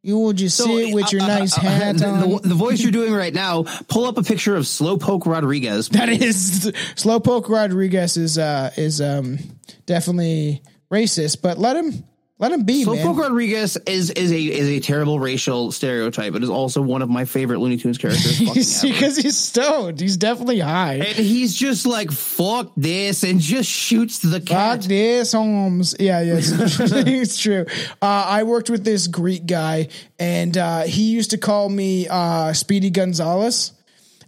You 0.02 0.20
will 0.20 0.34
just 0.34 0.58
sit 0.58 0.94
with 0.94 1.14
your 1.14 1.22
uh, 1.22 1.28
nice 1.28 1.58
uh, 1.58 1.62
hat 1.62 1.98
the, 1.98 2.08
on. 2.08 2.30
the, 2.30 2.40
the 2.50 2.56
voice 2.56 2.82
you're 2.82 2.92
doing 2.92 3.14
right 3.14 3.34
now, 3.34 3.64
pull 3.88 4.04
up 4.04 4.18
a 4.18 4.24
picture 4.24 4.56
of 4.56 4.64
Slowpoke 4.64 5.26
Rodriguez. 5.26 5.88
That 5.90 6.10
is 6.10 6.74
Slowpoke 6.96 7.48
Rodriguez 7.48 8.18
is 8.18 8.38
uh 8.38 8.72
is 8.76 9.00
um 9.00 9.40
definitely 9.86 10.62
racist, 10.92 11.42
but 11.42 11.58
let 11.58 11.78
him 11.78 12.04
let 12.40 12.52
him 12.52 12.64
be, 12.64 12.84
Slowpoke 12.84 13.06
man. 13.06 13.16
Rodriguez 13.16 13.78
is 13.86 14.10
is 14.10 14.32
a 14.32 14.40
is 14.40 14.68
a 14.68 14.80
terrible 14.80 15.20
racial 15.20 15.72
stereotype. 15.72 16.34
It 16.34 16.44
is 16.44 16.50
also 16.50 16.82
one 16.82 17.02
of 17.04 17.10
my 17.10 17.26
favorite 17.26 17.60
Looney 17.60 17.78
Tunes 17.78 17.98
characters. 18.00 18.40
because 18.82 19.18
he's 19.18 19.38
stoned. 19.38 20.00
He's 20.00 20.18
definitely 20.18 20.60
high. 20.60 20.96
And 20.96 21.16
he's 21.16 21.54
just 21.54 21.86
like 21.86 22.12
fuck 22.12 22.72
this 22.76 23.24
and 23.24 23.40
just 23.40 23.70
shoots 23.70 24.20
the 24.20 24.40
Fuck 24.40 24.48
cat. 24.48 24.82
this, 24.82 25.32
Holmes. 25.32 25.96
Yeah, 26.00 26.22
yes, 26.22 26.52
it's 26.92 27.38
true. 27.40 27.66
Uh, 28.02 28.26
I 28.28 28.44
worked 28.44 28.70
with 28.70 28.84
this 28.84 29.08
Greek 29.08 29.46
guy, 29.46 29.90
and 30.18 30.58
uh, 30.58 30.82
he 30.82 31.12
used 31.12 31.32
to 31.32 31.38
call 31.38 31.70
me 31.70 32.08
uh, 32.10 32.54
Speedy 32.54 32.90
Gonzalez. 32.90 33.74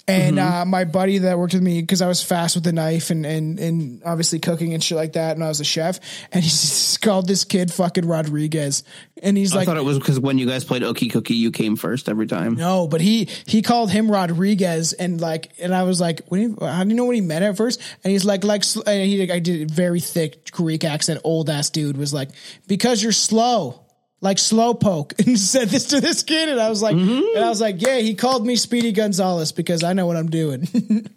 And 0.08 0.38
Mm-hmm. 0.38 0.54
uh, 0.62 0.66
my 0.66 0.84
buddy 0.84 1.18
that 1.18 1.40
worked 1.40 1.56
with 1.56 1.64
me, 1.64 1.82
because 1.82 2.00
I 2.04 2.08
was 2.08 2.22
fast 2.22 2.54
with 2.56 2.64
the 2.64 2.72
knife 2.72 3.10
and, 3.10 3.26
and 3.26 3.58
and 3.60 4.04
obviously 4.06 4.38
cooking 4.38 4.76
and 4.76 4.84
shit 4.84 4.96
like 4.98 5.14
that, 5.14 5.36
and 5.36 5.44
I 5.44 5.48
was 5.48 5.60
a 5.60 5.64
chef, 5.64 6.00
and 6.32 6.44
he 6.44 6.98
called 7.02 7.28
this 7.28 7.44
kid 7.44 7.74
fucking 7.74 8.06
Rodriguez, 8.08 8.84
and 9.24 9.36
he's 9.36 9.54
I 9.54 9.58
like, 9.58 9.68
I 9.68 9.72
thought 9.72 9.78
it 9.78 9.84
was 9.84 9.98
because 9.98 10.20
when 10.20 10.38
you 10.38 10.46
guys 10.46 10.64
played 10.64 10.84
Okie 10.84 11.12
Cookie, 11.12 11.34
you 11.34 11.50
came 11.50 11.76
first 11.76 12.08
every 12.08 12.28
time. 12.28 12.54
no, 12.54 12.88
but 12.88 13.02
he 13.02 13.28
he 13.48 13.64
called 13.64 13.90
him 13.90 14.12
Rodriguez, 14.12 14.94
and 14.94 15.20
like, 15.20 15.52
and 15.60 15.74
I 15.74 15.82
was 15.84 16.00
like, 16.00 16.22
what 16.28 16.38
do 16.38 16.44
you, 16.44 16.58
how 16.62 16.84
do 16.84 16.90
you 16.90 16.96
know 16.96 17.06
what 17.06 17.16
he 17.16 17.22
meant 17.22 17.44
at 17.44 17.58
first? 17.58 17.82
And 18.04 18.12
he's 18.12 18.26
like, 18.26 18.44
like, 18.44 18.64
and 18.86 19.10
he, 19.10 19.32
I 19.32 19.40
did 19.40 19.72
a 19.72 19.74
very 19.74 20.02
thick 20.02 20.52
Greek 20.52 20.84
accent, 20.84 21.22
old 21.24 21.50
ass 21.50 21.72
dude 21.72 21.98
was 21.98 22.14
like, 22.14 22.30
because 22.68 23.02
you're 23.02 23.12
slow, 23.12 23.85
like 24.26 24.38
slowpoke, 24.38 25.18
and 25.26 25.40
said 25.40 25.70
this 25.70 25.86
to 25.88 26.02
this 26.02 26.24
kid, 26.24 26.50
and 26.50 26.60
I 26.60 26.70
was 26.70 26.82
like, 26.82 26.96
mm-hmm. 26.96 27.38
and 27.38 27.46
I 27.46 27.50
was 27.50 27.62
like, 27.62 27.82
yeah, 27.82 28.00
he 28.00 28.16
called 28.16 28.46
me 28.46 28.58
Speedy 28.58 28.92
Gonzalez 28.92 29.52
because 29.52 29.84
I 29.84 29.94
know 29.94 30.08
what 30.08 30.18
I'm 30.18 30.30
doing. 30.30 30.68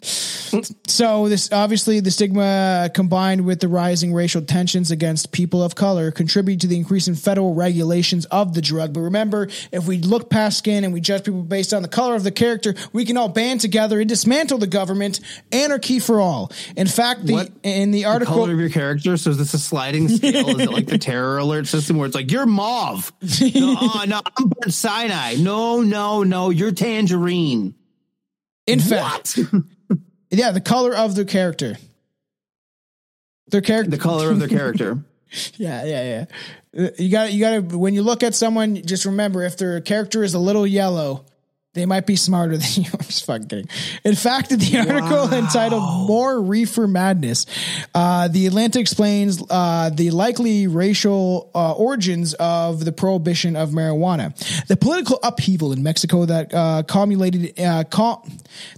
So 0.87 1.29
this 1.29 1.51
obviously 1.51 1.99
the 1.99 2.11
stigma 2.11 2.89
combined 2.93 3.45
with 3.45 3.59
the 3.59 3.67
rising 3.67 4.13
racial 4.13 4.41
tensions 4.41 4.91
against 4.91 5.31
people 5.31 5.63
of 5.63 5.75
color 5.75 6.11
contribute 6.11 6.61
to 6.61 6.67
the 6.67 6.75
increase 6.75 7.07
in 7.07 7.15
federal 7.15 7.53
regulations 7.53 8.25
of 8.25 8.53
the 8.53 8.61
drug. 8.61 8.93
But 8.93 9.01
remember, 9.01 9.47
if 9.71 9.87
we 9.87 9.99
look 9.99 10.29
past 10.29 10.57
skin 10.57 10.83
and 10.83 10.91
we 10.93 11.01
judge 11.01 11.23
people 11.23 11.43
based 11.43 11.73
on 11.73 11.83
the 11.83 11.87
color 11.87 12.15
of 12.15 12.23
the 12.23 12.31
character, 12.31 12.73
we 12.91 13.05
can 13.05 13.15
all 13.17 13.29
band 13.29 13.61
together 13.61 13.99
and 13.99 14.09
dismantle 14.09 14.57
the 14.57 14.67
government. 14.67 15.19
Anarchy 15.51 15.99
for 15.99 16.19
all. 16.19 16.51
In 16.75 16.87
fact, 16.87 17.25
the 17.25 17.33
What? 17.33 17.51
in 17.63 17.91
the 17.91 18.05
article 18.05 18.35
Color 18.35 18.53
of 18.53 18.59
your 18.59 18.69
character. 18.69 19.15
So 19.17 19.29
is 19.29 19.37
this 19.37 19.53
a 19.53 19.59
sliding 19.59 20.09
scale? 20.09 20.49
is 20.49 20.59
it 20.59 20.71
like 20.71 20.87
the 20.87 20.97
terror 21.09 21.37
alert 21.37 21.67
system 21.67 21.97
where 21.97 22.07
it's 22.07 22.15
like 22.15 22.31
you're 22.31 22.45
mauve? 22.45 22.98
No, 23.21 23.75
oh, 23.79 24.03
no, 24.07 24.21
I'm 24.37 24.49
burnt 24.49 24.73
sienna. 24.73 25.37
No, 25.37 25.81
no, 25.81 26.23
no, 26.23 26.49
you're 26.49 26.71
tangerine. 26.71 27.75
in 28.67 28.79
fact, 28.79 29.37
yeah, 30.29 30.51
the 30.51 30.61
color 30.61 30.95
of 30.95 31.15
the 31.15 31.25
character. 31.25 31.75
Their 33.47 33.61
character 33.61 33.91
The 33.91 33.97
color 33.97 34.31
of 34.31 34.39
their 34.39 34.47
character. 34.47 34.99
Yeah, 35.57 35.83
yeah, 35.85 36.25
yeah. 36.73 36.85
Uh, 36.85 36.89
You 36.97 37.11
got 37.11 37.31
you 37.31 37.39
got 37.39 37.69
to 37.69 37.77
when 37.77 37.93
you 37.93 38.01
look 38.01 38.23
at 38.23 38.33
someone, 38.33 38.81
just 38.83 39.05
remember 39.05 39.43
if 39.43 39.57
their 39.57 39.79
character 39.79 40.23
is 40.23 40.33
a 40.33 40.39
little 40.39 40.65
yellow, 40.65 41.25
they 41.79 41.85
might 41.85 42.05
be 42.05 42.15
smarter 42.15 42.57
than 42.61 42.83
you. 42.83 42.89
I'm 42.93 43.05
just 43.05 43.25
fucking 43.25 43.47
kidding. 43.47 43.69
In 44.03 44.15
fact, 44.15 44.51
in 44.51 44.59
the 44.59 44.77
article 44.79 45.33
entitled 45.33 46.07
"More 46.07 46.41
Reefer 46.41 46.87
Madness," 46.87 47.45
uh, 47.95 48.27
the 48.27 48.47
Atlantic 48.47 48.81
explains 48.81 49.41
uh, 49.49 49.89
the 49.93 50.11
likely 50.11 50.67
racial 50.67 51.49
uh, 51.55 51.73
origins 51.73 52.33
of 52.35 52.85
the 52.85 52.91
prohibition 52.91 53.55
of 53.55 53.69
marijuana, 53.69 54.35
the 54.67 54.77
political 54.77 55.19
upheaval 55.23 55.71
in 55.71 55.81
Mexico 55.83 56.25
that 56.25 56.53
uh, 56.53 56.83
culminated, 56.83 57.59
uh, 57.59 57.83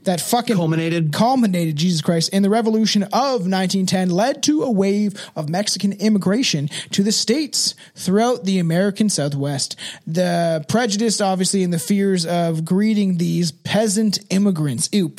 that 0.04 0.22
fucking 0.22 0.56
Culminated. 0.56 1.12
culminated, 1.12 1.76
Jesus 1.76 2.02
Christ, 2.02 2.30
in 2.30 2.44
the 2.44 2.50
revolution 2.50 3.04
of 3.04 3.48
1910 3.48 4.10
led 4.10 4.44
to 4.44 4.64
a 4.64 4.72
wave 4.72 5.14
of 5.36 5.50
Mexican 5.50 5.94
immigration 5.94 6.68
to 6.92 7.04
the 7.04 7.12
states 7.12 7.76
throughout 7.96 8.46
the 8.46 8.60
American 8.60 9.10
Southwest. 9.10 9.76
The 10.06 10.66
prejudice, 10.68 11.22
obviously, 11.22 11.64
and 11.64 11.74
the 11.74 11.80
fears 11.80 12.26
of 12.26 12.64
greeting 12.92 13.18
these 13.18 13.54
peasant 13.54 14.20
immigrants. 14.30 14.90
Ew. 14.92 15.14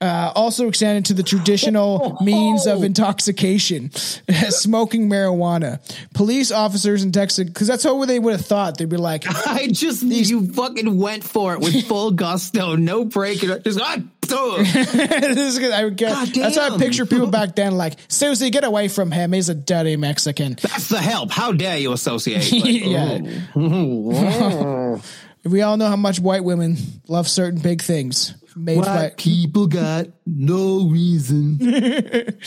Uh, 0.00 0.30
also 0.36 0.68
extended 0.68 1.04
to 1.04 1.12
the 1.12 1.24
traditional 1.24 2.16
means 2.22 2.68
of 2.68 2.84
intoxication, 2.84 3.90
smoking 4.50 5.10
marijuana. 5.10 5.80
Police 6.14 6.52
officers 6.52 7.02
in 7.02 7.10
Texas, 7.10 7.48
because 7.48 7.66
that's 7.66 7.84
what 7.84 8.06
they 8.06 8.20
would 8.20 8.34
have 8.34 8.46
thought. 8.46 8.78
They'd 8.78 8.88
be 8.88 8.96
like, 8.96 9.24
I 9.48 9.66
just 9.66 10.04
you 10.04 10.46
fucking 10.46 10.96
went 10.96 11.24
for 11.24 11.54
it 11.54 11.58
with 11.58 11.88
full 11.88 12.12
gusto, 12.12 12.76
no 12.76 13.04
break. 13.04 13.40
Just 13.40 13.80
ah. 13.82 14.00
I 14.30 15.84
would 15.84 15.96
get, 15.96 16.34
that's 16.34 16.56
how 16.56 16.72
I 16.72 16.78
picture 16.78 17.04
people 17.04 17.26
back 17.26 17.56
then. 17.56 17.76
Like, 17.76 17.94
Susie, 18.06 18.50
get 18.50 18.62
away 18.62 18.86
from 18.86 19.10
him. 19.10 19.32
He's 19.32 19.48
a 19.48 19.56
dirty 19.56 19.96
Mexican. 19.96 20.56
that's 20.62 20.88
the 20.88 21.00
help. 21.00 21.32
How 21.32 21.50
dare 21.50 21.78
you 21.78 21.92
associate? 21.92 22.52
Like, 22.52 23.24
yeah. 23.54 24.98
We 25.44 25.62
all 25.62 25.76
know 25.76 25.88
how 25.88 25.96
much 25.96 26.20
white 26.20 26.44
women 26.44 26.76
love 27.08 27.28
certain 27.28 27.60
big 27.60 27.82
things 27.82 28.34
made 28.56 28.80
by 28.80 28.96
White 28.96 29.16
people 29.16 29.66
got 29.66 30.06
no 30.26 30.88
reason. 30.88 31.58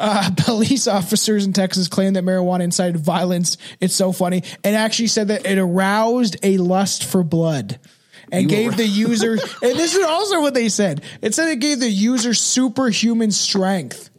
uh, 0.00 0.30
police 0.36 0.86
officers 0.86 1.46
in 1.46 1.52
Texas 1.52 1.88
claim 1.88 2.14
that 2.14 2.24
marijuana 2.24 2.64
incited 2.64 2.98
violence. 2.98 3.56
It's 3.80 3.94
so 3.94 4.12
funny. 4.12 4.42
And 4.64 4.76
actually 4.76 5.08
said 5.08 5.28
that 5.28 5.46
it 5.46 5.58
aroused 5.58 6.36
a 6.42 6.58
lust 6.58 7.04
for 7.04 7.22
blood. 7.22 7.78
And 8.32 8.48
gave 8.48 8.76
the 8.76 8.86
user, 8.86 9.32
and 9.62 9.78
this 9.78 9.94
is 9.94 10.04
also 10.04 10.40
what 10.40 10.52
they 10.52 10.68
said. 10.68 11.02
It 11.22 11.32
said 11.32 11.48
it 11.48 11.60
gave 11.60 11.78
the 11.78 11.88
user 11.88 12.34
superhuman 12.34 13.30
strength. 13.30 14.10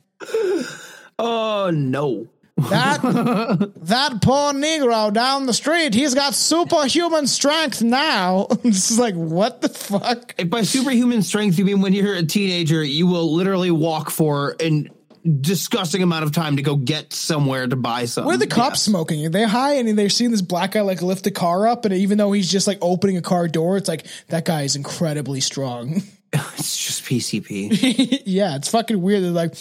Oh 1.19 1.71
no. 1.73 2.27
That 2.57 3.71
that 3.83 4.21
poor 4.21 4.53
Negro 4.53 5.13
down 5.13 5.45
the 5.45 5.53
street, 5.53 5.93
he's 5.93 6.15
got 6.15 6.33
superhuman 6.33 7.27
strength 7.27 7.83
now. 7.83 8.47
this 8.63 8.89
is 8.89 8.99
like 8.99 9.13
what 9.13 9.61
the 9.61 9.69
fuck? 9.69 10.33
If 10.37 10.49
by 10.49 10.63
superhuman 10.63 11.21
strength 11.21 11.59
you 11.59 11.65
mean 11.65 11.81
when 11.81 11.93
you're 11.93 12.15
a 12.15 12.25
teenager, 12.25 12.83
you 12.83 13.05
will 13.05 13.33
literally 13.33 13.71
walk 13.71 14.09
for 14.09 14.55
an 14.59 14.89
disgusting 15.41 16.01
amount 16.01 16.23
of 16.23 16.31
time 16.31 16.55
to 16.55 16.61
go 16.61 16.75
get 16.75 17.13
somewhere 17.13 17.67
to 17.67 17.75
buy 17.75 18.05
something. 18.05 18.27
Where 18.27 18.35
are 18.35 18.39
the 18.39 18.47
cops 18.47 18.81
smoking? 18.81 19.25
Are 19.25 19.29
they 19.29 19.43
high 19.43 19.73
and 19.73 19.97
they're 19.97 20.09
seeing 20.09 20.31
this 20.31 20.41
black 20.41 20.71
guy 20.71 20.81
like 20.81 21.01
lift 21.01 21.25
the 21.25 21.31
car 21.31 21.67
up, 21.67 21.85
and 21.85 21.93
even 21.93 22.17
though 22.17 22.31
he's 22.31 22.49
just 22.51 22.65
like 22.65 22.79
opening 22.81 23.17
a 23.17 23.21
car 23.21 23.47
door, 23.47 23.77
it's 23.77 23.89
like 23.89 24.05
that 24.29 24.45
guy 24.45 24.63
is 24.63 24.75
incredibly 24.75 25.41
strong. 25.41 26.01
It's 26.33 26.75
just 26.75 27.05
PCP. 27.05 28.23
yeah, 28.25 28.57
it's 28.57 28.69
fucking 28.69 29.01
weird. 29.01 29.23
They're 29.23 29.31
like, 29.31 29.55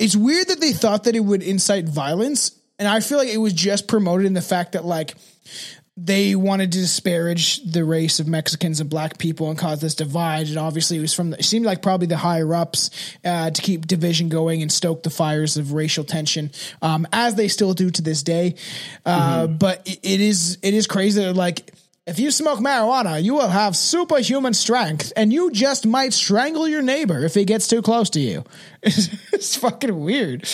it's 0.00 0.16
weird 0.16 0.48
that 0.48 0.60
they 0.60 0.72
thought 0.72 1.04
that 1.04 1.14
it 1.14 1.20
would 1.20 1.42
incite 1.42 1.84
violence, 1.88 2.52
and 2.78 2.88
I 2.88 3.00
feel 3.00 3.18
like 3.18 3.28
it 3.28 3.38
was 3.38 3.52
just 3.52 3.86
promoted 3.86 4.26
in 4.26 4.32
the 4.32 4.42
fact 4.42 4.72
that 4.72 4.84
like 4.84 5.14
they 5.96 6.34
wanted 6.34 6.72
to 6.72 6.78
disparage 6.78 7.62
the 7.70 7.84
race 7.84 8.20
of 8.20 8.26
Mexicans 8.26 8.80
and 8.80 8.88
black 8.88 9.18
people 9.18 9.50
and 9.50 9.58
cause 9.58 9.82
this 9.82 9.94
divide. 9.94 10.48
And 10.48 10.56
obviously, 10.56 10.96
it 10.96 11.00
was 11.02 11.12
from 11.12 11.30
the, 11.30 11.38
it 11.38 11.44
seemed 11.44 11.66
like 11.66 11.82
probably 11.82 12.06
the 12.06 12.16
higher 12.16 12.54
ups 12.54 12.90
uh, 13.22 13.50
to 13.50 13.60
keep 13.60 13.86
division 13.86 14.30
going 14.30 14.62
and 14.62 14.72
stoke 14.72 15.02
the 15.02 15.10
fires 15.10 15.58
of 15.58 15.74
racial 15.74 16.04
tension, 16.04 16.50
um, 16.80 17.06
as 17.12 17.34
they 17.34 17.48
still 17.48 17.74
do 17.74 17.90
to 17.90 18.02
this 18.02 18.22
day. 18.22 18.54
Uh, 19.04 19.20
Mm-hmm. 19.46 19.56
But 19.56 19.86
it, 19.86 20.00
it 20.02 20.20
is 20.20 20.58
it 20.62 20.74
is 20.74 20.86
crazy 20.86 21.22
that 21.22 21.34
like. 21.34 21.72
If 22.06 22.18
you 22.18 22.30
smoke 22.30 22.60
marijuana, 22.60 23.22
you 23.22 23.34
will 23.34 23.48
have 23.48 23.76
superhuman 23.76 24.54
strength, 24.54 25.12
and 25.16 25.32
you 25.32 25.50
just 25.50 25.86
might 25.86 26.12
strangle 26.14 26.66
your 26.66 26.80
neighbor 26.80 27.24
if 27.24 27.34
he 27.34 27.44
gets 27.44 27.68
too 27.68 27.82
close 27.82 28.08
to 28.10 28.20
you. 28.20 28.44
it's 28.82 29.56
fucking 29.56 30.00
weird. 30.00 30.48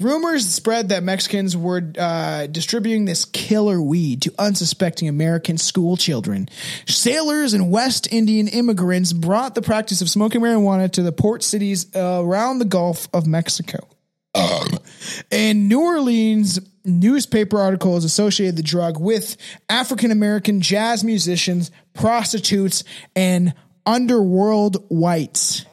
Rumors 0.00 0.48
spread 0.48 0.88
that 0.88 1.04
Mexicans 1.04 1.56
were 1.56 1.92
uh, 1.96 2.46
distributing 2.46 3.04
this 3.04 3.26
killer 3.26 3.80
weed 3.80 4.22
to 4.22 4.34
unsuspecting 4.38 5.06
American 5.06 5.58
school 5.58 5.96
children. 5.96 6.48
Sailors 6.88 7.52
and 7.52 7.70
West 7.70 8.08
Indian 8.10 8.48
immigrants 8.48 9.12
brought 9.12 9.54
the 9.54 9.62
practice 9.62 10.00
of 10.00 10.08
smoking 10.08 10.40
marijuana 10.40 10.90
to 10.92 11.02
the 11.02 11.12
port 11.12 11.44
cities 11.44 11.86
around 11.94 12.58
the 12.58 12.64
Gulf 12.64 13.06
of 13.12 13.26
Mexico. 13.26 13.86
And 15.30 15.68
New 15.68 15.80
Orleans 15.80 16.60
newspaper 16.84 17.58
articles 17.58 18.04
associated 18.04 18.56
the 18.56 18.62
drug 18.62 19.00
with 19.00 19.36
African 19.68 20.10
American 20.10 20.60
jazz 20.60 21.02
musicians, 21.02 21.70
prostitutes, 21.92 22.84
and 23.16 23.54
underworld 23.86 24.84
whites. 24.88 25.64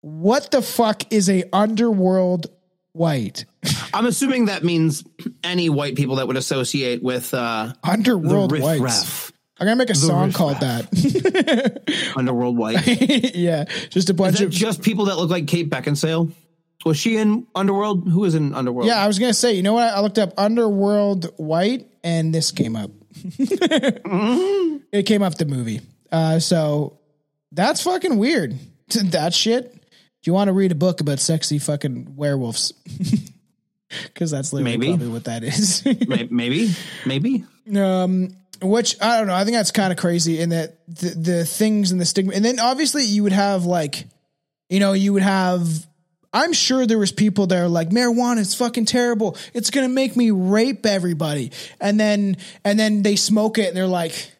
What 0.00 0.50
the 0.50 0.62
fuck 0.62 1.12
is 1.12 1.30
a 1.30 1.44
underworld 1.52 2.48
white? 2.92 3.44
I'm 3.94 4.06
assuming 4.06 4.46
that 4.46 4.64
means 4.64 5.04
any 5.42 5.70
white 5.70 5.96
people 5.96 6.16
that 6.16 6.26
would 6.26 6.36
associate 6.36 7.02
with 7.02 7.32
uh, 7.32 7.72
Underworld 7.82 8.50
the 8.50 8.60
whites. 8.60 8.80
raff. 8.80 9.32
I'm 9.58 9.66
gonna 9.66 9.76
make 9.76 9.90
a 9.90 9.94
song 9.94 10.26
riff 10.26 10.34
called 10.34 10.60
that. 10.60 12.12
Underworld 12.16 12.58
white. 12.58 12.84
yeah, 13.36 13.64
just 13.88 14.10
a 14.10 14.14
bunch 14.14 14.40
of. 14.40 14.50
just 14.50 14.82
people 14.82 15.04
that 15.06 15.16
look 15.16 15.30
like 15.30 15.46
Kate 15.46 15.70
Beckinsale? 15.70 16.32
Was 16.84 16.98
she 16.98 17.16
in 17.16 17.46
Underworld? 17.54 18.08
Who 18.08 18.20
was 18.20 18.34
in 18.34 18.54
Underworld? 18.54 18.86
yeah, 18.86 19.02
I 19.02 19.06
was 19.06 19.18
gonna 19.18 19.34
say. 19.34 19.54
You 19.54 19.62
know 19.62 19.72
what? 19.72 19.92
I 19.94 20.00
looked 20.00 20.18
up 20.18 20.34
underworld 20.36 21.32
white, 21.36 21.88
and 22.02 22.34
this 22.34 22.50
came 22.50 22.76
up. 22.76 22.90
it 23.24 25.06
came 25.06 25.22
up 25.22 25.36
the 25.36 25.46
movie. 25.46 25.80
Uh, 26.12 26.38
so 26.38 26.98
that's 27.52 27.82
fucking 27.82 28.18
weird. 28.18 28.54
that 28.88 29.32
shit. 29.34 29.72
Do 29.72 30.30
you 30.30 30.34
want 30.34 30.48
to 30.48 30.52
read 30.52 30.72
a 30.72 30.74
book 30.74 31.00
about 31.00 31.20
sexy 31.20 31.58
fucking 31.58 32.16
werewolves, 32.16 32.72
because 34.04 34.30
that's 34.30 34.52
literally 34.52 34.76
Maybe. 34.78 34.92
probably 34.92 35.08
what 35.08 35.24
that 35.24 35.44
is. 35.44 35.84
Maybe, 36.30 36.74
maybe. 37.06 37.44
um 37.74 38.36
which 38.62 38.96
i 39.02 39.18
don't 39.18 39.26
know 39.26 39.34
i 39.34 39.44
think 39.44 39.56
that's 39.56 39.72
kind 39.72 39.92
of 39.92 39.98
crazy 39.98 40.40
in 40.40 40.50
that 40.50 40.78
the, 40.86 41.08
the 41.10 41.44
things 41.44 41.92
and 41.92 42.00
the 42.00 42.04
stigma 42.04 42.32
and 42.32 42.44
then 42.44 42.60
obviously 42.60 43.04
you 43.04 43.22
would 43.24 43.32
have 43.32 43.64
like 43.64 44.06
you 44.70 44.80
know 44.80 44.92
you 44.92 45.12
would 45.12 45.22
have 45.22 45.66
i'm 46.34 46.52
sure 46.52 46.86
there 46.86 46.98
was 46.98 47.12
people 47.12 47.46
that 47.46 47.58
are 47.58 47.68
like 47.68 47.88
marijuana 47.90 48.38
is 48.38 48.54
fucking 48.54 48.84
terrible. 48.84 49.36
It's 49.54 49.70
gonna 49.70 49.88
make 49.88 50.16
me 50.16 50.30
rape 50.30 50.84
everybody. 50.84 51.52
And 51.80 51.98
then 51.98 52.36
and 52.64 52.78
then 52.78 53.02
they 53.02 53.16
smoke 53.16 53.58
it 53.58 53.68
and 53.68 53.76
they're 53.76 53.86
like 53.86 54.32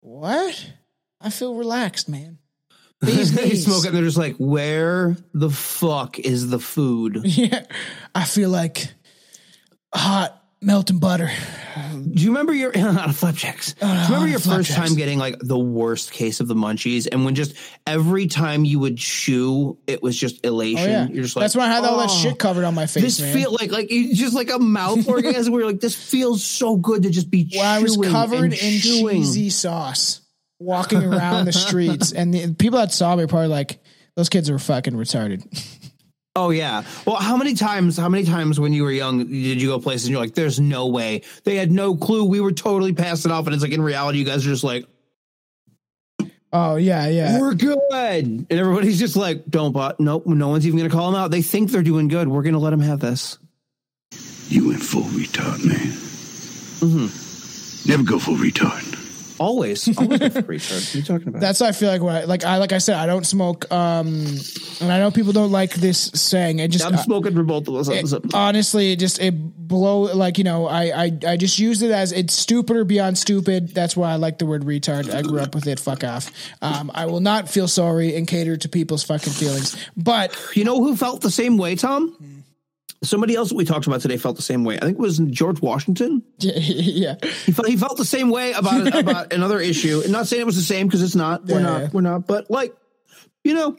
what? 0.00 0.72
I 1.20 1.30
feel 1.30 1.54
relaxed 1.54 2.08
man. 2.08 2.38
These 3.00 3.34
they 3.34 3.56
smoke 3.56 3.84
it 3.84 3.88
and 3.88 3.96
they're 3.96 4.04
just 4.04 4.16
like, 4.16 4.36
where 4.36 5.16
the 5.34 5.50
fuck 5.50 6.18
is 6.18 6.50
the 6.50 6.60
food? 6.60 7.20
yeah. 7.24 7.64
I 8.14 8.24
feel 8.24 8.50
like 8.50 8.92
hot 9.92 10.41
melting 10.62 10.98
butter 10.98 11.28
Do 11.92 12.22
you 12.22 12.28
remember 12.30 12.52
your 12.54 12.72
flapjacks? 13.12 13.72
Do 13.74 13.86
you 13.86 13.92
oh, 13.92 14.04
remember 14.06 14.28
your 14.28 14.38
first 14.38 14.70
flapjacks. 14.70 14.74
time 14.90 14.96
getting 14.96 15.18
like 15.18 15.36
the 15.40 15.58
worst 15.58 16.12
case 16.12 16.40
of 16.40 16.48
the 16.48 16.54
munchies, 16.54 17.08
and 17.10 17.24
when 17.24 17.34
just 17.34 17.54
every 17.86 18.26
time 18.28 18.64
you 18.64 18.78
would 18.78 18.96
chew, 18.98 19.78
it 19.86 20.02
was 20.02 20.16
just 20.16 20.44
elation. 20.46 20.84
oh 20.84 20.88
yeah 20.90 21.08
You're 21.08 21.24
just 21.24 21.36
like, 21.36 21.42
that's 21.44 21.56
when 21.56 21.68
i 21.68 21.72
had 21.74 21.84
all 21.84 21.98
that 21.98 22.10
"Oh, 22.10 22.22
shit 22.22 22.38
covered 22.38 22.64
on 22.64 22.74
my 22.74 22.86
face 22.86 23.02
This 23.02 23.20
man. 23.20 23.34
feel 23.34 23.52
like 23.52 23.70
like 23.72 23.88
just 23.88 24.34
like 24.34 24.50
a 24.50 24.58
mouth 24.58 25.06
orgasm 25.08 25.52
where 25.52 25.62
you're 25.62 25.70
like 25.72 25.80
this 25.80 25.94
feels 25.96 26.44
so 26.44 26.76
good 26.76 27.02
to 27.02 27.10
just 27.10 27.30
be 27.30 27.50
Well, 27.54 27.64
I 27.64 27.80
was 27.80 27.96
covered 27.96 28.52
in 28.52 28.80
chewing. 28.80 29.22
cheesy 29.22 29.50
sauce 29.50 30.20
walking 30.58 31.02
around 31.02 31.46
the 31.46 31.52
streets, 31.52 32.12
and 32.12 32.32
the 32.32 32.54
people 32.54 32.78
that 32.78 32.92
saw 32.92 33.16
me 33.16 33.26
probably 33.26 33.48
like, 33.48 33.80
"Those 34.14 34.28
kids 34.28 34.48
are 34.48 34.58
fucking 34.60 34.94
retarded." 34.94 35.42
Oh 36.34 36.50
yeah. 36.50 36.84
Well, 37.06 37.16
how 37.16 37.36
many 37.36 37.54
times? 37.54 37.98
How 37.98 38.08
many 38.08 38.24
times 38.24 38.58
when 38.58 38.72
you 38.72 38.84
were 38.84 38.90
young 38.90 39.18
did 39.18 39.60
you 39.60 39.68
go 39.68 39.78
places 39.78 40.06
and 40.06 40.12
you're 40.12 40.20
like, 40.20 40.34
"There's 40.34 40.58
no 40.58 40.86
way." 40.86 41.22
They 41.44 41.56
had 41.56 41.70
no 41.70 41.94
clue. 41.94 42.24
We 42.24 42.40
were 42.40 42.52
totally 42.52 42.94
passing 42.94 43.30
off, 43.30 43.46
and 43.46 43.54
it's 43.54 43.62
like 43.62 43.72
in 43.72 43.82
reality, 43.82 44.18
you 44.18 44.24
guys 44.24 44.46
are 44.46 44.50
just 44.50 44.64
like, 44.64 44.86
Oh 46.54 46.76
yeah, 46.76 47.06
yeah. 47.08 47.40
"We're 47.40 47.54
good," 47.54 47.80
and 47.90 48.52
everybody's 48.52 48.98
just 48.98 49.16
like, 49.16 49.44
"Don't." 49.48 49.72
But 49.72 50.00
nope, 50.00 50.26
no 50.26 50.48
one's 50.48 50.66
even 50.66 50.78
going 50.78 50.90
to 50.90 50.94
call 50.94 51.10
them 51.10 51.20
out. 51.20 51.30
They 51.30 51.42
think 51.42 51.70
they're 51.70 51.82
doing 51.82 52.08
good. 52.08 52.28
We're 52.28 52.42
going 52.42 52.52
to 52.54 52.58
let 52.58 52.70
them 52.70 52.80
have 52.80 53.00
this. 53.00 53.38
You 54.48 54.68
went 54.68 54.82
full 54.82 55.04
retard, 55.04 55.64
man. 55.64 55.92
Mm-hmm. 56.82 57.88
Never 57.90 58.02
go 58.02 58.18
full 58.18 58.36
retard. 58.36 58.91
Always, 59.42 59.88
always 59.98 60.18
for 60.20 60.42
retard. 60.42 60.70
What 60.72 60.94
are 60.94 60.98
you 60.98 61.02
talking 61.04 61.28
about? 61.28 61.40
That's 61.40 61.60
I 61.60 61.72
feel 61.72 61.88
like 61.90 62.00
when 62.00 62.14
I 62.14 62.24
like 62.24 62.44
I 62.44 62.58
like 62.58 62.72
I 62.72 62.78
said 62.78 62.96
I 62.96 63.06
don't 63.06 63.24
smoke. 63.26 63.70
Um, 63.72 64.24
and 64.80 64.92
I 64.92 64.98
know 65.00 65.10
people 65.10 65.32
don't 65.32 65.50
like 65.50 65.74
this 65.74 66.10
saying. 66.14 66.60
I 66.60 66.68
just 66.68 66.84
I'm 66.84 66.96
smoking 66.98 67.34
for 67.34 67.42
both 67.42 67.66
of 67.66 67.74
us. 67.74 67.88
it- 67.88 68.34
honestly, 68.34 68.92
it 68.92 68.98
just 69.00 69.18
it 69.20 69.32
blow 69.68 70.02
like 70.02 70.38
you 70.38 70.44
know 70.44 70.66
I, 70.66 71.04
I 71.06 71.18
I 71.26 71.36
just 71.36 71.58
used 71.58 71.82
it 71.82 71.90
as 71.90 72.12
it's 72.12 72.34
stupid 72.34 72.76
or 72.76 72.84
beyond 72.84 73.18
stupid. 73.18 73.74
That's 73.74 73.96
why 73.96 74.12
I 74.12 74.16
like 74.16 74.38
the 74.38 74.46
word 74.46 74.62
retard. 74.62 75.12
I 75.12 75.22
grew 75.22 75.40
up 75.40 75.54
with 75.54 75.66
it. 75.66 75.80
Fuck 75.80 76.04
off. 76.04 76.30
Um, 76.62 76.90
I 76.94 77.06
will 77.06 77.20
not 77.20 77.48
feel 77.48 77.66
sorry 77.68 78.14
and 78.16 78.28
cater 78.28 78.56
to 78.56 78.68
people's 78.68 79.02
fucking 79.02 79.32
feelings. 79.32 79.76
But 79.96 80.36
You 80.54 80.64
know 80.64 80.78
who 80.78 80.94
felt 80.96 81.20
the 81.22 81.30
same 81.30 81.56
way, 81.58 81.74
Tom? 81.74 82.41
Somebody 83.04 83.34
else 83.34 83.48
that 83.48 83.56
we 83.56 83.64
talked 83.64 83.86
about 83.86 84.00
today 84.00 84.16
felt 84.16 84.36
the 84.36 84.42
same 84.42 84.62
way. 84.64 84.76
I 84.76 84.80
think 84.80 84.96
it 84.98 85.00
was 85.00 85.18
George 85.18 85.60
Washington. 85.60 86.22
yeah, 86.38 87.16
He 87.44 87.52
felt 87.52 87.68
he 87.68 87.76
felt 87.76 87.96
the 87.96 88.04
same 88.04 88.30
way 88.30 88.52
about 88.52 88.94
about 88.96 89.32
another 89.32 89.58
issue. 89.60 90.00
And 90.02 90.12
not 90.12 90.26
saying 90.28 90.42
it 90.42 90.46
was 90.46 90.56
the 90.56 90.62
same 90.62 90.86
because 90.86 91.02
it's 91.02 91.16
not. 91.16 91.44
We're 91.46 91.56
Yeah, 91.56 91.62
not. 91.62 91.80
yeah. 91.82 91.88
We're 91.92 92.00
not. 92.02 92.26
But 92.26 92.50
like, 92.50 92.76
you 93.42 93.54
know, 93.54 93.76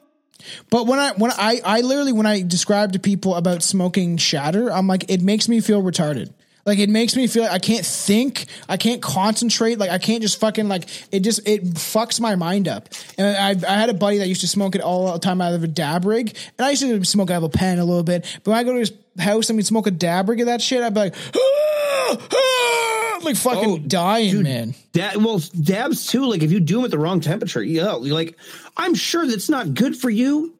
But 0.69 0.87
when 0.87 0.99
I 0.99 1.11
when 1.13 1.31
I 1.31 1.61
I 1.63 1.81
literally 1.81 2.11
when 2.11 2.25
I 2.25 2.41
describe 2.41 2.93
to 2.93 2.99
people 2.99 3.35
about 3.35 3.63
smoking 3.63 4.17
shatter, 4.17 4.69
I'm 4.69 4.87
like 4.87 5.09
it 5.09 5.21
makes 5.21 5.47
me 5.47 5.61
feel 5.61 5.81
retarded. 5.81 6.33
Like 6.65 6.79
it 6.79 6.89
makes 6.89 7.15
me 7.17 7.27
feel 7.27 7.43
like 7.43 7.51
I 7.51 7.59
can't 7.59 7.85
think, 7.85 8.45
I 8.69 8.77
can't 8.77 9.01
concentrate, 9.01 9.79
like 9.79 9.89
I 9.89 9.97
can't 9.97 10.21
just 10.21 10.39
fucking 10.39 10.69
like 10.69 10.87
it 11.11 11.19
just 11.19 11.45
it 11.47 11.63
fucks 11.73 12.21
my 12.21 12.35
mind 12.35 12.67
up. 12.69 12.87
And 13.17 13.27
I 13.35 13.49
I 13.69 13.75
had 13.77 13.89
a 13.89 13.93
buddy 13.93 14.19
that 14.19 14.27
used 14.29 14.41
to 14.41 14.47
smoke 14.47 14.73
it 14.75 14.81
all 14.81 15.11
the 15.11 15.19
time 15.19 15.41
out 15.41 15.53
of 15.53 15.63
a 15.63 15.67
dab 15.67 16.05
rig, 16.05 16.35
and 16.57 16.65
I 16.65 16.69
used 16.69 16.81
to 16.83 17.03
smoke 17.03 17.29
out 17.31 17.37
of 17.37 17.43
a 17.43 17.49
pen 17.49 17.79
a 17.79 17.85
little 17.85 18.03
bit. 18.03 18.23
But 18.43 18.51
when 18.51 18.59
I 18.59 18.63
go 18.63 18.73
to 18.73 18.79
his 18.79 18.93
house 19.19 19.49
and 19.49 19.57
we 19.57 19.63
smoke 19.63 19.87
a 19.87 19.91
dab 19.91 20.29
rig 20.29 20.39
of 20.39 20.45
that 20.47 20.61
shit, 20.61 20.81
I'd 20.81 20.93
be 20.93 21.01
like, 21.01 21.15
"Ah, 21.35 22.17
ah," 22.31 23.19
like 23.23 23.35
fucking 23.35 23.69
Oh, 23.69 23.77
dying, 23.79 24.43
man. 24.43 24.73
that 24.93 25.17
well, 25.17 25.41
dabs 25.61 26.07
too. 26.07 26.25
Like 26.25 26.43
if 26.43 26.51
you 26.53 26.61
do 26.61 26.77
them 26.77 26.85
at 26.85 26.91
the 26.91 26.97
wrong 26.99 27.19
temperature, 27.19 27.61
yeah, 27.61 27.97
you're 27.99 28.13
like 28.15 28.37
I'm 28.77 28.95
sure 28.95 29.27
that's 29.27 29.49
not 29.49 29.73
good 29.73 29.97
for 29.97 30.09
you. 30.09 30.53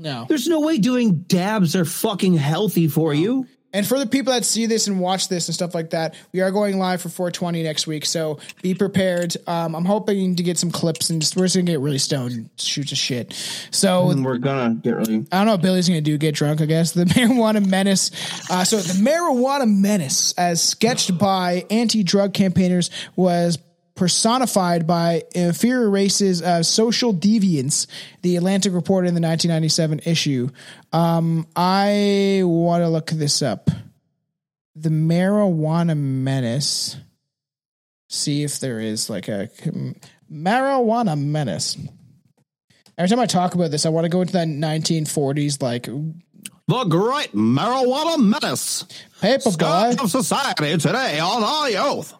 No. 0.00 0.26
There's 0.28 0.48
no 0.48 0.58
way 0.60 0.78
doing 0.78 1.18
dabs 1.28 1.76
are 1.76 1.84
fucking 1.84 2.34
healthy 2.34 2.88
for 2.88 3.14
you. 3.14 3.46
And 3.74 3.86
for 3.86 3.98
the 3.98 4.06
people 4.06 4.32
that 4.32 4.44
see 4.44 4.66
this 4.66 4.86
and 4.86 5.00
watch 5.00 5.28
this 5.28 5.48
and 5.48 5.54
stuff 5.54 5.74
like 5.74 5.90
that, 5.90 6.14
we 6.32 6.40
are 6.40 6.50
going 6.52 6.78
live 6.78 7.02
for 7.02 7.08
420 7.08 7.62
next 7.64 7.86
week. 7.86 8.06
So 8.06 8.38
be 8.62 8.72
prepared. 8.72 9.36
Um, 9.48 9.74
I'm 9.74 9.84
hoping 9.84 10.36
to 10.36 10.42
get 10.42 10.58
some 10.58 10.70
clips 10.70 11.10
and 11.10 11.20
just, 11.20 11.36
we're 11.36 11.44
just 11.44 11.56
gonna 11.56 11.66
get 11.66 11.80
really 11.80 11.98
stoned 11.98 12.32
and 12.32 12.50
shoot 12.56 12.88
the 12.88 12.94
shit. 12.96 13.34
So 13.72 14.10
And 14.10 14.24
we're 14.24 14.38
gonna 14.38 14.74
get 14.76 14.94
really. 14.94 15.26
I 15.32 15.38
don't 15.38 15.46
know 15.46 15.52
what 15.52 15.62
Billy's 15.62 15.88
gonna 15.88 16.00
do, 16.00 16.16
get 16.16 16.36
drunk, 16.36 16.60
I 16.60 16.66
guess. 16.66 16.92
The 16.92 17.04
marijuana 17.04 17.66
menace. 17.66 18.12
Uh, 18.48 18.64
so 18.64 18.78
the 18.78 18.94
marijuana 19.02 19.68
menace, 19.68 20.32
as 20.38 20.62
sketched 20.62 21.18
by 21.18 21.66
anti-drug 21.68 22.32
campaigners, 22.32 22.90
was 23.16 23.58
personified 23.94 24.86
by 24.86 25.22
inferior 25.34 25.88
races 25.88 26.42
as 26.42 26.68
social 26.68 27.14
deviance, 27.14 27.86
the 28.22 28.36
Atlantic 28.36 28.72
reported 28.72 29.08
in 29.08 29.14
the 29.14 29.20
1997 29.20 30.00
issue. 30.04 30.48
Um, 30.92 31.46
I 31.54 32.42
want 32.44 32.82
to 32.82 32.88
look 32.88 33.10
this 33.10 33.42
up. 33.42 33.70
The 34.74 34.88
marijuana 34.88 35.96
menace. 35.96 36.96
See 38.08 38.42
if 38.42 38.60
there 38.60 38.80
is 38.80 39.08
like 39.08 39.28
a 39.28 39.48
marijuana 40.30 41.20
menace. 41.20 41.76
Every 42.96 43.08
time 43.08 43.20
I 43.20 43.26
talk 43.26 43.54
about 43.54 43.70
this, 43.70 43.86
I 43.86 43.88
want 43.88 44.04
to 44.04 44.08
go 44.08 44.20
into 44.20 44.34
that 44.34 44.46
1940s 44.46 45.60
like 45.62 45.88
the 46.66 46.84
great 46.84 47.32
marijuana 47.32 48.18
menace. 48.18 48.84
Paper 49.20 49.50
boy. 49.50 49.94
of 50.00 50.10
society 50.10 50.76
today 50.78 51.18
on 51.18 51.42
our 51.42 51.70
youth. 51.70 52.14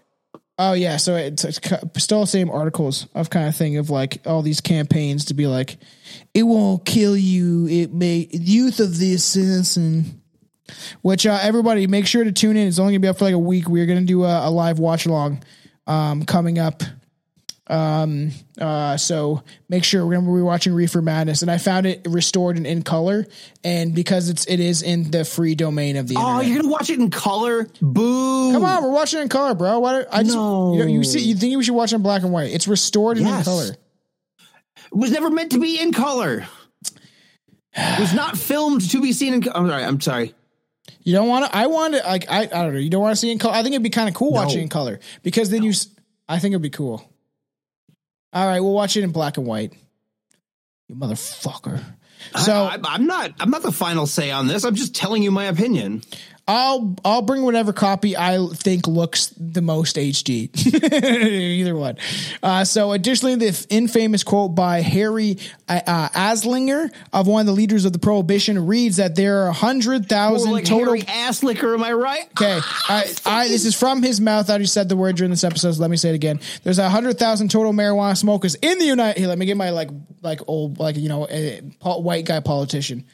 Oh 0.57 0.73
yeah, 0.75 0.99
so 0.99 1.17
it's, 1.17 1.45
it's 1.45 1.59
still 1.99 2.21
the 2.21 2.27
same 2.27 2.49
articles 2.49 3.09
of 3.15 3.29
kind 3.29 3.49
of 3.49 3.57
thing 3.57 3.77
of 3.77 3.91
like 3.91 4.21
all 4.25 4.41
these 4.41 4.61
campaigns 4.61 5.27
to 5.27 5.35
be 5.35 5.49
like, 5.49 5.79
it 6.33 6.45
won't 6.45 6.85
kill 6.85 7.17
you. 7.17 7.67
It 7.67 7.93
may 7.93 8.29
youth 8.31 8.79
of 8.79 8.99
the 8.99 9.15
assassin. 9.15 10.21
Which 11.03 11.27
uh, 11.27 11.39
everybody 11.43 11.87
make 11.87 12.07
sure 12.07 12.25
to 12.25 12.33
tune 12.33 12.57
in. 12.57 12.69
It's 12.69 12.79
only 12.79 12.95
gonna 12.95 13.01
be 13.01 13.09
up 13.09 13.19
for 13.19 13.25
like 13.25 13.35
a 13.35 13.39
week. 13.39 13.69
We're 13.69 13.87
gonna 13.87 14.03
do 14.03 14.25
a, 14.25 14.49
a 14.49 14.51
live 14.51 14.79
watch 14.79 15.05
along 15.07 15.43
um, 15.87 16.25
coming 16.25 16.59
up 16.59 16.83
um, 17.66 18.31
uh, 18.61 18.99
so 18.99 19.43
make 19.70 19.85
sure 19.85 20.05
remember 20.05 20.32
we 20.32 20.41
are 20.41 20.45
watching 20.45 20.74
Reefer 20.74 21.01
Madness, 21.01 21.41
and 21.41 21.51
I 21.51 21.57
found 21.57 21.86
it 21.86 22.07
restored 22.07 22.59
and 22.59 22.66
in 22.66 22.82
color, 22.82 23.27
and 23.62 23.95
because 23.95 24.28
it's 24.28 24.45
it 24.47 24.61
is 24.61 24.82
in 24.82 25.11
the 25.11 25.24
free 25.24 25.55
domain 25.55 25.97
of 25.97 26.07
the. 26.07 26.16
Oh, 26.19 26.20
internet. 26.20 26.47
you're 26.47 26.62
gonna 26.62 26.73
watch 26.73 26.91
it 26.91 26.99
in 26.99 27.11
color? 27.11 27.66
Boo! 27.81 28.53
Come 28.53 28.65
on, 28.65 28.82
we're 28.82 28.91
watching 28.91 29.20
it 29.20 29.23
in 29.23 29.28
color, 29.31 29.55
bro. 29.55 29.78
What? 29.78 30.09
I 30.12 30.23
just 30.23 30.36
no. 30.36 30.74
you, 30.74 30.81
know, 30.81 30.86
you 30.86 31.05
see 31.05 31.20
you 31.20 31.35
think 31.36 31.57
we 31.57 31.65
should 31.65 31.74
watch 31.74 31.93
it 31.93 31.97
in 31.97 32.03
black 32.03 32.23
and 32.23 32.32
white? 32.32 32.53
It's 32.53 32.69
restored 32.69 33.16
and 33.16 33.27
yes. 33.27 33.39
in 33.39 33.45
color. 33.45 33.77
It 34.77 34.97
was 34.97 35.11
never 35.11 35.31
meant 35.31 35.53
to 35.53 35.59
be 35.59 35.81
in 35.81 35.93
color. 35.93 36.47
it 37.73 38.01
was 38.01 38.12
not 38.12 38.36
filmed 38.36 38.91
to 38.91 39.01
be 39.01 39.12
seen 39.12 39.32
in. 39.32 39.45
I'm 39.55 39.69
sorry. 39.69 39.85
I'm 39.85 40.01
sorry. 40.03 40.35
You 41.03 41.15
don't 41.15 41.28
want 41.28 41.47
to. 41.47 41.57
I 41.57 41.66
want 41.66 41.95
to. 41.95 42.03
Like 42.03 42.31
I. 42.31 42.43
I 42.43 42.47
don't 42.47 42.74
know. 42.74 42.78
You 42.78 42.91
don't 42.91 43.01
want 43.01 43.12
to 43.12 43.16
see 43.16 43.32
in 43.32 43.39
color. 43.39 43.55
I 43.55 43.62
think 43.62 43.73
it'd 43.73 43.82
be 43.82 43.89
kind 43.89 44.11
of 44.11 44.15
cool 44.15 44.32
no. 44.32 44.43
watching 44.43 44.61
in 44.61 44.69
color 44.69 45.01
because 45.23 45.49
then 45.49 45.62
you. 45.62 45.73
I 46.28 46.39
think 46.39 46.53
it'd 46.53 46.61
be 46.61 46.69
cool. 46.69 47.11
All 48.35 48.47
right, 48.47 48.61
we'll 48.61 48.73
watch 48.73 48.97
it 48.97 49.05
in 49.05 49.12
black 49.12 49.36
and 49.36 49.47
white. 49.47 49.73
You 50.89 50.97
motherfucker. 50.97 51.82
So 52.44 52.52
I, 52.52 52.78
am 52.94 53.06
not. 53.06 53.32
I'm 53.39 53.51
not 53.51 53.62
the 53.62 53.73
final 53.73 54.06
say 54.06 54.31
on 54.31 54.48
this. 54.48 54.65
I'm 54.65 54.74
just 54.74 54.94
telling 54.94 55.23
you 55.23 55.31
my 55.31 55.44
opinion. 55.44 56.02
I'll 56.47 56.95
I'll 57.05 57.23
bring 57.23 57.43
whatever 57.43 57.73
copy 57.73 58.19
I 58.19 58.47
think 58.53 58.87
looks 58.87 59.29
the 59.39 59.62
most 59.62 59.97
HD. 59.97 60.51
Either 60.85 61.75
one. 61.75 61.97
Uh, 62.43 62.65
so, 62.65 62.93
additionally, 62.93 63.37
the 63.37 63.66
infamous 63.71 64.25
quote 64.25 64.55
by 64.55 64.83
Harry 64.83 65.39
uh, 65.71 65.81
uh, 65.87 66.09
Anslinger 66.11 66.93
of 67.15 67.27
one 67.27 67.41
of 67.41 67.47
the 67.47 67.53
leaders 67.53 67.87
of 67.87 67.95
the 67.95 67.99
Prohibition 67.99 68.66
reads 68.66 68.99
that 68.99 69.15
there 69.16 69.47
are 69.47 69.53
hundred 69.53 70.07
thousand 70.07 70.53
like 70.53 70.66
total. 70.66 70.95
Harry 70.95 71.03
Asslicker, 71.03 71.73
am 71.73 71.83
I 71.83 71.95
right? 71.95 72.27
Okay, 72.33 72.61
I, 72.89 73.15
I, 73.25 73.49
this 73.49 73.65
is 73.65 73.75
from 73.75 74.03
his 74.03 74.21
mouth. 74.21 74.51
I 74.51 74.59
just 74.59 74.75
said 74.75 74.91
the 74.91 74.97
word 74.97 75.16
during 75.16 75.31
this 75.31 75.45
episode. 75.45 75.73
So 75.73 75.81
let 75.81 75.91
me 75.91 75.97
say 75.97 76.11
it 76.11 76.15
again. 76.15 76.41
There's 76.62 76.79
a 76.79 76.91
hundred 76.91 77.19
thousand 77.19 77.51
total 77.51 77.73
marijuana 77.73 78.19
smokers 78.19 78.55
in 78.57 78.79
the 78.79 78.85
United. 78.85 79.19
Here, 79.19 79.29
let 79.29 79.39
me 79.39 79.47
get 79.47 79.57
my 79.57 79.71
like 79.71 79.89
like 80.21 80.41
old 80.47 80.79
like 80.79 80.97
you 80.97 81.09
know 81.09 81.27
a 81.31 81.62
white 81.81 82.27
guy 82.27 82.41
politician. 82.41 83.07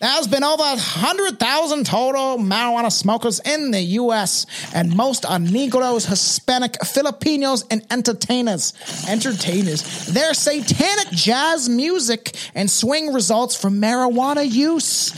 There's 0.00 0.28
been 0.28 0.44
over 0.44 0.62
100,000 0.62 1.84
total 1.84 2.38
marijuana 2.38 2.92
smokers 2.92 3.40
in 3.40 3.72
the 3.72 3.80
U.S., 3.80 4.46
and 4.72 4.96
most 4.96 5.26
are 5.26 5.40
Negroes, 5.40 6.06
Hispanic, 6.06 6.76
Filipinos, 6.84 7.64
and 7.68 7.84
entertainers. 7.90 8.74
Entertainers. 9.08 10.06
Their 10.06 10.34
satanic 10.34 11.08
jazz 11.10 11.68
music 11.68 12.36
and 12.54 12.70
swing 12.70 13.12
results 13.12 13.60
from 13.60 13.80
marijuana 13.80 14.48
use 14.48 15.12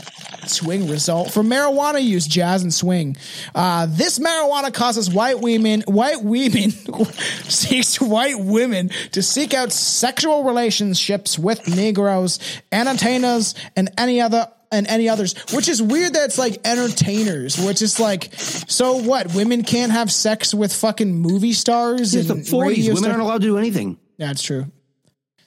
swing 0.47 0.89
result 0.89 1.31
from 1.31 1.47
marijuana 1.47 2.03
use, 2.03 2.25
jazz 2.25 2.63
and 2.63 2.73
swing. 2.73 3.15
Uh, 3.53 3.85
this 3.87 4.17
marijuana 4.17 4.73
causes 4.73 5.13
white 5.13 5.39
women, 5.39 5.81
white 5.81 6.23
women, 6.23 6.71
seeks 7.47 8.01
white 8.01 8.39
women 8.39 8.89
to 9.11 9.21
seek 9.21 9.53
out 9.53 9.71
sexual 9.71 10.43
relationships 10.43 11.37
with 11.37 11.67
Negroes, 11.67 12.39
entertainers, 12.71 13.53
and 13.75 13.91
any 13.99 14.19
other 14.19 14.47
and 14.71 14.87
any 14.87 15.09
others, 15.09 15.35
which 15.53 15.67
is 15.67 15.81
weird 15.81 16.13
that 16.13 16.25
it's 16.25 16.37
like 16.37 16.65
entertainers, 16.65 17.57
which 17.59 17.81
is 17.81 17.99
like, 17.99 18.33
so 18.35 18.97
what? 18.97 19.33
Women 19.35 19.63
can't 19.63 19.91
have 19.91 20.11
sex 20.11 20.53
with 20.53 20.73
fucking 20.73 21.13
movie 21.13 21.53
stars 21.53 22.15
it's 22.15 22.29
and 22.29 22.43
the 22.43 22.49
40s. 22.49 22.93
Women 22.93 23.11
aren't 23.11 23.23
allowed 23.23 23.41
to 23.41 23.47
do 23.47 23.57
anything. 23.57 23.97
That's 24.17 24.41
true. 24.41 24.71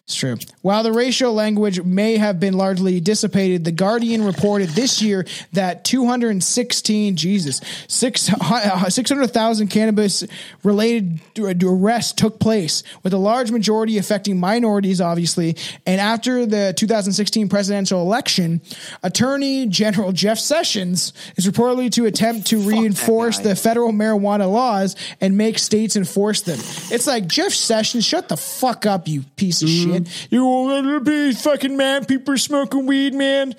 It's 0.07 0.17
true. 0.17 0.37
While 0.61 0.83
the 0.83 0.93
racial 0.93 1.33
language 1.33 1.83
may 1.83 2.19
have 2.19 2.39
been 2.39 2.53
largely 2.53 3.01
dissipated, 3.01 3.65
the 3.65 3.73
Guardian 3.73 4.23
reported 4.23 4.69
this 4.71 5.01
year 5.01 5.25
that 5.55 5.83
216, 5.87 7.17
Jesus, 7.17 7.63
600,000 7.89 9.69
cannabis 9.69 10.25
related 10.63 11.21
arrests 11.39 12.13
took 12.13 12.39
place, 12.39 12.83
with 13.03 13.15
a 13.15 13.19
large 13.19 13.51
majority 13.51 13.97
affecting 13.97 14.39
minorities, 14.39 15.01
obviously. 15.01 15.57
And 15.87 15.99
after 15.99 16.45
the 16.45 16.75
2016 16.77 17.49
presidential 17.49 18.03
election, 18.03 18.61
Attorney 19.03 19.67
General 19.69 20.13
Jeff 20.13 20.39
Sessions 20.39 21.15
is 21.37 21.47
reportedly 21.47 21.91
to 21.93 22.05
attempt 22.05 22.49
to 22.49 22.59
Fuck 22.59 22.71
reinforce 22.71 23.39
the 23.39 23.57
federal 23.57 23.91
marijuana 23.91 24.53
laws 24.53 24.97
and 25.23 25.39
make 25.39 25.59
states 25.59 25.97
enforce 25.97 26.43
them. 26.43 26.59
It's 26.91 27.07
like, 27.07 27.27
Jeff 27.27 27.53
Sessions, 27.53 28.05
shut 28.05 28.29
the 28.29 28.37
fuck 28.37 28.85
up, 28.85 29.09
you 29.09 29.23
piece 29.37 29.63
of 29.63 29.69
mm-hmm. 29.71 29.93
shit 29.93 29.94
man. 29.95 30.05
Mm-hmm. 30.05 30.35
You 30.35 30.45
won't 30.45 31.05
be 31.05 31.33
fucking 31.33 31.77
man. 31.77 32.05
People 32.05 32.35
are 32.35 32.39
smoking 32.39 32.87
weed, 32.87 33.15
man. 33.15 33.55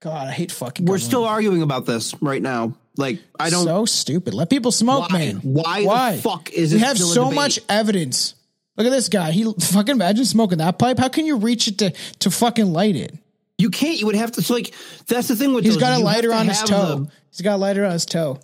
God, 0.00 0.28
I 0.28 0.32
hate 0.32 0.52
fucking. 0.52 0.86
We're 0.86 0.98
still 0.98 1.24
arguing 1.24 1.62
about 1.62 1.86
this 1.86 2.14
right 2.20 2.42
now. 2.42 2.74
Like, 2.96 3.20
I 3.40 3.50
don't. 3.50 3.64
So 3.64 3.86
stupid. 3.86 4.34
Let 4.34 4.50
people 4.50 4.70
smoke, 4.70 5.10
why, 5.10 5.18
man. 5.18 5.36
Why? 5.38 5.84
Why? 5.84 6.16
fuck 6.18 6.52
is 6.52 6.72
it? 6.72 6.76
we 6.76 6.82
it? 6.82 6.86
have 6.86 6.98
so 6.98 7.30
much 7.30 7.58
evidence. 7.68 8.34
Look 8.76 8.86
at 8.86 8.90
this 8.90 9.08
guy. 9.08 9.30
He 9.30 9.44
fucking 9.44 9.94
imagine 9.94 10.24
smoking 10.24 10.58
that 10.58 10.78
pipe. 10.78 10.98
How 10.98 11.08
can 11.08 11.26
you 11.26 11.38
reach 11.38 11.68
it 11.68 11.78
to 11.78 11.90
to 12.20 12.30
fucking 12.30 12.72
light 12.72 12.96
it? 12.96 13.16
You 13.58 13.70
can't. 13.70 13.98
You 13.98 14.06
would 14.06 14.16
have 14.16 14.32
to. 14.32 14.42
So 14.42 14.54
like, 14.54 14.74
that's 15.06 15.28
the 15.28 15.36
thing 15.36 15.54
with. 15.54 15.64
He's 15.64 15.74
those, 15.74 15.82
got 15.82 16.00
a 16.00 16.02
lighter 16.02 16.32
on 16.32 16.48
his 16.48 16.60
toe. 16.62 16.96
The, 17.04 17.10
He's 17.30 17.40
got 17.40 17.54
a 17.54 17.56
lighter 17.56 17.84
on 17.84 17.92
his 17.92 18.06
toe. 18.06 18.40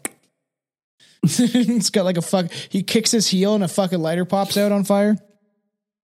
He's 1.26 1.90
got 1.90 2.04
like 2.04 2.16
a 2.16 2.22
fuck. 2.22 2.50
He 2.50 2.82
kicks 2.82 3.10
his 3.10 3.28
heel 3.28 3.54
and 3.54 3.62
a 3.62 3.68
fucking 3.68 4.00
lighter 4.00 4.24
pops 4.24 4.56
out 4.56 4.72
on 4.72 4.84
fire. 4.84 5.16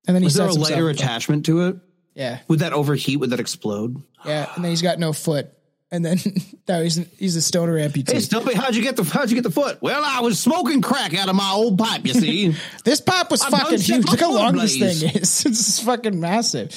And 0.07 0.15
then 0.15 0.23
he 0.23 0.27
Was 0.27 0.35
there 0.35 0.47
a 0.49 0.53
lighter 0.53 0.89
attachment 0.89 1.47
to 1.47 1.69
it? 1.69 1.77
Yeah, 2.15 2.39
Would 2.49 2.61
that 2.61 2.73
overheat? 2.73 3.21
Would 3.21 3.31
that 3.31 3.41
explode? 3.41 4.03
yeah. 4.25 4.51
And 4.55 4.65
then 4.65 4.71
he's 4.71 4.83
got 4.83 4.99
no 4.99 5.13
foot. 5.13 5.51
And 5.91 6.05
then 6.05 6.19
no, 6.69 6.83
he's 6.83 6.97
he's 7.19 7.37
a 7.37 7.43
stoner 7.43 7.75
amputee. 7.75 8.11
Hey, 8.11 8.21
Stumpy, 8.21 8.55
how'd 8.55 8.75
you 8.75 8.83
get 8.83 8.97
the 8.97 9.05
how'd 9.05 9.29
you 9.31 9.37
get 9.37 9.45
the 9.45 9.51
foot? 9.51 9.79
Well, 9.81 10.03
I 10.05 10.21
was 10.21 10.41
smoking 10.41 10.83
crack 10.83 11.15
out 11.15 11.29
of 11.29 11.37
my 11.37 11.53
old 11.53 11.79
pipe. 11.79 12.05
You 12.07 12.15
see, 12.15 12.55
this 12.85 13.01
pipe 13.01 13.31
was 13.31 13.43
I 13.43 13.51
fucking 13.51 13.81
huge. 13.81 14.07
Look 14.07 14.19
how 14.21 14.33
long 14.33 14.57
this 14.57 14.77
thing 14.79 15.11
is. 15.15 15.45
It's 15.47 15.81
fucking 15.81 16.19
massive. 16.19 16.75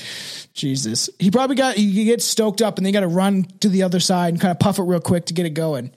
Jesus, 0.53 1.09
he 1.19 1.31
probably 1.31 1.55
got 1.55 1.75
he 1.75 2.05
gets 2.05 2.25
stoked 2.25 2.61
up 2.61 2.77
and 2.77 2.85
they 2.85 2.91
got 2.91 2.99
to 2.99 3.07
run 3.07 3.45
to 3.61 3.69
the 3.69 3.83
other 3.83 3.99
side 3.99 4.33
and 4.33 4.41
kind 4.41 4.51
of 4.51 4.59
puff 4.59 4.77
it 4.77 4.83
real 4.83 4.99
quick 4.99 5.25
to 5.27 5.33
get 5.33 5.45
it 5.45 5.51
going. 5.53 5.91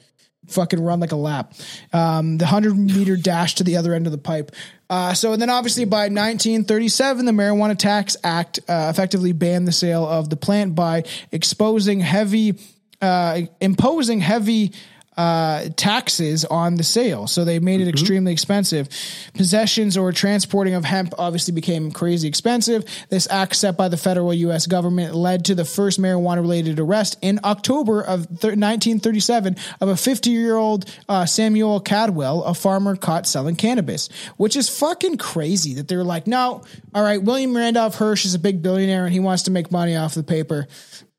Fucking 0.48 0.82
run 0.82 1.01
like 1.01 1.12
a 1.12 1.16
lap. 1.16 1.55
Um, 1.93 2.39
the 2.39 2.47
hundred 2.47 2.77
meter 2.77 3.16
dash 3.16 3.55
to 3.56 3.64
the 3.64 3.77
other 3.77 3.94
end 3.94 4.06
of 4.06 4.12
the 4.12 4.19
pipe. 4.19 4.52
Uh, 4.90 5.14
so, 5.14 5.32
and 5.32 5.40
then 5.40 5.48
obviously 5.48 5.85
by 5.85 6.02
1937, 6.02 7.24
the 7.24 7.32
Marijuana 7.32 7.78
Tax 7.78 8.16
Act 8.23 8.59
uh, 8.69 8.89
effectively 8.90 9.32
banned 9.32 9.66
the 9.66 9.73
sale 9.73 10.06
of 10.06 10.28
the 10.28 10.36
plant 10.36 10.74
by 10.74 11.05
exposing 11.31 12.01
heavy, 12.01 12.59
uh, 13.01 13.43
imposing 13.60 14.20
heavy 14.20 14.73
uh, 15.16 15.68
taxes 15.76 16.44
on 16.47 16.76
the 16.76 16.84
sale. 16.84 17.26
So 17.26 17.44
they 17.44 17.59
made 17.59 17.80
it 17.80 17.89
extremely 17.89 18.32
expensive. 18.32 18.89
Possessions 19.34 19.97
or 19.97 20.12
transporting 20.12 20.74
of 20.74 20.84
hemp 20.84 21.12
obviously 21.18 21.52
became 21.52 21.93
crazy 21.93 22.28
expensive. 22.28 22.84
This 23.10 23.28
act 23.30 23.56
set 23.56 23.76
by 23.76 23.89
the 23.89 23.97
federal 23.97 24.32
U.S. 24.32 24.66
government 24.66 25.14
led 25.14 25.44
to 25.47 25.55
the 25.55 25.64
first 25.64 26.01
marijuana 26.01 26.40
related 26.40 26.80
arrest 26.80 27.18
in 27.20 27.40
October 27.44 28.01
of 28.01 28.26
th- 28.26 28.56
1937 28.56 29.56
of 29.80 29.89
a 29.89 29.97
50 29.97 30.30
year 30.30 30.56
old 30.56 30.90
uh, 31.09 31.26
Samuel 31.26 31.80
Caldwell, 31.80 32.43
a 32.44 32.55
farmer 32.55 32.97
caught 32.97 33.26
selling 33.26 33.56
cannabis, 33.56 34.09
which 34.36 34.56
is 34.56 34.68
fucking 34.68 35.18
crazy 35.18 35.74
that 35.74 35.89
they're 35.89 36.05
like, 36.05 36.26
no, 36.26 36.62
all 36.94 37.02
right, 37.02 37.22
William 37.22 37.55
Randolph 37.55 37.97
Hearst 37.97 38.24
is 38.24 38.34
a 38.34 38.39
big 38.39 38.62
billionaire 38.62 39.05
and 39.05 39.12
he 39.12 39.20
wants 39.20 39.44
to 39.44 39.51
make 39.51 39.70
money 39.70 39.94
off 39.97 40.14
the 40.14 40.22
paper. 40.22 40.66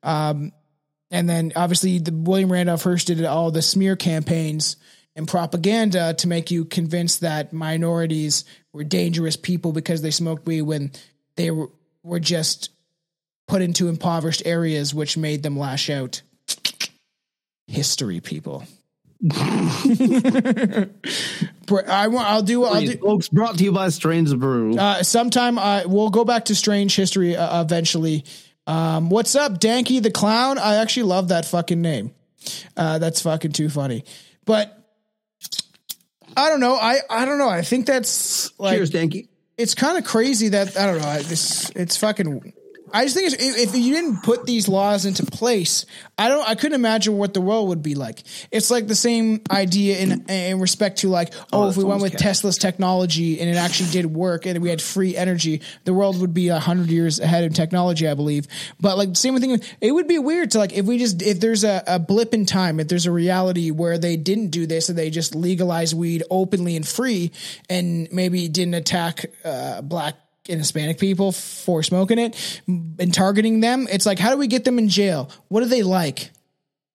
Um, 0.01 0.51
and 1.13 1.29
then 1.29 1.53
obviously 1.55 1.99
the 1.99 2.11
William 2.11 2.51
Randolph 2.51 2.83
Hearst 2.83 3.07
did 3.07 3.23
all 3.23 3.51
the 3.51 3.61
smear 3.61 3.95
campaigns 3.95 4.77
and 5.15 5.27
propaganda 5.27 6.15
to 6.15 6.27
make 6.27 6.49
you 6.49 6.65
convinced 6.65 7.21
that 7.21 7.53
minorities 7.53 8.45
were 8.73 8.83
dangerous 8.83 9.37
people 9.37 9.71
because 9.73 10.01
they 10.01 10.09
smoked 10.09 10.47
weed 10.47 10.63
when 10.63 10.91
they 11.35 11.51
were, 11.51 11.69
were 12.01 12.19
just 12.19 12.71
put 13.47 13.61
into 13.61 13.89
impoverished 13.89 14.41
areas, 14.43 14.91
which 14.95 15.15
made 15.15 15.43
them 15.43 15.57
lash 15.57 15.87
out. 15.91 16.23
History, 17.67 18.19
people. 18.19 18.63
I 19.31 20.87
want. 22.07 22.27
I'll 22.27 22.41
do. 22.41 22.65
I'll 22.65 22.81
do. 22.81 22.97
folks, 22.97 23.29
brought 23.29 23.57
to 23.57 23.63
you 23.63 23.71
by 23.71 23.87
Strange 23.89 24.35
Brew. 24.35 24.77
Uh, 24.77 25.01
sometime 25.03 25.57
I 25.57 25.85
we'll 25.85 26.09
go 26.09 26.25
back 26.25 26.45
to 26.45 26.55
strange 26.55 26.95
history 26.95 27.37
uh, 27.37 27.61
eventually. 27.61 28.25
Um, 28.65 29.09
what's 29.09 29.35
up, 29.35 29.59
Danky 29.59 30.01
the 30.01 30.11
clown? 30.11 30.57
I 30.57 30.75
actually 30.75 31.03
love 31.03 31.29
that 31.29 31.45
fucking 31.45 31.81
name. 31.81 32.13
Uh, 32.77 32.99
that's 32.99 33.21
fucking 33.21 33.51
too 33.53 33.69
funny. 33.69 34.03
But 34.45 34.77
I 36.35 36.49
don't 36.49 36.59
know. 36.59 36.75
I 36.75 36.99
I 37.09 37.25
don't 37.25 37.37
know. 37.37 37.49
I 37.49 37.61
think 37.61 37.85
that's 37.85 38.57
like 38.59 38.77
Cheers, 38.77 38.91
Danky. 38.91 39.27
it's 39.57 39.75
kind 39.75 39.97
of 39.97 40.03
crazy 40.05 40.49
that 40.49 40.77
I 40.77 40.85
don't 40.87 41.01
know. 41.01 41.07
I- 41.07 41.21
This 41.23 41.69
it's 41.75 41.97
fucking. 41.97 42.53
I 42.93 43.05
just 43.05 43.15
think 43.15 43.33
it's, 43.33 43.43
if, 43.43 43.69
if 43.69 43.75
you 43.75 43.93
didn't 43.95 44.21
put 44.21 44.45
these 44.45 44.67
laws 44.67 45.05
into 45.05 45.25
place, 45.25 45.87
I 46.15 46.29
don't. 46.29 46.47
I 46.47 46.53
couldn't 46.53 46.75
imagine 46.75 47.17
what 47.17 47.33
the 47.33 47.41
world 47.41 47.69
would 47.69 47.81
be 47.81 47.95
like. 47.95 48.21
It's 48.51 48.69
like 48.69 48.85
the 48.85 48.95
same 48.95 49.41
idea 49.49 49.97
in 49.97 50.25
in 50.29 50.59
respect 50.59 50.99
to 50.99 51.09
like, 51.09 51.33
oh, 51.51 51.69
if 51.69 51.75
we 51.75 51.83
went 51.83 52.03
with 52.03 52.15
Tesla's 52.15 52.59
technology 52.59 53.39
and 53.39 53.49
it 53.49 53.55
actually 53.55 53.89
did 53.89 54.05
work 54.05 54.45
and 54.45 54.61
we 54.61 54.69
had 54.69 54.79
free 54.79 55.17
energy, 55.17 55.61
the 55.85 55.93
world 55.93 56.21
would 56.21 56.35
be 56.35 56.49
a 56.49 56.59
hundred 56.59 56.89
years 56.89 57.19
ahead 57.19 57.43
in 57.43 57.51
technology, 57.51 58.07
I 58.07 58.13
believe. 58.13 58.47
But 58.79 58.97
like 58.97 59.15
same 59.15 59.39
thing, 59.39 59.59
it 59.81 59.91
would 59.91 60.07
be 60.07 60.19
weird 60.19 60.51
to 60.51 60.59
like 60.59 60.73
if 60.73 60.85
we 60.85 60.99
just 60.99 61.23
if 61.23 61.39
there's 61.39 61.63
a, 61.63 61.83
a 61.87 61.97
blip 61.97 62.31
in 62.35 62.45
time, 62.45 62.79
if 62.79 62.89
there's 62.89 63.07
a 63.07 63.11
reality 63.11 63.71
where 63.71 63.97
they 63.97 64.17
didn't 64.17 64.49
do 64.49 64.67
this 64.67 64.89
and 64.89 64.97
they 64.97 65.09
just 65.09 65.33
legalized 65.33 65.97
weed 65.97 66.21
openly 66.29 66.75
and 66.75 66.87
free, 66.87 67.31
and 67.71 68.07
maybe 68.11 68.47
didn't 68.47 68.75
attack 68.75 69.25
uh, 69.43 69.81
black 69.81 70.15
and 70.49 70.59
Hispanic 70.59 70.99
people 70.99 71.31
for 71.31 71.83
smoking 71.83 72.19
it 72.19 72.61
and 72.67 73.13
targeting 73.13 73.61
them. 73.61 73.87
It's 73.89 74.05
like, 74.05 74.19
how 74.19 74.31
do 74.31 74.37
we 74.37 74.47
get 74.47 74.65
them 74.65 74.77
in 74.77 74.89
jail? 74.89 75.29
What 75.47 75.61
do 75.61 75.67
they 75.67 75.83
like? 75.83 76.31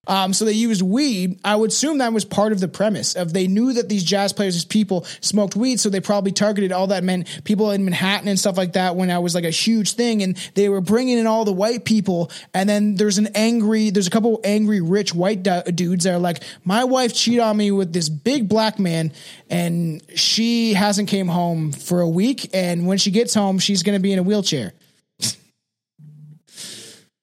Um, 0.08 0.32
so 0.32 0.46
they 0.46 0.52
used 0.52 0.80
weed. 0.80 1.38
I 1.44 1.54
would 1.54 1.70
assume 1.70 1.98
that 1.98 2.12
was 2.12 2.24
part 2.24 2.52
of 2.52 2.60
the 2.60 2.66
premise 2.66 3.14
of 3.14 3.32
they 3.34 3.46
knew 3.46 3.74
that 3.74 3.90
these 3.90 4.02
jazz 4.02 4.32
players, 4.32 4.54
these 4.54 4.64
people 4.64 5.04
smoked 5.20 5.54
weed, 5.54 5.78
so 5.78 5.90
they 5.90 6.00
probably 6.00 6.32
targeted 6.32 6.72
all 6.72 6.88
that 6.88 7.04
men, 7.04 7.26
people 7.44 7.70
in 7.70 7.84
Manhattan 7.84 8.26
and 8.26 8.38
stuff 8.38 8.56
like 8.56 8.72
that 8.72 8.96
when 8.96 9.10
I 9.10 9.18
was 9.18 9.34
like 9.34 9.44
a 9.44 9.50
huge 9.50 9.92
thing, 9.92 10.22
and 10.22 10.36
they 10.54 10.70
were 10.70 10.80
bringing 10.80 11.18
in 11.18 11.26
all 11.26 11.44
the 11.44 11.52
white 11.52 11.84
people. 11.84 12.30
And 12.54 12.68
then 12.68 12.94
there's 12.94 13.18
an 13.18 13.28
angry, 13.34 13.90
there's 13.90 14.06
a 14.06 14.10
couple 14.10 14.40
angry 14.42 14.80
rich 14.80 15.14
white 15.14 15.42
du- 15.42 15.70
dudes 15.72 16.04
that 16.04 16.14
are 16.14 16.18
like, 16.18 16.42
my 16.64 16.84
wife 16.84 17.14
cheated 17.14 17.40
on 17.40 17.56
me 17.56 17.70
with 17.70 17.92
this 17.92 18.08
big 18.08 18.48
black 18.48 18.78
man, 18.78 19.12
and 19.50 20.02
she 20.14 20.72
hasn't 20.72 21.08
came 21.08 21.28
home 21.28 21.70
for 21.72 22.00
a 22.00 22.08
week, 22.08 22.48
and 22.54 22.86
when 22.86 22.96
she 22.96 23.10
gets 23.10 23.34
home, 23.34 23.58
she's 23.58 23.82
gonna 23.82 24.00
be 24.00 24.12
in 24.12 24.18
a 24.18 24.22
wheelchair. 24.22 24.72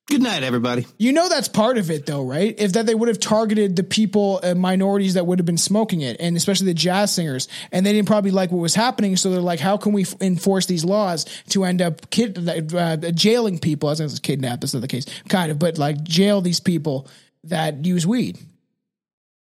Good 0.07 0.21
night, 0.21 0.43
everybody. 0.43 0.85
You 0.99 1.13
know 1.13 1.29
that's 1.29 1.47
part 1.47 1.79
of 1.79 1.89
it, 1.89 2.05
though, 2.05 2.23
right? 2.23 2.53
If 2.59 2.73
that 2.73 2.85
they 2.85 2.93
would 2.93 3.07
have 3.07 3.19
targeted 3.19 3.75
the 3.75 3.83
people, 3.83 4.39
uh, 4.43 4.53
minorities 4.53 5.15
that 5.15 5.25
would 5.25 5.39
have 5.39 5.47
been 5.47 5.57
smoking 5.57 6.01
it, 6.01 6.17
and 6.19 6.37
especially 6.37 6.67
the 6.67 6.75
jazz 6.75 7.11
singers, 7.11 7.47
and 7.71 7.83
they 7.83 7.91
didn't 7.91 8.07
probably 8.07 8.29
like 8.29 8.51
what 8.51 8.59
was 8.59 8.75
happening. 8.75 9.17
So 9.17 9.31
they're 9.31 9.41
like, 9.41 9.59
"How 9.59 9.77
can 9.77 9.93
we 9.93 10.03
f- 10.03 10.13
enforce 10.21 10.67
these 10.67 10.85
laws 10.85 11.25
to 11.49 11.63
end 11.63 11.81
up 11.81 12.07
kid 12.11 12.37
uh, 12.47 12.97
jailing 13.11 13.57
people?" 13.57 13.89
As 13.89 13.99
it's 13.99 14.19
kidnap, 14.19 14.61
that's 14.61 14.75
not 14.75 14.81
the 14.81 14.87
case, 14.87 15.07
kind 15.27 15.51
of, 15.51 15.57
but 15.57 15.79
like 15.79 16.03
jail 16.03 16.39
these 16.39 16.59
people 16.59 17.07
that 17.45 17.83
use 17.83 18.05
weed. 18.05 18.37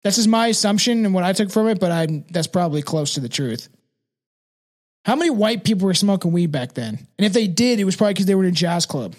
That's 0.03 0.17
just 0.17 0.29
my 0.29 0.47
assumption 0.47 1.05
and 1.05 1.13
what 1.13 1.23
I 1.23 1.33
took 1.33 1.49
from 1.49 1.69
it, 1.69 1.79
but 1.79 1.91
I'm 1.91 2.23
that's 2.29 2.47
probably 2.47 2.83
close 2.83 3.15
to 3.15 3.19
the 3.19 3.29
truth. 3.29 3.67
How 5.05 5.15
many 5.15 5.31
white 5.31 5.63
people 5.63 5.87
were 5.87 5.95
smoking 5.95 6.31
weed 6.31 6.51
back 6.51 6.73
then? 6.73 6.99
And 7.17 7.25
if 7.25 7.33
they 7.33 7.47
did, 7.47 7.79
it 7.79 7.83
was 7.83 7.95
probably 7.95 8.13
because 8.13 8.27
they 8.27 8.35
were 8.35 8.43
in 8.43 8.49
a 8.49 8.53
jazz 8.53 8.85
club. 8.85 9.15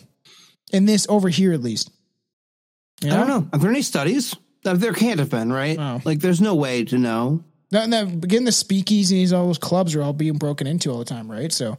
In 0.72 0.86
this 0.86 1.06
over 1.08 1.28
here, 1.28 1.52
at 1.52 1.62
least. 1.62 1.90
You 3.02 3.12
I 3.12 3.16
don't 3.16 3.28
know. 3.28 3.48
Are 3.52 3.58
there 3.58 3.70
any 3.70 3.82
studies? 3.82 4.34
Uh, 4.64 4.74
There 4.74 4.92
can't 4.92 5.18
have 5.18 5.30
been, 5.30 5.52
right? 5.52 5.78
Oh. 5.78 6.00
Like, 6.04 6.20
there's 6.20 6.40
no 6.40 6.54
way 6.54 6.84
to 6.84 6.98
know. 6.98 7.44
That, 7.72 7.88
that, 7.90 8.06
again, 8.06 8.44
the 8.44 8.50
speakeasies, 8.50 9.30
and 9.30 9.32
all 9.32 9.46
those 9.46 9.56
clubs 9.58 9.94
are 9.94 10.02
all 10.02 10.12
being 10.12 10.36
broken 10.36 10.66
into 10.66 10.90
all 10.90 10.98
the 10.98 11.06
time, 11.06 11.30
right? 11.30 11.50
So, 11.50 11.78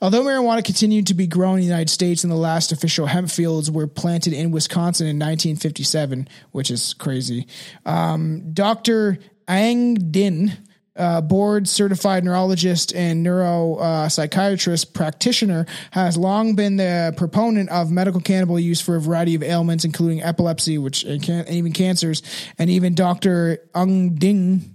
although 0.00 0.22
marijuana 0.22 0.64
continued 0.64 1.06
to 1.08 1.14
be 1.14 1.26
grown 1.26 1.56
in 1.56 1.60
the 1.60 1.66
United 1.66 1.90
States, 1.90 2.24
and 2.24 2.32
the 2.32 2.36
last 2.36 2.72
official 2.72 3.04
hemp 3.06 3.30
fields 3.30 3.70
were 3.70 3.86
planted 3.86 4.32
in 4.32 4.50
Wisconsin 4.52 5.06
in 5.06 5.16
1957, 5.16 6.28
which 6.52 6.70
is 6.70 6.94
crazy. 6.94 7.46
Um, 7.84 8.52
Dr. 8.54 9.18
Ang 9.46 9.94
Din, 10.10 10.56
uh, 10.96 11.20
board 11.20 11.68
certified 11.68 12.24
neurologist 12.24 12.94
and 12.94 13.24
neuropsychiatrist 13.24 14.92
practitioner, 14.92 15.66
has 15.90 16.16
long 16.16 16.54
been 16.54 16.76
the 16.76 17.12
proponent 17.16 17.70
of 17.70 17.90
medical 17.90 18.20
cannabis 18.20 18.62
use 18.62 18.80
for 18.80 18.96
a 18.96 19.00
variety 19.00 19.34
of 19.34 19.42
ailments, 19.42 19.84
including 19.84 20.22
epilepsy, 20.22 20.78
which 20.78 21.04
and 21.04 21.22
can, 21.22 21.48
even 21.48 21.72
cancers, 21.72 22.22
and 22.58 22.70
even 22.70 22.94
Dr. 22.94 23.58
Ung 23.74 24.14
Ding. 24.14 24.70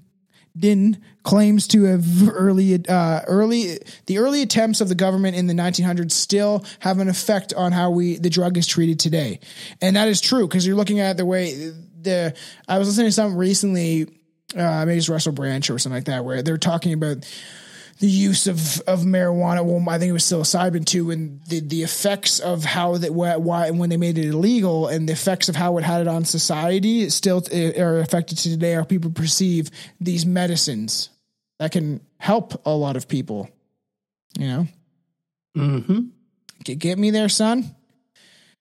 Din 0.58 1.02
claims 1.24 1.68
to 1.68 1.84
have 1.84 2.28
early, 2.28 2.86
uh, 2.90 3.22
early, 3.28 3.78
the 4.08 4.18
early 4.18 4.42
attempts 4.42 4.82
of 4.82 4.90
the 4.90 4.96
government 4.96 5.38
in 5.38 5.48
the 5.48 5.54
1900s 5.54 6.12
still 6.12 6.66
have 6.80 7.00
an 7.00 7.08
effect 7.08 7.54
on 7.54 7.72
how 7.72 7.92
we 7.92 8.18
the 8.18 8.32
drug 8.32 8.58
is 8.58 8.68
treated 8.68 9.00
today, 9.00 9.40
and 9.80 9.96
that 9.96 10.10
is 10.10 10.20
true 10.20 10.48
because 10.48 10.68
you're 10.68 10.76
looking 10.76 11.00
at 11.00 11.16
the 11.16 11.26
way 11.26 11.72
the. 12.02 12.34
I 12.68 12.78
was 12.78 12.90
listening 12.90 13.08
to 13.08 13.12
something 13.14 13.38
recently, 13.38 14.08
uh, 14.56 14.86
maybe 14.86 14.98
it's 14.98 15.10
Russell 15.10 15.34
Brand 15.34 15.70
or 15.70 15.78
something 15.80 15.98
like 15.98 16.06
that, 16.06 16.26
where 16.26 16.42
they're 16.42 16.58
talking 16.58 16.94
about 16.94 17.18
the 18.00 18.08
use 18.08 18.48
of, 18.48 18.80
of 18.88 19.02
marijuana. 19.02 19.64
Well, 19.64 19.84
I 19.90 20.00
think 20.00 20.10
it 20.10 20.14
was 20.14 20.24
psilocybin 20.24 20.86
too, 20.86 21.12
and 21.12 21.44
the, 21.46 21.60
the 21.60 21.84
effects 21.84 22.40
of 22.40 22.64
how 22.64 22.98
that 22.98 23.14
why, 23.14 23.68
and 23.68 23.78
when 23.78 23.90
they 23.90 23.98
made 23.98 24.18
it 24.18 24.28
illegal 24.28 24.88
and 24.88 25.08
the 25.08 25.14
effects 25.14 25.50
of 25.50 25.56
how 25.56 25.78
it 25.78 25.84
had 25.84 26.02
it 26.02 26.08
on 26.08 26.24
society 26.24 27.10
still 27.10 27.44
are 27.78 28.00
affected 28.00 28.38
to 28.38 28.50
today. 28.50 28.74
How 28.74 28.84
people 28.84 29.12
perceive 29.12 29.70
these 30.00 30.26
medicines 30.26 31.10
that 31.58 31.72
can 31.74 32.00
help 32.18 32.66
a 32.66 32.72
lot 32.72 32.96
of 32.96 33.08
people. 33.08 33.50
You 34.38 34.48
know, 34.48 34.68
Mm-hmm. 35.58 36.02
get, 36.64 36.80
get 36.80 36.98
me 36.98 37.12
there, 37.12 37.28
son. 37.28 37.76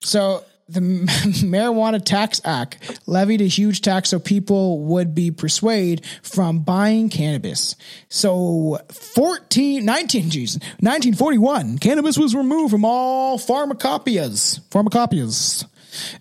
So 0.00 0.42
the 0.68 0.80
Marijuana 1.46 2.04
Tax 2.04 2.40
Act 2.44 3.00
levied 3.06 3.40
a 3.40 3.44
huge 3.44 3.80
tax 3.80 4.10
so 4.10 4.18
people 4.18 4.80
would 4.80 5.14
be 5.14 5.30
persuaded 5.30 6.04
from 6.22 6.60
buying 6.60 7.08
cannabis. 7.08 7.74
So 8.08 8.78
14, 8.90 9.84
19, 9.84 10.30
geez, 10.30 10.54
1941, 10.80 11.78
cannabis 11.78 12.18
was 12.18 12.34
removed 12.34 12.70
from 12.70 12.84
all 12.84 13.38
pharmacopoeias, 13.38 14.60
pharmacopoeias. 14.68 15.66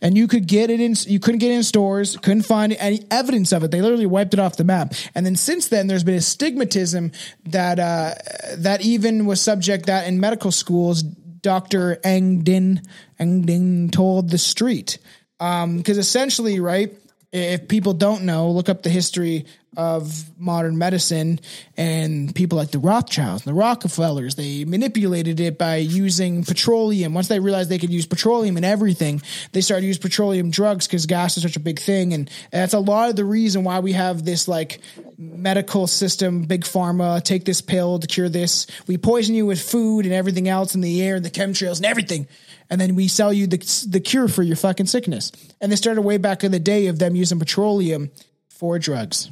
And 0.02 0.18
you 0.18 0.28
could 0.28 0.48
get 0.48 0.70
it 0.70 0.80
in, 0.80 0.96
you 1.06 1.20
couldn't 1.20 1.40
get 1.40 1.52
it 1.52 1.56
in 1.56 1.64
stores, 1.64 2.18
couldn't 2.18 2.44
find 2.44 2.74
any 2.80 3.06
evidence 3.12 3.52
of 3.52 3.64
it. 3.64 3.72
They 3.72 3.82
literally 3.82 4.06
wiped 4.06 4.34
it 4.34 4.40
off 4.40 4.56
the 4.56 4.64
map. 4.64 4.94
And 5.14 5.26
then 5.26 5.36
since 5.36 5.68
then, 5.68 5.88
there's 5.88 6.06
been 6.06 6.16
a 6.16 6.20
stigmatism 6.20 7.14
that, 7.48 7.78
uh, 7.78 8.16
that 8.58 8.82
even 8.82 9.26
was 9.26 9.42
subject 9.42 9.88
that 9.88 10.08
in 10.08 10.20
medical 10.20 10.52
schools, 10.52 11.04
Dr. 11.42 12.00
Ang 12.04 12.42
Din, 12.44 12.82
Ang 13.20 13.42
Din 13.42 13.90
told 13.90 14.30
the 14.30 14.38
street. 14.38 14.98
Um, 15.40 15.84
cause 15.84 15.98
essentially, 15.98 16.60
right, 16.60 16.96
if 17.32 17.68
people 17.68 17.94
don't 17.94 18.24
know, 18.24 18.52
look 18.52 18.70
up 18.70 18.84
the 18.84 18.90
history 18.90 19.46
of 19.76 20.24
modern 20.40 20.78
medicine 20.78 21.40
and 21.76 22.34
people 22.34 22.58
like 22.58 22.72
the 22.72 22.80
Rothschilds 22.80 23.46
and 23.46 23.56
the 23.56 23.60
Rockefellers. 23.60 24.36
They 24.36 24.66
manipulated 24.66 25.40
it 25.40 25.58
by 25.58 25.76
using 25.76 26.44
petroleum. 26.44 27.14
Once 27.14 27.28
they 27.28 27.40
realized 27.40 27.70
they 27.70 27.78
could 27.78 27.92
use 27.92 28.08
petroleum 28.08 28.58
in 28.58 28.64
everything, 28.64 29.22
they 29.52 29.62
started 29.62 29.82
to 29.82 29.88
use 29.88 30.00
petroleum 30.00 30.50
drugs 30.50 30.88
because 30.88 31.06
gas 31.06 31.38
is 31.38 31.44
such 31.44 31.58
a 31.58 31.60
big 31.60 31.80
thing. 31.80 32.14
And 32.14 32.30
that's 32.52 32.74
a 32.74 32.80
lot 32.80 33.10
of 33.10 33.18
the 33.18 33.26
reason 33.26 33.64
why 33.64 33.80
we 33.80 33.92
have 33.92 34.26
this 34.26 34.48
like 34.48 34.80
medical 35.18 35.86
system, 35.86 36.44
big 36.44 36.64
pharma, 36.64 37.24
take 37.24 37.46
this 37.46 37.62
pill 37.62 38.00
to 38.00 38.08
cure 38.08 38.30
this. 38.30 38.66
We 38.88 38.98
poison 38.98 39.36
you 39.36 39.46
with 39.46 39.62
food 39.62 40.06
and 40.06 40.14
everything 40.14 40.48
else 40.48 40.74
in 40.74 40.82
the 40.82 41.04
air 41.04 41.18
and 41.18 41.26
the 41.26 41.30
chemtrails 41.30 41.78
and 41.78 41.86
everything. 41.86 42.28
And 42.70 42.82
then 42.82 42.96
we 42.96 43.08
sell 43.08 43.32
you 43.32 43.48
the, 43.48 43.58
the 43.88 44.00
cure 44.00 44.28
for 44.28 44.44
your 44.44 44.56
fucking 44.56 44.88
sickness. 44.88 45.32
And 45.62 45.72
they 45.72 45.76
started 45.76 46.02
way 46.02 46.18
back 46.18 46.44
in 46.44 46.52
the 46.52 46.60
day 46.60 46.88
of 46.88 47.00
them 47.00 47.16
using 47.16 47.40
petroleum 47.40 48.12
for 48.50 48.78
drugs. 48.78 49.32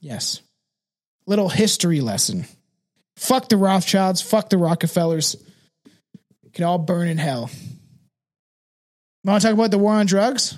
Yes. 0.00 0.40
Little 1.26 1.48
history 1.48 2.00
lesson. 2.00 2.46
Fuck 3.16 3.48
the 3.48 3.56
Rothschilds. 3.56 4.22
Fuck 4.22 4.48
the 4.48 4.58
Rockefellers. 4.58 5.36
Can 6.54 6.64
all 6.64 6.78
burn 6.78 7.08
in 7.08 7.18
hell. 7.18 7.50
Want 9.24 9.42
to 9.42 9.48
talk 9.48 9.54
about 9.54 9.70
the 9.70 9.78
war 9.78 9.92
on 9.92 10.06
drugs? 10.06 10.56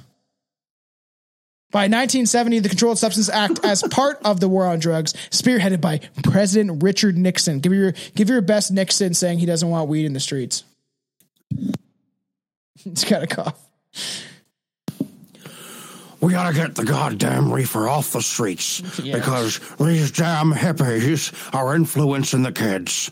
By 1.72 1.82
1970, 1.82 2.60
the 2.60 2.68
Controlled 2.68 2.98
Substance 2.98 3.28
Act, 3.28 3.60
as 3.64 3.82
part 3.82 4.20
of 4.24 4.40
the 4.40 4.48
war 4.48 4.66
on 4.66 4.78
drugs, 4.80 5.14
spearheaded 5.30 5.80
by 5.80 6.00
President 6.22 6.82
Richard 6.82 7.16
Nixon. 7.16 7.60
Give 7.60 7.72
your 7.72 7.92
give 8.14 8.28
your 8.28 8.42
best 8.42 8.72
Nixon 8.72 9.14
saying 9.14 9.38
he 9.38 9.46
doesn't 9.46 9.68
want 9.68 9.88
weed 9.88 10.04
in 10.04 10.12
the 10.12 10.20
streets. 10.20 10.64
He's 12.74 13.04
got 13.04 13.22
a 13.22 13.26
cough. 13.26 13.58
We 16.20 16.32
gotta 16.32 16.54
get 16.54 16.74
the 16.74 16.84
goddamn 16.84 17.50
reefer 17.52 17.88
off 17.88 18.12
the 18.12 18.20
streets 18.20 18.82
Yeah. 19.02 19.16
because 19.16 19.58
these 19.78 20.10
damn 20.10 20.52
hippies 20.52 21.32
are 21.54 21.74
influencing 21.74 22.42
the 22.42 22.52
kids. 22.52 23.10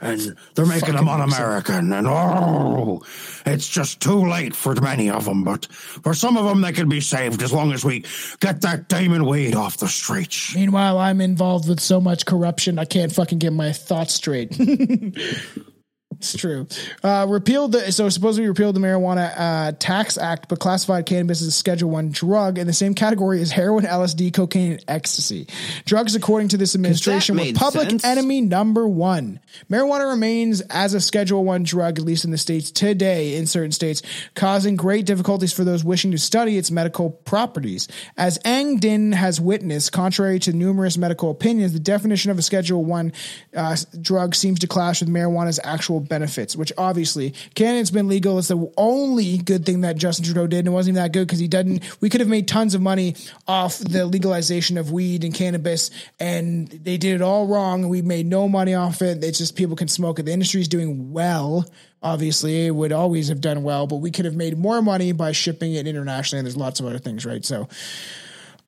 and 0.00 0.36
they're 0.54 0.64
making 0.64 0.94
them 0.94 1.08
un-American, 1.08 1.92
and 1.92 2.06
oh, 2.06 3.02
it's 3.44 3.68
just 3.68 4.00
too 4.00 4.28
late 4.28 4.54
for 4.54 4.72
many 4.76 5.10
of 5.10 5.24
them. 5.24 5.42
But 5.42 5.66
for 5.72 6.14
some 6.14 6.36
of 6.36 6.44
them, 6.44 6.60
they 6.60 6.70
can 6.70 6.88
be 6.88 7.00
saved 7.00 7.42
as 7.42 7.52
long 7.52 7.72
as 7.72 7.84
we 7.84 8.04
get 8.38 8.60
that 8.60 8.88
Damon 8.88 9.26
Weed 9.26 9.56
off 9.56 9.78
the 9.78 9.88
streets. 9.88 10.54
Meanwhile, 10.54 10.98
I'm 10.98 11.20
involved 11.20 11.68
with 11.68 11.80
so 11.80 12.00
much 12.00 12.26
corruption, 12.26 12.78
I 12.78 12.84
can't 12.84 13.12
fucking 13.12 13.38
get 13.38 13.52
my 13.52 13.72
thoughts 13.72 14.14
straight. 14.14 14.56
It's 16.18 16.36
true. 16.36 16.66
Uh, 17.04 17.26
repealed 17.28 17.72
the 17.72 17.92
so 17.92 18.08
supposedly 18.08 18.48
repealed 18.48 18.74
the 18.74 18.80
marijuana 18.80 19.32
uh, 19.36 19.72
tax 19.78 20.18
act, 20.18 20.48
but 20.48 20.58
classified 20.58 21.06
cannabis 21.06 21.40
as 21.40 21.48
a 21.48 21.52
Schedule 21.52 21.90
One 21.90 22.10
drug 22.10 22.58
in 22.58 22.66
the 22.66 22.72
same 22.72 22.94
category 22.94 23.40
as 23.40 23.52
heroin, 23.52 23.84
LSD, 23.84 24.34
cocaine, 24.34 24.72
and 24.72 24.84
ecstasy. 24.88 25.46
Drugs, 25.84 26.16
according 26.16 26.48
to 26.48 26.56
this 26.56 26.74
administration, 26.74 27.36
were 27.36 27.52
public 27.54 27.90
sense. 27.90 28.04
enemy 28.04 28.40
number 28.40 28.88
one. 28.88 29.38
Marijuana 29.70 30.10
remains 30.10 30.60
as 30.62 30.92
a 30.94 31.00
Schedule 31.00 31.44
One 31.44 31.62
drug, 31.62 32.00
at 32.00 32.04
least 32.04 32.24
in 32.24 32.32
the 32.32 32.38
states 32.38 32.72
today, 32.72 33.36
in 33.36 33.46
certain 33.46 33.72
states, 33.72 34.02
causing 34.34 34.74
great 34.74 35.06
difficulties 35.06 35.52
for 35.52 35.62
those 35.62 35.84
wishing 35.84 36.10
to 36.10 36.18
study 36.18 36.58
its 36.58 36.72
medical 36.72 37.10
properties. 37.10 37.86
As 38.16 38.40
Ang 38.44 38.78
Din 38.78 39.12
has 39.12 39.40
witnessed, 39.40 39.92
contrary 39.92 40.40
to 40.40 40.52
numerous 40.52 40.98
medical 40.98 41.30
opinions, 41.30 41.72
the 41.72 41.78
definition 41.78 42.32
of 42.32 42.38
a 42.40 42.42
Schedule 42.42 42.84
One 42.84 43.12
uh, 43.56 43.76
drug 44.00 44.34
seems 44.34 44.58
to 44.60 44.66
clash 44.66 44.98
with 44.98 45.08
marijuana's 45.08 45.60
actual 45.62 46.07
benefits. 46.08 46.56
Which 46.56 46.72
obviously, 46.78 47.34
cannabis 47.54 47.90
been 47.90 48.08
legal. 48.08 48.38
It's 48.38 48.48
the 48.48 48.72
only 48.76 49.38
good 49.38 49.64
thing 49.64 49.82
that 49.82 49.96
Justin 49.96 50.24
Trudeau 50.24 50.46
did, 50.46 50.60
and 50.60 50.68
it 50.68 50.70
wasn't 50.70 50.94
even 50.94 51.02
that 51.02 51.12
good 51.12 51.26
because 51.26 51.38
he 51.38 51.48
didn't. 51.48 51.82
We 52.00 52.10
could 52.10 52.20
have 52.20 52.28
made 52.28 52.48
tons 52.48 52.74
of 52.74 52.80
money 52.80 53.16
off 53.46 53.78
the 53.78 54.06
legalization 54.06 54.78
of 54.78 54.90
weed 54.90 55.24
and 55.24 55.34
cannabis, 55.34 55.90
and 56.18 56.68
they 56.68 56.96
did 56.96 57.16
it 57.16 57.22
all 57.22 57.46
wrong, 57.46 57.82
and 57.82 57.90
we 57.90 58.02
made 58.02 58.26
no 58.26 58.48
money 58.48 58.74
off 58.74 59.02
it. 59.02 59.22
It's 59.22 59.38
just 59.38 59.56
people 59.56 59.76
can 59.76 59.88
smoke 59.88 60.18
it. 60.18 60.24
The 60.24 60.32
industry 60.32 60.60
is 60.60 60.68
doing 60.68 61.12
well. 61.12 61.66
Obviously, 62.02 62.66
it 62.66 62.70
would 62.70 62.92
always 62.92 63.28
have 63.28 63.40
done 63.40 63.62
well, 63.64 63.86
but 63.86 63.96
we 63.96 64.10
could 64.10 64.24
have 64.24 64.36
made 64.36 64.56
more 64.56 64.80
money 64.80 65.12
by 65.12 65.32
shipping 65.32 65.74
it 65.74 65.86
internationally. 65.86 66.38
And 66.38 66.46
there's 66.46 66.56
lots 66.56 66.78
of 66.78 66.86
other 66.86 66.98
things, 66.98 67.26
right? 67.26 67.44
So, 67.44 67.68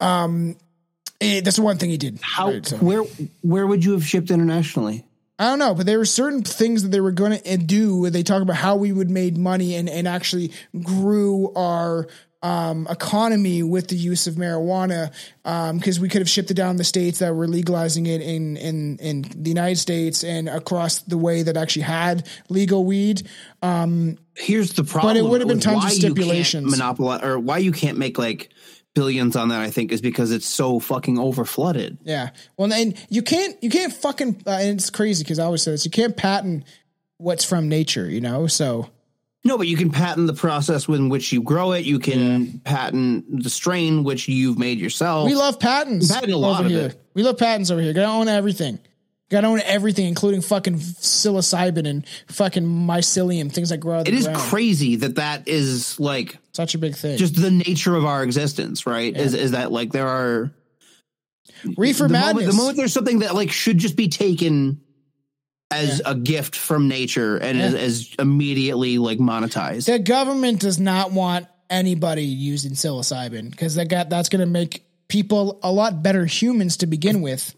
um, 0.01 0.57
eh, 1.21 1.41
that's 1.41 1.57
the 1.57 1.62
one 1.62 1.79
thing 1.79 1.91
he 1.91 1.97
did. 1.97 2.19
How 2.21 2.51
right? 2.51 2.67
So- 2.67 2.77
where 2.79 3.03
where 3.43 3.67
would 3.67 3.85
you 3.85 3.93
have 3.93 4.05
shipped 4.05 4.31
internationally? 4.31 5.05
I 5.41 5.45
don't 5.45 5.59
know, 5.59 5.75
but 5.75 5.87
there 5.87 5.97
were 5.97 6.05
certain 6.05 6.43
things 6.43 6.83
that 6.83 6.91
they 6.91 7.01
were 7.01 7.12
going 7.12 7.41
to 7.41 7.57
do. 7.57 8.11
They 8.11 8.23
talk 8.23 8.43
about 8.43 8.57
how 8.57 8.77
we 8.77 8.93
would 8.93 9.09
made 9.09 9.39
money 9.39 9.75
and, 9.75 9.89
and 9.89 10.07
actually 10.07 10.53
grew 10.83 11.51
our 11.55 12.09
um, 12.43 12.87
economy 12.91 13.62
with 13.62 13.89
the 13.89 13.97
use 13.97 14.27
of 14.27 14.35
marijuana 14.35 15.11
because 15.43 15.99
we 15.99 16.11
could 16.11 16.21
have 16.21 16.29
shipped 16.29 16.51
it 16.51 16.55
down 16.55 16.77
the 16.77 16.85
states 16.85 17.21
that 17.21 17.35
were 17.35 17.49
legalizing 17.49 18.05
it 18.05 18.21
in, 18.21 18.59
in, 18.59 18.99
in 18.99 19.23
the 19.23 19.49
United 19.49 19.77
States 19.77 20.25
and 20.25 20.47
across 20.47 21.01
the 21.01 21.17
way 21.17 21.43
that 21.43 21.57
actually 21.57 21.83
had 21.83 22.29
legal 22.51 22.85
weed. 22.85 23.27
Um, 23.62 24.19
Here's 24.37 24.75
the 24.75 24.85
problem. 24.85 25.15
But 25.15 25.17
it 25.17 25.23
would 25.23 25.41
have 25.41 25.49
been 25.49 25.61
tons 25.61 25.77
of 25.79 25.83
why 25.85 25.91
you 25.91 26.01
can't 26.03 26.17
stipulations. 26.17 26.71
Monopolize 26.71 27.23
or 27.23 27.39
why 27.39 27.59
you 27.59 27.73
can't 27.73 27.97
make 27.97 28.19
like 28.19 28.51
billions 28.95 29.37
on 29.37 29.49
that. 29.49 29.61
I 29.61 29.71
think 29.71 29.93
is 29.93 30.01
because 30.01 30.31
it's 30.31 30.47
so 30.47 30.79
fucking 30.79 31.19
over 31.19 31.45
flooded. 31.45 31.99
Yeah. 32.03 32.31
Well, 32.57 32.73
and 32.73 32.95
you 33.09 33.23
can't 33.23 33.57
you 33.62 33.71
can't 33.71 33.93
fucking 33.93 34.43
uh, 34.47 34.51
and 34.51 34.79
it's 34.79 34.91
crazy 34.91 35.25
because 35.25 35.39
I 35.39 35.45
always 35.45 35.62
say 35.62 35.71
this. 35.73 35.85
You 35.85 35.91
can't 35.91 36.17
patent 36.17 36.65
what's 37.19 37.45
from 37.45 37.69
nature, 37.69 38.09
you 38.09 38.21
know. 38.21 38.47
So 38.47 38.91
No, 39.45 39.57
but 39.59 39.67
you 39.67 39.77
can 39.77 39.91
patent 39.91 40.27
the 40.27 40.35
process 40.35 40.89
in 40.89 41.09
which 41.09 41.33
you 41.33 41.43
grow 41.43 41.73
it. 41.73 41.85
You 41.85 41.99
can 41.99 42.61
patent 42.61 43.43
the 43.43 43.51
strain 43.51 44.05
which 44.05 44.29
you've 44.29 44.59
made 44.59 44.79
yourself. 44.79 45.27
we 45.27 45.35
love 45.35 45.61
patents. 45.61 46.11
Patent 46.12 46.33
a 46.33 46.37
lot 46.37 46.65
of 46.65 46.71
here. 46.71 46.87
it. 46.89 47.01
We 47.15 47.23
love 47.23 47.39
patents 47.39 47.71
over 47.71 47.81
here. 47.81 47.93
Gotta 47.93 48.09
own 48.09 48.29
everything. 48.29 48.79
Gotta 49.31 49.47
own 49.47 49.61
everything, 49.65 50.07
including 50.07 50.40
fucking 50.40 50.74
psilocybin 50.74 51.89
and 51.89 52.05
fucking 52.27 52.65
mycelium, 52.65 53.52
things 53.52 53.69
that 53.69 53.78
grow 53.78 53.98
out 53.98 54.01
of 54.02 54.09
it 54.09 54.15
is 54.15 54.24
ground. 54.24 54.40
crazy 54.40 54.97
that 54.97 55.15
that 55.15 55.47
is 55.47 55.98
like 56.01 56.36
Such 56.52 56.74
a 56.74 56.78
big 56.78 56.97
thing. 56.97 57.16
just 57.16 57.40
the 57.40 57.51
nature 57.51 57.94
of 57.94 58.05
our 58.05 58.24
existence, 58.24 58.86
right? 58.86 59.16
Is 59.16 59.35
is 59.35 59.52
that 59.52 59.70
like 59.70 59.93
there 59.93 60.09
are 60.09 60.51
reefer 61.77 62.05
the 62.05 62.09
madness. 62.09 62.35
moment, 62.35 62.47
the 62.51 62.57
moment 62.57 62.77
there's 62.77 62.93
something 62.93 63.20
that 63.20 63.35
like 63.36 63.52
should 63.52 63.78
just 63.78 63.94
be 63.94 64.09
taken 64.09 64.81
as 65.70 66.02
a 66.05 66.16
gift 66.16 66.57
from 66.57 66.89
nature 66.89 67.36
and 67.36 67.61
is, 67.61 67.74
is 67.74 68.15
immediately 68.19 68.98
like 68.98 69.19
monetized. 69.19 69.86
the 69.86 70.01
government 70.01 70.59
does 70.61 70.81
not 70.81 71.12
want 71.12 71.47
anybody 71.69 72.24
using 72.24 72.73
psilocybin 72.73 73.48
because 73.52 73.77
that 73.77 73.89
got 73.89 74.11
that's 74.11 74.28
gonna 74.28 74.44
make 74.47 74.85
people 75.07 75.61
a 75.62 75.70
lot 75.70 76.02
better 76.02 76.27
humans 76.27 76.78
to 76.78 76.86
begin 76.89 77.23
with. 77.23 77.55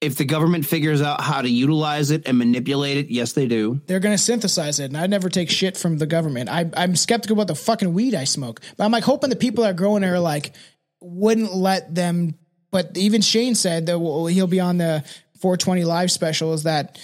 If 0.00 0.16
the 0.16 0.24
government 0.24 0.66
figures 0.66 1.00
out 1.00 1.20
how 1.20 1.40
to 1.40 1.48
utilize 1.48 2.10
it 2.10 2.26
and 2.26 2.36
manipulate 2.36 2.98
it, 2.98 3.08
yes, 3.08 3.32
they 3.32 3.46
do. 3.46 3.80
they're 3.86 4.00
going 4.00 4.14
to 4.14 4.22
synthesize 4.22 4.78
it. 4.78 4.86
And 4.86 4.96
I 4.96 5.06
never 5.06 5.28
take 5.28 5.50
shit 5.50 5.76
from 5.76 5.98
the 5.98 6.06
government. 6.06 6.50
I, 6.50 6.70
I'm 6.76 6.96
skeptical 6.96 7.34
about 7.34 7.46
the 7.48 7.54
fucking 7.54 7.92
weed 7.94 8.14
I 8.14 8.24
smoke, 8.24 8.60
but 8.76 8.84
I'm 8.84 8.92
like 8.92 9.04
hoping 9.04 9.30
the 9.30 9.36
people 9.36 9.64
that 9.64 9.70
are 9.70 9.74
growing 9.74 10.02
it 10.02 10.08
are 10.08 10.20
like 10.20 10.52
wouldn't 11.00 11.54
let 11.54 11.94
them. 11.94 12.34
But 12.70 12.96
even 12.96 13.22
Shane 13.22 13.54
said 13.54 13.86
that 13.86 13.98
he'll 13.98 14.46
be 14.46 14.60
on 14.60 14.76
the 14.76 15.02
420 15.40 15.84
live 15.84 16.10
special. 16.10 16.52
Is 16.52 16.64
that 16.64 17.00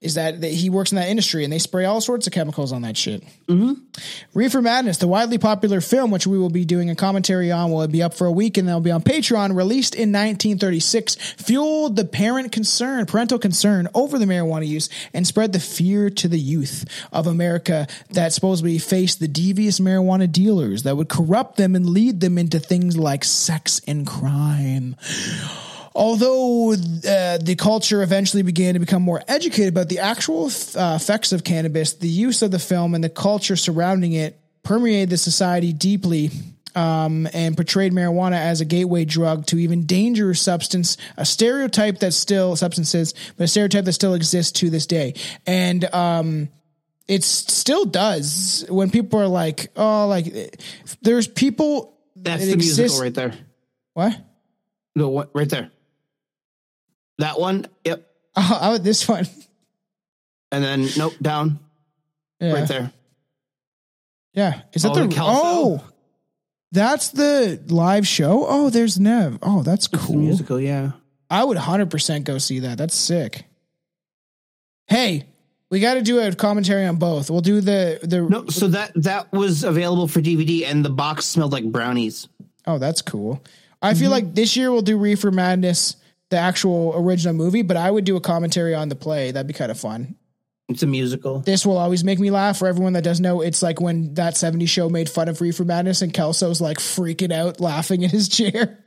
is 0.00 0.14
that, 0.14 0.40
that 0.40 0.50
he 0.50 0.70
works 0.70 0.92
in 0.92 0.96
that 0.96 1.08
industry 1.08 1.44
and 1.44 1.52
they 1.52 1.58
spray 1.58 1.84
all 1.84 2.00
sorts 2.00 2.26
of 2.26 2.32
chemicals 2.32 2.72
on 2.72 2.82
that 2.82 2.96
shit. 2.96 3.22
Mm-hmm. 3.46 3.74
Reefer 4.32 4.62
Madness, 4.62 4.96
the 4.96 5.06
widely 5.06 5.36
popular 5.36 5.82
film, 5.82 6.10
which 6.10 6.26
we 6.26 6.38
will 6.38 6.48
be 6.48 6.64
doing 6.64 6.88
a 6.88 6.94
commentary 6.94 7.52
on, 7.52 7.70
will 7.70 7.86
be 7.86 8.02
up 8.02 8.14
for 8.14 8.26
a 8.26 8.32
week 8.32 8.56
and 8.56 8.66
they'll 8.66 8.80
be 8.80 8.90
on 8.90 9.02
Patreon. 9.02 9.54
Released 9.54 9.94
in 9.94 10.10
1936, 10.10 11.16
fueled 11.36 11.96
the 11.96 12.06
parent 12.06 12.50
concern, 12.50 13.04
parental 13.04 13.38
concern 13.38 13.88
over 13.94 14.18
the 14.18 14.24
marijuana 14.24 14.66
use, 14.66 14.88
and 15.12 15.26
spread 15.26 15.52
the 15.52 15.60
fear 15.60 16.08
to 16.08 16.28
the 16.28 16.38
youth 16.38 16.86
of 17.12 17.26
America 17.26 17.86
that 18.10 18.32
supposedly 18.32 18.78
faced 18.78 19.20
the 19.20 19.28
devious 19.28 19.80
marijuana 19.80 20.30
dealers 20.30 20.84
that 20.84 20.96
would 20.96 21.10
corrupt 21.10 21.56
them 21.56 21.76
and 21.76 21.90
lead 21.90 22.20
them 22.20 22.38
into 22.38 22.58
things 22.58 22.96
like 22.96 23.22
sex 23.22 23.82
and 23.86 24.06
crime. 24.06 24.96
Although 25.94 26.72
uh, 26.72 27.38
the 27.38 27.56
culture 27.58 28.02
eventually 28.02 28.42
began 28.42 28.74
to 28.74 28.80
become 28.80 29.02
more 29.02 29.22
educated 29.26 29.68
about 29.68 29.88
the 29.88 29.98
actual 29.98 30.46
uh, 30.46 30.98
effects 31.00 31.32
of 31.32 31.42
cannabis, 31.42 31.94
the 31.94 32.08
use 32.08 32.42
of 32.42 32.50
the 32.50 32.58
film 32.58 32.94
and 32.94 33.02
the 33.02 33.08
culture 33.08 33.56
surrounding 33.56 34.12
it 34.12 34.38
permeated 34.62 35.10
the 35.10 35.16
society 35.16 35.72
deeply 35.72 36.30
um, 36.74 37.28
and 37.32 37.56
portrayed 37.56 37.92
marijuana 37.92 38.38
as 38.38 38.60
a 38.60 38.64
gateway 38.64 39.04
drug 39.04 39.46
to 39.46 39.58
even 39.58 39.86
dangerous 39.86 40.40
substance, 40.40 40.96
a 41.16 41.24
stereotype 41.24 41.98
that 41.98 42.12
still 42.12 42.56
substances, 42.56 43.14
but 43.36 43.44
a 43.44 43.48
stereotype 43.48 43.84
that 43.84 43.92
still 43.92 44.14
exists 44.14 44.60
to 44.60 44.70
this 44.70 44.86
day. 44.86 45.14
And 45.46 45.84
um, 45.92 46.48
it 47.08 47.24
still 47.24 47.84
does 47.84 48.64
when 48.68 48.90
people 48.90 49.18
are 49.18 49.26
like, 49.26 49.72
"Oh, 49.76 50.06
like 50.06 50.56
there's 51.02 51.26
people." 51.26 51.98
That's 52.14 52.44
the 52.44 52.52
exists- 52.52 52.78
musical 52.78 53.02
right 53.02 53.14
there. 53.14 53.34
What? 53.94 54.16
No, 54.94 55.08
what, 55.08 55.30
right 55.34 55.48
there. 55.48 55.70
That 57.20 57.38
one. 57.40 57.66
Yep. 57.84 58.06
Oh, 58.36 58.58
oh, 58.62 58.78
this 58.78 59.08
one. 59.08 59.26
And 60.52 60.62
then 60.64 60.88
nope, 60.96 61.14
down 61.22 61.58
Yeah. 62.40 62.52
right 62.52 62.68
there. 62.68 62.92
Yeah. 64.34 64.62
Is 64.72 64.82
that 64.82 64.90
Oh, 64.92 64.94
the, 64.94 65.06
the 65.08 65.16
oh, 65.20 65.84
that's 66.72 67.08
the 67.10 67.60
live 67.68 68.06
show? 68.06 68.44
Oh, 68.48 68.70
there's 68.70 68.98
Neve. 68.98 69.38
Oh, 69.42 69.62
that's 69.62 69.86
cool. 69.88 70.16
musical, 70.16 70.60
yeah. 70.60 70.92
I 71.28 71.44
would 71.44 71.56
100% 71.58 72.24
go 72.24 72.38
see 72.38 72.60
that. 72.60 72.78
That's 72.78 72.94
sick. 72.94 73.44
Hey, 74.86 75.26
we 75.70 75.78
got 75.80 75.94
to 75.94 76.02
do 76.02 76.18
a 76.20 76.32
commentary 76.34 76.84
on 76.86 76.96
both. 76.96 77.30
We'll 77.30 77.40
do 77.40 77.60
the, 77.60 78.00
the, 78.02 78.22
No, 78.22 78.46
so 78.48 78.68
that 78.68 78.90
that 78.96 79.30
was 79.32 79.62
available 79.62 80.08
for 80.08 80.20
DVD, 80.20 80.64
and 80.66 80.84
the 80.84 80.90
box 80.90 81.26
smelled 81.26 81.52
like 81.52 81.64
brownies. 81.70 82.28
oh, 82.66 82.78
that's 82.78 83.02
cool. 83.02 83.42
I 83.82 83.92
Mm-hmm. 83.92 84.00
feel 84.00 84.10
like 84.10 84.34
this 84.34 84.56
year 84.56 84.70
we'll 84.72 84.82
do 84.82 84.98
Reefer 84.98 85.30
Madness, 85.30 85.96
the 86.30 86.38
actual 86.38 86.94
original 86.96 87.34
movie, 87.34 87.62
but 87.62 87.76
I 87.76 87.90
would 87.90 88.04
do 88.04 88.16
a 88.16 88.20
commentary 88.20 88.74
on 88.74 88.88
the 88.88 88.96
play. 88.96 89.30
That'd 89.30 89.46
be 89.46 89.52
kind 89.54 89.70
of 89.70 89.78
fun. 89.78 90.16
It's 90.68 90.84
a 90.84 90.86
musical. 90.86 91.40
This 91.40 91.66
will 91.66 91.76
always 91.76 92.04
make 92.04 92.20
me 92.20 92.30
laugh. 92.30 92.58
For 92.58 92.68
everyone 92.68 92.92
that 92.92 93.02
doesn't 93.02 93.22
know, 93.22 93.40
it's 93.40 93.60
like 93.62 93.80
when 93.80 94.14
that 94.14 94.34
70s 94.34 94.68
show 94.68 94.88
made 94.88 95.08
fun 95.10 95.28
of 95.28 95.40
Reefer 95.40 95.64
Madness 95.64 96.00
and 96.02 96.12
Kelso's 96.12 96.60
like 96.60 96.78
freaking 96.78 97.32
out 97.32 97.60
laughing 97.60 98.02
in 98.02 98.10
his 98.10 98.28
chair. 98.28 98.78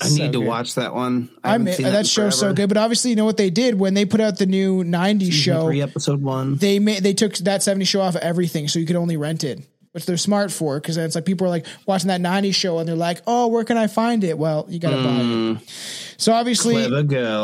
I 0.00 0.08
So 0.08 0.22
need 0.24 0.32
to 0.32 0.40
good. 0.40 0.46
watch 0.48 0.74
that 0.74 0.94
one. 0.94 1.30
I 1.44 1.54
I 1.54 1.58
mean, 1.58 1.74
that, 1.82 1.94
in 2.00 2.04
show's 2.04 2.38
so 2.38 2.52
good, 2.52 2.68
but 2.68 2.76
obviously, 2.76 3.10
you 3.10 3.16
know 3.16 3.24
what 3.24 3.36
they 3.36 3.50
did 3.50 3.78
when 3.78 3.94
they 3.94 4.04
put 4.04 4.20
out 4.20 4.38
the 4.38 4.46
new 4.46 4.82
'90s 4.84 5.20
Season 5.20 5.32
show. 5.32 5.66
three, 5.66 5.80
episode 5.82 6.20
one. 6.20 6.56
They 6.56 6.78
made 6.80 7.02
they 7.02 7.14
took 7.14 7.34
that 7.38 7.60
'70s 7.62 7.86
show 7.86 8.00
off 8.00 8.14
of 8.16 8.20
everything, 8.22 8.68
so 8.68 8.78
you 8.78 8.86
could 8.86 8.96
only 8.96 9.16
rent 9.16 9.44
it. 9.44 9.60
Which 9.92 10.06
they're 10.06 10.16
smart 10.16 10.52
for 10.52 10.78
because 10.80 10.96
it's 10.96 11.14
like 11.14 11.24
people 11.24 11.46
are 11.46 11.50
like 11.50 11.66
watching 11.86 12.08
that 12.08 12.20
90s 12.20 12.54
show 12.54 12.78
and 12.78 12.88
they're 12.88 12.96
like, 12.96 13.22
oh, 13.26 13.48
where 13.48 13.64
can 13.64 13.76
I 13.76 13.86
find 13.86 14.22
it? 14.24 14.38
Well, 14.38 14.66
you 14.68 14.78
got 14.78 14.90
to 14.90 14.96
buy 14.96 15.20
it. 15.20 16.14
So 16.18 16.32
obviously. 16.32 16.74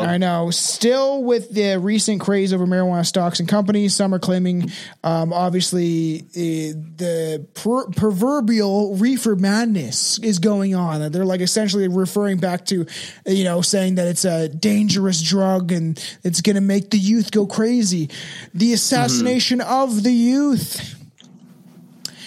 I 0.01 0.17
know. 0.17 0.51
Still 0.51 1.23
with 1.23 1.49
the 1.51 1.79
recent 1.79 2.19
craze 2.21 2.53
over 2.53 2.65
marijuana 2.67 3.05
stocks 3.05 3.39
and 3.39 3.47
companies, 3.47 3.95
some 3.95 4.13
are 4.13 4.19
claiming, 4.19 4.69
um, 5.03 5.31
obviously, 5.31 6.19
uh, 6.35 6.75
the 6.97 7.47
per- 7.53 7.87
proverbial 7.91 8.95
reefer 8.97 9.35
madness 9.35 10.19
is 10.19 10.39
going 10.39 10.75
on. 10.75 11.11
They're 11.11 11.25
like 11.25 11.41
essentially 11.41 11.87
referring 11.87 12.37
back 12.37 12.65
to, 12.65 12.85
you 13.25 13.43
know, 13.45 13.61
saying 13.61 13.95
that 13.95 14.07
it's 14.07 14.25
a 14.25 14.49
dangerous 14.49 15.21
drug 15.21 15.71
and 15.71 15.97
it's 16.23 16.41
going 16.41 16.55
to 16.55 16.61
make 16.61 16.89
the 16.91 16.99
youth 16.99 17.31
go 17.31 17.47
crazy. 17.47 18.09
The 18.53 18.73
assassination 18.73 19.61
of 19.61 20.03
the 20.03 20.11
youth. 20.11 20.95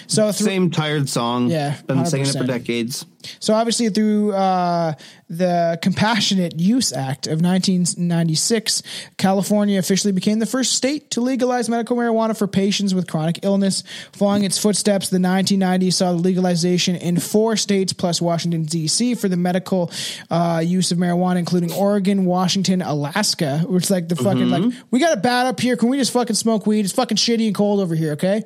So 0.09 0.30
Same 0.32 0.70
tired 0.70 1.09
song. 1.09 1.51
Yeah, 1.51 1.80
Been 1.82 2.05
singing 2.06 2.26
it 2.26 2.36
for 2.36 2.44
decades. 2.44 3.05
So 3.40 3.54
obviously, 3.54 3.88
through 3.88 4.32
uh, 4.32 4.94
the 5.28 5.78
Compassionate 5.82 6.58
Use 6.58 6.92
Act 6.92 7.26
of 7.26 7.42
1996, 7.42 8.82
California 9.16 9.78
officially 9.78 10.12
became 10.12 10.38
the 10.38 10.46
first 10.46 10.72
state 10.72 11.10
to 11.10 11.20
legalize 11.20 11.68
medical 11.68 11.96
marijuana 11.96 12.36
for 12.36 12.46
patients 12.46 12.94
with 12.94 13.08
chronic 13.08 13.40
illness. 13.42 13.82
Following 14.12 14.44
its 14.44 14.58
footsteps, 14.58 15.10
the 15.10 15.18
1990s 15.18 15.94
saw 15.94 16.12
the 16.12 16.18
legalization 16.18 16.96
in 16.96 17.18
four 17.18 17.56
states 17.56 17.92
plus 17.92 18.22
Washington 18.22 18.64
D.C. 18.64 19.14
for 19.16 19.28
the 19.28 19.36
medical 19.36 19.90
uh, 20.30 20.62
use 20.64 20.92
of 20.92 20.98
marijuana, 20.98 21.38
including 21.38 21.72
Oregon, 21.72 22.24
Washington, 22.24 22.82
Alaska. 22.82 23.58
Which 23.68 23.84
is 23.84 23.90
like 23.90 24.08
the 24.08 24.16
fucking 24.16 24.48
like 24.48 24.72
we 24.90 25.00
got 25.00 25.16
it 25.16 25.22
bad 25.22 25.46
up 25.46 25.60
here. 25.60 25.76
Can 25.76 25.88
we 25.88 25.98
just 25.98 26.12
fucking 26.12 26.36
smoke 26.36 26.66
weed? 26.66 26.84
It's 26.84 26.94
fucking 26.94 27.16
shitty 27.16 27.46
and 27.46 27.54
cold 27.54 27.80
over 27.80 27.94
here. 27.94 28.12
Okay. 28.12 28.42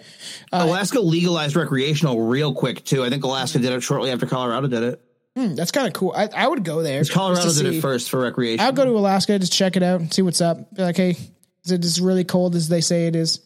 Alaska 0.53 1.01
legalized 1.01 1.57
recreational 1.57 2.23
real 2.23 2.55
quick 2.55 2.85
too. 2.85 3.05
I 3.05 3.11
think 3.11 3.25
Alaska 3.25 3.59
did 3.59 3.73
it 3.73 3.83
shortly 3.83 4.11
after 4.11 4.27
Colorado 4.27 4.62
did 4.69 4.83
it. 4.83 5.01
That's 5.35 5.71
kind 5.71 5.87
of 5.87 5.95
cool. 5.95 6.13
I, 6.15 6.29
I 6.35 6.47
would 6.47 6.63
go 6.63 6.83
there. 6.83 7.03
Colorado 7.05 7.43
did 7.45 7.53
see. 7.53 7.79
it 7.79 7.81
first 7.81 8.11
for 8.11 8.21
recreation. 8.21 8.61
I'll 8.61 8.73
go 8.73 8.85
to 8.85 8.91
Alaska, 8.91 9.39
just 9.39 9.53
check 9.53 9.77
it 9.77 9.83
out 9.83 10.01
and 10.01 10.13
see 10.13 10.23
what's 10.23 10.43
up. 10.43 10.75
Be 10.75 10.83
like, 10.83 10.97
hey, 10.97 11.17
is 11.65 11.71
it 11.71 11.85
as 11.85 12.01
really 12.01 12.25
cold 12.25 12.55
as 12.55 12.69
they 12.69 12.83
say 12.83 13.07
it 13.07 13.17
is? 13.17 13.41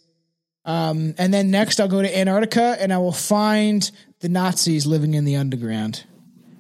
Um, 0.65 1.15
and 1.17 1.33
then 1.33 1.53
next, 1.53 1.79
I'll 1.81 1.87
go 1.87 2.03
to 2.03 2.19
Antarctica 2.19 2.77
and 2.81 2.93
I 2.93 2.99
will 2.99 3.13
find 3.13 3.89
the 4.21 4.29
Nazis 4.29 4.85
living 4.85 5.15
in 5.15 5.25
the 5.25 5.37
underground. 5.37 6.05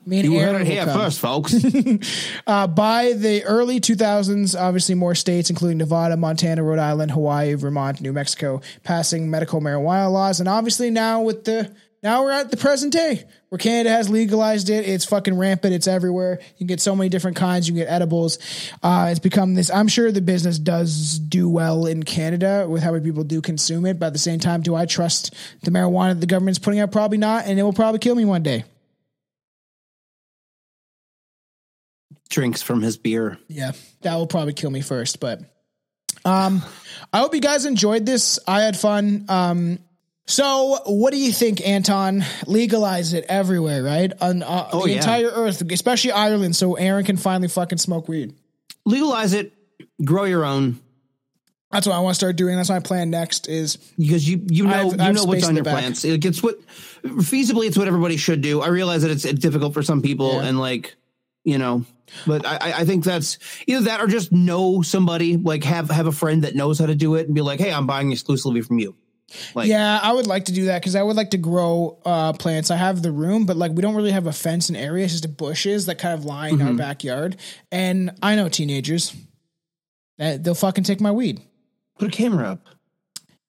Me 0.07 0.21
and 0.21 0.33
you 0.33 0.39
Aaron 0.39 0.55
heard 0.55 0.63
it 0.63 0.67
here 0.69 0.85
come. 0.85 1.01
first, 1.01 1.19
folks. 1.19 1.55
Uh, 2.47 2.69
by 2.69 3.13
the 3.13 3.43
early 3.43 3.81
2000s, 3.81 4.59
obviously 4.59 4.95
more 4.95 5.17
states, 5.17 5.51
including 5.51 5.79
Nevada, 5.79 6.17
Montana, 6.17 6.63
Rhode 6.63 6.79
Island, 6.79 7.11
Hawaii, 7.11 7.55
Vermont, 7.55 8.01
New 8.01 8.13
Mexico, 8.13 8.61
passing 8.85 9.29
medical 9.29 9.61
marijuana 9.61 10.13
laws, 10.13 10.39
and 10.39 10.49
obviously 10.49 10.91
now 10.91 11.23
with 11.23 11.45
the 11.45 11.75
now 12.07 12.23
we're 12.23 12.31
at 12.31 12.53
the 12.53 12.57
present 12.57 12.93
day 12.93 13.25
where 13.49 13.59
Canada 13.59 13.91
has 13.91 14.09
legalized 14.09 14.71
it. 14.71 14.89
It's 14.89 15.05
fucking 15.05 15.37
rampant. 15.37 15.75
It's 15.75 15.89
everywhere. 15.89 16.39
You 16.41 16.59
can 16.59 16.69
get 16.69 16.81
so 16.81 16.95
many 16.95 17.09
different 17.09 17.37
kinds. 17.37 17.67
You 17.67 17.75
can 17.75 17.83
get 17.83 17.93
edibles. 17.93 18.39
Uh, 18.81 19.09
it's 19.11 19.19
become 19.19 19.55
this. 19.55 19.73
I'm 19.73 19.89
sure 19.89 20.13
the 20.13 20.21
business 20.21 20.61
does 20.61 21.19
do 21.19 21.49
well 21.49 21.85
in 21.85 22.05
Canada 22.05 22.65
with 22.69 22.85
how 22.85 22.93
many 22.93 23.03
people 23.03 23.25
do 23.25 23.41
consume 23.41 23.87
it. 23.87 23.99
But 23.99 24.07
at 24.07 24.13
the 24.13 24.21
same 24.21 24.39
time, 24.39 24.63
do 24.63 24.77
I 24.77 24.87
trust 24.87 25.35
the 25.65 25.73
marijuana 25.73 26.11
that 26.11 26.21
the 26.21 26.29
government's 26.29 26.61
putting 26.61 26.79
out? 26.79 26.93
Probably 26.93 27.19
not, 27.19 27.47
and 27.47 27.59
it 27.59 27.65
will 27.65 27.73
probably 27.73 27.99
kill 27.99 28.15
me 28.15 28.25
one 28.25 28.45
day. 28.45 28.63
Drinks 32.29 32.63
from 32.63 32.83
his 32.83 32.97
beer. 32.97 33.37
Yeah, 33.49 33.73
that 34.03 34.15
will 34.15 34.29
probably 34.29 34.53
kill 34.53 34.71
me 34.71 34.81
first. 34.81 35.19
But 35.19 35.41
um, 36.25 36.63
I 37.13 37.19
hope 37.19 37.35
you 37.35 37.41
guys 37.41 37.65
enjoyed 37.65 38.07
this. 38.07 38.39
I 38.47 38.63
had 38.63 38.77
fun. 38.77 39.25
Um, 39.29 39.81
so 40.27 40.79
what 40.87 41.13
do 41.13 41.19
you 41.19 41.33
think, 41.33 41.67
Anton? 41.67 42.25
Legalize 42.47 43.13
it 43.13 43.25
everywhere, 43.29 43.83
right? 43.83 44.13
On 44.21 44.43
uh, 44.43 44.69
Oh, 44.73 44.83
the 44.85 44.91
yeah. 44.91 44.97
entire 44.97 45.29
earth, 45.29 45.63
especially 45.71 46.13
Ireland, 46.13 46.57
so 46.57 46.75
Aaron 46.75 47.05
can 47.05 47.17
finally 47.17 47.49
fucking 47.49 47.79
smoke 47.79 48.09
weed. 48.09 48.35
Legalize 48.85 49.33
it. 49.33 49.53
Grow 50.05 50.25
your 50.25 50.45
own 50.45 50.79
That's 51.73 51.87
what 51.87 51.95
I 51.97 52.01
want 52.01 52.13
to 52.13 52.19
start 52.19 52.37
doing. 52.37 52.57
That's 52.57 52.69
my 52.69 52.81
plan 52.81 53.11
next. 53.11 53.49
Is 53.49 53.77
because 53.77 54.29
you 54.29 54.43
you 54.49 54.65
know 54.65 54.71
I've- 54.75 54.97
you 54.97 55.03
I've 55.03 55.15
know 55.15 55.25
what's 55.25 55.47
on 55.47 55.55
your 55.55 55.65
back. 55.65 55.79
plans. 55.79 56.05
It 56.05 56.21
gets 56.21 56.43
what 56.43 56.57
feasibly 57.05 57.67
it's 57.67 57.77
what 57.79 57.89
everybody 57.89 58.17
should 58.17 58.41
do. 58.41 58.61
I 58.63 58.69
realize 58.69 59.03
that 59.03 59.11
it's 59.11 59.23
difficult 59.25 59.75
for 59.75 59.83
some 59.83 60.03
people 60.03 60.35
Yeah. 60.35 60.49
and 60.49 60.59
like 60.61 60.97
you 61.45 61.59
know, 61.59 61.85
but 62.27 62.45
I 62.47 62.57
I- 62.57 62.73
I 62.81 62.85
think 62.85 63.05
that's 63.05 63.39
either 63.67 63.83
that 63.87 64.01
or 64.01 64.07
just 64.07 64.33
know 64.33 64.83
somebody 64.83 65.37
like 65.37 65.65
have 65.65 65.91
have 65.91 66.07
a 66.07 66.13
friend 66.13 66.43
that 66.45 66.55
knows 66.55 66.79
how 66.79 66.87
to 66.87 66.95
do 66.95 67.15
it 67.17 67.27
and 67.27 67.35
be 67.35 67.41
like, 67.43 67.59
hey, 67.61 67.73
I'm 67.73 67.87
buying 67.87 68.13
exclusively 68.13 68.61
from 68.63 68.79
you. 68.79 68.95
Like 69.55 69.69
yeah, 69.69 69.99
I 70.03 70.13
would 70.13 70.27
like 70.29 70.45
to 70.45 70.53
do 70.53 70.67
that 70.67 70.81
because 70.81 70.95
I 70.95 71.03
would 71.03 71.17
like 71.17 71.31
to 71.31 71.37
grow 71.39 71.99
uh, 72.05 72.33
plants. 72.33 72.71
I 72.71 72.77
have 72.77 73.03
the 73.03 73.11
room, 73.11 73.45
but 73.45 73.57
like 73.57 73.73
we 73.73 73.83
don't 73.83 73.95
really 73.97 74.13
have 74.13 74.27
a 74.27 74.33
fence 74.33 74.71
in 74.71 74.77
area. 74.77 75.05
It's 75.05 75.21
just 75.21 75.37
bushes 75.37 75.87
that 75.87 75.99
kind 75.99 76.15
of 76.15 76.25
line 76.25 76.59
Mm-hmm. 76.59 76.67
our 76.69 76.75
backyard. 76.75 77.37
And 77.73 78.13
I 78.23 78.37
know 78.37 78.49
teenagers 78.49 79.15
that 80.19 80.45
they'll 80.45 80.55
fucking 80.55 80.85
take 80.85 81.01
my 81.01 81.11
weed. 81.11 81.41
put 81.99 82.09
a 82.09 82.11
camera 82.17 82.51
up. 82.51 82.67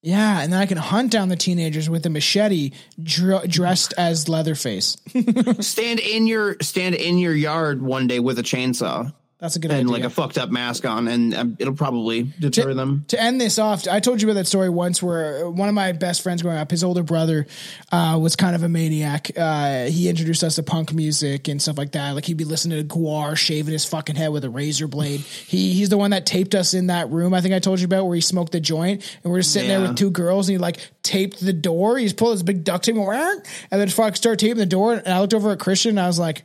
Yeah, 0.02 0.42
and 0.42 0.54
then 0.54 0.60
I 0.60 0.66
can 0.68 0.78
hunt 0.78 1.12
down 1.12 1.30
the 1.30 1.36
teenagers 1.36 1.90
with 1.90 2.06
a 2.06 2.10
machete 2.10 2.72
dr- 3.02 3.48
dressed 3.50 3.94
as 3.98 4.28
Leatherface. 4.30 4.98
stand 5.60 6.00
in 6.00 6.28
your 6.28 6.56
stand 6.62 6.96
in 6.96 7.18
your 7.18 7.34
yard 7.36 7.82
one 7.82 8.08
day 8.08 8.20
with 8.20 8.40
a 8.40 8.44
chainsaw 8.44 9.14
That's 9.40 9.56
a 9.56 9.60
good 9.60 9.70
idea. 9.70 9.82
and 9.82 9.90
idea. 9.90 10.04
like 10.04 10.12
a 10.12 10.14
fucked 10.14 10.40
up 10.40 10.50
mask 10.50 10.84
on, 10.86 11.08
and 11.08 11.34
um, 11.36 11.58
it'll 11.60 11.76
probably 11.76 12.24
deter 12.40 12.74
them. 12.74 13.06
to 13.10 13.22
end 13.22 13.40
this 13.40 13.60
off, 13.60 13.88
I 13.88 14.00
told 14.00 14.20
you 14.20 14.28
about 14.28 14.40
that 14.40 14.48
story 14.48 14.68
once 14.68 15.04
where 15.04 15.48
one 15.48 15.70
of 15.70 15.76
my 15.76 15.92
best 15.92 16.24
friends 16.24 16.42
growing 16.42 16.58
up, 16.58 16.72
his 16.72 16.84
older 16.84 17.04
brother, 17.04 17.46
uh, 17.92 18.18
was 18.20 18.36
kind 18.36 18.56
of 18.56 18.64
a 18.64 18.70
maniac. 18.70 19.30
Uh, 19.38 19.86
he 19.86 20.10
introduced 20.10 20.44
us 20.44 20.56
to 20.56 20.64
punk 20.64 20.92
music 20.92 21.48
and 21.50 21.62
stuff 21.62 21.78
like 21.78 21.92
that. 21.92 22.16
Like 22.16 22.26
he'd 22.26 22.38
be 22.38 22.46
listening 22.46 22.80
to 22.80 22.96
GWAR 22.96 23.38
shaving 23.38 23.74
his 23.74 23.86
fucking 23.86 24.16
head 24.16 24.30
with 24.30 24.44
a 24.44 24.50
razor 24.50 24.88
blade. 24.88 25.20
He 25.20 25.74
he's 25.74 25.90
the 25.90 26.00
one 26.00 26.12
that 26.12 26.26
taped 26.26 26.56
us 26.56 26.74
in 26.74 26.88
that 26.88 27.12
room. 27.12 27.36
I 27.36 27.42
think 27.42 27.54
I 27.54 27.60
told 27.60 27.80
you 27.80 27.86
about 27.86 28.06
where 28.06 28.16
he 28.16 28.22
smoked 28.22 28.54
the 28.54 28.60
joint 28.60 29.04
and 29.24 29.32
we're 29.32 29.40
just 29.40 29.54
sitting 29.54 29.70
there 29.70 29.82
with 29.82 29.96
two 29.96 30.10
girls 30.10 30.50
and 30.50 30.56
he 30.56 30.58
like 30.58 30.80
taped 31.04 31.40
the 31.40 31.54
door. 31.54 32.00
He's 32.00 32.14
pulled 32.14 32.32
his 32.32 32.44
big 32.44 32.64
duct 32.64 32.86
tape 32.86 32.96
and, 32.96 33.46
and 33.72 33.82
then 33.82 33.90
fuck 33.90 34.16
started 34.16 34.40
taping 34.40 34.58
the 34.58 34.66
door. 34.66 34.94
And 34.94 35.08
I 35.08 35.20
looked 35.20 35.36
over 35.36 35.52
at 35.52 35.60
Christian 35.60 35.92
and 35.92 36.00
I 36.00 36.08
was 36.08 36.18
like. 36.18 36.44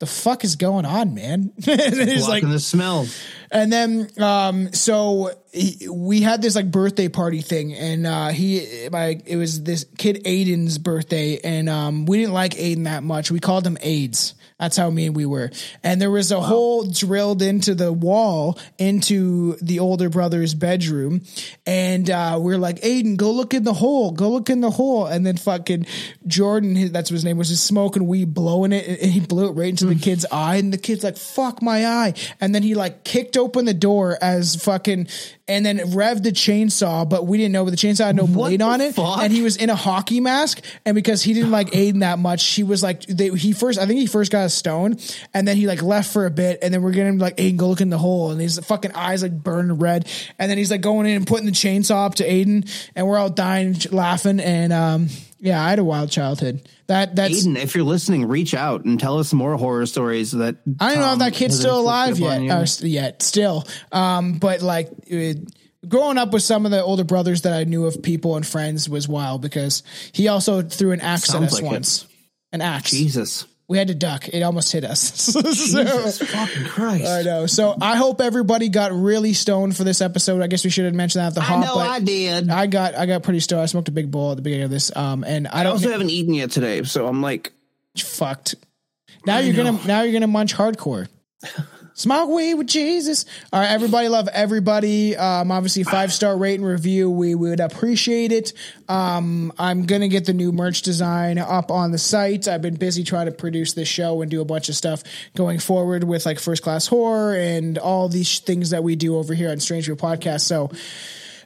The 0.00 0.06
fuck 0.06 0.44
is 0.44 0.56
going 0.56 0.84
on, 0.84 1.14
man? 1.14 1.52
and 1.66 1.94
he's 1.94 2.28
like, 2.28 2.42
the 2.42 2.58
smell. 2.58 3.06
and 3.50 3.72
then, 3.72 4.10
um, 4.18 4.72
so 4.72 5.30
he, 5.52 5.88
we 5.88 6.20
had 6.20 6.42
this 6.42 6.56
like 6.56 6.70
birthday 6.70 7.08
party 7.08 7.40
thing, 7.40 7.72
and 7.74 8.06
uh, 8.06 8.28
he, 8.28 8.88
my, 8.90 9.20
it 9.24 9.36
was 9.36 9.62
this 9.62 9.86
kid 9.96 10.24
Aiden's 10.24 10.78
birthday, 10.78 11.38
and 11.42 11.68
um, 11.68 12.06
we 12.06 12.18
didn't 12.18 12.34
like 12.34 12.54
Aiden 12.54 12.84
that 12.84 13.02
much. 13.04 13.30
We 13.30 13.40
called 13.40 13.66
him 13.66 13.78
AIDS. 13.80 14.34
That's 14.58 14.76
how 14.76 14.88
mean 14.90 15.14
we 15.14 15.26
were. 15.26 15.50
And 15.82 16.00
there 16.00 16.12
was 16.12 16.30
a 16.30 16.40
hole 16.40 16.84
drilled 16.84 17.42
into 17.42 17.74
the 17.74 17.92
wall 17.92 18.56
into 18.78 19.56
the 19.56 19.80
older 19.80 20.08
brother's 20.08 20.54
bedroom, 20.54 21.22
and 21.66 22.08
uh, 22.08 22.38
we 22.40 22.54
are 22.54 22.58
like, 22.58 22.80
Aiden, 22.82 23.16
go 23.16 23.32
look 23.32 23.52
in 23.52 23.64
the 23.64 23.72
hole, 23.72 24.12
go 24.12 24.30
look 24.30 24.50
in 24.50 24.60
the 24.60 24.70
hole, 24.70 25.06
and 25.06 25.26
then 25.26 25.36
fucking 25.36 25.86
Jordan, 26.26 26.76
his, 26.76 26.92
that's 26.92 27.10
what 27.10 27.16
his 27.16 27.24
name 27.24 27.36
was, 27.36 27.48
just 27.48 27.66
smoking 27.66 28.06
weed, 28.06 28.32
blowing 28.32 28.72
it, 28.72 28.86
and 28.86 29.10
he 29.10 29.18
blew 29.18 29.48
it 29.48 29.52
right 29.52 29.70
into 29.70 29.86
the 29.86 29.96
kid's 29.96 30.24
eye, 30.30 30.56
and 30.56 30.72
the 30.72 30.78
kid's 30.78 31.02
like, 31.02 31.16
"Fuck 31.16 31.60
my 31.60 31.86
eye!" 31.86 32.14
And 32.40 32.54
then 32.54 32.62
he 32.62 32.76
like 32.76 33.02
kicked 33.02 33.36
open 33.36 33.64
the 33.64 33.74
door 33.74 34.16
as 34.22 34.54
fucking, 34.54 35.08
and 35.46 35.64
then 35.64 35.78
revved 35.78 36.22
the 36.22 36.32
chainsaw, 36.32 37.08
but 37.08 37.26
we 37.26 37.36
didn't 37.36 37.52
know, 37.52 37.64
but 37.64 37.70
the 37.70 37.76
chainsaw 37.76 38.06
had 38.06 38.16
no 38.16 38.26
blade 38.26 38.62
on 38.62 38.80
it, 38.80 38.94
fuck? 38.94 39.20
and 39.22 39.32
he 39.32 39.42
was 39.42 39.56
in 39.56 39.68
a 39.68 39.74
hockey 39.74 40.20
mask, 40.20 40.62
and 40.86 40.94
because 40.94 41.22
he 41.22 41.34
didn't 41.34 41.50
like 41.50 41.70
Aiden 41.72 42.00
that 42.00 42.18
much, 42.18 42.44
he 42.44 42.62
was 42.62 42.82
like, 42.82 43.02
they, 43.02 43.28
he 43.30 43.52
first, 43.52 43.78
I 43.78 43.86
think 43.86 44.00
he 44.00 44.06
first 44.06 44.32
got 44.32 44.46
a 44.46 44.48
stone, 44.48 44.96
and 45.34 45.46
then 45.46 45.56
he 45.56 45.66
like 45.66 45.82
left 45.82 46.12
for 46.12 46.24
a 46.24 46.30
bit, 46.30 46.60
and 46.62 46.72
then 46.72 46.82
we're 46.82 46.92
getting 46.92 47.18
like 47.18 47.36
Aiden 47.36 47.56
go 47.56 47.68
look 47.68 47.80
in 47.80 47.90
the 47.90 47.98
hole, 47.98 48.30
and 48.30 48.40
his 48.40 48.58
fucking 48.58 48.92
eyes 48.92 49.22
like 49.22 49.32
burning 49.32 49.78
red, 49.78 50.08
and 50.38 50.50
then 50.50 50.56
he's 50.56 50.70
like 50.70 50.80
going 50.80 51.06
in 51.06 51.16
and 51.16 51.26
putting 51.26 51.46
the 51.46 51.52
chainsaw 51.52 52.06
up 52.06 52.14
to 52.16 52.28
Aiden, 52.28 52.70
and 52.96 53.06
we're 53.06 53.18
all 53.18 53.30
dying 53.30 53.76
laughing, 53.90 54.40
and 54.40 54.72
um. 54.72 55.08
Yeah, 55.40 55.62
I 55.62 55.68
had 55.68 55.78
a 55.78 55.84
wild 55.84 56.10
childhood. 56.10 56.66
That 56.86 57.16
that's 57.16 57.46
Aiden, 57.46 57.56
if 57.56 57.74
you're 57.74 57.84
listening, 57.84 58.28
reach 58.28 58.52
out 58.54 58.84
and 58.84 59.00
tell 59.00 59.18
us 59.18 59.32
more 59.32 59.56
horror 59.56 59.86
stories 59.86 60.32
that 60.32 60.56
I 60.80 60.94
don't 60.94 61.00
know 61.02 61.12
if 61.14 61.18
that 61.20 61.32
kid's 61.32 61.58
still 61.58 61.80
alive 61.80 62.18
yet. 62.18 62.64
st- 62.66 62.90
yet, 62.90 63.22
still. 63.22 63.66
Um, 63.90 64.34
but 64.34 64.60
like 64.60 64.90
it, 65.06 65.38
growing 65.88 66.18
up 66.18 66.32
with 66.32 66.42
some 66.42 66.66
of 66.66 66.72
the 66.72 66.82
older 66.82 67.04
brothers 67.04 67.42
that 67.42 67.54
I 67.54 67.64
knew 67.64 67.86
of 67.86 68.02
people 68.02 68.36
and 68.36 68.46
friends 68.46 68.88
was 68.88 69.08
wild 69.08 69.40
because 69.40 69.82
he 70.12 70.28
also 70.28 70.60
threw 70.62 70.92
an 70.92 71.00
axe 71.00 71.24
Sounds 71.24 71.42
at 71.42 71.46
us 71.48 71.54
like 71.54 71.62
it. 71.64 71.72
once. 71.72 72.06
An 72.52 72.60
axe. 72.60 72.90
Jesus. 72.90 73.46
We 73.66 73.78
had 73.78 73.88
to 73.88 73.94
duck. 73.94 74.28
It 74.28 74.42
almost 74.42 74.70
hit 74.72 74.84
us. 74.84 75.00
So- 75.32 75.40
Jesus 75.42 76.18
fucking 76.18 76.64
Christ. 76.66 77.06
I 77.06 77.22
know. 77.22 77.46
So 77.46 77.74
I 77.80 77.96
hope 77.96 78.20
everybody 78.20 78.68
got 78.68 78.92
really 78.92 79.32
stoned 79.32 79.74
for 79.76 79.84
this 79.84 80.00
episode. 80.02 80.42
I 80.42 80.46
guess 80.48 80.64
we 80.64 80.70
should 80.70 80.84
have 80.84 80.94
mentioned 80.94 81.22
that 81.22 81.28
at 81.28 81.34
the 81.34 81.40
I 81.40 81.44
hop. 81.44 81.64
know 81.64 81.76
I 81.78 81.98
did. 82.00 82.50
I 82.50 82.60
I 82.62 82.66
got 82.66 82.94
I 82.94 83.06
got 83.06 83.22
pretty 83.22 83.40
stoned. 83.40 83.62
I 83.62 83.66
smoked 83.66 83.88
a 83.88 83.92
big 83.92 84.10
bowl 84.10 84.32
at 84.32 84.36
the 84.36 84.42
beginning 84.42 84.64
of 84.64 84.70
this. 84.70 84.94
Um, 84.94 85.24
and 85.24 85.48
I 85.48 85.62
don't 85.62 85.72
also 85.72 85.90
haven't 85.90 86.10
eaten 86.10 86.34
yet 86.34 86.50
today, 86.50 86.82
so 86.82 87.06
I'm 87.06 87.22
like, 87.22 87.52
fucked. 87.96 88.54
Now 89.26 89.38
you're 89.38 89.54
gonna 89.56 89.78
now 89.86 90.02
you're 90.02 90.12
gonna 90.12 90.26
munch 90.26 90.54
hardcore. 90.54 91.08
Smoke 91.96 92.28
weed 92.28 92.54
with 92.54 92.66
Jesus. 92.66 93.24
All 93.52 93.60
right, 93.60 93.70
everybody, 93.70 94.08
love 94.08 94.26
everybody. 94.32 95.16
Um, 95.16 95.52
obviously, 95.52 95.84
five 95.84 96.12
star 96.12 96.36
rate 96.36 96.56
and 96.58 96.66
review. 96.66 97.08
We 97.08 97.36
would 97.36 97.60
appreciate 97.60 98.32
it. 98.32 98.52
Um, 98.88 99.52
I'm 99.60 99.86
gonna 99.86 100.08
get 100.08 100.24
the 100.24 100.32
new 100.32 100.50
merch 100.50 100.82
design 100.82 101.38
up 101.38 101.70
on 101.70 101.92
the 101.92 101.98
site. 101.98 102.48
I've 102.48 102.62
been 102.62 102.74
busy 102.74 103.04
trying 103.04 103.26
to 103.26 103.32
produce 103.32 103.74
this 103.74 103.86
show 103.86 104.22
and 104.22 104.30
do 104.30 104.40
a 104.40 104.44
bunch 104.44 104.68
of 104.68 104.74
stuff 104.74 105.04
going 105.36 105.60
forward 105.60 106.02
with 106.02 106.26
like 106.26 106.40
first 106.40 106.64
class 106.64 106.88
horror 106.88 107.36
and 107.36 107.78
all 107.78 108.08
these 108.08 108.40
things 108.40 108.70
that 108.70 108.82
we 108.82 108.96
do 108.96 109.16
over 109.16 109.32
here 109.32 109.52
on 109.52 109.60
Strange 109.60 109.86
Brew 109.86 109.94
Podcast. 109.94 110.40
So 110.40 110.72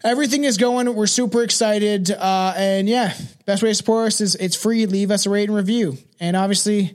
everything 0.02 0.44
is 0.44 0.56
going. 0.56 0.94
We're 0.94 1.08
super 1.08 1.42
excited. 1.42 2.10
Uh, 2.10 2.54
and 2.56 2.88
yeah, 2.88 3.12
best 3.44 3.62
way 3.62 3.68
to 3.68 3.74
support 3.74 4.06
us 4.06 4.22
is 4.22 4.34
it's 4.34 4.56
free. 4.56 4.86
Leave 4.86 5.10
us 5.10 5.26
a 5.26 5.30
rate 5.30 5.50
and 5.50 5.56
review. 5.56 5.98
And 6.20 6.36
obviously, 6.36 6.94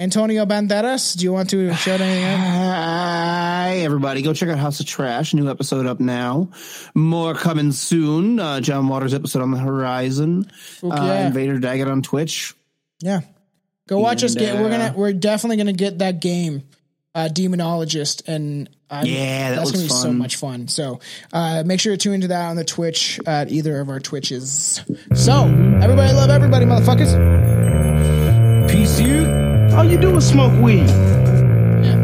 Antonio 0.00 0.46
Banderas, 0.46 1.16
do 1.16 1.24
you 1.24 1.32
want 1.32 1.50
to 1.50 1.74
shout 1.74 2.00
anything 2.00 2.22
out? 2.24 2.38
Hi, 2.38 3.78
everybody. 3.78 4.22
Go 4.22 4.32
check 4.32 4.48
out 4.48 4.56
House 4.56 4.78
of 4.78 4.86
Trash. 4.86 5.34
New 5.34 5.50
episode 5.50 5.86
up 5.86 5.98
now. 5.98 6.50
More 6.94 7.34
coming 7.34 7.72
soon. 7.72 8.38
Uh, 8.38 8.60
John 8.60 8.86
Waters 8.86 9.12
episode 9.12 9.42
on 9.42 9.50
the 9.50 9.58
horizon. 9.58 10.44
Fuck 10.54 11.00
Uh. 11.00 11.04
Invader 11.26 11.58
Daggett 11.58 11.88
on 11.88 12.02
Twitch. 12.02 12.54
Yeah. 13.00 13.22
Go 13.88 13.98
watch 13.98 14.22
us 14.22 14.36
And, 14.36 14.40
get. 14.40 14.54
We're 14.60 14.66
uh, 14.66 14.70
gonna. 14.70 14.94
We're 14.96 15.12
definitely 15.14 15.56
gonna 15.56 15.72
get 15.72 15.98
that 15.98 16.20
game, 16.20 16.62
uh, 17.16 17.28
Demonologist, 17.32 18.28
and 18.28 18.68
I'm, 18.88 19.04
Yeah, 19.04 19.50
that 19.50 19.56
that's 19.56 19.72
gonna 19.72 19.82
be 19.82 19.88
looks 19.88 20.00
so 20.02 20.12
much 20.12 20.36
fun. 20.36 20.68
So 20.68 21.00
uh, 21.32 21.64
make 21.66 21.80
sure 21.80 21.92
to 21.94 21.96
tune 21.96 22.14
into 22.14 22.28
that 22.28 22.50
on 22.50 22.54
the 22.54 22.64
Twitch 22.64 23.18
at 23.26 23.50
either 23.50 23.80
of 23.80 23.88
our 23.88 23.98
Twitches. 23.98 24.80
So 25.14 25.42
everybody 25.42 26.12
love 26.12 26.30
everybody, 26.30 26.66
motherfuckers. 26.66 27.57
All 29.78 29.84
you 29.84 29.96
do 29.96 30.16
is 30.16 30.28
smoke 30.28 30.60
weed. 30.60 30.88
Yeah. 31.84 31.94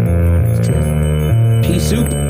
Pea 1.64 1.80
soup. 1.80 2.23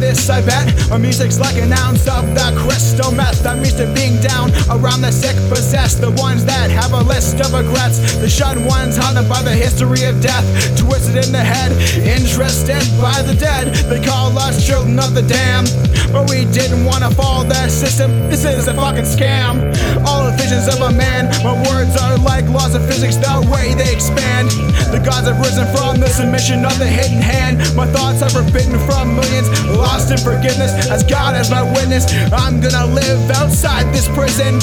This, 0.00 0.30
I 0.30 0.40
bet. 0.40 0.90
Our 0.90 0.98
music's 0.98 1.38
like 1.38 1.56
an 1.56 1.72
ounce 1.72 2.08
of 2.08 2.24
the 2.34 2.56
crystal 2.56 3.12
meth. 3.12 3.46
I'm 3.46 3.60
used 3.60 3.76
to 3.76 3.86
being 3.92 4.18
down 4.20 4.50
around 4.72 5.02
the 5.02 5.12
sick, 5.12 5.36
possessed. 5.52 6.00
The 6.00 6.10
ones 6.10 6.44
that 6.46 6.70
have 6.70 6.92
a 6.92 7.02
list 7.02 7.38
of 7.40 7.52
regrets. 7.52 8.16
The 8.16 8.28
shunned 8.28 8.64
ones 8.66 8.96
haunted 8.96 9.28
by 9.28 9.42
the 9.42 9.52
history 9.52 10.04
of 10.04 10.20
death. 10.20 10.44
Twisted 10.78 11.16
in 11.16 11.30
the 11.30 11.44
head, 11.44 11.70
interested 12.00 12.82
by 13.00 13.20
the 13.22 13.34
dead. 13.34 13.74
They 13.92 14.02
call 14.02 14.36
us 14.38 14.66
children 14.66 14.98
of 14.98 15.14
the 15.14 15.22
damned. 15.22 15.68
But 16.10 16.28
we 16.30 16.44
didn't 16.50 16.84
wanna 16.84 17.10
follow 17.12 17.44
that 17.44 17.70
system. 17.70 18.10
This 18.30 18.44
is 18.44 18.66
a 18.66 18.74
fucking 18.74 19.04
scam. 19.04 19.70
All 20.06 20.24
the 20.24 20.32
visions 20.40 20.66
of 20.66 20.80
a 20.80 20.90
man. 20.90 21.28
My 21.44 21.54
words 21.68 21.94
are 22.00 22.16
like 22.18 22.48
laws 22.48 22.74
of 22.74 22.82
physics, 22.88 23.16
the 23.16 23.46
way 23.52 23.74
they 23.74 23.92
expand. 23.92 24.50
The 24.90 24.98
gods 24.98 25.28
have 25.28 25.38
risen 25.38 25.68
from 25.76 26.00
the 26.00 26.08
submission 26.08 26.64
of 26.64 26.78
the 26.78 26.86
hidden 26.86 27.20
hand. 27.20 27.58
My 27.76 27.86
thoughts 27.86 28.22
are 28.22 28.30
forbidden 28.30 28.78
from 28.88 29.14
millions, 29.14 29.48
lost 29.90 30.10
in 30.10 30.18
forgiveness. 30.18 30.72
As 30.88 31.02
God 31.02 31.34
as 31.34 31.50
my 31.50 31.62
witness, 31.62 32.04
I'm 32.32 32.60
gonna 32.60 32.86
live 32.86 33.30
outside 33.30 33.92
this 33.94 34.06
prison 34.08 34.54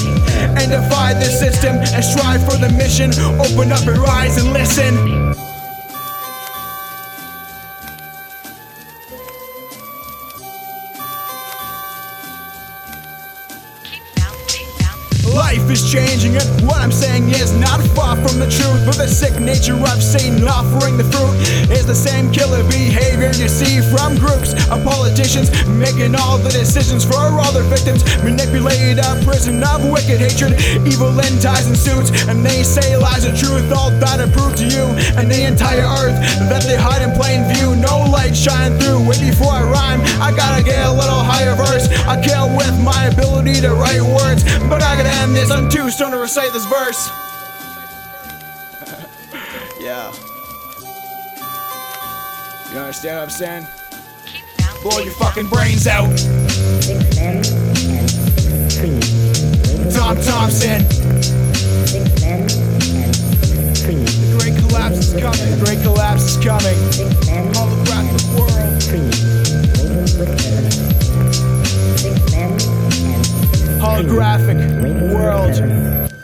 and 0.60 0.72
defy 0.72 1.14
this 1.14 1.38
system 1.40 1.76
and 1.96 2.04
strive 2.04 2.42
for 2.48 2.58
the 2.58 2.70
mission. 2.70 3.12
Open 3.46 3.72
up 3.72 3.84
your 3.86 4.08
eyes 4.08 4.38
and 4.38 4.54
listen. 4.54 5.28
Life 15.58 15.72
is 15.72 15.92
changing, 15.92 16.38
and 16.38 16.46
what 16.68 16.78
I'm 16.78 16.92
saying 16.92 17.30
is 17.30 17.52
not 17.52 17.82
far 17.98 18.14
from 18.16 18.38
the 18.38 18.46
truth. 18.46 18.86
But 18.86 19.02
the 19.02 19.08
sick 19.08 19.42
nature 19.42 19.74
of 19.74 20.04
Satan 20.06 20.46
offering 20.46 21.02
the 21.02 21.04
fruit 21.10 21.34
is 21.74 21.84
the 21.84 21.98
same 21.98 22.32
killer 22.32 22.62
behavior 22.70 23.34
you 23.34 23.50
see 23.50 23.82
from 23.90 24.22
groups 24.22 24.54
of 24.70 24.86
politicians 24.86 25.50
making 25.66 26.14
all 26.14 26.38
the 26.38 26.54
decisions 26.54 27.02
for 27.04 27.18
all 27.18 27.52
their 27.52 27.66
victims. 27.66 28.06
Manipulate 28.22 29.02
a 29.02 29.18
prison 29.26 29.58
of 29.66 29.82
wicked 29.90 30.22
hatred, 30.22 30.54
evil 30.86 31.10
in 31.26 31.34
ties 31.42 31.66
and 31.66 31.76
suits, 31.76 32.14
and 32.30 32.46
they 32.46 32.62
say 32.62 32.96
lies 32.96 33.26
are 33.26 33.34
truth. 33.34 33.66
All 33.74 33.90
that 33.98 34.22
are 34.22 34.30
proved 34.30 34.62
to 34.62 34.68
you 34.70 34.86
and 35.18 35.26
the 35.26 35.42
entire 35.42 35.90
earth 36.06 36.22
that 36.54 36.70
they 36.70 36.78
hide 36.78 37.02
in 37.02 37.18
plain 37.18 37.50
view. 37.50 37.74
No 37.74 38.06
light 38.06 38.38
shine 38.38 38.78
through. 38.78 39.10
Wait 39.10 39.26
before 39.26 39.58
I 39.58 39.66
rhyme, 39.66 40.06
I 40.22 40.30
gotta 40.30 40.62
get 40.62 40.86
a 40.86 40.94
little 40.94 41.26
higher 41.26 41.58
verse. 41.58 41.90
I 42.06 42.22
kill 42.22 42.46
with 42.54 42.78
my 42.78 43.10
ability 43.10 43.58
to 43.66 43.74
write 43.74 44.06
words, 44.06 44.46
but 44.70 44.86
I 44.86 45.02
gotta 45.02 45.10
end 45.26 45.34
this. 45.34 45.47
It's 45.50 45.56
unduced 45.56 46.00
to 46.00 46.08
recite 46.08 46.52
this 46.52 46.66
verse. 46.66 47.08
yeah. 49.80 50.12
You 52.74 52.80
understand 52.80 53.16
what 53.16 53.24
I'm 53.24 53.30
saying? 53.30 53.66
Blow 54.84 55.00
your 55.00 55.14
fucking 55.14 55.48
brains 55.48 55.88
out. 55.88 56.10
Tom 59.94 60.18
Thompson. 60.22 60.84
The 63.88 64.36
great 64.38 64.58
collapse 64.60 64.98
is 64.98 65.14
coming. 65.14 65.50
The 65.50 65.58
great 65.64 65.82
collapse 65.82 66.24
is 66.24 66.36
coming. 66.44 66.78
All 67.56 67.68
the 67.68 67.82
graphs 67.86 68.10
in 68.10 68.18
the 68.18 68.24
world 68.38 68.58
holographic 73.80 74.60
world. 75.14 76.17